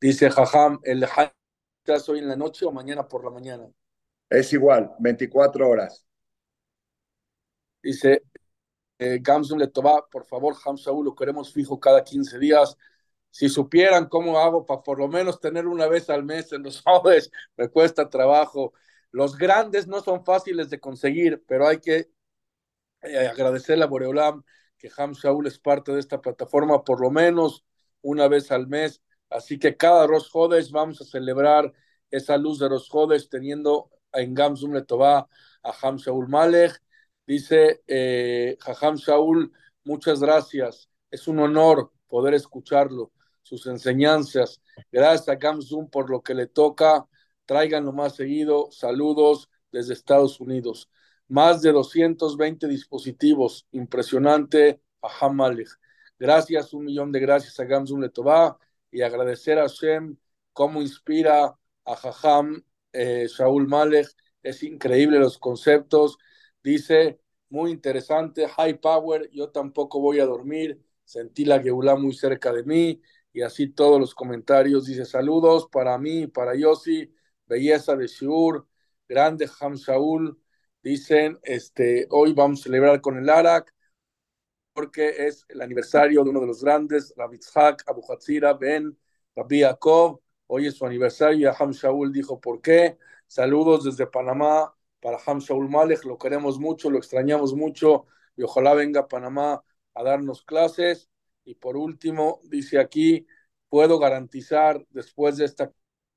Dice 0.01 0.31
Jajam, 0.31 0.79
¿el 0.85 1.07
estás 1.79 2.09
hoy 2.09 2.21
en 2.21 2.29
la 2.29 2.37
noche 2.37 2.65
o 2.67 2.73
mañana 2.73 3.09
por 3.09 3.25
la 3.25 3.31
mañana? 3.31 3.69
Es 4.31 4.53
igual, 4.55 4.91
24 4.99 5.69
horas. 5.69 6.07
Dice, 7.83 8.23
eh, 8.99 9.19
Gamsun 9.23 9.59
Letová, 9.59 10.07
por 10.11 10.25
favor, 10.27 10.57
Ham 10.65 10.79
Saúl, 10.79 11.07
lo 11.07 11.15
queremos 11.15 11.53
fijo 11.53 11.81
cada 11.81 12.05
15 12.05 12.39
días. 12.39 12.77
Si 13.31 13.49
supieran 13.49 14.09
cómo 14.09 14.39
hago 14.39 14.67
para 14.67 14.83
por 14.83 14.99
lo 14.99 15.09
menos 15.09 15.41
tener 15.41 15.67
una 15.67 15.87
vez 15.89 16.11
al 16.11 16.25
mes 16.25 16.53
en 16.53 16.63
los 16.65 16.83
jóvenes, 16.85 17.31
me 17.57 17.69
cuesta 17.69 18.11
trabajo. 18.11 18.73
Los 19.13 19.37
grandes 19.39 19.87
no 19.87 20.01
son 20.03 20.25
fáciles 20.25 20.71
de 20.71 20.81
conseguir, 20.81 21.45
pero 21.47 21.67
hay 21.69 21.81
que 21.81 22.11
eh, 23.03 23.29
agradecerle 23.29 23.85
a 23.85 23.87
Boreolam 23.87 24.45
que 24.77 24.91
Ham 24.97 25.15
Saúl 25.15 25.47
es 25.47 25.59
parte 25.59 25.93
de 25.93 26.01
esta 26.01 26.21
plataforma 26.21 26.85
por 26.85 27.01
lo 27.01 27.11
menos 27.11 27.65
una 28.03 28.29
vez 28.29 28.51
al 28.53 28.69
mes. 28.69 29.03
Así 29.31 29.59
que 29.59 29.77
cada 29.77 30.07
Rosh 30.07 30.31
Jodes 30.31 30.71
vamos 30.71 31.01
a 31.01 31.05
celebrar 31.05 31.73
esa 32.11 32.37
luz 32.39 32.59
de 32.59 32.69
los 32.69 32.89
Jodes 32.89 33.29
teniendo 33.29 33.91
en 34.21 34.35
Gamsum 34.35 34.73
Letová 34.73 35.29
a 35.63 35.73
Ham 35.83 35.99
Saúl 35.99 36.29
Malek 36.29 36.81
Dice 37.29 37.83
eh, 37.87 38.57
Shaul, 38.97 39.53
muchas 39.85 40.21
gracias. 40.21 40.89
Es 41.11 41.29
un 41.29 41.41
honor 41.41 41.93
poder 42.07 42.33
escucharlo, 42.33 43.13
sus 43.43 43.67
enseñanzas. 43.67 44.63
Gracias 44.91 45.29
a 45.29 45.35
Gamzum 45.35 45.91
por 45.91 46.09
lo 46.09 46.23
que 46.23 46.33
le 46.33 46.47
toca. 46.47 47.07
Tráiganlo 47.45 47.93
más 47.93 48.17
seguido. 48.17 48.71
Saludos 48.71 49.51
desde 49.71 49.93
Estados 49.93 50.41
Unidos. 50.41 50.89
Más 51.29 51.61
de 51.61 51.73
220 51.73 52.67
dispositivos. 52.67 53.67
Impresionante. 53.73 54.81
Jajam 55.03 55.37
Malek. 55.37 55.69
Gracias, 56.19 56.73
un 56.73 56.87
millón 56.87 57.13
de 57.13 57.21
gracias 57.21 57.61
a 57.61 57.65
Gamzum 57.65 58.01
Letová 58.01 58.57
y 58.91 59.03
agradecer 59.03 59.59
a 59.59 59.69
Hashem 59.69 60.17
cómo 60.55 60.81
inspira 60.81 61.55
a 61.85 61.95
Jajam 61.95 62.65
eh, 62.99 63.27
Shaul 63.29 63.69
Malek. 63.69 64.09
Es 64.43 64.63
increíble 64.63 65.19
los 65.19 65.39
conceptos 65.39 66.19
Dice, 66.63 67.21
muy 67.49 67.71
interesante, 67.71 68.49
high 68.49 68.81
power, 68.81 69.31
yo 69.31 69.51
tampoco 69.51 70.01
voy 70.01 70.21
a 70.21 70.27
dormir, 70.27 70.83
sentí 71.05 71.45
la 71.45 71.61
geulá 71.61 71.97
muy 71.97 72.13
cerca 72.15 72.53
de 72.53 72.65
mí, 72.65 73.01
y 73.33 73.43
así 73.43 73.69
todos 73.69 74.01
los 74.01 74.15
comentarios. 74.15 74.87
Dice, 74.87 75.05
saludos 75.05 75.69
para 75.71 75.97
mí, 75.99 76.27
para 76.27 76.55
Yossi, 76.57 77.11
belleza 77.47 77.97
de 77.97 78.07
Shiur, 78.07 78.67
grande 79.09 79.49
Ham 79.61 79.75
Shaul, 79.75 80.39
Dicen, 80.83 81.39
este, 81.43 82.07
hoy 82.11 82.33
vamos 82.33 82.61
a 82.61 82.63
celebrar 82.65 83.01
con 83.01 83.19
el 83.19 83.29
Arak 83.29 83.75
porque 84.73 85.27
es 85.27 85.45
el 85.49 85.61
aniversario 85.61 86.23
de 86.23 86.31
uno 86.31 86.41
de 86.41 86.47
los 86.47 86.63
grandes, 86.63 87.13
Rabitzhak 87.17 87.83
Abu 87.89 88.03
Hatzira 88.09 88.55
Ben 88.55 88.97
Rabbi 89.35 89.61
Yaakov. 89.61 90.21
Hoy 90.49 90.67
es 90.67 90.77
su 90.77 90.87
aniversario 90.87 91.51
y 91.51 91.55
Ham 91.59 91.73
Shaul 91.73 92.13
dijo 92.13 92.41
por 92.41 92.61
qué. 92.63 92.99
Saludos 93.27 93.85
desde 93.85 94.07
Panamá 94.07 94.75
para 95.01 95.19
Ham 95.27 95.41
Shaul 95.41 95.69
Malek, 95.69 96.05
lo 96.05 96.19
queremos 96.19 96.59
mucho, 96.59 96.91
lo 96.91 96.99
extrañamos 96.99 97.55
mucho 97.55 98.07
y 98.37 98.43
ojalá 98.43 98.75
venga 98.75 99.01
a 99.03 99.09
Panamá 99.09 99.63
a 99.95 100.03
darnos 100.03 100.43
clases. 100.43 101.11
Y 101.45 101.55
por 101.55 101.77
último, 101.77 102.41
dice 102.45 102.79
aquí, 102.79 103.27
puedo 103.69 103.99
garantizar 103.99 104.87
después 104.91 105.37
de 105.37 105.45
esta 105.45 105.73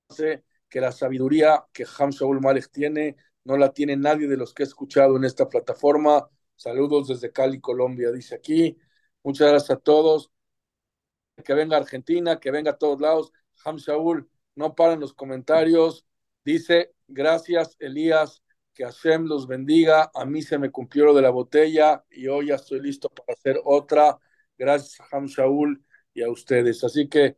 clase 0.08 0.44
que 0.70 0.82
la 0.82 0.92
sabiduría 0.94 1.66
que 1.74 1.86
Ham 2.00 2.12
Shaul 2.12 2.40
Malek 2.42 2.72
tiene 2.72 3.18
no 3.44 3.58
la 3.58 3.74
tiene 3.74 3.98
nadie 3.98 4.28
de 4.28 4.38
los 4.38 4.54
que 4.54 4.64
he 4.64 4.66
escuchado 4.66 5.18
en 5.18 5.26
esta 5.26 5.50
plataforma. 5.50 6.30
Saludos 6.56 7.10
desde 7.10 7.32
Cali, 7.34 7.60
Colombia, 7.60 8.12
dice 8.12 8.36
aquí. 8.36 8.78
Muchas 9.24 9.50
gracias 9.50 9.78
a 9.78 9.82
todos. 9.82 10.32
Que 11.44 11.54
venga 11.54 11.78
Argentina, 11.78 12.40
que 12.40 12.52
venga 12.52 12.72
a 12.72 12.78
todos 12.78 13.02
lados. 13.02 13.34
Ham 13.66 13.78
Shaul, 13.78 14.30
no 14.56 14.76
paren 14.76 15.00
los 15.00 15.14
comentarios. 15.14 16.06
Dice, 16.44 16.94
gracias 17.08 17.76
Elías, 17.80 18.44
que 18.74 18.84
Hashem 18.84 19.26
los 19.26 19.48
bendiga. 19.48 20.12
A 20.14 20.26
mí 20.26 20.42
se 20.42 20.58
me 20.58 20.72
cumplió 20.72 21.06
lo 21.06 21.14
de 21.14 21.22
la 21.22 21.30
botella 21.30 22.04
y 22.10 22.28
hoy 22.28 22.48
ya 22.48 22.56
estoy 22.56 22.82
listo 22.82 23.10
para 23.10 23.34
hacer 23.34 23.60
otra. 23.64 24.18
Gracias 24.58 25.00
a 25.02 25.16
Ham 25.16 25.26
Shaul 25.26 25.84
y 26.14 26.22
a 26.24 26.30
ustedes. 26.30 26.84
Así 26.84 27.08
que, 27.08 27.38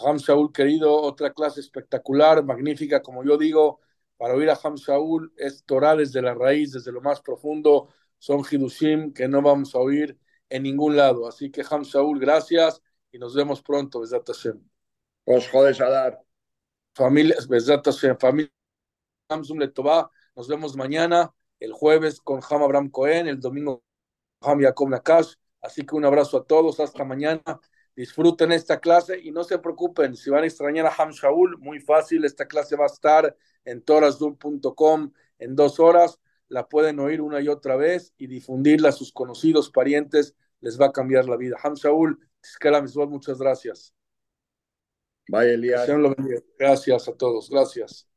Ham 0.00 0.18
Shaul, 0.18 0.52
querido, 0.52 1.00
otra 1.00 1.32
clase 1.32 1.60
espectacular, 1.60 2.44
magnífica, 2.44 3.02
como 3.02 3.24
yo 3.24 3.36
digo, 3.36 3.80
para 4.16 4.34
oír 4.34 4.50
a 4.50 4.58
Ham 4.62 4.74
Shaul 4.76 5.32
es 5.36 5.64
Torah 5.64 5.96
desde 5.96 6.22
la 6.22 6.34
raíz, 6.34 6.72
desde 6.72 6.92
lo 6.92 7.00
más 7.00 7.20
profundo. 7.20 7.88
Son 8.18 8.42
Hidushim 8.48 9.12
que 9.12 9.28
no 9.28 9.42
vamos 9.42 9.74
a 9.74 9.78
oír 9.78 10.18
en 10.48 10.64
ningún 10.64 10.96
lado. 10.96 11.28
Así 11.28 11.50
que 11.50 11.62
Ham 11.68 11.82
Shaul, 11.82 12.18
gracias 12.20 12.82
y 13.12 13.18
nos 13.18 13.34
vemos 13.34 13.62
pronto, 13.62 14.00
Besat 14.00 14.26
Hashem. 14.26 14.60
Os 15.30 15.46
jodes 15.46 15.78
a 15.82 15.90
dar. 15.90 16.18
Familia, 16.94 17.36
Besat 17.50 17.84
Hashem, 17.84 18.16
familia 18.18 18.50
Hamzum 19.28 19.58
Letová, 19.58 20.10
nos 20.34 20.48
vemos 20.48 20.74
mañana, 20.74 21.34
el 21.60 21.72
jueves 21.74 22.18
con 22.18 22.40
Ham 22.48 22.62
Abraham 22.62 22.88
Cohen, 22.88 23.28
el 23.28 23.38
domingo 23.38 23.84
con 24.38 24.52
Ham 24.52 24.60
Yaakov 24.62 24.88
Nakash. 24.88 25.34
Así 25.60 25.84
que 25.84 25.94
un 25.96 26.06
abrazo 26.06 26.38
a 26.38 26.46
todos, 26.46 26.80
hasta 26.80 27.04
mañana. 27.04 27.42
Disfruten 27.94 28.52
esta 28.52 28.80
clase 28.80 29.20
y 29.20 29.30
no 29.30 29.44
se 29.44 29.58
preocupen, 29.58 30.16
si 30.16 30.30
van 30.30 30.44
a 30.44 30.46
extrañar 30.46 30.86
a 30.86 30.94
Ham 30.96 31.10
Shaul, 31.10 31.58
muy 31.58 31.78
fácil, 31.80 32.24
esta 32.24 32.46
clase 32.46 32.76
va 32.76 32.84
a 32.84 32.86
estar 32.86 33.36
en 33.66 33.82
torasdoom.com 33.82 35.12
en 35.40 35.56
dos 35.56 35.78
horas, 35.78 36.18
la 36.48 36.68
pueden 36.68 37.00
oír 37.00 37.20
una 37.20 37.42
y 37.42 37.48
otra 37.48 37.76
vez 37.76 38.14
y 38.16 38.28
difundirla 38.28 38.88
a 38.88 38.92
sus 38.92 39.12
conocidos, 39.12 39.70
parientes, 39.70 40.34
les 40.60 40.80
va 40.80 40.86
a 40.86 40.92
cambiar 40.92 41.28
la 41.28 41.36
vida. 41.36 41.58
Ham 41.62 41.74
Shaul, 41.74 42.18
muchas 43.10 43.38
gracias. 43.38 43.92
Bye, 45.28 45.54
Elías. 45.54 45.86
Gracias 46.58 47.08
a 47.08 47.12
todos, 47.12 47.50
gracias. 47.50 48.07